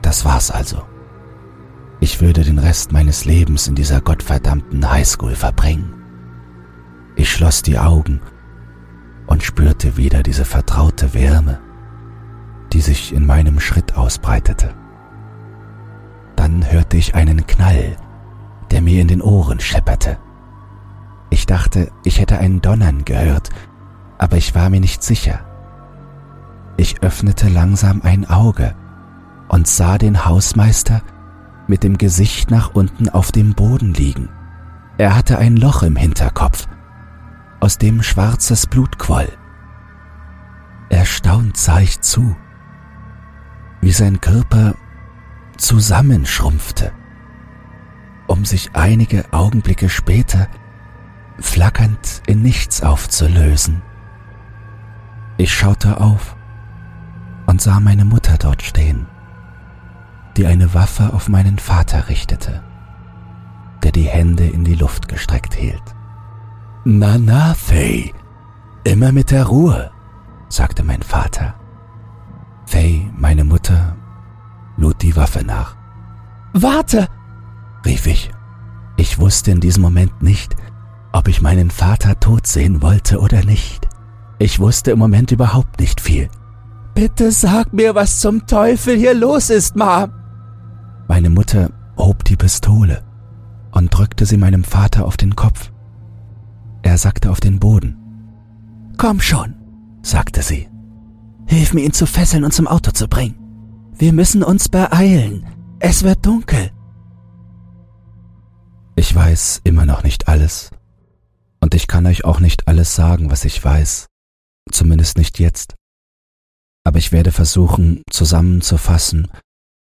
Das 0.02 0.24
war's 0.24 0.52
also. 0.52 0.84
Ich 2.00 2.22
würde 2.22 2.44
den 2.44 2.60
Rest 2.60 2.92
meines 2.92 3.26
Lebens 3.26 3.68
in 3.68 3.76
dieser 3.76 4.02
gottverdammten 4.02 4.90
Highschool 4.90 5.36
verbringen. 5.36 5.94
Ich 7.16 7.32
schloss 7.32 7.64
die 7.64 7.80
Augen 7.80 8.22
und 9.28 9.44
spürte 9.44 9.98
wieder 9.98 10.24
diese 10.24 10.46
vertraute 10.46 11.14
Wärme, 11.14 11.60
die 12.74 12.82
sich 12.82 13.14
in 13.14 13.26
meinem 13.26 13.60
Schritt 13.60 13.96
ausbreitete. 13.96 14.74
Dann 16.36 16.70
hörte 16.70 16.98
ich 16.98 17.16
einen 17.16 17.48
Knall, 17.48 17.98
der 18.72 18.82
mir 18.82 19.02
in 19.02 19.08
den 19.08 19.22
Ohren 19.22 19.60
schepperte. 19.60 20.18
Ich 21.30 21.46
dachte, 21.46 21.92
ich 22.04 22.20
hätte 22.20 22.40
ein 22.40 22.62
Donnern 22.62 23.06
gehört, 23.06 23.50
aber 24.18 24.38
ich 24.38 24.56
war 24.56 24.70
mir 24.70 24.80
nicht 24.80 25.04
sicher. 25.04 25.40
Ich 26.78 27.02
öffnete 27.02 27.48
langsam 27.50 28.02
ein 28.04 28.30
Auge 28.30 28.76
und 29.48 29.68
sah 29.68 29.98
den 29.98 30.26
Hausmeister 30.26 31.02
mit 31.68 31.84
dem 31.84 31.98
Gesicht 31.98 32.52
nach 32.52 32.76
unten 32.76 33.10
auf 33.10 33.32
dem 33.32 33.54
Boden 33.54 33.94
liegen. 33.94 34.30
Er 34.98 35.16
hatte 35.16 35.38
ein 35.38 35.58
Loch 35.58 35.84
im 35.84 35.96
Hinterkopf, 35.96 36.68
aus 37.60 37.78
dem 37.78 38.04
schwarzes 38.04 38.68
Blut 38.68 39.00
quoll. 39.00 39.30
Erstaunt 40.90 41.58
sah 41.58 41.80
ich 41.80 42.02
zu, 42.02 42.36
wie 43.82 43.92
sein 43.92 44.22
Körper 44.22 44.76
zusammenschrumpfte, 45.58 46.92
um 48.28 48.46
sich 48.46 48.72
einige 48.74 49.26
Augenblicke 49.32 49.90
später 49.90 50.48
flackernd 51.40 52.22
in 52.28 52.42
nichts 52.42 52.84
aufzulösen. 52.84 53.82
Ich 55.38 55.54
schaute 55.54 56.00
auf 56.00 56.36
und 57.46 57.62
sah 57.62 57.80
meine 57.80 58.06
Mutter 58.06 58.38
dort 58.38 58.62
stehen, 58.62 59.08
die 60.38 60.48
eine 60.48 60.74
Waffe 60.74 61.14
auf 61.14 61.30
meinen 61.30 61.60
Vater 61.60 62.10
richtete, 62.10 62.64
der 63.84 63.92
die 63.92 64.08
Hände 64.08 64.46
in 64.46 64.64
die 64.64 64.76
Luft 64.76 65.08
gestreckt 65.08 65.54
hielt. 65.54 65.95
Na, 66.88 67.18
na, 67.18 67.56
Faye, 67.56 68.14
immer 68.84 69.12
mit 69.12 69.32
der 69.32 69.46
Ruhe, 69.46 69.90
sagte 70.50 70.84
mein 70.84 71.02
Vater. 71.02 71.56
Faye, 72.68 73.10
meine 73.18 73.44
Mutter, 73.44 73.96
lud 74.78 75.02
die 75.02 75.16
Waffe 75.16 75.44
nach. 75.44 75.76
Warte! 76.54 77.08
rief 77.88 78.06
ich. 78.06 78.32
Ich 78.98 79.18
wusste 79.18 79.50
in 79.50 79.62
diesem 79.62 79.82
Moment 79.82 80.22
nicht, 80.22 80.56
ob 81.12 81.28
ich 81.28 81.42
meinen 81.42 81.72
Vater 81.72 82.20
tot 82.20 82.46
sehen 82.46 82.84
wollte 82.84 83.20
oder 83.20 83.44
nicht. 83.44 83.88
Ich 84.38 84.60
wusste 84.60 84.92
im 84.92 85.00
Moment 85.00 85.32
überhaupt 85.32 85.80
nicht 85.80 86.00
viel. 86.00 86.30
Bitte 86.94 87.32
sag 87.32 87.74
mir, 87.74 87.96
was 87.96 88.20
zum 88.20 88.46
Teufel 88.46 88.96
hier 88.96 89.16
los 89.16 89.50
ist, 89.50 89.76
Ma. 89.76 90.08
Meine 91.08 91.32
Mutter 91.32 91.72
hob 91.98 92.24
die 92.26 92.36
Pistole 92.36 93.04
und 93.72 93.92
drückte 93.92 94.28
sie 94.28 94.38
meinem 94.38 94.64
Vater 94.64 95.06
auf 95.06 95.18
den 95.18 95.36
Kopf. 95.36 95.72
Er 96.86 97.00
sackte 97.00 97.32
auf 97.32 97.40
den 97.40 97.60
Boden. 97.60 97.98
Komm 98.98 99.20
schon, 99.20 99.56
sagte 100.04 100.44
sie. 100.44 100.70
Hilf 101.48 101.74
mir, 101.74 101.82
ihn 101.82 101.94
zu 101.94 102.06
fesseln 102.06 102.44
und 102.44 102.54
zum 102.54 102.68
Auto 102.68 102.92
zu 102.92 103.08
bringen. 103.08 103.90
Wir 103.98 104.14
müssen 104.14 104.44
uns 104.44 104.70
beeilen. 104.70 105.48
Es 105.80 106.04
wird 106.04 106.24
dunkel. 106.24 106.70
Ich 108.96 109.14
weiß 109.14 109.62
immer 109.64 109.88
noch 109.88 110.04
nicht 110.04 110.28
alles. 110.28 110.70
Und 111.60 111.74
ich 111.74 111.88
kann 111.88 112.06
euch 112.06 112.24
auch 112.24 112.40
nicht 112.40 112.68
alles 112.68 112.94
sagen, 112.94 113.32
was 113.32 113.46
ich 113.46 113.62
weiß. 113.64 114.06
Zumindest 114.72 115.18
nicht 115.18 115.40
jetzt. 115.40 115.74
Aber 116.84 117.00
ich 117.00 117.12
werde 117.12 117.32
versuchen, 117.32 118.04
zusammenzufassen, 118.12 119.32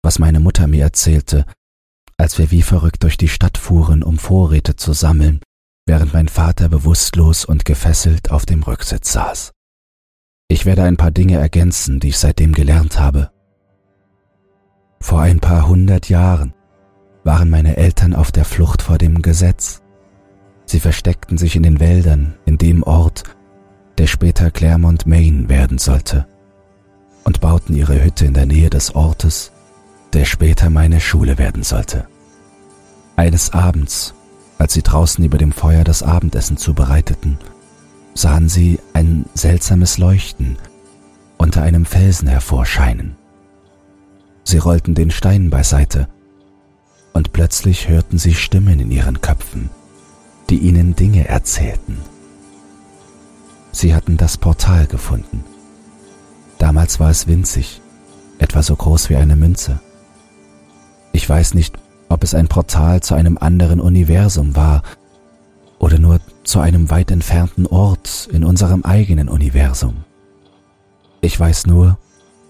was 0.04 0.20
meine 0.20 0.40
Mutter 0.40 0.68
mir 0.68 0.84
erzählte, 0.84 1.46
als 2.18 2.38
wir 2.38 2.52
wie 2.52 2.62
verrückt 2.62 3.02
durch 3.02 3.18
die 3.18 3.30
Stadt 3.30 3.58
fuhren, 3.58 4.04
um 4.04 4.20
Vorräte 4.20 4.76
zu 4.76 4.94
sammeln, 4.94 5.42
während 5.86 6.14
mein 6.14 6.28
Vater 6.28 6.70
bewusstlos 6.70 7.46
und 7.46 7.66
gefesselt 7.66 8.32
auf 8.32 8.46
dem 8.46 8.64
Rücksitz 8.64 9.12
saß. 9.14 9.52
Ich 10.48 10.66
werde 10.66 10.84
ein 10.84 10.98
paar 10.98 11.12
Dinge 11.12 11.38
ergänzen, 11.38 12.00
die 12.00 12.10
ich 12.10 12.18
seitdem 12.18 12.54
gelernt 12.54 13.00
habe. 13.00 13.32
Vor 15.00 15.22
ein 15.22 15.40
paar 15.40 15.68
hundert 15.68 16.10
Jahren 16.10 16.54
waren 17.24 17.50
meine 17.50 17.78
Eltern 17.78 18.14
auf 18.14 18.32
der 18.32 18.46
Flucht 18.46 18.82
vor 18.82 18.98
dem 18.98 19.22
Gesetz. 19.22 19.82
Sie 20.66 20.80
versteckten 20.80 21.38
sich 21.38 21.56
in 21.56 21.64
den 21.64 21.80
Wäldern, 21.80 22.36
in 22.46 22.58
dem 22.58 22.84
Ort, 22.84 23.24
der 23.98 24.08
später 24.08 24.52
Claremont, 24.52 25.06
Maine 25.06 25.50
werden 25.50 25.78
sollte, 25.78 26.26
und 27.24 27.42
bauten 27.42 27.76
ihre 27.76 28.04
Hütte 28.04 28.26
in 28.26 28.34
der 28.34 28.46
Nähe 28.46 28.70
des 28.70 28.96
Ortes, 28.96 29.52
der 30.14 30.26
später 30.26 30.70
meine 30.70 31.00
Schule 31.00 31.38
werden 31.38 31.64
sollte. 31.64 32.08
Eines 33.16 33.52
Abends, 33.54 34.14
als 34.58 34.74
sie 34.74 34.82
draußen 34.82 35.24
über 35.24 35.38
dem 35.38 35.52
Feuer 35.52 35.84
das 35.84 36.04
Abendessen 36.04 36.58
zubereiteten, 36.58 37.38
sahen 38.14 38.50
sie 38.50 38.80
ein 38.94 39.26
seltsames 39.34 39.98
Leuchten 39.98 40.58
unter 41.38 41.62
einem 41.64 41.86
Felsen 41.86 42.28
hervorscheinen. 42.28 43.16
Sie 44.44 44.58
rollten 44.58 44.96
den 44.96 45.12
Stein 45.12 45.50
beiseite, 45.50 46.08
und 47.14 47.32
plötzlich 47.34 47.90
hörten 47.90 48.18
sie 48.18 48.34
Stimmen 48.34 48.80
in 48.80 48.92
ihren 48.92 49.22
Köpfen, 49.22 49.70
die 50.50 50.58
ihnen 50.58 50.96
Dinge 50.96 51.28
erzählten. 51.28 51.98
Sie 53.72 53.94
hatten 53.94 54.18
das 54.18 54.38
Portal 54.38 54.88
gefunden. 54.88 55.44
Damals 56.60 57.00
war 57.00 57.10
es 57.10 57.28
winzig, 57.28 57.82
etwa 58.40 58.64
so 58.64 58.76
groß 58.76 59.10
wie 59.10 59.16
eine 59.16 59.36
Münze. 59.36 59.80
Ich 61.12 61.28
weiß 61.28 61.54
nicht, 61.54 61.78
ob 62.14 62.24
es 62.24 62.36
ein 62.36 62.48
Portal 62.48 63.02
zu 63.02 63.16
einem 63.16 63.40
anderen 63.40 63.82
Universum 63.82 64.56
war 64.56 64.84
oder 65.80 65.98
nur 65.98 66.20
zu 66.44 66.60
einem 66.60 66.92
weit 66.92 67.10
entfernten 67.10 67.66
Ort 67.66 68.30
in 68.32 68.44
unserem 68.44 68.84
eigenen 68.84 69.28
Universum. 69.28 70.04
Ich 71.22 71.40
weiß 71.40 71.66
nur, 71.66 71.98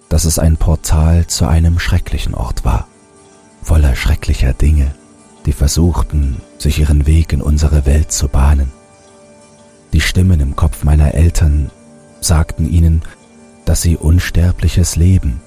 dass 0.10 0.26
es 0.26 0.38
ein 0.38 0.58
Portal 0.58 1.28
zu 1.28 1.48
einem 1.48 1.80
schrecklichen 1.80 2.36
Ort 2.36 2.66
war, 2.66 2.90
voller 3.62 3.96
schrecklicher 3.96 4.52
Dinge, 4.52 4.94
die 5.46 5.54
versuchten, 5.54 6.42
sich 6.58 6.80
ihren 6.80 7.08
Weg 7.08 7.32
in 7.32 7.42
unsere 7.42 7.86
Welt 7.86 8.12
zu 8.12 8.28
bahnen. 8.28 8.70
Die 9.94 10.02
Stimmen 10.02 10.42
im 10.42 10.58
Kopf 10.58 10.84
meiner 10.84 11.14
Eltern 11.14 11.72
sagten 12.20 12.70
ihnen, 12.70 13.02
dass 13.64 13.82
sie 13.82 13.96
unsterbliches 13.96 14.98
Leben 14.98 15.40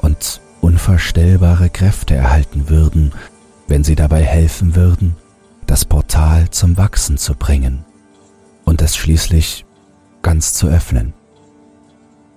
und 0.00 0.40
unvorstellbare 0.62 1.68
Kräfte 1.68 2.14
erhalten 2.14 2.70
würden, 2.70 3.12
wenn 3.68 3.84
sie 3.84 3.94
dabei 3.94 4.22
helfen 4.22 4.74
würden, 4.74 5.14
das 5.66 5.84
Portal 5.84 6.50
zum 6.50 6.76
Wachsen 6.76 7.18
zu 7.18 7.34
bringen 7.34 7.84
und 8.64 8.82
es 8.82 8.96
schließlich 8.96 9.64
ganz 10.22 10.54
zu 10.54 10.66
öffnen. 10.66 11.12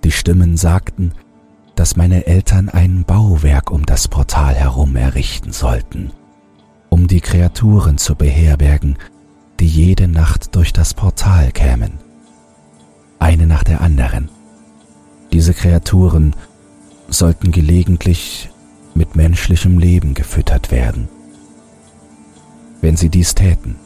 Die 0.04 0.12
Stimmen 0.12 0.56
sagten, 0.56 1.12
dass 1.74 1.96
meine 1.96 2.26
Eltern 2.26 2.68
ein 2.68 3.04
Bauwerk 3.04 3.70
um 3.70 3.86
das 3.86 4.08
Portal 4.08 4.54
herum 4.54 4.94
errichten 4.96 5.52
sollten, 5.52 6.12
um 6.90 7.08
die 7.08 7.20
Kreaturen 7.20 7.98
zu 7.98 8.14
beherbergen, 8.14 8.98
die 9.58 9.66
jede 9.66 10.08
Nacht 10.08 10.54
durch 10.54 10.72
das 10.72 10.92
Portal 10.92 11.50
kämen. 11.52 11.92
Eine 13.18 13.46
nach 13.46 13.64
der 13.64 13.80
anderen. 13.80 14.28
Diese 15.32 15.54
Kreaturen 15.54 16.34
sollten 17.08 17.52
gelegentlich 17.52 18.50
mit 18.94 19.16
menschlichem 19.16 19.78
Leben 19.78 20.14
gefüttert 20.14 20.70
werden. 20.70 21.08
Wenn 22.82 22.96
sie 22.96 23.08
dies 23.08 23.34
täten, 23.34 23.76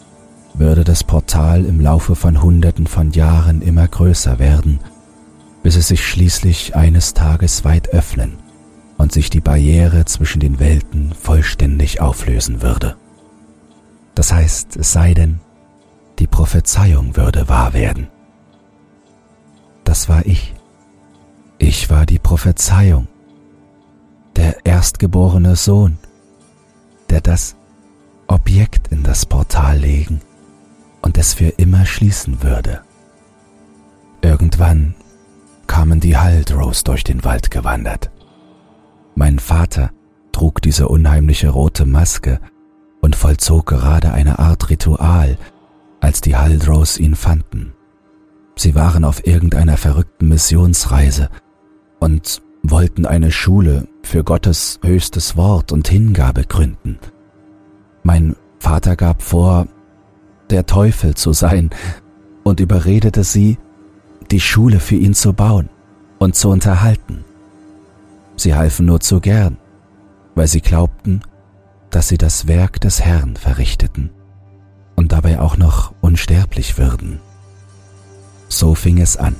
würde 0.54 0.82
das 0.82 1.04
Portal 1.04 1.66
im 1.66 1.80
Laufe 1.80 2.16
von 2.16 2.42
Hunderten 2.42 2.86
von 2.86 3.12
Jahren 3.12 3.60
immer 3.60 3.86
größer 3.86 4.38
werden, 4.38 4.80
bis 5.62 5.76
es 5.76 5.88
sich 5.88 6.04
schließlich 6.04 6.74
eines 6.74 7.12
Tages 7.12 7.62
weit 7.62 7.90
öffnen 7.90 8.38
und 8.96 9.12
sich 9.12 9.28
die 9.28 9.42
Barriere 9.42 10.06
zwischen 10.06 10.40
den 10.40 10.58
Welten 10.58 11.12
vollständig 11.12 12.00
auflösen 12.00 12.62
würde. 12.62 12.96
Das 14.14 14.32
heißt, 14.32 14.76
es 14.76 14.92
sei 14.92 15.12
denn, 15.12 15.40
die 16.18 16.26
Prophezeiung 16.26 17.16
würde 17.16 17.50
wahr 17.50 17.74
werden. 17.74 18.08
Das 19.84 20.08
war 20.08 20.24
ich. 20.24 20.54
Ich 21.58 21.90
war 21.90 22.06
die 22.06 22.18
Prophezeiung, 22.18 23.08
der 24.36 24.64
erstgeborene 24.64 25.54
Sohn, 25.54 25.98
der 27.10 27.20
das 27.20 27.55
Objekt 28.28 28.88
in 28.88 29.02
das 29.02 29.26
Portal 29.26 29.78
legen 29.78 30.20
und 31.02 31.18
es 31.18 31.34
für 31.34 31.48
immer 31.48 31.86
schließen 31.86 32.42
würde. 32.42 32.80
Irgendwann 34.22 34.94
kamen 35.66 36.00
die 36.00 36.16
Haldros 36.16 36.84
durch 36.84 37.04
den 37.04 37.24
Wald 37.24 37.50
gewandert. 37.50 38.10
Mein 39.14 39.38
Vater 39.38 39.90
trug 40.32 40.60
diese 40.60 40.88
unheimliche 40.88 41.50
rote 41.50 41.86
Maske 41.86 42.40
und 43.00 43.14
vollzog 43.14 43.66
gerade 43.66 44.12
eine 44.12 44.38
Art 44.38 44.68
Ritual, 44.70 45.38
als 46.00 46.20
die 46.20 46.36
Haldros 46.36 46.98
ihn 46.98 47.14
fanden. 47.14 47.72
Sie 48.56 48.74
waren 48.74 49.04
auf 49.04 49.26
irgendeiner 49.26 49.76
verrückten 49.76 50.28
Missionsreise 50.28 51.30
und 52.00 52.42
wollten 52.62 53.06
eine 53.06 53.30
Schule 53.30 53.86
für 54.02 54.24
Gottes 54.24 54.80
höchstes 54.82 55.36
Wort 55.36 55.72
und 55.72 55.88
Hingabe 55.88 56.44
gründen– 56.44 56.98
mein 58.06 58.36
Vater 58.60 58.94
gab 58.94 59.20
vor, 59.20 59.66
der 60.48 60.64
Teufel 60.64 61.16
zu 61.16 61.32
sein 61.32 61.70
und 62.44 62.60
überredete 62.60 63.24
sie, 63.24 63.58
die 64.30 64.40
Schule 64.40 64.78
für 64.78 64.94
ihn 64.94 65.12
zu 65.12 65.32
bauen 65.32 65.68
und 66.18 66.36
zu 66.36 66.48
unterhalten. 66.48 67.24
Sie 68.36 68.54
halfen 68.54 68.86
nur 68.86 69.00
zu 69.00 69.20
gern, 69.20 69.56
weil 70.36 70.46
sie 70.46 70.60
glaubten, 70.60 71.20
dass 71.90 72.06
sie 72.06 72.16
das 72.16 72.46
Werk 72.46 72.80
des 72.80 73.00
Herrn 73.00 73.34
verrichteten 73.34 74.10
und 74.94 75.10
dabei 75.10 75.40
auch 75.40 75.56
noch 75.56 75.92
unsterblich 76.00 76.78
würden. 76.78 77.18
So 78.48 78.76
fing 78.76 78.98
es 78.98 79.16
an. 79.16 79.34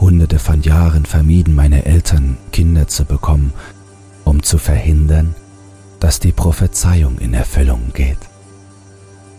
Hunderte 0.00 0.38
von 0.38 0.62
Jahren 0.62 1.04
vermieden 1.04 1.54
meine 1.54 1.84
Eltern, 1.84 2.38
Kinder 2.52 2.88
zu 2.88 3.04
bekommen, 3.04 3.52
um 4.24 4.42
zu 4.42 4.56
verhindern, 4.56 5.34
dass 6.00 6.20
die 6.20 6.32
Prophezeiung 6.32 7.18
in 7.18 7.34
Erfüllung 7.34 7.92
geht. 7.92 8.18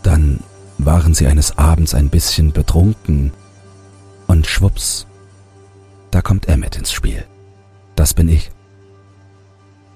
Dann 0.03 0.40
waren 0.77 1.14
sie 1.14 1.27
eines 1.27 1.57
Abends 1.57 1.94
ein 1.94 2.10
bisschen 2.10 2.52
betrunken 2.52 3.31
und 4.27 4.48
schwups, 4.48 5.07
da 6.11 6.22
kommt 6.22 6.48
Emmet 6.48 6.76
ins 6.76 6.91
Spiel. 6.91 7.26
Das 7.95 8.14
bin 8.14 8.30
ich. 8.30 8.52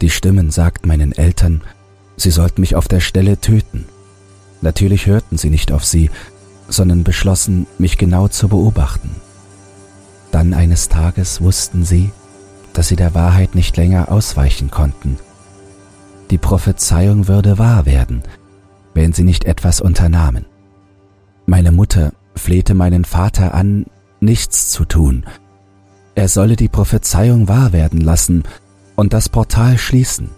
Die 0.01 0.09
Stimmen 0.09 0.51
sagten 0.51 0.87
meinen 0.87 1.13
Eltern, 1.13 1.61
sie 2.17 2.31
sollten 2.31 2.61
mich 2.61 2.75
auf 2.75 2.87
der 2.87 2.99
Stelle 2.99 3.39
töten. 3.39 3.85
Natürlich 4.61 5.07
hörten 5.07 5.37
sie 5.37 5.49
nicht 5.49 5.71
auf 5.71 5.85
sie, 5.85 6.09
sondern 6.67 7.03
beschlossen, 7.03 7.67
mich 7.77 7.97
genau 7.97 8.27
zu 8.27 8.47
beobachten. 8.47 9.15
Dann 10.31 10.53
eines 10.53 10.89
Tages 10.89 11.41
wussten 11.41 11.85
sie, 11.85 12.11
dass 12.73 12.87
sie 12.87 12.95
der 12.95 13.13
Wahrheit 13.13 13.55
nicht 13.55 13.77
länger 13.77 14.11
ausweichen 14.11 14.71
konnten. 14.71 15.17
Die 16.31 16.37
Prophezeiung 16.37 17.27
würde 17.27 17.57
wahr 17.57 17.85
werden, 17.85 18.23
wenn 18.93 19.13
sie 19.13 19.23
nicht 19.23 19.45
etwas 19.45 19.81
unternahmen. 19.81 20.45
Meine 21.45 21.71
Mutter 21.71 22.13
flehte 22.35 22.73
meinen 22.73 23.05
Vater 23.05 23.53
an, 23.53 23.85
nichts 24.19 24.69
zu 24.69 24.85
tun. 24.85 25.25
Er 26.15 26.27
solle 26.27 26.55
die 26.55 26.69
Prophezeiung 26.69 27.47
wahr 27.47 27.73
werden 27.73 28.01
lassen 28.01 28.43
und 28.95 29.13
das 29.13 29.29
Portal 29.29 29.77
schließen. 29.77 30.29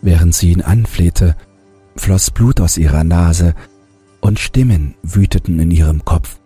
Während 0.00 0.34
sie 0.34 0.52
ihn 0.52 0.62
anflehte, 0.62 1.36
floss 1.96 2.30
Blut 2.30 2.60
aus 2.60 2.76
ihrer 2.76 3.04
Nase 3.04 3.54
und 4.20 4.38
Stimmen 4.38 4.94
wüteten 5.02 5.58
in 5.60 5.70
ihrem 5.70 6.04
Kopf. 6.04 6.38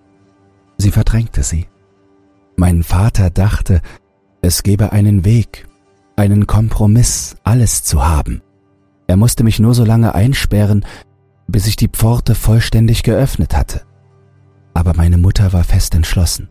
Sie 0.78 0.90
verdrängte 0.90 1.42
sie. 1.42 1.66
Mein 2.56 2.82
Vater 2.82 3.30
dachte, 3.30 3.80
es 4.40 4.62
gebe 4.62 4.92
einen 4.92 5.24
Weg, 5.24 5.66
einen 6.16 6.46
Kompromiss, 6.46 7.36
alles 7.44 7.82
zu 7.82 8.06
haben. 8.06 8.42
Er 9.06 9.16
musste 9.16 9.44
mich 9.44 9.58
nur 9.58 9.74
so 9.74 9.84
lange 9.84 10.14
einsperren, 10.14 10.84
bis 11.46 11.66
ich 11.66 11.76
die 11.76 11.88
Pforte 11.88 12.34
vollständig 12.34 13.02
geöffnet 13.02 13.56
hatte. 13.56 13.82
Aber 14.74 14.94
meine 14.94 15.16
Mutter 15.16 15.52
war 15.52 15.64
fest 15.64 15.94
entschlossen. 15.94 16.48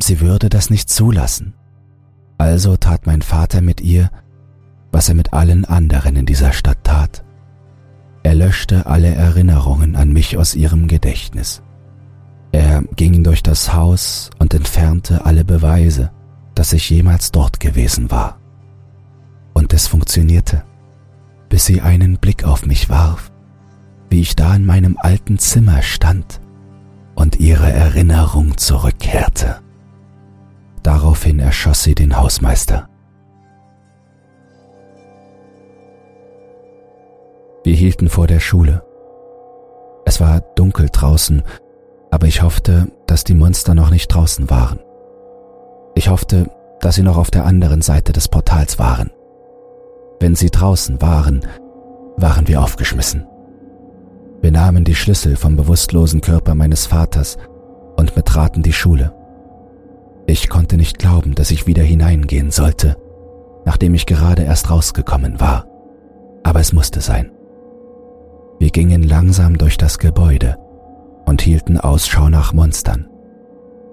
Sie 0.00 0.20
würde 0.20 0.48
das 0.48 0.70
nicht 0.70 0.88
zulassen. 0.88 1.54
Also 2.38 2.76
tat 2.76 3.06
mein 3.06 3.22
Vater 3.22 3.60
mit 3.60 3.80
ihr, 3.80 4.10
was 4.92 5.08
er 5.08 5.14
mit 5.14 5.32
allen 5.32 5.64
anderen 5.64 6.16
in 6.16 6.26
dieser 6.26 6.52
Stadt 6.52 6.78
tat. 6.84 7.24
Er 8.22 8.34
löschte 8.34 8.86
alle 8.86 9.14
Erinnerungen 9.14 9.96
an 9.96 10.12
mich 10.12 10.36
aus 10.36 10.54
ihrem 10.54 10.88
Gedächtnis. 10.88 11.62
Er 12.52 12.82
ging 12.96 13.22
durch 13.24 13.42
das 13.42 13.74
Haus 13.74 14.30
und 14.38 14.54
entfernte 14.54 15.24
alle 15.26 15.44
Beweise, 15.44 16.10
dass 16.54 16.72
ich 16.72 16.90
jemals 16.90 17.30
dort 17.30 17.60
gewesen 17.60 18.10
war. 18.10 18.38
Und 19.52 19.72
es 19.72 19.86
funktionierte, 19.86 20.64
bis 21.48 21.66
sie 21.66 21.80
einen 21.80 22.18
Blick 22.18 22.44
auf 22.44 22.66
mich 22.66 22.88
warf, 22.90 23.30
wie 24.10 24.20
ich 24.20 24.36
da 24.36 24.54
in 24.54 24.66
meinem 24.66 24.96
alten 24.98 25.38
Zimmer 25.38 25.82
stand 25.82 26.40
und 27.14 27.40
ihre 27.40 27.70
Erinnerung 27.70 28.56
zurückkehrte. 28.56 29.60
Daraufhin 30.82 31.38
erschoss 31.40 31.82
sie 31.82 31.94
den 31.94 32.16
Hausmeister. 32.16 32.88
Wir 37.64 37.74
hielten 37.74 38.08
vor 38.08 38.26
der 38.26 38.40
Schule. 38.40 38.82
Es 40.06 40.20
war 40.20 40.40
dunkel 40.40 40.88
draußen, 40.90 41.42
aber 42.10 42.26
ich 42.26 42.42
hoffte, 42.42 42.90
dass 43.06 43.24
die 43.24 43.34
Monster 43.34 43.74
noch 43.74 43.90
nicht 43.90 44.08
draußen 44.08 44.48
waren. 44.48 44.78
Ich 45.94 46.08
hoffte, 46.08 46.50
dass 46.80 46.94
sie 46.94 47.02
noch 47.02 47.18
auf 47.18 47.30
der 47.30 47.44
anderen 47.44 47.82
Seite 47.82 48.12
des 48.12 48.28
Portals 48.28 48.78
waren. 48.78 49.10
Wenn 50.20 50.34
sie 50.34 50.50
draußen 50.50 51.00
waren, 51.00 51.40
waren 52.16 52.48
wir 52.48 52.62
aufgeschmissen. 52.62 53.26
Wir 54.40 54.52
nahmen 54.52 54.84
die 54.84 54.94
Schlüssel 54.94 55.36
vom 55.36 55.56
bewusstlosen 55.56 56.20
Körper 56.20 56.54
meines 56.54 56.86
Vaters 56.86 57.38
und 57.96 58.14
betraten 58.14 58.62
die 58.62 58.72
Schule. 58.72 59.12
Ich 60.26 60.48
konnte 60.48 60.76
nicht 60.76 60.98
glauben, 60.98 61.34
dass 61.34 61.50
ich 61.50 61.66
wieder 61.66 61.82
hineingehen 61.82 62.50
sollte, 62.50 62.96
nachdem 63.64 63.94
ich 63.94 64.06
gerade 64.06 64.42
erst 64.42 64.70
rausgekommen 64.70 65.40
war. 65.40 65.66
Aber 66.44 66.60
es 66.60 66.72
musste 66.72 67.00
sein. 67.00 67.32
Wir 68.58 68.70
gingen 68.70 69.02
langsam 69.02 69.58
durch 69.58 69.76
das 69.76 69.98
Gebäude 69.98 70.56
und 71.26 71.42
hielten 71.42 71.78
Ausschau 71.78 72.28
nach 72.28 72.52
Monstern. 72.52 73.08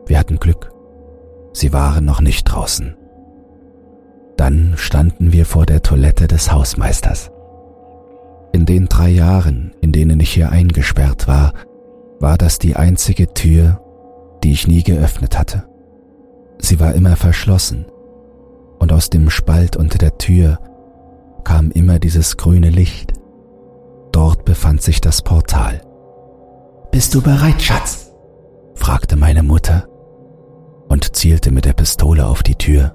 Wir 0.07 0.19
hatten 0.19 0.37
Glück. 0.37 0.71
Sie 1.53 1.71
waren 1.71 2.05
noch 2.05 2.21
nicht 2.21 2.43
draußen. 2.45 2.95
Dann 4.37 4.73
standen 4.75 5.31
wir 5.31 5.45
vor 5.45 5.65
der 5.65 5.81
Toilette 5.81 6.27
des 6.27 6.51
Hausmeisters. 6.51 7.31
In 8.51 8.65
den 8.65 8.87
drei 8.87 9.09
Jahren, 9.09 9.73
in 9.81 9.91
denen 9.91 10.19
ich 10.19 10.31
hier 10.31 10.49
eingesperrt 10.49 11.27
war, 11.27 11.53
war 12.19 12.37
das 12.37 12.59
die 12.59 12.75
einzige 12.75 13.33
Tür, 13.33 13.81
die 14.43 14.51
ich 14.51 14.67
nie 14.67 14.83
geöffnet 14.83 15.37
hatte. 15.37 15.63
Sie 16.59 16.79
war 16.79 16.93
immer 16.93 17.15
verschlossen, 17.15 17.85
und 18.79 18.91
aus 18.91 19.09
dem 19.09 19.29
Spalt 19.29 19.75
unter 19.75 19.97
der 19.97 20.17
Tür 20.17 20.59
kam 21.43 21.71
immer 21.71 21.99
dieses 21.99 22.37
grüne 22.37 22.69
Licht. 22.69 23.13
Dort 24.11 24.45
befand 24.45 24.81
sich 24.81 25.01
das 25.01 25.21
Portal. 25.21 25.81
Bist 26.91 27.13
du 27.13 27.21
bereit, 27.21 27.61
Schatz? 27.61 28.11
fragte 28.75 29.15
meine 29.15 29.43
Mutter 29.43 29.87
und 30.87 31.15
zielte 31.15 31.51
mit 31.51 31.65
der 31.65 31.73
Pistole 31.73 32.25
auf 32.25 32.43
die 32.43 32.55
Tür. 32.55 32.94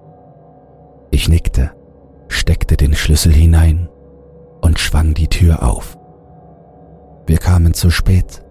Ich 1.11 1.29
nickte, 1.29 1.73
steckte 2.29 2.77
den 2.77 2.95
Schlüssel 2.95 3.33
hinein 3.33 3.89
und 4.61 4.79
schwang 4.79 5.15
die 5.15 5.29
Tür 5.29 5.63
auf. 5.63 5.99
Wir 7.27 7.39
kamen 7.39 7.75
zu 7.75 7.91
spät. 7.91 8.43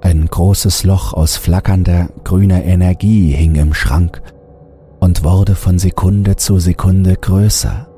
Ein 0.00 0.26
großes 0.26 0.84
Loch 0.84 1.12
aus 1.12 1.36
flackernder 1.36 2.08
grüner 2.24 2.64
Energie 2.64 3.32
hing 3.32 3.56
im 3.56 3.74
Schrank 3.74 4.22
und 5.00 5.24
wurde 5.24 5.54
von 5.54 5.78
Sekunde 5.78 6.36
zu 6.36 6.58
Sekunde 6.58 7.16
größer. 7.16 7.88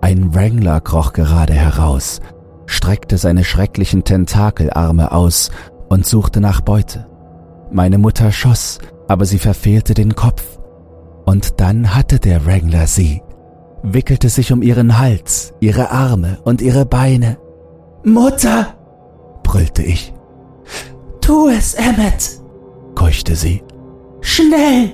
Ein 0.00 0.34
Wrangler 0.34 0.80
kroch 0.80 1.12
gerade 1.12 1.54
heraus 1.54 2.20
streckte 2.66 3.16
seine 3.16 3.44
schrecklichen 3.44 4.04
Tentakelarme 4.04 5.12
aus 5.12 5.50
und 5.88 6.04
suchte 6.04 6.40
nach 6.40 6.60
Beute. 6.60 7.06
Meine 7.70 7.98
Mutter 7.98 8.32
schoss, 8.32 8.78
aber 9.08 9.24
sie 9.24 9.38
verfehlte 9.38 9.94
den 9.94 10.14
Kopf. 10.14 10.58
Und 11.24 11.60
dann 11.60 11.94
hatte 11.94 12.18
der 12.18 12.44
Wrangler 12.46 12.86
sie, 12.86 13.22
wickelte 13.92 14.28
sich 14.28 14.52
um 14.52 14.62
ihren 14.62 14.98
Hals, 14.98 15.54
ihre 15.60 15.90
Arme 15.90 16.38
und 16.44 16.62
ihre 16.62 16.86
Beine. 16.86 17.38
Mutter! 18.04 18.74
brüllte 19.42 19.82
ich. 19.82 20.12
Tu 21.20 21.48
es, 21.48 21.74
Emmet! 21.74 22.40
keuchte 22.94 23.36
sie. 23.36 23.62
Schnell! 24.20 24.92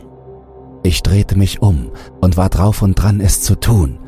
Ich 0.83 1.03
drehte 1.03 1.39
mich 1.39 1.63
um 1.63 1.91
und 2.21 2.37
war 2.37 2.49
drauf 2.49 2.83
und 2.83 2.95
dran, 2.95 3.21
es 3.21 3.43
zu 3.43 3.55
tun 3.55 3.99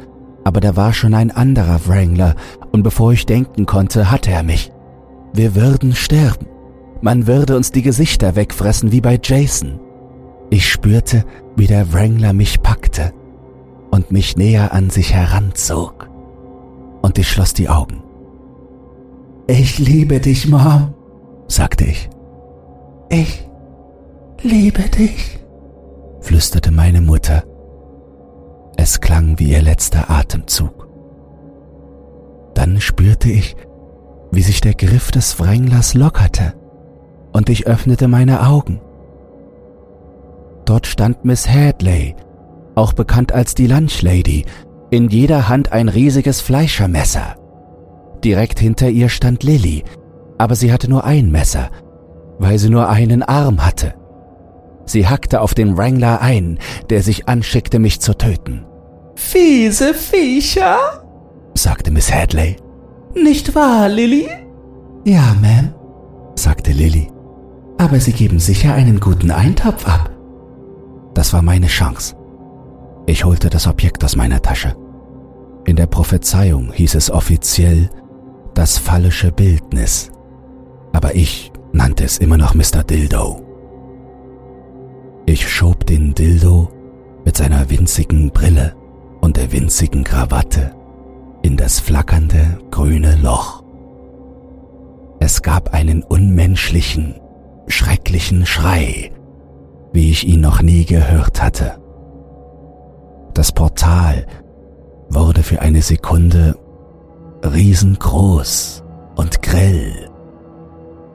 aber 0.45 0.61
da 0.61 0.77
war 0.77 0.93
schon 0.93 1.15
ein 1.15 1.31
anderer 1.31 1.87
Wrangler, 1.87 2.37
und 2.71 2.83
bevor 2.83 3.13
ich 3.13 3.27
denken 3.27 3.67
konnte, 3.67 4.11
hatte 4.11 4.31
er 4.31 4.43
mich. 4.43 4.71
Wir 5.33 5.55
würden 5.55 5.95
sterben. 5.95 6.47
Man 7.01 7.27
würde 7.27 7.57
uns 7.57 7.73
die 7.73 7.83
Gesichter 7.83 8.37
wegfressen 8.37 8.93
wie 8.93 9.01
bei 9.01 9.19
Jason. 9.23 9.81
Ich 10.51 10.71
spürte, 10.71 11.25
wie 11.57 11.67
der 11.67 11.93
Wrangler 11.93 12.33
mich 12.33 12.63
packte 12.63 13.13
und 13.95 14.11
mich 14.11 14.37
näher 14.37 14.73
an 14.73 14.91
sich 14.91 15.15
heranzog. 15.15 16.09
Und 17.01 17.19
ich 17.19 17.29
schloss 17.29 17.55
die 17.55 17.69
Augen. 17.69 18.03
Ich 19.47 19.79
liebe 19.79 20.21
dich, 20.21 20.49
Mom, 20.49 20.95
sagte 21.49 21.85
ich. 21.85 22.09
Ich 23.09 23.49
liebe 24.43 24.83
dich, 24.83 25.39
flüsterte 26.21 26.71
meine 26.71 27.01
Mutter 27.01 27.45
es 28.85 29.01
klang 29.01 29.39
wie 29.39 29.53
ihr 29.53 29.63
letzter 29.63 30.11
Atemzug. 30.11 30.89
Dann 32.55 32.81
spürte 32.83 33.31
ich, 33.31 33.57
wie 34.31 34.43
sich 34.43 34.61
der 34.61 34.75
Griff 34.75 35.11
des 35.11 35.41
Wränglers 35.41 35.95
lockerte, 35.95 36.53
und 37.33 37.49
ich 37.49 37.67
öffnete 37.67 38.09
meine 38.09 38.47
Augen. 38.47 38.81
Dort 40.67 40.87
stand 40.87 41.25
Miss 41.25 41.49
Hadley, 41.49 42.15
auch 42.75 42.93
bekannt 42.93 43.33
als 43.33 43.55
die 43.55 43.67
Lunchlady, 43.67 44.45
in 44.91 45.09
jeder 45.09 45.49
Hand 45.49 45.73
ein 45.73 45.89
riesiges 45.89 46.41
Fleischermesser. 46.41 47.37
Direkt 48.23 48.59
hinter 48.59 48.89
ihr 48.89 49.09
stand 49.09 49.43
Lilly, 49.43 49.85
aber 50.39 50.55
sie 50.55 50.73
hatte 50.73 50.89
nur 50.89 51.05
ein 51.05 51.31
Messer, 51.31 51.71
weil 52.39 52.59
sie 52.59 52.71
nur 52.71 52.89
einen 52.89 53.23
Arm 53.23 53.65
hatte. 53.65 53.95
Sie 54.87 55.07
hackte 55.07 55.41
auf 55.41 55.55
den 55.55 55.77
Wrangler 55.77 56.21
ein, 56.21 56.59
der 56.91 57.03
sich 57.03 57.29
anschickte, 57.29 57.79
mich 57.79 58.01
zu 58.01 58.17
töten. 58.17 58.67
Fiese 59.15 59.95
Viecher, 59.95 60.79
sagte 61.55 61.91
Miss 61.91 62.13
Hadley. 62.13 62.57
Nicht 63.15 63.55
wahr, 63.55 63.89
Lilly? 63.89 64.29
Ja, 65.05 65.37
Ma'am, 65.41 65.73
sagte 66.35 66.73
Lilly. 66.73 67.09
Aber 67.79 68.01
Sie 68.01 68.13
geben 68.13 68.39
sicher 68.39 68.75
einen 68.75 69.01
guten 69.01 69.31
Eintopf 69.31 69.87
ab. 69.87 70.11
Das 71.15 71.33
war 71.33 71.43
meine 71.43 71.67
Chance. 71.67 72.17
Ich 73.07 73.25
holte 73.25 73.51
das 73.51 73.67
Objekt 73.67 74.03
aus 74.05 74.17
meiner 74.17 74.41
Tasche. 74.41 74.77
In 75.67 75.77
der 75.77 75.87
Prophezeiung 75.87 76.73
hieß 76.73 76.95
es 76.95 77.11
offiziell 77.11 77.91
das 78.55 78.79
fallische 78.79 79.33
Bildnis, 79.33 80.11
aber 80.93 81.15
ich 81.15 81.53
nannte 81.73 82.05
es 82.05 82.19
immer 82.19 82.37
noch 82.37 82.55
Mr. 82.55 82.85
Dildo. 82.85 83.41
Ich 85.27 85.49
schob 85.49 85.87
den 85.87 86.15
Dildo 86.15 86.69
mit 87.25 87.37
seiner 87.37 87.71
winzigen 87.71 88.31
Brille 88.31 88.75
und 89.21 89.37
der 89.37 89.51
winzigen 89.53 90.05
Krawatte 90.05 90.73
in 90.77 90.85
in 91.45 91.59
das 91.59 91.79
flackernde 91.79 92.59
grüne 92.71 93.17
Loch. 93.23 93.63
Es 95.21 95.43
gab 95.43 95.75
einen 95.75 96.03
unmenschlichen, 96.03 97.21
schrecklichen 97.69 98.47
Schrei, 98.47 99.13
wie 99.93 100.11
ich 100.11 100.27
ihn 100.27 100.41
noch 100.41 100.63
nie 100.63 100.87
gehört 100.87 101.43
hatte. 101.43 101.77
Das 103.35 103.51
Portal 103.51 104.27
wurde 105.09 105.43
für 105.43 105.61
eine 105.61 105.83
Sekunde 105.83 106.57
riesengroß 107.45 108.85
und 109.17 109.43
grell 109.43 110.09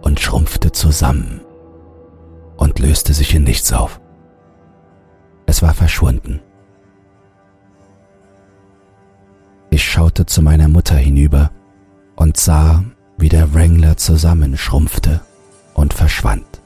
und 0.02 0.20
schrumpfte 0.20 0.72
zusammen 0.72 1.42
und 2.58 2.78
löste 2.80 3.14
sich 3.14 3.34
in 3.34 3.44
nichts 3.44 3.72
auf. 3.72 4.02
Es 5.46 5.62
war 5.62 5.74
verschwunden. 5.74 6.42
Ich 9.70 9.84
schaute 9.90 10.26
zu 10.26 10.42
meiner 10.42 10.68
Mutter 10.68 10.96
hinüber 10.96 11.52
und 12.18 12.36
sah, 12.36 12.84
wie 13.18 13.30
der 13.30 13.54
Wrangler 13.54 13.96
zusammenschrumpfte 13.96 15.22
und 15.74 15.94
verschwand. 15.94 16.62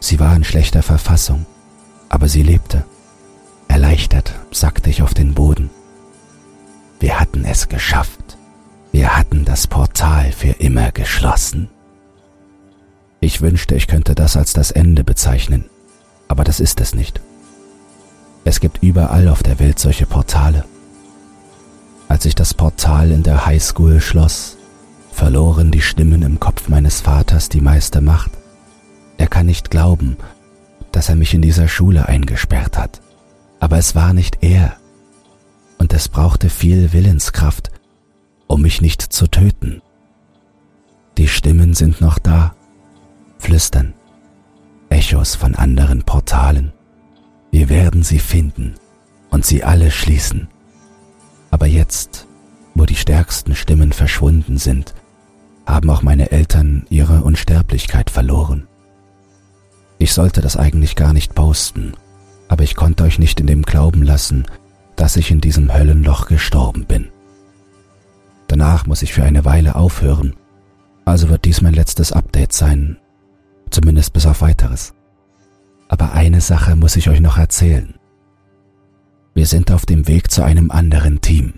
Sie 0.00 0.18
war 0.18 0.34
in 0.34 0.44
schlechter 0.44 0.82
Verfassung, 0.82 1.46
aber 2.08 2.28
sie 2.28 2.42
lebte. 2.42 2.84
Erleichtert 3.68 4.34
sackte 4.50 4.90
ich 4.90 5.02
auf 5.02 5.14
den 5.14 5.34
Boden. 5.34 5.70
Wir 7.00 7.20
hatten 7.20 7.44
es 7.44 7.68
geschafft. 7.68 8.36
Wir 8.90 9.16
hatten 9.16 9.44
das 9.44 9.66
Portal 9.66 10.32
für 10.32 10.50
immer 10.50 10.90
geschlossen. 10.90 11.68
Ich 13.20 13.40
wünschte, 13.40 13.74
ich 13.74 13.86
könnte 13.86 14.14
das 14.14 14.36
als 14.36 14.52
das 14.52 14.70
Ende 14.70 15.04
bezeichnen, 15.04 15.64
aber 16.28 16.44
das 16.44 16.60
ist 16.60 16.80
es 16.80 16.94
nicht. 16.94 17.20
Es 18.44 18.60
gibt 18.60 18.82
überall 18.82 19.28
auf 19.28 19.42
der 19.42 19.58
Welt 19.58 19.78
solche 19.78 20.06
Portale. 20.06 20.64
Als 22.08 22.24
ich 22.24 22.34
das 22.34 22.54
Portal 22.54 23.10
in 23.10 23.22
der 23.22 23.44
Highschool 23.44 24.00
schloss, 24.00 24.56
verloren 25.12 25.70
die 25.70 25.82
Stimmen 25.82 26.22
im 26.22 26.40
Kopf 26.40 26.68
meines 26.68 27.00
Vaters 27.00 27.48
die 27.48 27.60
meiste 27.60 28.00
Macht. 28.00 28.30
Er 29.18 29.26
kann 29.26 29.46
nicht 29.46 29.70
glauben, 29.70 30.16
dass 30.92 31.08
er 31.08 31.16
mich 31.16 31.34
in 31.34 31.42
dieser 31.42 31.68
Schule 31.68 32.08
eingesperrt 32.08 32.78
hat. 32.78 33.00
Aber 33.60 33.78
es 33.78 33.94
war 33.94 34.12
nicht 34.12 34.38
er. 34.42 34.76
Und 35.78 35.92
es 35.92 36.08
brauchte 36.08 36.50
viel 36.50 36.92
Willenskraft, 36.92 37.70
um 38.46 38.62
mich 38.62 38.80
nicht 38.80 39.02
zu 39.02 39.26
töten. 39.28 39.82
Die 41.16 41.28
Stimmen 41.28 41.74
sind 41.74 42.00
noch 42.00 42.18
da, 42.18 42.54
flüstern, 43.38 43.94
Echos 44.88 45.34
von 45.34 45.54
anderen 45.54 46.02
Portalen. 46.02 46.72
Wir 47.50 47.68
werden 47.68 48.02
sie 48.02 48.18
finden 48.18 48.74
und 49.30 49.44
sie 49.44 49.64
alle 49.64 49.90
schließen. 49.90 50.48
Aber 51.50 51.66
jetzt, 51.66 52.26
wo 52.74 52.84
die 52.84 52.96
stärksten 52.96 53.54
Stimmen 53.54 53.92
verschwunden 53.92 54.58
sind, 54.58 54.94
haben 55.66 55.90
auch 55.90 56.02
meine 56.02 56.30
Eltern 56.30 56.86
ihre 56.88 57.22
Unsterblichkeit 57.22 58.10
verloren. 58.10 58.66
Ich 59.98 60.12
sollte 60.12 60.40
das 60.40 60.56
eigentlich 60.56 60.96
gar 60.96 61.12
nicht 61.12 61.34
posten, 61.34 61.94
aber 62.48 62.64
ich 62.64 62.74
konnte 62.74 63.04
euch 63.04 63.18
nicht 63.18 63.40
in 63.40 63.46
dem 63.46 63.62
Glauben 63.62 64.02
lassen, 64.02 64.46
dass 64.96 65.16
ich 65.16 65.30
in 65.30 65.40
diesem 65.40 65.72
Höllenloch 65.72 66.26
gestorben 66.26 66.86
bin. 66.86 67.08
Danach 68.48 68.86
muss 68.86 69.02
ich 69.02 69.12
für 69.12 69.22
eine 69.22 69.44
Weile 69.44 69.74
aufhören, 69.74 70.34
also 71.04 71.28
wird 71.28 71.44
dies 71.44 71.60
mein 71.60 71.74
letztes 71.74 72.12
Update 72.12 72.52
sein, 72.52 72.98
zumindest 73.70 74.12
bis 74.12 74.26
auf 74.26 74.40
weiteres. 74.40 74.94
Aber 75.88 76.12
eine 76.12 76.40
Sache 76.40 76.76
muss 76.76 76.96
ich 76.96 77.08
euch 77.08 77.20
noch 77.20 77.38
erzählen. 77.38 77.94
Wir 79.34 79.46
sind 79.46 79.70
auf 79.70 79.86
dem 79.86 80.08
Weg 80.08 80.30
zu 80.30 80.42
einem 80.42 80.70
anderen 80.70 81.20
Team. 81.20 81.54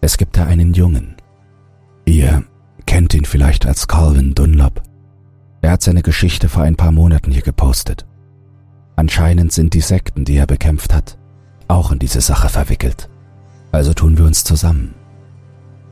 Es 0.00 0.16
gibt 0.16 0.36
da 0.36 0.46
einen 0.46 0.74
Jungen. 0.74 1.16
Ihr 2.04 2.44
kennt 2.86 3.14
ihn 3.14 3.24
vielleicht 3.24 3.66
als 3.66 3.86
Calvin 3.88 4.34
Dunlop. 4.34 4.82
Er 5.60 5.72
hat 5.72 5.82
seine 5.82 6.02
Geschichte 6.02 6.48
vor 6.48 6.62
ein 6.62 6.76
paar 6.76 6.92
Monaten 6.92 7.30
hier 7.30 7.42
gepostet. 7.42 8.06
Anscheinend 8.96 9.52
sind 9.52 9.74
die 9.74 9.80
Sekten, 9.80 10.24
die 10.24 10.36
er 10.36 10.46
bekämpft 10.46 10.94
hat, 10.94 11.18
auch 11.68 11.90
in 11.90 11.98
diese 11.98 12.20
Sache 12.20 12.48
verwickelt. 12.48 13.08
Also 13.72 13.92
tun 13.92 14.18
wir 14.18 14.24
uns 14.24 14.44
zusammen. 14.44 14.94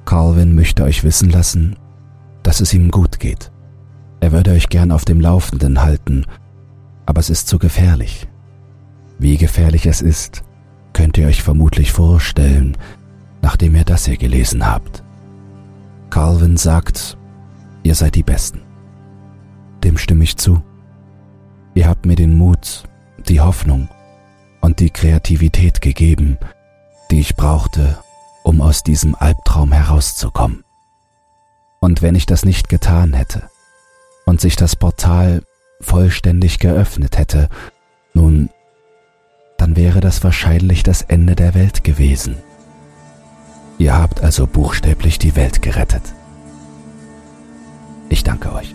Calvin 0.05 0.55
möchte 0.55 0.85
euch 0.85 1.05
wissen 1.05 1.31
lassen, 1.31 1.77
dass 2.43 2.61
es 2.61 2.73
ihm 2.75 2.91
gut 2.91 3.19
geht. 3.19 3.51
Er 4.21 4.33
würde 4.33 4.53
euch 4.53 4.69
gern 4.69 4.93
auf 4.93 5.05
dem 5.05 5.21
Laufenden 5.21 5.83
halten, 5.83 6.27
aber 7.07 7.21
es 7.21 7.31
ist 7.31 7.49
zu 7.49 7.59
gefährlich. 7.59 8.29
Wie 9.19 9.37
gefährlich 9.37 9.87
es 9.87 10.01
ist, 10.01 10.43
könnt 10.93 11.19
ihr 11.19 11.27
euch 11.27 11.43
vermutlich 11.43 11.93
vorstellen, 11.93 12.77
nachdem 13.41 13.75
ihr 13.75 13.85
das 13.85 14.07
hier 14.07 14.17
gelesen 14.17 14.67
habt. 14.67 15.03
Calvin 16.11 16.57
sagt, 16.57 17.17
ihr 17.83 17.95
seid 17.95 18.15
die 18.15 18.23
Besten. 18.23 18.61
Dem 19.83 19.99
stimme 19.99 20.25
ich 20.25 20.37
zu. 20.37 20.63
Ihr 21.75 21.89
habt 21.89 22.07
mir 22.07 22.17
den 22.17 22.37
Mut, 22.37 22.85
die 23.29 23.41
Hoffnung 23.41 23.89
und 24.61 24.81
die 24.81 24.91
Kreativität 24.91 25.81
gegeben, 25.81 26.39
die 27.11 27.21
ich 27.21 27.37
brauchte, 27.37 27.99
um 28.43 28.61
aus 28.61 28.83
diesem 28.83 29.15
Albtraum 29.15 29.73
herauszukommen. 29.73 30.65
Und 31.81 32.03
wenn 32.03 32.15
ich 32.15 32.27
das 32.27 32.45
nicht 32.45 32.69
getan 32.69 33.13
hätte 33.13 33.51
und 34.25 34.41
sich 34.41 34.57
das 34.57 34.77
Portal 34.77 35.43
vollständig 35.81 36.59
geöffnet 36.59 37.19
hätte, 37.19 37.49
nun 38.15 38.51
dann 39.59 39.77
wäre 39.77 40.01
das 40.01 40.25
wahrscheinlich 40.25 40.83
das 40.83 41.03
Ende 41.03 41.37
der 41.37 41.55
Welt 41.55 41.85
gewesen. 41.85 42.37
Ihr 43.79 43.97
habt 43.97 44.21
also 44.21 44.49
buchstäblich 44.49 45.19
die 45.19 45.37
Welt 45.37 45.63
gerettet. 45.63 46.03
Ich 48.09 48.25
danke 48.25 48.53
euch. 48.53 48.75